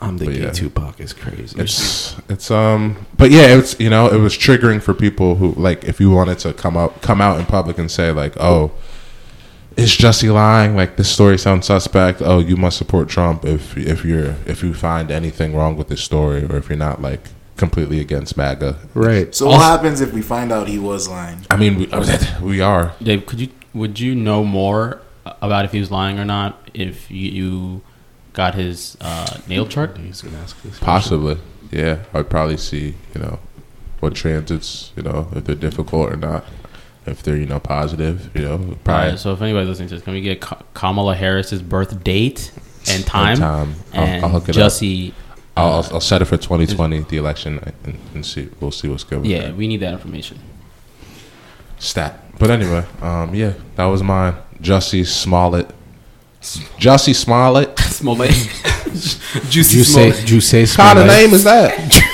I'm 0.00 0.18
the 0.18 0.24
But 0.24 0.34
gay 0.34 0.42
yeah. 0.42 0.50
Tupac 0.50 0.98
is 0.98 1.12
crazy. 1.12 1.60
It's 1.60 2.16
it's 2.28 2.50
um. 2.50 3.06
But 3.16 3.30
yeah, 3.30 3.56
it's 3.56 3.78
you 3.78 3.88
know 3.88 4.08
it 4.08 4.18
was 4.18 4.36
triggering 4.36 4.82
for 4.82 4.94
people 4.94 5.36
who 5.36 5.52
like 5.52 5.84
if 5.84 6.00
you 6.00 6.10
wanted 6.10 6.40
to 6.40 6.52
come 6.52 6.76
out 6.76 7.02
come 7.02 7.20
out 7.20 7.38
in 7.38 7.46
public 7.46 7.78
and 7.78 7.90
say 7.90 8.10
like 8.10 8.36
oh. 8.38 8.72
Is 9.76 9.90
Jussie 9.96 10.32
lying? 10.32 10.76
Like 10.76 10.96
this 10.96 11.10
story 11.10 11.38
sounds 11.38 11.66
suspect. 11.66 12.22
Oh, 12.22 12.38
you 12.38 12.56
must 12.56 12.78
support 12.78 13.08
Trump 13.08 13.44
if 13.44 13.76
if 13.76 14.04
you're 14.04 14.36
if 14.46 14.62
you 14.62 14.74
find 14.74 15.10
anything 15.10 15.54
wrong 15.54 15.76
with 15.76 15.88
this 15.88 16.02
story, 16.02 16.44
or 16.44 16.56
if 16.56 16.68
you're 16.68 16.78
not 16.78 17.00
like 17.00 17.28
completely 17.56 18.00
against 18.00 18.36
MAGA. 18.36 18.76
right. 18.94 19.34
So 19.34 19.46
what 19.46 19.60
happens 19.60 20.00
if 20.00 20.12
we 20.12 20.22
find 20.22 20.52
out 20.52 20.68
he 20.68 20.78
was 20.78 21.08
lying? 21.08 21.46
I 21.50 21.56
mean, 21.56 21.78
we, 21.78 21.88
we 22.40 22.60
are. 22.60 22.94
Dav, 23.02 23.26
could 23.26 23.40
you 23.40 23.48
would 23.74 24.00
you 24.00 24.14
know 24.14 24.44
more 24.44 25.00
about 25.24 25.64
if 25.64 25.72
he 25.72 25.80
was 25.80 25.90
lying 25.90 26.18
or 26.18 26.24
not 26.24 26.70
if 26.74 27.10
you, 27.10 27.30
you 27.30 27.82
got 28.32 28.54
his 28.54 28.96
uh, 29.00 29.38
natal 29.48 29.66
chart. 29.66 29.96
He's 29.96 30.22
gonna 30.22 30.38
ask 30.38 30.60
this. 30.62 30.78
Possibly, 30.78 31.38
yeah. 31.70 32.04
I'd 32.12 32.30
probably 32.30 32.56
see, 32.56 32.94
you 33.14 33.20
know, 33.20 33.38
what 34.00 34.14
transits, 34.14 34.92
you 34.96 35.02
know, 35.02 35.28
if 35.32 35.44
they're 35.44 35.54
difficult 35.54 36.12
or 36.12 36.16
not. 36.16 36.44
If 37.04 37.22
they're, 37.22 37.36
you 37.36 37.46
know, 37.46 37.58
positive, 37.58 38.30
you 38.34 38.42
know, 38.42 38.52
All 38.52 38.58
probably 38.84 39.10
right, 39.10 39.18
so 39.18 39.32
if 39.32 39.42
anybody's 39.42 39.68
listening 39.68 39.88
to 39.88 39.94
this, 39.96 40.04
can 40.04 40.12
we 40.12 40.20
get 40.20 40.40
Kamala 40.74 41.16
Harris's 41.16 41.60
birth 41.60 42.04
date 42.04 42.52
and 42.88 43.04
time? 43.04 43.36
time. 43.38 43.74
I'll, 43.92 44.24
I'll 44.24 44.28
hook 44.30 44.48
it 44.48 44.56
up. 44.56 44.70
Jussie, 44.70 45.12
I'll, 45.56 45.72
I'll, 45.72 45.94
I'll 45.94 46.00
set 46.00 46.22
it 46.22 46.26
for 46.26 46.36
2020, 46.36 47.00
the 47.00 47.16
election, 47.16 47.58
and, 47.84 47.98
and 48.14 48.24
see. 48.24 48.48
We'll 48.60 48.70
see 48.70 48.88
what's 48.88 49.04
good. 49.04 49.20
With 49.20 49.30
yeah, 49.30 49.46
that. 49.46 49.56
we 49.56 49.66
need 49.66 49.78
that 49.78 49.94
information. 49.94 50.38
stat. 51.78 52.20
But 52.38 52.50
anyway, 52.50 52.84
um, 53.00 53.34
yeah, 53.34 53.54
that 53.76 53.86
was 53.86 54.02
mine. 54.02 54.34
Jussie 54.60 55.06
Smollett. 55.06 55.68
Jussie 56.40 57.14
Smollett. 57.14 57.78
Smollett. 57.80 58.30
Juicy 59.48 59.78
Juice, 59.78 60.24
Juice, 60.24 60.52
What 60.52 60.76
kind 60.76 60.98
of 60.98 61.06
name 61.06 61.32
is 61.32 61.44
that? 61.44 61.78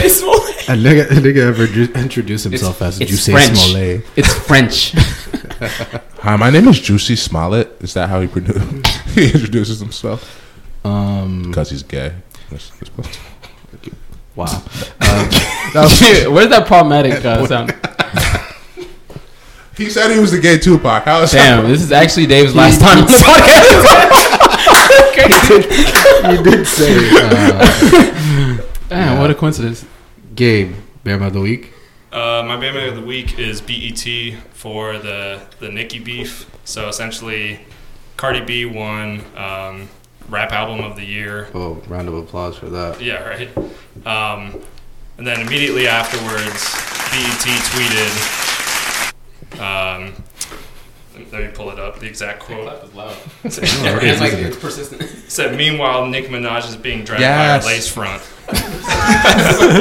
Juicy 0.00 0.08
Smollett. 0.20 0.68
A 0.68 0.72
nigga, 0.72 1.10
a 1.10 1.14
nigga 1.14 1.46
ever 1.48 1.66
ju- 1.66 1.92
introduced 1.94 2.44
himself 2.44 2.80
as 2.82 3.00
it's 3.00 3.10
Juice 3.10 3.26
French. 3.28 3.56
Smollett. 3.58 4.04
It's 4.16 4.32
French. 4.32 4.92
Hi, 6.20 6.36
my 6.36 6.50
name 6.50 6.68
is 6.68 6.80
Juicy 6.80 7.16
Smollett. 7.16 7.76
Is 7.80 7.94
that 7.94 8.08
how 8.08 8.20
he 8.20 8.26
pronounces? 8.28 9.14
he 9.14 9.26
introduces 9.32 9.78
himself 9.80 10.40
Um, 10.84 11.42
because 11.48 11.70
he's 11.70 11.82
gay. 11.82 12.12
That's- 12.50 12.70
that's- 12.78 13.18
wow. 14.36 14.62
Where's 15.74 16.48
that 16.50 16.64
problematic 16.66 17.24
uh, 17.24 17.46
sound? 17.46 17.72
He 19.76 19.90
said 19.90 20.10
he 20.12 20.18
was 20.20 20.30
the 20.32 20.38
gay 20.40 20.58
Tupac. 20.58 21.04
How 21.04 21.22
is 21.22 21.32
Damn, 21.32 21.62
that? 21.64 21.68
this 21.68 21.82
is 21.82 21.90
actually 21.92 22.26
Dav's 22.26 22.54
last 22.54 22.80
time 22.80 22.98
on 22.98 23.06
the 23.06 23.12
podcast. 23.12 23.74
you 26.36 26.42
did 26.44 26.66
say 26.66 26.94
uh, 27.12 28.53
Damn, 28.94 29.18
what 29.18 29.28
a 29.28 29.34
coincidence. 29.34 29.84
Gabe, 30.36 30.72
Bama 31.04 31.26
of 31.26 31.32
the 31.32 31.40
week. 31.40 31.72
Uh, 32.12 32.44
my 32.46 32.56
Bama 32.56 32.90
of 32.90 32.94
the 32.94 33.00
week 33.00 33.40
is 33.40 33.60
BET 33.60 34.38
for 34.52 34.98
the 34.98 35.42
the 35.58 35.68
Nicki 35.68 35.98
beef. 35.98 36.48
So 36.64 36.88
essentially, 36.88 37.58
Cardi 38.16 38.42
B 38.42 38.64
won 38.66 39.24
um, 39.36 39.88
rap 40.28 40.52
album 40.52 40.84
of 40.84 40.94
the 40.94 41.04
year. 41.04 41.48
Oh, 41.54 41.82
round 41.88 42.06
of 42.06 42.14
applause 42.14 42.56
for 42.56 42.66
that. 42.66 43.00
Yeah, 43.00 43.28
right. 43.28 43.50
Um, 44.06 44.62
and 45.18 45.26
then 45.26 45.40
immediately 45.40 45.88
afterwards, 45.88 46.62
BET 47.10 47.42
tweeted. 47.72 48.14
Um, 49.58 50.22
let 51.32 51.42
me 51.42 51.48
pull 51.54 51.70
it 51.70 51.78
up. 51.78 51.98
The 52.00 52.06
exact 52.06 52.40
quote 52.40 52.72
It's 53.44 54.20
like 54.20 54.32
it's 54.32 54.56
persistent. 54.56 55.02
said, 55.28 55.56
"Meanwhile, 55.56 56.06
Nicki 56.08 56.28
Minaj 56.28 56.68
is 56.68 56.76
being 56.76 57.04
dragged 57.04 57.20
Yes. 57.22 57.64
by 57.64 57.70
a 57.70 57.74
lace 57.74 57.88
front." 57.88 58.22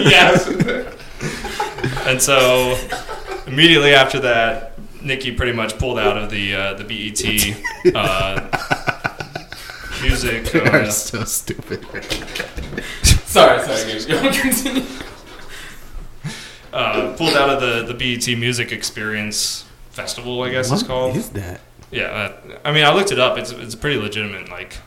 yes. 0.07 0.47
and 2.07 2.22
so, 2.22 2.77
immediately 3.47 3.93
after 3.93 4.19
that, 4.22 4.73
Nicki 5.01 5.31
pretty 5.34 5.53
much 5.53 5.77
pulled 5.77 5.99
out 5.99 6.18
of 6.18 6.30
the 6.30 6.55
uh, 6.55 6.73
the 6.76 6.84
BET 6.84 7.95
uh, 7.95 8.49
music. 10.01 10.53
Uh, 10.73 10.89
so 10.89 11.23
stupid. 11.23 11.84
Sorry, 13.03 13.60
sorry, 13.64 13.99
Gabe. 13.99 14.07
Go 14.07 14.31
continue. 14.31 14.84
uh, 16.72 17.14
pulled 17.18 17.35
out 17.35 17.49
of 17.49 17.60
the, 17.61 17.91
the 17.91 17.93
BET 17.93 18.27
Music 18.38 18.72
Experience 18.72 19.65
Festival, 19.94 20.41
I 20.44 20.49
guess 20.49 20.72
it's 20.72 20.84
called. 20.84 21.15
is 21.15 21.30
that? 21.32 21.61
Yeah, 21.91 22.06
uh, 22.06 22.57
I 22.65 22.72
mean, 22.72 22.84
I 22.84 22.94
looked 22.94 23.11
it 23.11 23.20
up. 23.20 23.38
It's 23.38 23.52
it's 23.52 23.74
a 23.76 23.78
pretty 23.78 23.99
legitimate 23.99 24.49
like 24.49 24.78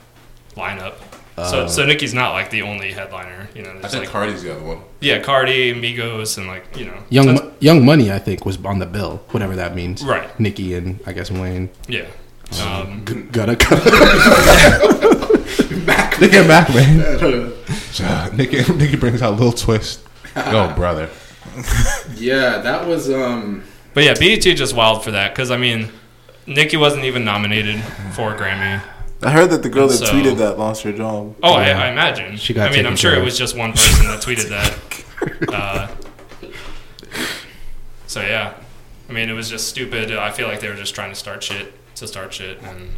lineup. 0.57 0.95
so 1.37 1.43
Uh, 1.43 1.69
so 1.69 1.87
Nicki's 1.87 2.13
not 2.15 2.33
like 2.33 2.51
the 2.51 2.63
only 2.63 2.91
headliner. 2.93 3.49
You 3.55 3.63
know, 3.63 3.71
I 3.71 3.75
there's 3.79 3.93
think 3.93 4.05
like 4.05 4.13
Cardi's 4.13 4.43
the 4.43 4.53
other 4.57 4.65
one. 4.65 4.81
yeah, 5.01 5.21
Cardi, 5.21 5.73
Migos, 5.75 6.37
and 6.39 6.47
like 6.49 6.77
you 6.77 6.87
know, 6.87 6.99
Young 7.09 7.27
that's- 7.27 7.45
Mo- 7.45 7.53
Young 7.61 7.85
Money, 7.85 8.11
I 8.11 8.19
think, 8.19 8.45
was 8.45 8.59
on 8.65 8.79
the 8.81 8.87
bill, 8.87 9.19
whatever 9.31 9.55
that 9.57 9.75
means. 9.77 10.03
Right. 10.05 10.29
Nicki 10.41 10.75
and 10.75 10.99
I 11.07 11.13
guess 11.13 11.31
Wayne. 11.31 11.71
yeah. 11.89 12.07
Um, 12.63 13.05
G- 13.05 13.23
gotta 13.33 13.57
cut. 13.57 13.83
They 16.19 16.29
get 16.29 16.47
back, 16.49 16.69
man. 16.75 17.53
So, 17.97 18.29
Nicki, 18.35 18.63
Nicki 18.75 18.97
brings 18.97 19.23
out 19.23 19.33
a 19.33 19.37
little 19.37 19.53
twist. 19.53 20.01
Oh, 20.37 20.71
brother. 20.77 21.09
yeah, 22.17 22.59
that 22.59 22.87
was 22.87 23.11
um. 23.11 23.65
But 23.97 24.05
yeah, 24.05 24.13
BET 24.13 24.43
just 24.43 24.77
wild 24.77 25.03
for 25.03 25.13
that 25.13 25.33
because 25.33 25.51
I 25.51 25.57
mean, 25.57 25.89
Nicki 26.47 26.77
wasn't 26.77 27.07
even 27.07 27.25
nominated 27.25 27.83
for 28.13 28.35
a 28.35 28.39
Grammy. 28.39 28.83
I 29.23 29.31
heard 29.31 29.49
that 29.49 29.63
the 29.63 29.71
girl 29.71 29.89
that 29.89 29.95
So- 29.97 30.13
tweeted 30.13 30.37
that 30.37 30.59
lost 30.59 30.83
her 30.83 30.93
job. 30.93 31.35
Oh, 31.43 31.55
I, 31.55 31.71
I 31.71 31.89
imagine. 31.93 32.37
She 32.37 32.53
got 32.53 32.71
I 32.71 32.77
mean, 32.77 32.85
I'm 32.85 32.95
sure 32.95 33.13
care 33.13 33.23
it 33.23 33.25
was 33.25 33.39
just 33.39 33.57
one 33.57 33.73
person 33.73 34.05
that 34.07 34.21
tweeted 34.21 34.51
that. 34.51 34.79
Uh, 35.49 35.89
so 38.07 38.21
yeah, 38.21 38.53
I 39.09 39.13
mean, 39.13 39.31
it 39.31 39.33
was 39.33 39.49
just 39.49 39.67
stupid. 39.67 40.13
I 40.13 40.31
feel 40.31 40.47
like 40.47 40.61
they 40.61 40.69
were 40.69 40.75
just 40.75 40.95
trying 40.95 41.09
to 41.11 41.15
start 41.15 41.43
shit 41.43 41.73
to 41.97 42.07
start 42.07 42.35
shit, 42.35 42.61
and 42.63 42.91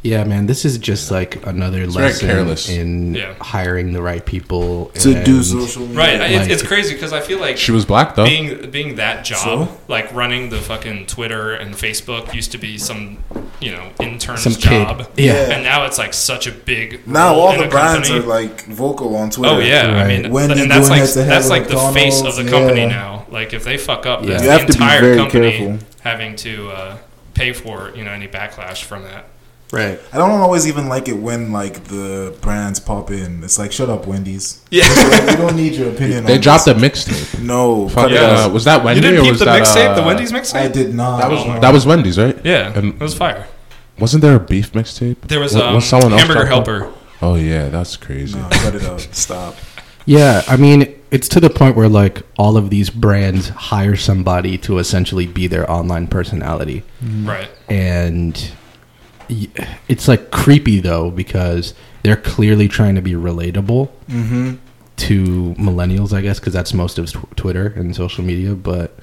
Yeah, 0.00 0.22
man, 0.22 0.46
this 0.46 0.64
is 0.64 0.78
just 0.78 1.10
like 1.10 1.44
another 1.44 1.78
very 1.78 1.86
lesson 1.88 2.28
careless. 2.28 2.68
in 2.68 3.14
Yeah. 3.16 3.34
hiring 3.40 3.92
the 3.92 4.00
right 4.00 4.24
people 4.24 4.86
To 4.94 5.24
do 5.24 5.36
and- 5.36 5.44
social 5.44 5.82
media. 5.82 5.98
right. 5.98 6.20
Like- 6.20 6.30
it's, 6.30 6.48
it's 6.48 6.62
crazy 6.62 6.94
because 6.94 7.12
I 7.12 7.20
feel 7.20 7.40
like 7.40 7.56
She 7.56 7.72
was 7.72 7.84
black 7.84 8.14
though. 8.14 8.24
being 8.24 8.70
being 8.70 8.94
that 8.94 9.24
job, 9.24 9.38
So? 9.40 9.68
like 9.88 10.14
running 10.14 10.50
the 10.50 10.58
fucking 10.58 11.06
Twitter 11.06 11.52
and 11.52 11.74
Facebook, 11.74 12.32
used 12.32 12.52
to 12.52 12.58
be 12.58 12.78
some 12.78 13.18
you 13.60 13.72
know 13.72 13.88
intern's 13.98 14.42
Some 14.42 14.52
job. 14.52 15.08
Yeah. 15.16 15.50
And 15.50 15.64
now 15.64 15.84
it's 15.84 15.98
like 15.98 16.14
such 16.14 16.46
a 16.46 16.52
big 16.52 17.00
Now 17.06 17.32
role 17.32 17.40
all 17.40 17.52
in 17.54 17.58
the 17.58 17.66
a 17.66 17.68
brands 17.68 18.08
company. 18.08 18.24
are 18.24 18.28
like 18.28 18.66
vocal 18.66 19.16
on 19.16 19.30
Twitter. 19.30 19.54
Oh 19.56 19.58
yeah, 19.58 19.82
I 19.96 20.06
mean, 20.06 20.30
Wendy 20.30 20.60
and 20.62 20.70
that's 20.70 20.88
like 20.90 21.02
that's 21.02 21.16
with 21.46 21.50
like 21.50 21.66
the 21.68 21.76
face 21.92 22.22
of 22.22 22.36
the 22.36 22.48
company 22.48 22.82
yeah. 22.82 22.88
now. 22.88 23.26
Like 23.30 23.52
if 23.52 23.64
they 23.64 23.76
fuck 23.76 24.06
up, 24.06 24.22
Yeah. 24.22 24.38
that's 24.38 24.42
You 24.42 24.46
the 24.48 24.52
have 24.52 24.66
to 24.66 24.78
be 24.78 24.84
entire 24.84 25.00
very 25.00 25.16
company 25.16 25.50
careful. 25.58 25.78
having 26.04 26.36
to 26.36 26.70
uh, 26.70 26.96
pay 27.34 27.52
for 27.52 27.92
you 27.96 28.04
know 28.04 28.12
any 28.12 28.28
backlash 28.28 28.84
from 28.84 29.02
that. 29.02 29.24
Right. 29.70 30.00
I 30.12 30.16
don't 30.16 30.30
always 30.30 30.66
even 30.66 30.88
like 30.88 31.08
it 31.08 31.12
when 31.18 31.52
like 31.52 31.84
the 31.84 32.34
brands 32.40 32.80
pop 32.80 33.10
in. 33.10 33.44
It's 33.44 33.58
like, 33.58 33.70
shut 33.70 33.90
up, 33.90 34.06
Wendy's. 34.06 34.62
Yeah, 34.70 34.84
we 35.26 35.36
don't 35.36 35.56
need 35.56 35.74
your 35.74 35.90
opinion. 35.90 36.24
They 36.24 36.36
on 36.36 36.40
dropped 36.40 36.64
this. 36.64 36.76
a 36.76 36.80
mixtape. 36.80 37.42
No, 37.42 37.88
Fuck, 37.88 38.10
Yeah. 38.10 38.44
uh, 38.46 38.48
was 38.48 38.64
that 38.64 38.82
Wendy's? 38.82 39.04
you 39.04 39.10
didn't 39.10 39.20
or 39.20 39.22
keep 39.24 39.32
was 39.32 39.38
the 39.40 39.44
that, 39.46 39.62
mixtape, 39.62 39.94
the 39.96 40.02
uh, 40.02 40.06
Wendy's 40.06 40.32
mixtape. 40.32 40.54
I 40.60 40.68
did 40.68 40.94
not. 40.94 41.20
That 41.20 41.30
was 41.30 41.60
that 41.60 41.72
was 41.72 41.86
Wendy's, 41.86 42.18
right? 42.18 42.38
Yeah, 42.44 42.72
And- 42.78 42.94
it 42.94 43.00
was 43.00 43.14
fire. 43.14 43.46
Wasn't 43.98 44.22
there 44.22 44.36
a 44.36 44.40
beef 44.40 44.72
mixtape? 44.72 45.20
There 45.22 45.40
was 45.40 45.54
Wa- 45.54 45.68
um, 45.68 45.74
was 45.74 45.84
someone 45.84 46.12
else 46.12 46.22
Hamburger 46.22 46.46
dropping? 46.46 46.74
Helper. 46.74 46.94
Oh 47.20 47.34
yeah, 47.34 47.68
that's 47.68 47.96
crazy. 47.96 48.38
No, 48.38 48.48
cut 48.50 48.74
it 48.74 48.84
out. 48.84 49.00
Stop. 49.12 49.56
Yeah, 50.06 50.42
I 50.48 50.56
mean, 50.56 50.94
it's 51.10 51.28
to 51.30 51.40
the 51.40 51.50
point 51.50 51.76
where 51.76 51.88
like 51.88 52.22
all 52.38 52.56
of 52.56 52.70
these 52.70 52.88
brands 52.90 53.48
hire 53.50 53.96
somebody 53.96 54.56
to 54.58 54.78
essentially 54.78 55.26
be 55.26 55.46
their 55.48 55.70
online 55.70 56.06
personality, 56.06 56.84
Right. 57.02 57.48
and 57.68 58.34
y- 58.36 58.50
it's 59.28 60.08
like 60.08 60.30
creepy 60.30 60.80
though 60.80 61.10
because 61.10 61.74
they're 62.02 62.16
clearly 62.16 62.68
trying 62.68 62.94
to 62.94 63.02
be 63.02 63.12
relatable 63.12 63.90
Mm-hmm. 64.08 64.54
to 64.96 65.54
millennials, 65.58 66.12
I 66.12 66.20
guess, 66.22 66.40
because 66.40 66.52
that's 66.52 66.72
most 66.74 66.98
of 66.98 67.10
tw- 67.12 67.36
Twitter 67.36 67.66
and 67.76 67.94
social 67.94 68.24
media. 68.24 68.54
But 68.54 68.98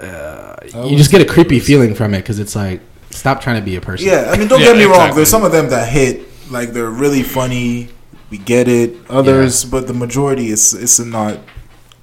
uh, 0.00 0.56
you 0.86 0.96
just 0.96 1.10
get 1.10 1.20
a 1.20 1.24
creepy 1.24 1.60
feeling 1.60 1.94
from 1.94 2.14
it 2.14 2.18
because 2.18 2.38
it's 2.38 2.56
like, 2.56 2.80
stop 3.10 3.40
trying 3.40 3.60
to 3.60 3.64
be 3.64 3.76
a 3.76 3.80
person. 3.80 4.06
Yeah, 4.08 4.30
I 4.32 4.36
mean, 4.36 4.48
don't 4.48 4.60
Yeah, 4.60 4.66
get 4.72 4.76
me 4.76 4.84
wrong. 4.84 5.14
There's 5.14 5.30
some 5.30 5.44
of 5.44 5.52
them 5.52 5.68
that 5.70 5.88
hit. 5.88 6.26
Like 6.50 6.70
they're 6.70 6.90
really 6.90 7.22
funny. 7.22 7.88
We 8.30 8.38
get 8.38 8.66
it. 8.68 8.96
Others, 9.08 9.64
but 9.66 9.86
the 9.86 9.94
majority 9.94 10.48
is 10.48 10.74
it's 10.74 10.98
not. 10.98 11.38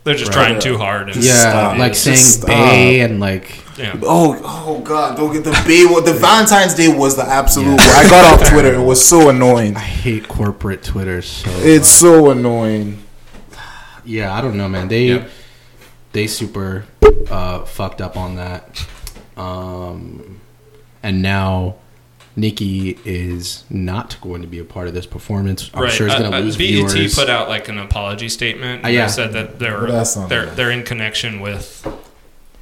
They're 0.04 0.16
just 0.16 0.34
Right. 0.36 0.48
trying 0.48 0.60
too 0.60 0.78
hard. 0.78 1.10
And 1.10 1.24
yeah, 1.24 1.50
Stop. 1.52 1.78
like 1.78 1.92
Just 1.94 2.04
saying 2.04 2.18
stop. 2.18 2.48
"bay" 2.48 3.02
and 3.02 3.20
like 3.20 3.60
yeah. 3.78 3.96
Oh, 4.04 4.40
oh 4.44 4.80
God! 4.82 5.16
Don't 5.18 5.32
get 5.32 5.44
the 5.44 5.52
bay. 5.66 5.86
The 5.86 6.14
Valentine's 6.20 6.74
Day 6.74 6.88
was 6.88 7.16
the 7.16 7.24
absolute. 7.28 7.80
I 7.80 8.10
got 8.10 8.42
off 8.42 8.50
Twitter. 8.52 8.74
It 8.74 8.84
was 8.84 9.04
so 9.04 9.30
annoying. 9.30 9.76
I 9.76 9.80
hate 9.80 10.28
corporate 10.28 10.84
Twitter 10.84 11.22
so. 11.22 11.50
It's 11.60 11.88
so 11.90 12.30
annoying. 12.32 13.04
Yeah, 14.06 14.34
I 14.34 14.42
don't 14.42 14.58
know, 14.58 14.68
man. 14.68 14.88
They 14.88 15.06
Yeah. 15.08 15.26
they 16.14 16.28
super 16.28 16.86
uh, 17.30 17.60
fucked 17.66 18.02
up 18.02 18.18
on 18.18 18.36
that, 18.38 18.86
um, 19.38 20.40
and 21.04 21.22
now 21.22 21.76
Nicki 22.40 22.98
is 23.06 23.64
not 23.70 24.20
going 24.22 24.42
to 24.42 24.48
be 24.48 24.60
a 24.60 24.64
part 24.64 24.88
of 24.88 24.94
this 24.94 25.06
performance. 25.06 25.70
I'm 25.74 25.84
right. 25.84 25.92
sure 25.92 26.08
it's 26.08 26.18
going 26.18 26.32
to 26.32 26.38
Uh, 26.38 26.40
uh, 26.40 26.44
lose 26.44 26.58
BET 26.58 26.68
viewers. 26.92 27.16
put 27.16 27.30
out 27.30 27.50
like 27.50 27.68
an 27.70 27.78
apology 27.78 28.30
statement. 28.30 28.84
Uh, 28.84 28.88
and 28.88 28.96
yeah. 28.96 29.06
They 29.06 29.12
said 29.12 29.34
that 29.34 29.60
they're 29.60 29.84
Well, 29.84 29.92
that's 29.92 30.16
not 30.16 30.30
they're 30.30 30.46
bad. 30.48 30.56
they're 30.58 30.72
in 30.72 30.84
connection 30.84 31.40
with 31.42 31.86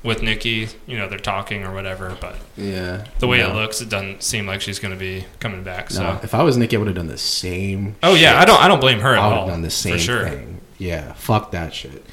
with 0.03 0.21
Nicki. 0.21 0.69
You 0.85 0.97
know, 0.97 1.09
they're 1.09 1.19
talking 1.19 1.63
or 1.65 1.73
whatever. 1.73 2.15
But 2.19 2.37
yeah, 2.55 3.05
the 3.19 3.27
way 3.27 3.39
no. 3.39 3.49
it 3.51 3.53
looks, 3.55 3.81
it 3.81 3.89
doesn't 3.89 4.23
seem 4.23 4.47
like 4.47 4.61
she's 4.61 4.79
going 4.79 4.93
to 4.93 4.99
be 4.99 5.25
coming 5.39 5.63
back. 5.63 5.89
So. 5.91 6.03
No, 6.03 6.19
if 6.23 6.33
I 6.33 6.43
was 6.43 6.57
Nicki, 6.57 6.75
I 6.75 6.79
would 6.79 6.87
have 6.87 6.95
done 6.95 7.07
the 7.07 7.17
same. 7.17 7.95
Oh 8.03 8.15
yeah, 8.15 8.39
I 8.39 8.45
don't 8.45 8.61
I 8.61 8.67
don't 8.67 8.79
blame 8.79 8.99
her 9.01 9.13
at 9.13 9.19
I 9.19 9.27
would 9.27 9.33
all. 9.35 9.45
have 9.45 9.53
done 9.53 9.61
the 9.63 9.69
same 9.69 9.93
for 9.93 9.99
sure. 9.99 10.29
thing. 10.29 10.61
Yeah, 10.77 11.13
fuck 11.13 11.51
that 11.51 11.73
shit. 11.73 12.05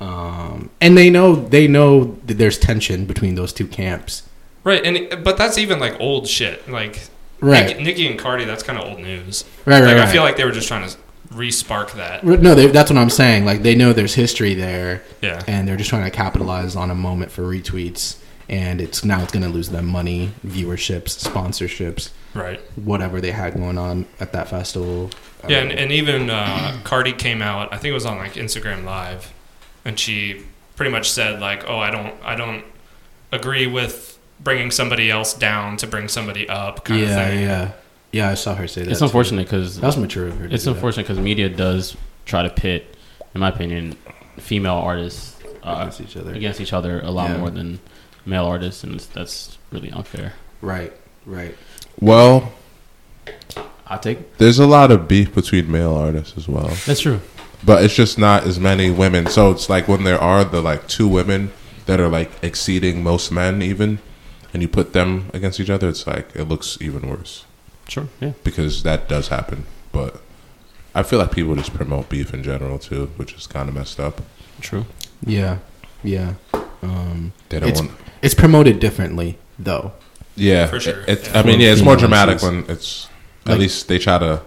Um, 0.00 0.70
and 0.80 0.96
they 0.98 1.10
know 1.10 1.34
they 1.36 1.68
know 1.68 2.16
that 2.26 2.34
there's 2.34 2.58
tension 2.58 3.06
between 3.06 3.34
those 3.36 3.52
two 3.52 3.66
camps. 3.66 4.24
Right, 4.64 4.84
and 4.84 5.24
but 5.24 5.36
that's 5.36 5.58
even 5.58 5.78
like 5.80 5.98
old 6.00 6.28
shit. 6.28 6.68
Like 6.68 7.00
Right. 7.40 7.66
Nicki, 7.66 7.82
Nicki 7.82 8.06
and 8.06 8.16
Cardi, 8.18 8.44
that's 8.44 8.62
kind 8.62 8.78
of 8.78 8.88
old 8.88 9.00
news. 9.00 9.44
Right, 9.66 9.80
right, 9.80 9.88
Like, 9.88 9.96
right. 9.96 10.08
I 10.08 10.12
feel 10.12 10.22
like 10.22 10.36
they 10.36 10.44
were 10.44 10.52
just 10.52 10.68
trying 10.68 10.88
to 10.88 10.96
re-spark 11.32 11.90
that. 11.94 12.22
No, 12.24 12.54
they, 12.54 12.68
that's 12.68 12.88
what 12.90 12.98
I'm 12.98 13.10
saying. 13.10 13.44
Like 13.44 13.62
they 13.62 13.74
know 13.74 13.92
there's 13.92 14.14
history 14.14 14.54
there, 14.54 15.02
Yeah. 15.20 15.42
and 15.48 15.66
they're 15.66 15.76
just 15.76 15.90
trying 15.90 16.04
to 16.04 16.10
capitalize 16.10 16.76
on 16.76 16.90
a 16.90 16.94
moment 16.94 17.32
for 17.32 17.42
retweets. 17.42 18.18
And 18.48 18.80
it's 18.80 19.04
now 19.04 19.22
it's 19.22 19.32
going 19.32 19.44
to 19.44 19.48
lose 19.48 19.70
them 19.70 19.86
money, 19.86 20.32
viewerships, 20.46 21.18
sponsorships, 21.26 22.10
Right. 22.34 22.60
whatever 22.76 23.20
they 23.20 23.30
had 23.32 23.54
going 23.54 23.78
on 23.78 24.06
at 24.20 24.32
that 24.32 24.48
festival. 24.48 25.10
Yeah, 25.48 25.58
and, 25.62 25.72
and 25.72 25.90
even 25.90 26.30
uh, 26.30 26.78
Cardi 26.84 27.12
came 27.12 27.42
out. 27.42 27.72
I 27.72 27.78
think 27.78 27.90
it 27.90 27.94
was 27.94 28.06
on 28.06 28.18
like 28.18 28.34
Instagram 28.34 28.84
Live, 28.84 29.32
and 29.84 29.98
she 29.98 30.42
pretty 30.76 30.92
much 30.92 31.10
said 31.10 31.40
like, 31.40 31.68
"Oh, 31.68 31.78
I 31.78 31.90
don't, 31.90 32.14
I 32.22 32.34
don't 32.36 32.64
agree 33.32 33.66
with 33.66 34.11
bringing 34.42 34.70
somebody 34.70 35.10
else 35.10 35.34
down 35.34 35.76
to 35.78 35.86
bring 35.86 36.08
somebody 36.08 36.48
up." 36.48 36.84
Kind 36.84 37.00
yeah, 37.00 37.06
of 37.20 37.28
thing. 37.28 37.42
yeah, 37.42 37.70
yeah. 38.12 38.28
I 38.30 38.34
saw 38.34 38.54
her 38.54 38.66
say 38.68 38.82
that. 38.82 38.90
It's 38.90 39.00
too. 39.00 39.06
unfortunate 39.06 39.44
because 39.46 39.80
That 39.80 39.86
was 39.86 39.96
mature 39.96 40.28
of 40.28 40.36
her. 40.38 40.46
it's 40.50 40.66
unfortunate 40.66 41.04
because 41.06 41.18
media 41.22 41.48
does 41.48 41.96
try 42.26 42.42
to 42.42 42.50
pit, 42.50 42.96
in 43.34 43.40
my 43.40 43.48
opinion, 43.48 43.96
female 44.38 44.74
artists 44.76 45.36
uh, 45.64 45.76
against 45.80 46.00
each 46.00 46.16
other. 46.16 46.32
against 46.34 46.60
each 46.60 46.72
other 46.72 47.00
a 47.00 47.10
lot 47.10 47.30
Yeah. 47.30 47.38
more 47.38 47.50
than 47.50 47.78
male 48.26 48.44
artists, 48.46 48.84
and 48.84 48.98
that's 49.14 49.58
really 49.72 49.90
unfair. 49.90 50.32
Right, 50.60 50.92
right. 51.26 51.56
Well, 52.00 52.52
I 53.86 53.96
take 53.98 54.38
there's 54.38 54.58
a 54.58 54.66
lot 54.66 54.90
of 54.90 55.06
beef 55.08 55.34
between 55.34 55.70
male 55.70 55.94
artists 55.94 56.36
as 56.38 56.48
well. 56.48 56.70
that's 56.86 57.00
true. 57.00 57.20
but 57.64 57.84
it's 57.84 57.94
just 57.94 58.18
not 58.18 58.44
as 58.44 58.58
many 58.58 58.90
women. 58.90 59.26
So 59.26 59.50
it's 59.50 59.68
like 59.68 59.86
when 59.88 60.04
there 60.04 60.20
are 60.20 60.44
the 60.44 60.60
like 60.62 60.88
two 60.88 61.06
women 61.08 61.52
that 61.86 62.00
are 62.00 62.08
like 62.08 62.30
exceeding 62.42 63.02
most 63.02 63.30
men, 63.32 63.60
even, 63.62 63.98
and 64.52 64.62
you 64.62 64.68
put 64.68 64.92
them 64.92 65.30
against 65.32 65.58
each 65.60 65.70
other, 65.70 65.88
it's 65.88 66.06
like 66.06 66.30
it 66.34 66.44
looks 66.44 66.78
even 66.80 67.08
worse 67.08 67.44
Sure, 67.88 68.08
yeah, 68.20 68.32
because 68.44 68.82
that 68.84 69.08
does 69.08 69.28
happen. 69.28 69.64
But 69.90 70.20
I 70.94 71.02
feel 71.02 71.18
like 71.18 71.32
people 71.32 71.54
just 71.56 71.74
promote 71.74 72.08
beef 72.08 72.32
in 72.32 72.42
general 72.42 72.78
too, 72.78 73.10
which 73.16 73.32
is 73.34 73.46
kind 73.46 73.68
of 73.68 73.74
messed 73.74 73.98
up. 74.00 74.22
true. 74.60 74.86
Yeah, 75.26 75.58
yeah. 76.04 76.34
Um, 76.82 77.32
They 77.48 77.60
don't 77.60 77.68
it's, 77.68 77.80
want, 77.80 77.92
it's 78.22 78.34
promoted 78.34 78.78
differently 78.80 79.38
though. 79.58 79.92
yeah, 80.36 80.66
For 80.66 80.80
sure. 80.80 81.02
It, 81.08 81.26
Yeah. 81.28 81.40
I 81.40 81.42
mean, 81.42 81.60
yeah, 81.60 81.72
it's 81.72 81.82
more 81.82 81.96
dramatic 81.96 82.40
when 82.42 82.64
it's 82.68 83.08
Like- 83.44 83.54
at 83.54 83.60
least 83.60 83.88
they 83.88 83.98
try 83.98 84.18
to, 84.18 84.42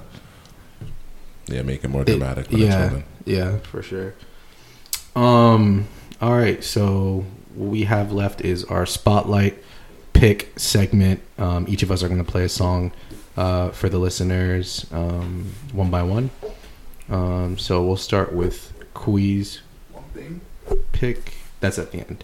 yeah, 1.47 1.61
make 1.61 1.83
it 1.83 1.89
more 1.89 2.01
It- 2.01 2.05
dramatic. 2.07 2.49
When 2.51 2.61
yeah, 2.61 2.85
women. 2.87 3.03
yeah, 3.25 3.57
for 3.71 3.81
sure. 3.83 4.13
Um. 5.15 5.87
All 6.21 6.33
right. 6.33 6.63
So 6.63 7.25
what 7.53 7.69
we 7.69 7.83
have 7.83 8.11
left 8.11 8.41
is 8.41 8.63
our 8.65 8.85
spotlight 8.85 9.61
pick 10.15 10.57
segment. 10.57 11.19
Um, 11.37 11.65
each 11.67 11.83
of 11.83 11.91
us 11.91 12.01
are 12.01 12.07
going 12.07 12.23
to 12.23 12.29
play 12.29 12.43
a 12.45 12.49
song 12.49 12.91
uh, 13.37 13.69
for 13.69 13.89
the 13.89 13.99
listeners, 13.99 14.85
um, 14.91 15.51
one 15.73 15.91
by 15.91 16.01
one. 16.03 16.29
Um, 17.09 17.57
so 17.57 17.83
we'll 17.85 17.97
start 17.97 18.33
with 18.33 18.73
Kwi's 18.95 19.61
pick. 20.93 21.33
That's 21.59 21.77
at 21.77 21.91
the 21.91 21.99
end. 21.99 22.23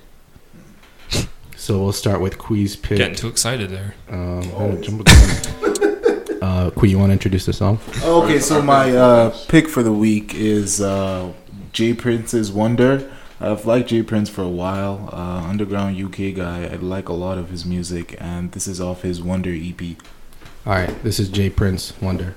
So 1.57 1.79
we'll 1.83 1.91
start 1.93 2.21
with 2.21 2.39
Kwi's 2.39 2.75
pick. 2.75 2.97
Getting 2.97 3.15
too 3.15 3.27
excited 3.27 3.69
there. 3.69 3.93
Um, 4.09 4.43
hold 4.49 4.71
on, 4.71 4.81
jump 4.81 4.97
with- 4.99 6.39
uh, 6.41 6.71
Kwi, 6.71 6.89
you 6.89 6.97
want 6.97 7.09
to 7.09 7.13
introduce 7.13 7.45
the 7.45 7.53
song? 7.53 7.77
Okay, 8.03 8.39
so 8.39 8.61
my 8.63 8.95
uh, 8.95 9.37
pick 9.47 9.67
for 9.67 9.83
the 9.83 9.91
week 9.91 10.33
is 10.33 10.81
uh, 10.81 11.31
Jay 11.71 11.93
Prince's 11.93 12.51
Wonder. 12.51 13.11
I've 13.43 13.65
liked 13.65 13.89
Jay 13.89 14.03
Prince 14.03 14.29
for 14.29 14.43
a 14.43 14.49
while. 14.49 15.09
Uh, 15.11 15.49
underground 15.49 15.99
UK 15.99 16.35
guy. 16.35 16.69
I 16.71 16.75
like 16.75 17.09
a 17.09 17.13
lot 17.13 17.39
of 17.39 17.49
his 17.49 17.65
music, 17.65 18.15
and 18.19 18.51
this 18.51 18.67
is 18.67 18.79
off 18.79 19.01
his 19.01 19.19
Wonder 19.19 19.51
EP. 19.51 19.81
All 20.63 20.73
right, 20.73 21.03
this 21.03 21.19
is 21.19 21.27
Jay 21.27 21.49
Prince, 21.49 21.99
Wonder. 21.99 22.35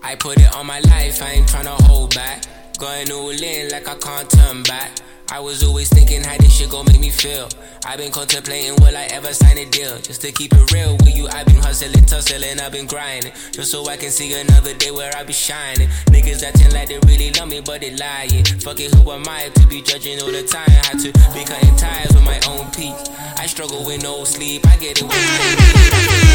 I 0.00 0.14
put 0.14 0.38
it 0.38 0.54
on 0.54 0.64
my 0.64 0.78
life, 0.78 1.20
I 1.20 1.32
ain't 1.32 1.48
tryna 1.48 1.82
hold 1.82 2.14
back. 2.14 2.44
Going 2.78 3.10
all 3.10 3.30
in 3.30 3.70
like 3.70 3.88
I 3.88 3.96
can't 3.96 4.30
turn 4.30 4.62
back. 4.62 4.92
I 5.30 5.40
was 5.40 5.62
always 5.64 5.88
thinking 5.88 6.22
how 6.22 6.36
this 6.38 6.56
shit 6.56 6.70
gon' 6.70 6.86
make 6.86 7.00
me 7.00 7.10
feel. 7.10 7.48
I've 7.84 7.98
been 7.98 8.12
contemplating 8.12 8.76
will 8.76 8.96
I 8.96 9.06
ever 9.10 9.32
sign 9.34 9.58
a 9.58 9.64
deal. 9.64 9.98
Just 9.98 10.20
to 10.22 10.30
keep 10.30 10.52
it 10.54 10.72
real 10.72 10.96
with 10.98 11.16
you, 11.16 11.26
I've 11.28 11.46
been 11.46 11.56
hustling, 11.56 12.04
tussling, 12.04 12.60
I've 12.60 12.72
been 12.72 12.86
grinding. 12.86 13.32
Just 13.50 13.72
so 13.72 13.86
I 13.88 13.96
can 13.96 14.10
see 14.10 14.32
another 14.40 14.74
day 14.74 14.90
where 14.92 15.14
I 15.16 15.24
be 15.24 15.32
shining. 15.32 15.88
Niggas 16.06 16.42
acting 16.44 16.72
like 16.72 16.88
they 16.88 16.98
really 17.06 17.32
love 17.32 17.48
me, 17.48 17.60
but 17.60 17.80
they 17.80 17.94
lying. 17.96 18.44
Fuck 18.60 18.78
it, 18.80 18.94
who 18.94 19.10
am 19.10 19.24
I 19.28 19.48
to 19.54 19.66
be 19.66 19.82
judging 19.82 20.20
all 20.22 20.30
the 20.30 20.44
time? 20.44 20.70
Had 20.70 21.00
to 21.00 21.12
be 21.34 21.44
cutting 21.44 21.76
ties 21.76 22.08
with 22.14 22.24
my 22.24 22.40
own 22.48 22.70
peace. 22.70 23.10
I 23.36 23.46
struggle 23.46 23.84
with 23.84 24.02
no 24.02 24.24
sleep, 24.24 24.66
I 24.66 24.76
get 24.76 24.98
it 24.98 25.02
with 25.02 25.10
my 25.10 26.26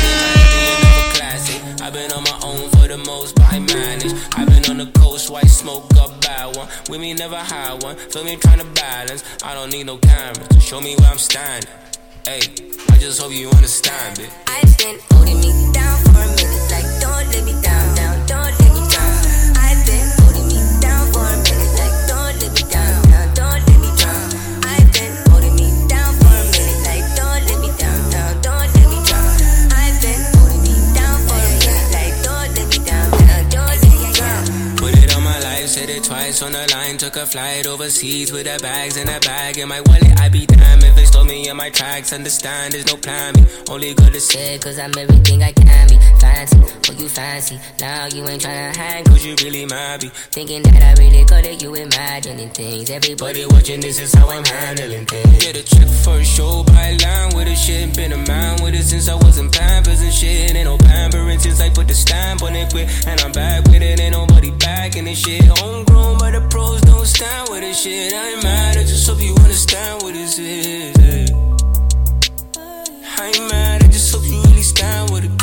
classic. 1.15 1.61
I've 1.81 1.93
been 1.93 2.11
on 2.11 2.23
my 2.23 2.39
own 2.43 2.69
for 2.71 2.87
the 2.87 2.97
most, 2.97 3.35
but 3.35 3.51
I 3.51 3.59
manage. 3.59 4.13
I've 4.35 4.47
been 4.47 4.69
on 4.69 4.77
the 4.77 4.91
coast, 4.99 5.29
white 5.29 5.47
smoke 5.47 5.85
up 5.95 6.21
bad 6.21 6.55
one. 6.55 6.67
With 6.89 7.01
me, 7.01 7.13
never 7.13 7.37
had 7.37 7.83
one. 7.83 7.95
Feel 7.95 8.23
me 8.23 8.35
trying 8.35 8.59
to 8.59 8.65
balance. 8.81 9.23
I 9.43 9.53
don't 9.53 9.71
need 9.71 9.85
no 9.85 9.97
cameras 9.97 10.47
to 10.49 10.59
show 10.59 10.81
me 10.81 10.95
where 10.97 11.09
I'm 11.09 11.19
standing. 11.19 11.69
Hey, 12.25 12.41
I 12.89 12.97
just 12.97 13.21
hope 13.21 13.31
you 13.31 13.49
understand 13.49 14.19
it. 14.19 14.29
I've 14.47 14.77
been 14.77 14.97
holding 15.11 15.39
me 15.39 15.51
down 15.71 15.97
for 16.03 16.21
a 16.25 16.27
minute, 16.37 16.65
like 16.73 16.89
don't 17.03 17.27
let 17.33 17.43
me 17.45 17.53
down, 17.61 17.95
down, 17.95 18.15
don't 18.27 18.60
said 36.31 36.41
twice 36.41 36.41
on 36.41 36.51
the 36.51 36.73
line. 36.73 36.97
Took 36.97 37.15
a 37.15 37.25
flight 37.25 37.67
overseas 37.67 38.31
with 38.31 38.45
the 38.45 38.59
bags 38.61 38.97
in 38.97 39.07
a 39.07 39.19
bag 39.19 39.57
in 39.57 39.67
my 39.67 39.81
wallet. 39.81 40.19
I 40.19 40.29
be 40.29 40.45
damned 40.45 40.83
if 40.83 40.95
they 40.95 41.05
stole 41.05 41.25
me 41.25 41.49
in 41.49 41.57
my 41.57 41.69
tracks. 41.69 42.13
Understand, 42.13 42.73
there's 42.73 42.85
no 42.85 42.95
plan 42.97 43.33
B. 43.33 43.45
Only 43.69 43.93
good 43.93 44.13
to 44.13 44.19
say, 44.19 44.57
cause 44.59 44.79
I'm 44.79 44.91
everything 44.97 45.43
I 45.43 45.51
can 45.51 45.87
be. 45.89 45.97
Fancy, 46.19 46.57
what 46.57 46.99
you 46.99 47.09
fancy? 47.09 47.59
Now 47.79 48.07
you 48.07 48.27
ain't 48.27 48.41
tryna 48.41 48.75
hang, 48.75 49.03
cause 49.05 49.25
you 49.25 49.35
really 49.43 49.65
might 49.65 50.01
be. 50.01 50.09
Thinking 50.31 50.61
that 50.63 50.83
I 50.83 51.01
really 51.01 51.25
got 51.25 51.45
it, 51.45 51.61
you 51.61 51.73
imagining 51.75 52.49
things. 52.49 52.89
Everybody 52.89 53.45
watching 53.45 53.81
this 53.81 53.99
is 53.99 54.13
how 54.13 54.29
I'm 54.29 54.45
handling 54.45 55.05
things. 55.05 55.43
Get 55.43 55.55
a 55.55 55.63
check 55.63 55.87
for 56.03 56.17
a 56.17 56.23
show, 56.23 56.63
buy 56.63 56.97
line 57.01 57.35
with 57.35 57.47
a 57.47 57.55
shit. 57.55 57.95
Been 57.95 58.13
a 58.13 58.17
man 58.17 58.61
with 58.63 58.75
it 58.75 58.83
since 58.83 59.07
I 59.09 59.15
was 59.15 59.37
in 59.37 59.49
Pampers 59.49 60.01
and 60.01 60.13
shit. 60.13 60.55
Ain't 60.55 60.65
no 60.65 60.77
pampering 60.77 61.39
since 61.39 61.59
I 61.59 61.69
put 61.69 61.87
the 61.87 61.93
stamp 61.93 62.43
on 62.43 62.55
it 62.55 62.71
quick. 62.71 62.87
And 63.07 63.19
I'm 63.21 63.31
back 63.31 63.65
with 63.65 63.81
it, 63.81 63.99
ain't 63.99 64.13
nobody 64.13 64.51
back 64.51 64.95
in 64.95 65.05
this 65.05 65.19
shit. 65.19 65.43
Homegrown, 65.57 66.20
but 66.31 66.39
the 66.39 66.47
pros 66.49 66.81
don't 66.81 67.05
stand 67.05 67.49
with 67.49 67.61
this 67.61 67.81
shit. 67.81 68.13
I 68.13 68.31
ain't 68.31 68.43
mad, 68.43 68.77
I 68.77 68.83
just 68.83 69.07
hope 69.07 69.21
you 69.21 69.33
understand 69.35 70.03
what 70.03 70.13
this 70.13 70.39
is. 70.39 71.31
I 72.57 73.25
ain't 73.27 73.51
mad, 73.51 73.83
I 73.83 73.87
just 73.87 74.13
hope 74.13 74.23
you 74.25 74.41
really 74.43 74.61
stand 74.61 75.11
with 75.11 75.25
it. 75.25 75.40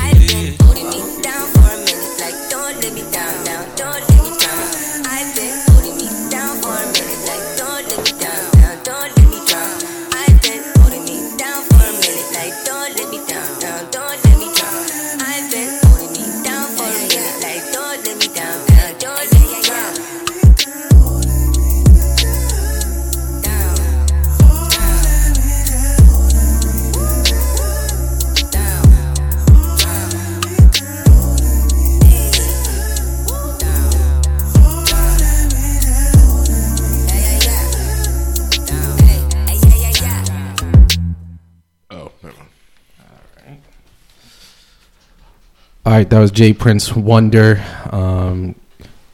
right, 45.98 46.10
that 46.10 46.20
was 46.20 46.30
Jay 46.30 46.52
Prince 46.52 46.94
Wonder, 46.94 47.64
um, 47.90 48.54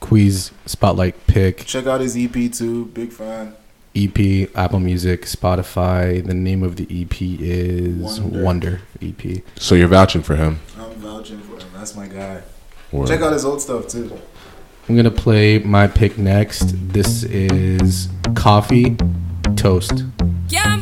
Kwi's 0.02 0.52
Spotlight 0.66 1.26
Pick. 1.26 1.64
Check 1.64 1.86
out 1.86 2.00
his 2.00 2.16
EP 2.16 2.52
too. 2.52 2.86
Big 2.86 3.10
fan. 3.10 3.54
EP, 3.96 4.50
Apple 4.54 4.80
Music, 4.80 5.22
Spotify. 5.22 6.24
The 6.24 6.34
name 6.34 6.62
of 6.62 6.76
the 6.76 6.86
EP 6.90 7.22
is 7.22 8.20
Wonder, 8.20 8.42
Wonder 8.42 8.80
EP. 9.00 9.42
So 9.56 9.74
you're 9.74 9.88
vouching 9.88 10.22
for 10.22 10.36
him. 10.36 10.60
I'm 10.78 10.90
vouching 10.94 11.40
for 11.40 11.58
him. 11.58 11.68
That's 11.72 11.96
my 11.96 12.06
guy. 12.06 12.42
Word. 12.92 13.08
Check 13.08 13.22
out 13.22 13.32
his 13.32 13.44
old 13.44 13.62
stuff 13.62 13.88
too. 13.88 14.20
I'm 14.88 14.96
gonna 14.96 15.10
play 15.10 15.60
my 15.60 15.86
pick 15.86 16.18
next. 16.18 16.74
This 16.92 17.22
is 17.22 18.08
Coffee 18.34 18.96
Toast. 19.56 20.04
Yeah, 20.50 20.76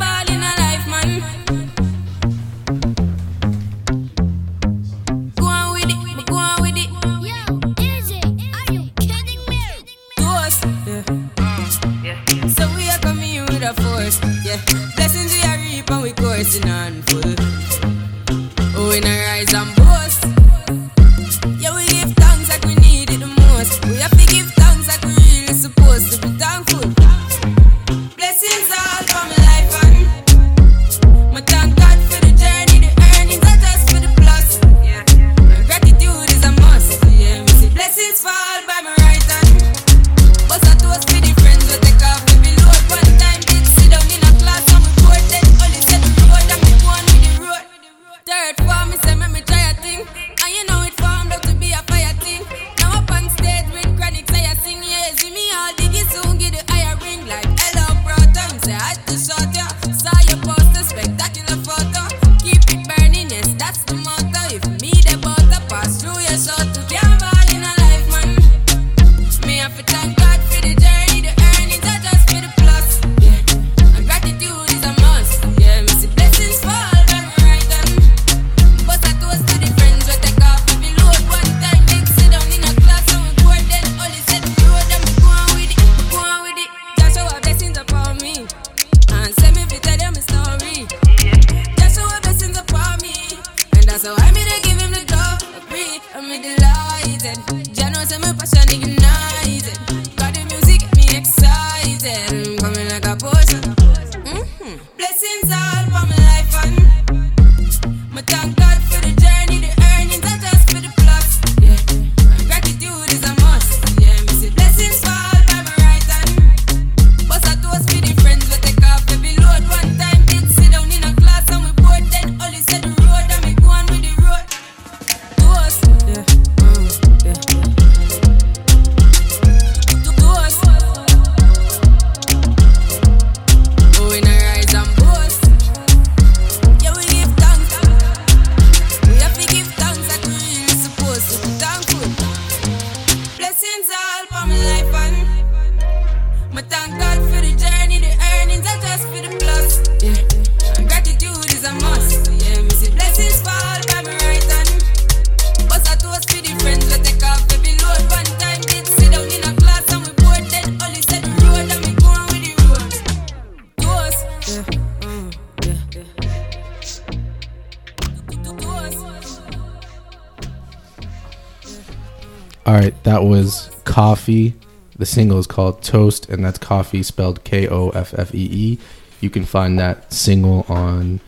Coffee. 174.33 174.55
The 174.99 175.07
single 175.07 175.39
is 175.39 175.47
called 175.47 175.83
Toast, 175.83 176.29
and 176.29 176.45
that's 176.45 176.59
coffee 176.59 177.03
spelled 177.03 177.45
K 177.45 177.67
O 177.67 177.91
F 177.91 178.15
F 178.17 178.35
E 178.35 178.49
E. 178.51 178.79
You 179.21 179.31
can 179.31 179.45
find 179.45 179.79
that 179.79 180.13
single 180.13 180.65
on 180.69 181.21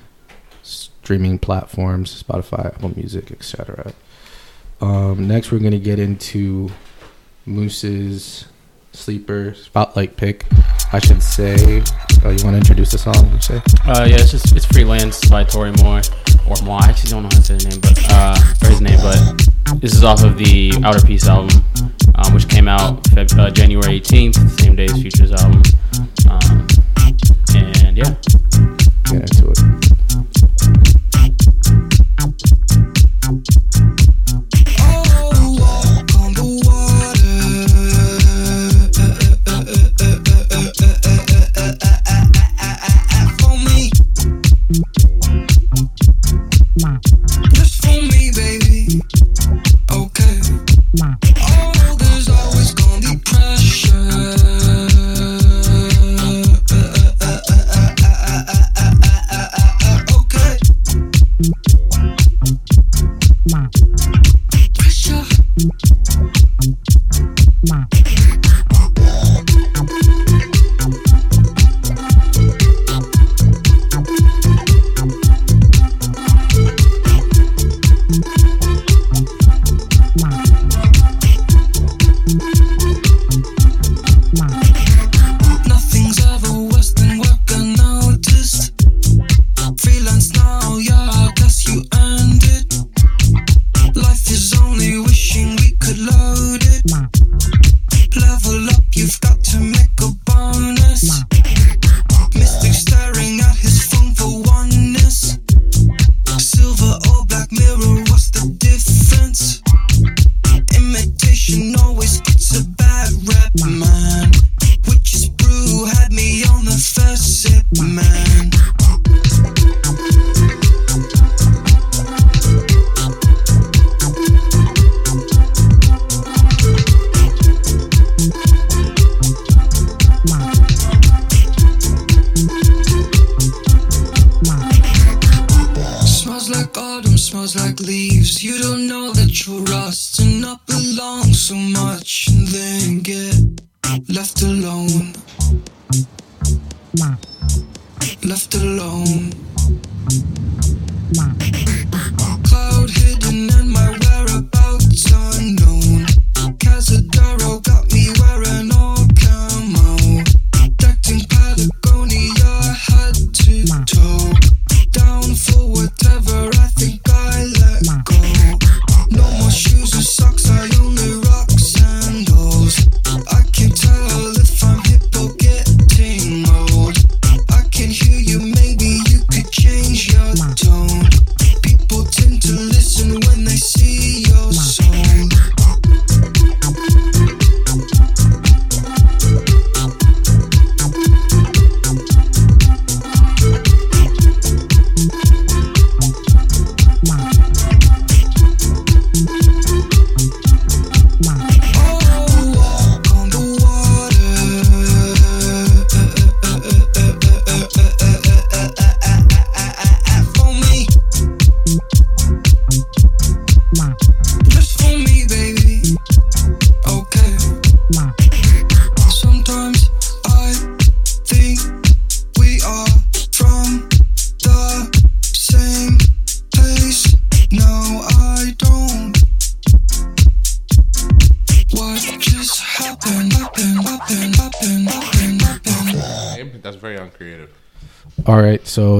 streaming 0.63 1.39
platforms, 1.39 2.23
Spotify, 2.23 2.67
Apple 2.67 2.93
Music, 2.97 3.31
etc. 3.31 3.93
Um, 4.81 5.27
next, 5.27 5.51
we're 5.51 5.61
going 5.61 5.73
to 5.73 5.79
get 5.79 5.99
into 5.99 6.71
Muss's 7.47 8.47
sleeper 8.93 9.55
spotlight 9.55 10.17
pick, 10.17 10.45
I 10.93 10.99
should 10.99 11.23
say. 11.23 11.83
Oh, 12.25 12.31
you 12.31 12.45
want 12.45 12.55
to 12.55 12.57
introduce 12.57 12.91
the 12.91 12.99
song? 12.99 13.33
You 13.33 13.41
say? 13.41 13.63
Uh, 13.87 14.07
yeah, 14.09 14.17
it's 14.17 14.31
just 14.31 14.55
it's 14.55 14.67
Freelance 14.67 15.29
by 15.29 15.45
Tori 15.45 15.73
Moore 15.83 16.03
or 16.49 16.57
moi. 16.65 16.79
I 16.83 16.89
actually 16.89 17.11
don't 17.11 17.23
know 17.23 17.29
how 17.33 17.41
to 17.41 17.43
say 17.43 17.57
the 17.57 17.69
name, 17.69 17.81
but 17.81 17.99
uh, 18.11 18.37
or 18.62 18.71
his 18.71 18.81
name, 18.81 18.99
but 19.01 19.81
this 19.81 19.95
is 19.95 20.05
off 20.05 20.23
of 20.23 20.37
the 20.39 20.73
Outer 20.85 21.05
Peace 21.07 21.27
album, 21.27 21.65
um, 22.15 22.35
which 22.35 22.49
came 22.49 22.69
out 22.69 23.03
Feb- 23.05 23.39
uh, 23.39 23.51
January 23.51 24.01
18th, 24.01 24.61
same 24.61 24.77
day 24.77 24.85
as 24.85 24.93
Future's 25.01 25.33
album. 25.33 25.62
Um, 26.29 26.66
and 27.55 27.97
yeah, 27.97 28.15
get 29.05 29.23
into 29.31 29.51
it. 29.51 30.34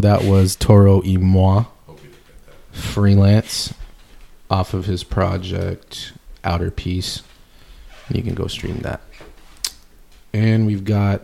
that 0.05 0.23
was 0.23 0.55
Toro 0.55 1.01
y 1.01 1.17
Moi, 1.17 1.65
freelance, 2.73 3.73
off 4.51 4.75
of 4.75 4.85
his 4.85 5.03
project 5.03 6.13
Outer 6.45 6.71
Peace. 6.71 7.23
You 8.11 8.23
can 8.23 8.35
go 8.35 8.47
stream 8.47 8.81
that. 8.81 9.01
And 10.35 10.67
we've 10.67 10.85
got 10.85 11.23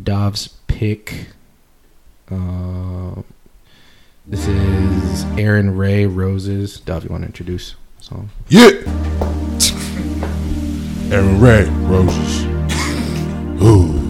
Dav's 0.00 0.46
pick. 0.68 1.26
Uh, 2.30 3.22
this 4.26 4.46
is 4.46 5.24
Aaron 5.36 5.76
Ray 5.76 6.06
Roses. 6.06 6.78
Dov, 6.78 7.02
you 7.02 7.10
want 7.10 7.22
to 7.22 7.26
introduce 7.26 7.74
the 7.98 8.04
song? 8.04 8.30
Yeah. 8.48 8.70
Aaron 11.12 11.40
Ray 11.40 11.64
Roses. 11.88 12.44
Ooh. 13.62 14.01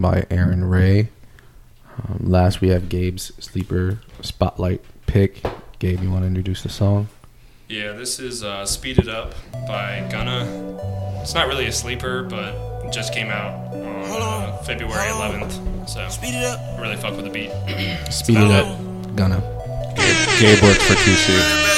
By 0.00 0.26
Aaron 0.30 0.64
Ray. 0.64 1.08
Um, 1.98 2.20
last, 2.30 2.60
we 2.60 2.68
have 2.68 2.88
Gabe's 2.88 3.32
sleeper 3.38 4.00
spotlight 4.20 4.82
pick. 5.06 5.42
Gabe, 5.78 6.02
you 6.02 6.10
want 6.10 6.22
to 6.22 6.26
introduce 6.28 6.62
the 6.62 6.68
song? 6.68 7.08
Yeah, 7.68 7.92
this 7.92 8.18
is 8.20 8.44
uh, 8.44 8.64
Speed 8.66 8.98
It 8.98 9.08
Up 9.08 9.34
by 9.66 10.06
Gunna. 10.10 10.44
It's 11.22 11.34
not 11.34 11.48
really 11.48 11.66
a 11.66 11.72
sleeper, 11.72 12.22
but 12.22 12.54
it 12.86 12.92
just 12.92 13.12
came 13.12 13.28
out 13.28 13.74
on 13.74 14.22
uh, 14.22 14.56
February 14.58 15.08
11th. 15.08 15.88
So 15.88 16.08
Speed 16.08 16.34
it 16.34 16.44
up. 16.44 16.80
really 16.80 16.96
fuck 16.96 17.16
with 17.16 17.24
the 17.24 17.30
beat. 17.30 17.50
Speed 18.12 18.38
it 18.38 18.50
up, 18.50 19.16
Gunna. 19.16 19.40
Gabe 20.38 20.62
works 20.62 20.84
for 20.86 20.94
QC. 20.94 21.75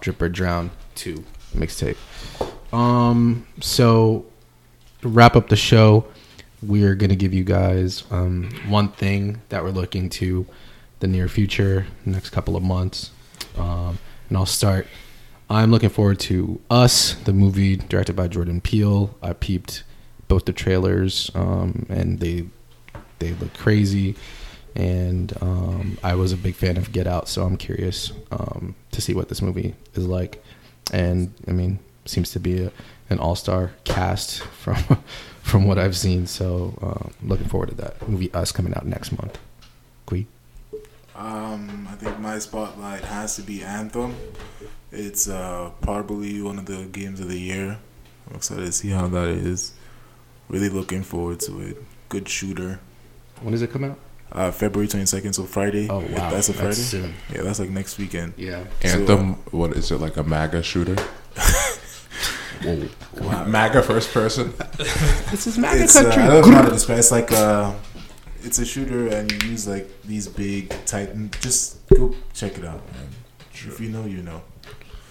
Drip 0.00 0.20
or 0.20 0.28
Drown 0.28 0.70
2 0.96 1.24
mixtape. 1.54 1.96
Um, 2.72 3.46
so 3.60 4.26
to 5.02 5.08
wrap 5.08 5.36
up 5.36 5.48
the 5.48 5.56
show, 5.56 6.06
we're 6.62 6.94
gonna 6.94 7.16
give 7.16 7.32
you 7.32 7.44
guys 7.44 8.04
um, 8.10 8.50
one 8.68 8.88
thing 8.88 9.40
that 9.48 9.62
we're 9.62 9.70
looking 9.70 10.10
to 10.10 10.46
the 11.00 11.06
near 11.06 11.28
future, 11.28 11.86
next 12.04 12.30
couple 12.30 12.56
of 12.56 12.62
months. 12.62 13.10
Um, 13.56 13.98
and 14.28 14.36
I'll 14.36 14.46
start. 14.46 14.86
I'm 15.50 15.70
looking 15.70 15.88
forward 15.88 16.18
to 16.20 16.60
Us, 16.68 17.14
the 17.14 17.32
movie 17.32 17.76
directed 17.76 18.16
by 18.16 18.28
Jordan 18.28 18.60
Peele. 18.60 19.16
I 19.22 19.32
peeped 19.32 19.82
both 20.26 20.44
the 20.44 20.52
trailers, 20.52 21.30
um, 21.34 21.86
and 21.88 22.20
they 22.20 22.46
they 23.18 23.32
look 23.34 23.54
crazy. 23.54 24.16
And 24.78 25.36
um, 25.42 25.98
I 26.04 26.14
was 26.14 26.32
a 26.32 26.36
big 26.36 26.54
fan 26.54 26.76
of 26.76 26.92
Get 26.92 27.08
Out, 27.08 27.28
so 27.28 27.44
I'm 27.44 27.56
curious 27.56 28.12
um, 28.30 28.76
to 28.92 29.00
see 29.00 29.12
what 29.12 29.28
this 29.28 29.42
movie 29.42 29.74
is 29.94 30.06
like. 30.06 30.42
And 30.92 31.34
I 31.48 31.50
mean, 31.50 31.80
seems 32.04 32.30
to 32.30 32.40
be 32.40 32.62
a, 32.62 32.72
an 33.10 33.18
all-star 33.18 33.72
cast 33.84 34.40
from 34.62 34.76
from 35.42 35.66
what 35.66 35.78
I've 35.78 35.96
seen. 35.96 36.26
So 36.26 36.78
uh, 36.80 37.08
looking 37.26 37.48
forward 37.48 37.70
to 37.70 37.74
that 37.76 38.08
movie. 38.08 38.32
Us 38.32 38.52
coming 38.52 38.72
out 38.74 38.86
next 38.86 39.10
month. 39.12 39.36
Kwi. 40.06 40.26
Um, 41.16 41.88
I 41.90 41.96
think 41.96 42.20
my 42.20 42.38
spotlight 42.38 43.02
has 43.02 43.34
to 43.36 43.42
be 43.42 43.64
Anthem. 43.64 44.14
It's 44.92 45.28
uh, 45.28 45.72
probably 45.80 46.40
one 46.40 46.58
of 46.58 46.66
the 46.66 46.84
games 46.84 47.18
of 47.18 47.28
the 47.28 47.38
year. 47.38 47.78
I'm 48.30 48.36
excited 48.36 48.64
to 48.64 48.72
see 48.72 48.90
how 48.90 49.08
that 49.08 49.28
is. 49.28 49.72
Really 50.48 50.68
looking 50.68 51.02
forward 51.02 51.40
to 51.40 51.60
it. 51.60 51.82
Good 52.08 52.28
shooter. 52.28 52.78
When 53.42 53.52
does 53.52 53.62
it 53.62 53.72
come 53.72 53.84
out? 53.84 53.98
Uh, 54.30 54.50
February 54.50 54.86
22nd, 54.88 55.34
so 55.34 55.44
Friday. 55.44 55.88
Oh, 55.88 56.00
wow. 56.00 56.30
That's 56.30 56.48
a 56.50 56.52
Friday? 56.52 56.68
That's 56.68 56.78
soon. 56.78 57.14
Yeah, 57.32 57.42
that's 57.42 57.58
like 57.58 57.70
next 57.70 57.98
weekend. 57.98 58.34
Yeah. 58.36 58.64
Anthem, 58.82 59.34
what 59.52 59.72
is 59.72 59.90
it 59.90 60.00
like 60.00 60.16
a 60.18 60.22
MAGA 60.22 60.62
shooter? 60.62 60.96
Whoa. 62.62 63.44
MAGA 63.46 63.82
first 63.82 64.12
person. 64.12 64.52
This 65.30 65.46
is 65.46 65.58
MAGA 65.58 65.84
it's, 65.84 65.96
uh, 65.96 66.02
country. 66.02 66.22
I 66.22 66.26
don't 66.28 66.50
know 66.50 66.56
how 66.56 66.62
to 66.62 66.70
describe. 66.70 66.98
It's 66.98 67.10
like 67.10 67.30
uh, 67.32 67.74
it's 68.42 68.58
a 68.58 68.64
shooter, 68.64 69.08
and 69.08 69.30
you 69.30 69.50
use 69.50 69.68
like 69.68 70.02
these 70.02 70.26
big 70.26 70.74
Titan. 70.86 71.30
Just 71.40 71.86
go 71.88 72.14
check 72.32 72.58
it 72.58 72.64
out, 72.64 72.82
man. 72.92 73.08
If 73.52 73.80
you 73.80 73.90
know, 73.90 74.06
you 74.06 74.22
know. 74.22 74.42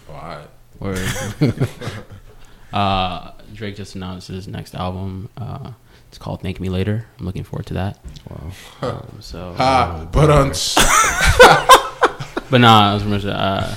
Why? 0.08 0.46
Word. 0.80 1.08
uh, 2.74 3.32
Drake 3.54 3.76
just 3.76 3.96
announced 3.96 4.28
his 4.28 4.48
next 4.48 4.76
album. 4.76 5.30
Uh, 5.38 5.72
it's 6.10 6.18
called 6.18 6.42
"Thank 6.42 6.60
Me 6.60 6.70
Later." 6.70 7.06
I'm 7.20 7.26
looking 7.26 7.44
forward 7.44 7.66
to 7.68 7.74
that. 7.76 8.00
Wow. 8.30 8.52
Um, 8.82 9.18
so, 9.20 9.54
Ha, 9.54 10.08
but 10.12 10.30
on. 10.30 10.50
but 12.50 12.60
nah, 12.60 12.92
I 12.92 12.94
was 12.94 13.24
say, 13.24 13.30
uh, 13.30 13.76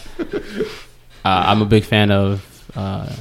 uh, 1.25 1.27
I'm 1.47 1.63
a 1.63 1.67
big 1.67 1.85
fan 1.85 2.11
of 2.11 2.71
uh, 2.77 3.13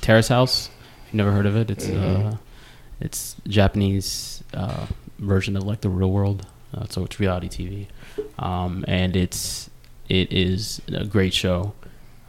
Terrace 0.00 0.28
House. 0.28 0.68
If 0.68 1.06
you've 1.08 1.14
never 1.14 1.32
heard 1.32 1.46
of 1.46 1.56
it, 1.56 1.70
it's 1.70 1.88
uh, 1.88 2.36
it's 3.00 3.36
Japanese 3.48 4.42
uh, 4.52 4.86
version 5.18 5.56
of 5.56 5.64
like 5.64 5.80
the 5.80 5.88
real 5.90 6.10
world. 6.10 6.46
Uh, 6.74 6.86
so 6.88 7.04
it's 7.04 7.20
reality 7.20 7.48
TV, 7.48 7.86
um, 8.42 8.84
and 8.88 9.16
it's 9.16 9.70
it 10.08 10.32
is 10.32 10.82
a 10.88 11.04
great 11.04 11.32
show. 11.32 11.72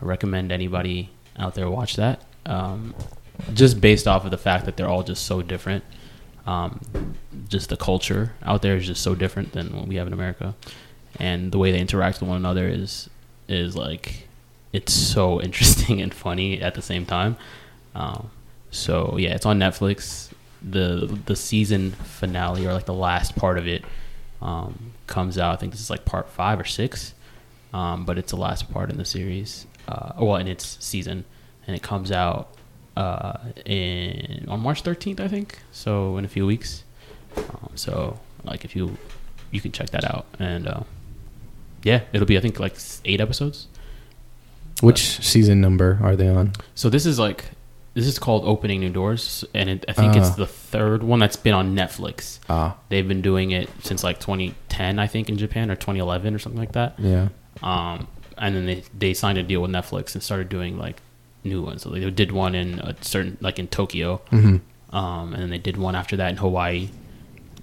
I 0.02 0.06
recommend 0.06 0.52
anybody 0.52 1.10
out 1.38 1.56
there 1.56 1.70
watch 1.70 1.96
that. 1.98 2.22
um, 2.46 2.96
just 3.54 3.82
based 3.82 4.08
off 4.08 4.24
of 4.24 4.32
the 4.32 4.38
fact 4.38 4.66
that 4.66 4.78
they're 4.78 4.88
all 4.88 5.04
just 5.04 5.26
so 5.26 5.42
different. 5.42 5.84
Um, 6.46 6.80
just 7.50 7.70
the 7.70 7.78
culture 7.78 8.34
out 8.44 8.62
there 8.62 8.76
is 8.76 8.86
just 8.86 9.02
so 9.02 9.16
different 9.16 9.54
than 9.54 9.76
what 9.76 9.88
we 9.88 9.96
have 9.96 10.08
in 10.08 10.14
America, 10.14 10.56
and 11.20 11.52
the 11.52 11.58
way 11.58 11.72
they 11.72 11.80
interact 11.80 12.20
with 12.20 12.30
one 12.30 12.38
another 12.38 12.68
is 12.68 13.10
is 13.48 13.76
like 13.76 14.28
it's 14.74 14.94
so 14.94 15.42
interesting 15.48 16.02
and 16.02 16.14
funny 16.14 16.62
at 16.62 16.76
the 16.76 16.82
same 16.82 17.06
time. 17.06 17.38
Um, 17.96 18.30
so 18.72 19.16
yeah, 19.18 19.34
it's 19.34 19.46
on 19.46 19.60
Netflix. 19.60 20.30
the 20.62 21.20
The 21.26 21.36
season 21.36 21.92
finale 21.92 22.66
or 22.68 22.74
like 22.74 22.86
the 22.86 22.94
last 22.94 23.36
part 23.36 23.58
of 23.58 23.68
it 23.68 23.84
um, 24.42 24.92
comes 25.08 25.38
out. 25.38 25.54
I 25.54 25.56
think 25.58 25.72
this 25.72 25.82
is 25.82 25.90
like 25.90 26.06
part 26.06 26.30
five 26.30 26.60
or 26.60 26.66
six, 26.66 27.14
um, 27.74 28.06
but 28.06 28.18
it's 28.18 28.32
the 28.32 28.38
last 28.38 28.72
part 28.72 28.90
in 28.92 28.98
the 28.98 29.06
series. 29.06 29.66
Uh, 29.88 30.14
well, 30.20 30.36
in 30.36 30.48
its 30.48 30.84
season, 30.84 31.26
and 31.68 31.76
it 31.76 31.82
comes 31.84 32.12
out 32.12 32.55
uh, 32.98 33.38
in 33.66 34.46
on 34.48 34.60
March 34.62 34.82
thirteenth, 34.82 35.20
I 35.20 35.28
think. 35.28 35.60
So 35.72 36.18
in 36.18 36.26
a 36.26 36.30
few 36.30 36.46
weeks. 36.46 36.84
Um, 37.38 37.72
so 37.76 38.20
like 38.44 38.64
if 38.66 38.76
you 38.76 38.98
you 39.52 39.62
can 39.62 39.72
check 39.72 39.90
that 39.92 40.04
out 40.06 40.26
and 40.40 40.68
uh, 40.68 40.82
yeah, 41.84 42.02
it'll 42.14 42.28
be 42.28 42.38
I 42.38 42.42
think 42.42 42.60
like 42.60 42.76
eight 43.06 43.22
episodes. 43.22 43.68
Which 44.82 45.22
season 45.24 45.62
number 45.62 46.00
are 46.02 46.16
they 46.16 46.28
on? 46.28 46.52
So 46.76 46.90
this 46.90 47.06
is 47.06 47.18
like 47.20 47.46
this 47.94 48.06
is 48.08 48.20
called 48.20 48.44
Opening 48.46 48.82
New 48.82 48.90
Doors, 48.90 49.46
and 49.54 49.70
it, 49.70 49.86
I 49.88 49.94
think 49.94 50.18
it's 50.18 50.32
Ah. 50.32 50.36
the 50.36 50.48
third 50.48 51.02
one 51.02 51.20
that's 51.20 51.38
been 51.38 51.54
on 51.54 51.74
Netflix. 51.78 52.40
Ah. 52.50 52.76
They've 52.90 53.08
been 53.08 53.22
doing 53.22 53.52
it 53.52 53.70
since 53.84 54.04
like 54.04 54.20
2010, 54.20 55.00
I 55.00 55.08
think, 55.08 55.30
in 55.30 55.38
Japan 55.38 55.72
or 55.72 55.76
2011 55.76 56.36
or 56.36 56.40
something 56.40 56.60
like 56.60 56.74
that. 56.74 56.96
Yeah. 57.00 57.30
Um, 57.64 58.08
and 58.38 58.54
then 58.54 58.66
they 58.66 58.84
they 58.98 59.14
signed 59.14 59.38
a 59.38 59.44
deal 59.44 59.62
with 59.62 59.72
Netflix 59.72 60.14
and 60.14 60.22
started 60.22 60.50
doing 60.50 60.78
like 60.78 61.02
new 61.46 61.62
ones. 61.62 61.84
So 61.84 61.90
they 61.90 62.10
did 62.10 62.32
one 62.32 62.56
in 62.56 62.80
a 62.80 62.96
certain 63.02 63.38
like 63.42 63.60
in 63.60 63.68
Tokyo, 63.68 64.22
Mhm. 64.32 64.62
um, 64.92 65.34
and 65.34 65.42
then 65.44 65.50
they 65.50 65.58
did 65.58 65.78
one 65.78 65.96
after 65.96 66.16
that 66.18 66.30
in 66.32 66.38
Hawaii. 66.38 66.90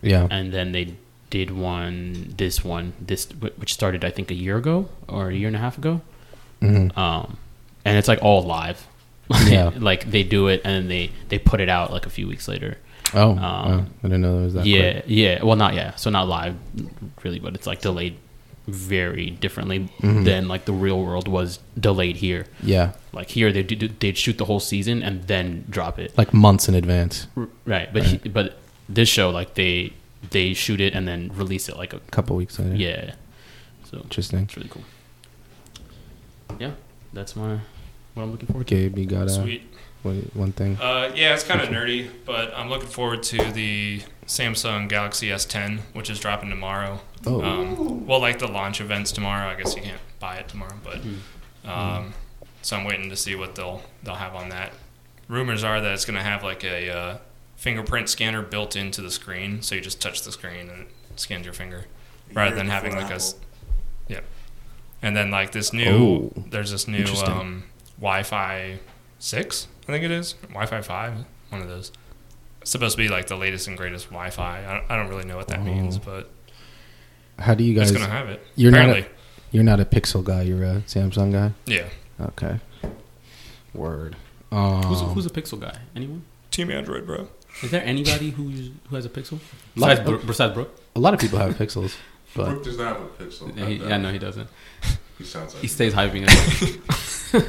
Yeah. 0.05 0.27
and 0.31 0.53
then 0.53 0.73
they 0.73 0.95
did 1.31 1.51
one 1.53 2.35
this 2.37 2.65
one 2.65 2.93
this 3.01 3.27
which 3.57 3.73
started 3.73 4.05
I 4.05 4.11
think 4.11 4.31
a 4.33 4.35
year 4.35 4.57
ago 4.57 4.89
or 5.07 5.29
a 5.31 5.35
year 5.35 5.47
and 5.47 5.55
a 5.57 5.61
half 5.61 5.79
ago. 5.79 6.01
Mhm. 6.61 6.97
Um, 6.99 7.37
and 7.85 7.97
it's 7.97 8.09
like 8.09 8.19
all 8.23 8.43
live. 8.43 8.87
Yeah. 9.49 9.71
like 9.79 10.11
they 10.11 10.25
do 10.25 10.49
it 10.49 10.61
and 10.65 10.75
then 10.75 10.89
they 10.89 11.11
they 11.29 11.39
put 11.39 11.61
it 11.61 11.69
out 11.69 11.93
like 11.93 12.05
a 12.07 12.11
few 12.11 12.27
weeks 12.27 12.49
later. 12.49 12.79
Oh, 13.15 13.31
Um, 13.31 13.37
wow. 13.39 13.85
I 14.03 14.09
didn't 14.09 14.23
know 14.23 14.35
there 14.37 14.45
was 14.45 14.55
that. 14.55 14.67
yeah, 14.67 14.93
quick. 14.93 15.05
yeah. 15.07 15.43
Well, 15.45 15.57
not 15.57 15.75
yeah. 15.75 15.95
So 15.97 16.11
not 16.11 16.27
live, 16.29 16.57
really, 17.23 17.39
but 17.39 17.55
it's 17.55 17.67
like 17.67 17.81
delayed 17.81 18.17
very 18.69 19.31
differently 19.31 19.89
Mhm. 20.01 20.25
than 20.25 20.47
like 20.49 20.65
the 20.67 20.73
real 20.73 21.03
world 21.03 21.27
was 21.29 21.59
delayed 21.79 22.17
here. 22.19 22.47
Yeah. 22.63 22.93
Like 23.13 23.31
here, 23.31 23.53
they 23.53 23.63
do 23.65 23.89
they'd 23.89 24.17
shoot 24.17 24.39
the 24.39 24.45
whole 24.45 24.61
season 24.61 25.03
and 25.03 25.27
then 25.27 25.65
drop 25.69 25.99
it. 25.99 26.17
Like 26.17 26.33
months 26.33 26.69
in 26.69 26.75
advance. 26.75 27.27
R- 27.37 27.49
right, 27.67 27.93
but 27.93 28.03
Right. 28.03 28.23
He, 28.23 28.29
but 28.29 28.59
this 28.89 29.09
show 29.09 29.31
like 29.31 29.55
they 29.55 29.93
they 30.31 30.55
shoot 30.55 30.81
it 30.81 30.95
and 30.95 31.09
then 31.09 31.31
release 31.35 31.69
it 31.69 31.77
like 31.77 31.93
a 31.93 31.99
Couple 32.13 32.37
weeks 32.37 32.59
later. 32.59 32.77
Yeah. 32.77 33.15
So 33.91 33.99
Interesting. 33.99 34.41
It's 34.45 34.57
really 34.57 34.69
cool. 34.69 34.85
Yeah, 36.61 36.73
that's 37.13 37.35
my 37.35 37.59
what 38.15 38.23
I'm 38.23 38.31
looking 38.31 38.47
forward 38.47 38.67
to. 38.69 38.75
Gabe, 38.75 38.99
you 38.99 39.07
got 39.07 39.27
a 39.27 39.31
Sweet. 39.31 39.63
What, 40.03 40.15
one 40.35 40.53
thing? 40.53 40.77
Uh, 40.81 41.13
yeah, 41.15 41.35
it's 41.35 41.45
kind 41.45 41.61
of 41.61 41.69
nerdy, 41.69 42.11
but 42.25 42.53
I'm 42.57 42.69
looking 42.69 42.89
forward 42.89 43.23
to 43.25 43.39
the 43.53 44.03
Samsung 44.27 44.89
Galaxy 44.89 45.29
S10, 45.29 45.79
which 45.93 46.11
is 46.11 46.19
dropping 46.21 46.51
tomorrow. 46.51 47.01
Oh. 47.27 47.43
Um, 47.43 48.07
well, 48.07 48.21
like 48.21 48.39
the 48.39 48.49
launch 48.49 48.81
events 48.81 49.13
tomorrow. 49.13 49.49
I 49.49 49.55
guess 49.55 49.77
you 49.77 49.83
can't 49.83 50.01
buy 50.21 50.37
it 50.37 50.49
tomorrow, 50.49 50.77
but 50.83 50.99
Hmm. 50.99 51.69
um, 51.69 52.15
so 52.63 52.77
I'm 52.77 52.85
waiting 52.85 53.09
to 53.11 53.17
see 53.17 53.35
what 53.35 53.55
they'll 53.55 53.83
they'll 54.03 54.15
have 54.17 54.35
on 54.35 54.49
that. 54.51 54.73
Rumors 55.29 55.63
are 55.65 55.81
that 55.81 55.93
it's 55.93 56.05
going 56.05 56.17
to 56.19 56.23
have 56.25 56.43
like 56.43 56.65
a 56.65 56.91
uh, 56.91 57.19
fingerprint 57.57 58.09
scanner 58.09 58.43
built 58.43 58.77
into 58.77 59.01
the 59.03 59.11
screen, 59.11 59.63
so 59.63 59.75
you 59.75 59.81
just 59.81 60.01
touch 60.01 60.23
the 60.23 60.33
screen 60.33 60.69
and 60.69 60.83
it 60.83 60.89
scans 61.21 61.45
your 61.45 61.55
finger, 61.55 61.85
rather 62.35 62.55
than 62.57 62.69
having 62.69 62.95
like 62.97 63.11
a 63.11 63.15
s- 63.15 63.35
Apple. 63.35 63.47
Yep. 64.09 64.25
And 65.03 65.17
then 65.17 65.31
like 65.31 65.53
this 65.53 65.73
new, 65.73 66.33
Oh, 66.37 66.43
there's 66.51 66.71
this 66.73 66.87
new 66.89 67.05
um, 67.27 67.65
Wi-Fi 68.01 68.79
six, 69.19 69.69
I 69.83 69.93
think 69.93 70.05
it 70.05 70.11
is 70.11 70.35
Wi-Fi 70.49 70.81
five, 70.83 71.15
one 71.51 71.61
of 71.63 71.69
those. 71.69 71.93
It's 72.61 72.71
supposed 72.71 72.97
to 72.97 73.03
be 73.03 73.09
like 73.09 73.27
the 73.27 73.37
latest 73.37 73.67
and 73.69 73.77
greatest 73.77 74.07
Wi-Fi. 74.11 74.65
I 74.67 74.75
don't, 74.79 74.91
I 74.91 74.97
don't 74.97 75.09
really 75.09 75.25
know 75.25 75.37
what 75.37 75.49
that 75.49 75.63
means, 75.65 75.97
Oh. 75.99 76.03
but 76.05 76.31
How 77.39 77.55
do 77.55 77.65
you 77.65 77.75
guys? 77.75 77.91
It's 77.91 77.99
gonna 78.01 78.11
have 78.13 78.29
it. 78.29 78.41
You're 78.55 78.71
Apparently. 78.71 79.01
not. 79.03 79.09
A, 79.11 79.13
you're 79.51 79.65
not 79.65 79.81
a 79.81 79.85
Pixel 79.85 80.23
guy. 80.25 80.43
You're 80.43 80.63
a 80.63 80.77
Samsung 80.87 81.33
guy. 81.33 81.53
Yeah. 81.67 81.89
Okay. 82.21 82.61
Word. 83.75 84.17
Um, 84.53 84.83
Who's, 84.85 85.01
who's 85.01 85.27
a 85.27 85.31
Pixel 85.31 85.59
guy? 85.61 85.77
Anyone? 85.97 86.23
Team 86.51 86.71
Android, 86.71 87.07
bro. 87.07 87.29
Is 87.63 87.71
there 87.71 87.83
anybody 87.85 88.31
who's 88.31 88.71
who 88.89 88.97
has 88.97 89.05
a 89.05 89.09
Pixel 89.09 89.39
besides, 89.75 90.01
of- 90.01 90.07
Bro- 90.07 90.19
besides 90.27 90.55
Brooke? 90.55 90.81
A 90.95 91.01
lot 91.01 91.15
of 91.15 91.21
people 91.21 91.39
have 91.39 91.55
Pixels, 91.57 91.97
but 92.35 92.49
Brooke 92.51 92.65
does 92.65 92.79
not 92.79 92.97
have 92.97 93.03
a 93.03 93.09
Pixel. 93.25 93.57
Yeah, 93.57 93.67
he, 93.67 93.75
yeah, 93.77 93.97
no, 93.97 94.13
he 94.13 94.19
doesn't. 94.19 94.49
He 95.19 95.25
sounds 95.25 95.55
like 95.55 95.63
he 95.63 95.69
stays 95.69 95.93
hyping 95.95 96.27
it. 96.29 97.49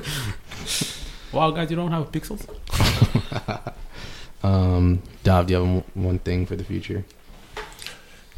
wow, 1.33 1.51
guys, 1.51 1.69
you 1.69 1.75
don't 1.75 1.91
have 1.91 2.11
Pixels? 2.11 2.45
um, 4.43 5.01
Dav, 5.23 5.47
do 5.47 5.53
you 5.53 5.59
have 5.59 5.67
one- 5.67 5.83
one 5.93 6.19
thing 6.19 6.45
for 6.45 6.55
the 6.55 6.63
future? 6.63 7.03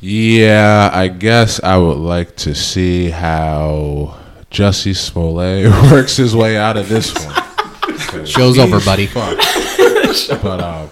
Yeah, 0.01 0.89
I 0.93 1.07
guess 1.07 1.61
I 1.64 1.77
would 1.77 1.98
like 1.98 2.35
to 2.38 2.53
see 2.53 3.09
how 3.09 4.17
Jussie 4.51 4.95
Smollett 4.95 5.72
works 5.91 6.17
his 6.17 6.35
way 6.35 6.57
out 6.57 6.77
of 6.77 6.90
this 6.90 7.14
one. 7.14 7.33
'Cause 7.33 8.30
Show's 8.30 8.56
he's 8.56 8.64
over, 8.74 8.80
buddy. 8.83 9.07
fucked. 9.07 9.41
but 10.43 10.61
um, 10.61 10.90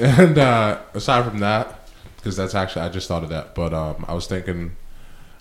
and 0.00 0.36
uh, 0.38 0.80
aside 0.94 1.24
from 1.28 1.38
that, 1.38 1.88
because 2.16 2.36
that's 2.36 2.54
actually 2.54 2.82
I 2.82 2.88
just 2.90 3.08
thought 3.08 3.22
of 3.22 3.28
that. 3.30 3.54
But 3.54 3.72
um, 3.72 4.04
I 4.08 4.14
was 4.14 4.26
thinking, 4.26 4.76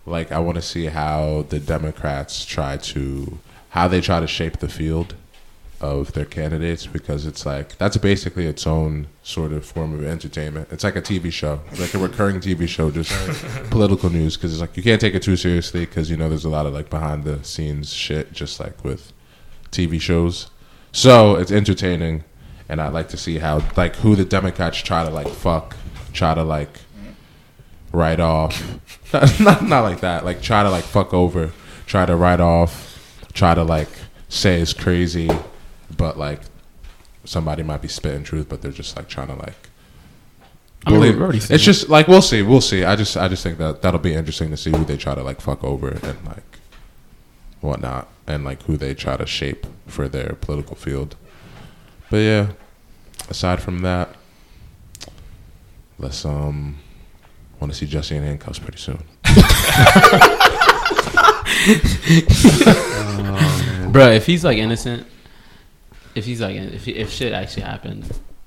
like, 0.06 0.32
I 0.32 0.40
want 0.40 0.56
to 0.56 0.62
see 0.62 0.86
how 0.86 1.46
the 1.50 1.60
Democrats 1.60 2.46
try 2.46 2.78
to 2.78 3.40
how 3.70 3.88
they 3.88 4.02
try 4.02 4.20
to 4.20 4.28
shape 4.28 4.60
the 4.60 4.70
field 4.70 5.16
of 5.82 6.12
their 6.14 6.26
candidates 6.26 6.86
because 6.86 7.26
it's 7.26 7.46
like 7.46 7.78
that's 7.78 7.96
basically 7.98 8.46
its 8.46 8.68
own 8.68 9.08
sort 9.24 9.54
of 9.54 9.66
form 9.66 9.94
of 9.94 10.04
entertainment. 10.04 10.68
It's 10.72 10.84
like 10.84 10.96
a 10.96 11.02
TV 11.02 11.32
show, 11.32 11.62
like 11.80 11.94
a 11.94 11.98
recurring 11.98 12.40
TV 12.40 12.68
show, 12.68 12.92
just 12.92 13.12
political 13.70 14.10
news. 14.10 14.36
Because 14.36 14.52
it's 14.54 14.62
like 14.62 14.76
you 14.76 14.84
can't 14.84 15.00
take 15.00 15.16
it 15.16 15.24
too 15.24 15.38
seriously 15.38 15.82
because 15.86 16.10
you 16.10 16.18
know 16.18 16.30
there's 16.30 16.46
a 16.46 16.50
lot 16.50 16.66
of 16.66 16.74
like 16.74 16.90
behind 16.90 17.24
the 17.24 17.44
scenes 17.44 17.94
shit, 17.94 18.34
just 18.34 18.60
like 18.60 18.84
with 18.84 19.14
TV 19.72 20.00
shows. 20.02 20.50
So 20.92 21.36
it's 21.36 21.52
entertaining, 21.52 22.24
and 22.68 22.82
I'd 22.82 22.94
like 22.94 23.10
to 23.10 23.18
see 23.18 23.38
how 23.38 23.64
like 23.78 23.96
who 23.98 24.16
the 24.16 24.26
Democrats 24.26 24.80
try 24.80 25.04
to 25.04 25.10
like 25.10 25.30
fuck, 25.30 25.78
try 26.14 26.34
to 26.34 26.44
like 26.44 26.80
write 27.94 28.20
off, 28.20 28.62
not 29.40 29.64
not 29.64 29.82
like 29.82 30.02
that, 30.02 30.26
like 30.26 30.42
try 30.42 30.64
to 30.64 30.70
like 30.70 30.84
fuck 30.84 31.14
over, 31.14 31.52
try 31.86 32.06
to 32.06 32.16
write 32.16 32.42
off, 32.42 33.24
try 33.34 33.54
to 33.54 33.64
like 33.64 33.90
say 34.28 34.62
it's 34.62 34.74
crazy, 34.74 35.30
but 36.00 36.18
like 36.18 36.40
somebody 37.26 37.62
might 37.62 37.82
be 37.84 37.90
spitting 37.90 38.24
truth, 38.24 38.48
but 38.50 38.64
they're 38.64 38.72
just 38.72 38.96
like 38.96 39.08
trying 39.08 39.28
to 39.28 39.36
like. 39.36 39.70
I 40.86 40.92
mean, 40.92 41.02
we've 41.02 41.22
already 41.22 41.42
seen 41.42 41.54
it's 41.54 41.64
it. 41.64 41.66
just 41.66 41.90
like 41.90 42.08
we'll 42.08 42.22
see, 42.24 42.42
we'll 42.42 42.62
see. 42.62 42.86
I 42.86 42.96
just 42.96 43.18
I 43.18 43.28
just 43.28 43.44
think 43.44 43.60
that 43.60 43.84
that'll 43.84 44.00
be 44.00 44.14
interesting 44.14 44.50
to 44.50 44.58
see 44.58 44.72
who 44.72 44.86
they 44.86 44.96
try 44.98 45.14
to 45.14 45.22
like 45.22 45.42
fuck 45.42 45.62
over 45.64 45.90
and 45.90 46.26
like 46.26 46.60
whatnot, 47.60 48.08
and 48.26 48.46
like 48.46 48.64
who 48.64 48.78
they 48.78 48.96
try 48.96 49.18
to 49.18 49.26
shape 49.28 49.68
for 49.86 50.08
their 50.08 50.38
political 50.40 50.78
field. 50.78 51.18
But 52.10 52.18
yeah, 52.18 52.52
aside 53.28 53.62
from 53.62 53.80
that, 53.80 54.16
let's 56.00 56.24
um 56.24 56.78
want 57.60 57.74
to 57.74 57.78
see 57.78 57.86
Jesse 57.86 58.16
in 58.16 58.24
handcuffs 58.24 58.58
pretty 58.58 58.78
soon. 58.78 59.04
oh, 63.26 63.90
Bro, 63.92 64.12
if 64.12 64.26
he's 64.26 64.46
like 64.46 64.58
innocent, 64.58 65.06
if 66.20 66.26
he's 66.26 66.42
like 66.42 66.56
if 66.56 66.88
if 66.88 67.10
shit 67.12 67.34
actually 67.34 67.64
happened, 67.64 68.04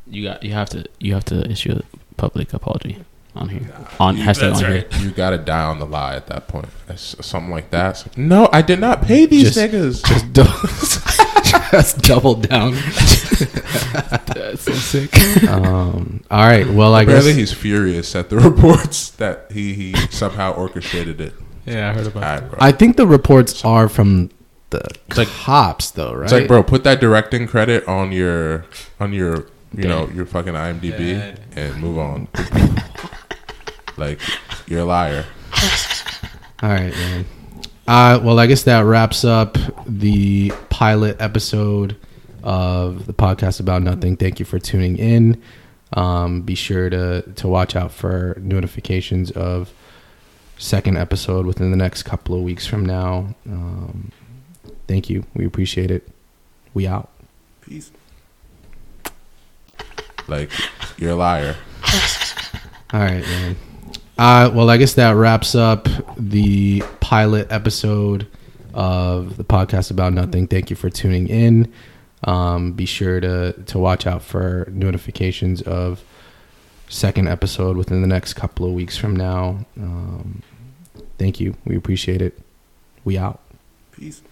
you 0.07 0.23
got 0.25 0.43
you 0.45 0.53
have 0.53 0.69
to 0.71 0.85
you 1.01 1.15
have 1.15 1.25
to 1.27 1.51
issue 1.51 1.73
a 1.73 1.83
public 2.17 2.53
apology 2.53 2.99
on 3.35 3.49
here 3.49 3.69
on 3.99 4.17
You- 4.17 4.25
hashtag 4.25 4.55
on 4.55 4.65
here. 4.73 4.87
You 5.01 5.11
gotta 5.11 5.39
die 5.39 5.65
on 5.65 5.79
the 5.79 5.87
lie 5.87 6.15
at 6.15 6.27
that 6.29 6.47
point. 6.49 6.69
It's 6.89 7.17
something 7.27 7.51
like 7.51 7.71
that. 7.71 7.91
It's 7.93 8.07
like, 8.07 8.19
no, 8.19 8.49
I 8.53 8.63
did 8.63 8.79
not 8.79 9.03
pay 9.03 9.27
these 9.27 9.55
Just- 9.55 9.59
niggas. 9.59 10.05
Just, 10.07 10.33
dou- 10.33 11.71
just 11.73 12.03
double 12.03 12.35
down. 12.35 12.73
That's 14.35 14.63
so 14.63 14.73
sick. 14.73 15.49
Um, 15.49 16.23
all 16.31 16.47
right. 16.47 16.69
Well, 16.69 16.95
I 16.95 17.03
Apparently, 17.03 17.31
guess 17.33 17.37
he's 17.39 17.53
furious 17.53 18.15
at 18.15 18.29
the 18.31 18.37
reports 18.51 19.11
that 19.13 19.51
he 19.51 19.75
he 19.75 19.95
somehow 20.11 20.53
orchestrated 20.53 21.21
it. 21.21 21.33
Yeah, 21.67 21.91
I 21.91 21.95
heard 21.95 22.07
about 22.09 22.23
Alright, 22.25 22.51
bro. 22.51 22.59
I 22.61 22.73
think 22.73 22.97
the 22.97 23.07
reports 23.07 23.65
are 23.65 23.89
from 23.89 24.31
the 24.73 24.89
like, 25.17 25.29
cops, 25.29 25.93
though, 25.93 26.13
right? 26.15 26.25
It's 26.25 26.33
like, 26.33 26.49
bro, 26.49 26.63
put 26.65 26.83
that 26.85 27.01
directing 27.01 27.47
credit 27.47 27.87
on 27.87 28.11
your 28.13 28.65
on 28.99 29.13
your 29.13 29.47
you 29.75 29.85
know 29.89 30.09
your 30.09 30.27
fucking 30.27 30.55
IMDb 30.55 31.13
Yeah. 31.13 31.37
and 31.55 31.81
move 31.81 31.99
on. 31.99 32.29
like 33.97 34.21
you're 34.67 34.81
a 34.81 34.85
liar. 34.85 35.25
All 36.63 36.71
right, 36.71 36.93
man. 36.93 37.25
Uh, 37.87 38.21
well, 38.23 38.39
I 38.39 38.47
guess 38.47 38.63
that 38.65 38.81
wraps 38.83 39.25
up 39.25 39.59
the 39.87 40.53
pilot 40.71 41.17
episode 41.21 41.97
of 42.43 43.07
the 43.07 43.13
podcast 43.13 43.61
about 43.61 43.83
nothing. 43.83 44.17
Thank 44.17 44.39
you 44.39 44.45
for 44.45 44.59
tuning 44.59 44.97
in. 44.99 45.41
Um, 45.95 46.43
be 46.43 46.55
sure 46.55 46.89
to 46.91 47.23
to 47.23 47.49
watch 47.49 47.77
out 47.77 47.93
for 47.93 48.37
notifications 48.41 49.31
of 49.33 49.73
second 50.59 50.97
episode 50.97 51.45
within 51.45 51.71
the 51.71 51.77
next 51.77 52.05
couple 52.05 52.35
of 52.37 52.43
weeks 52.43 52.67
from 52.67 52.87
now. 52.87 53.35
Um, 53.47 54.11
thank 54.87 55.11
you. 55.11 55.25
We 55.35 55.47
appreciate 55.47 55.91
it. 55.91 56.09
We 56.75 56.87
out. 56.87 57.11
Peace. 57.63 57.91
Like 60.29 60.51
you're 60.99 61.13
a 61.13 61.17
liar. 61.17 61.57
All 62.93 63.01
right, 63.01 63.23
man. 63.23 63.57
Uh, 64.19 64.51
well, 64.55 64.71
I 64.71 64.77
guess 64.77 64.95
that 64.95 65.13
wraps 65.13 65.55
up 65.55 65.89
the 66.17 66.83
pilot 67.01 67.51
episode 67.51 68.27
of 68.75 69.37
the 69.37 69.45
podcast 69.45 69.91
about 69.91 70.13
nothing. 70.13 70.47
Thank 70.47 70.71
you 70.71 70.77
for 70.77 70.91
tuning 70.91 71.29
in. 71.29 71.73
Um, 72.25 72.73
be 72.73 72.87
sure 72.87 73.21
to 73.21 73.53
to 73.53 73.79
watch 73.79 74.07
out 74.07 74.23
for 74.23 74.69
notifications 74.71 75.61
of 75.63 76.05
second 76.89 77.27
episode 77.27 77.77
within 77.77 78.01
the 78.01 78.07
next 78.07 78.35
couple 78.35 78.67
of 78.67 78.73
weeks 78.73 78.97
from 78.97 79.17
now. 79.17 79.65
Um, 79.77 80.43
thank 81.19 81.41
you. 81.41 81.57
We 81.65 81.77
appreciate 81.77 82.23
it. 82.23 82.39
We 83.05 83.19
out. 83.19 83.41
Peace. 83.93 84.23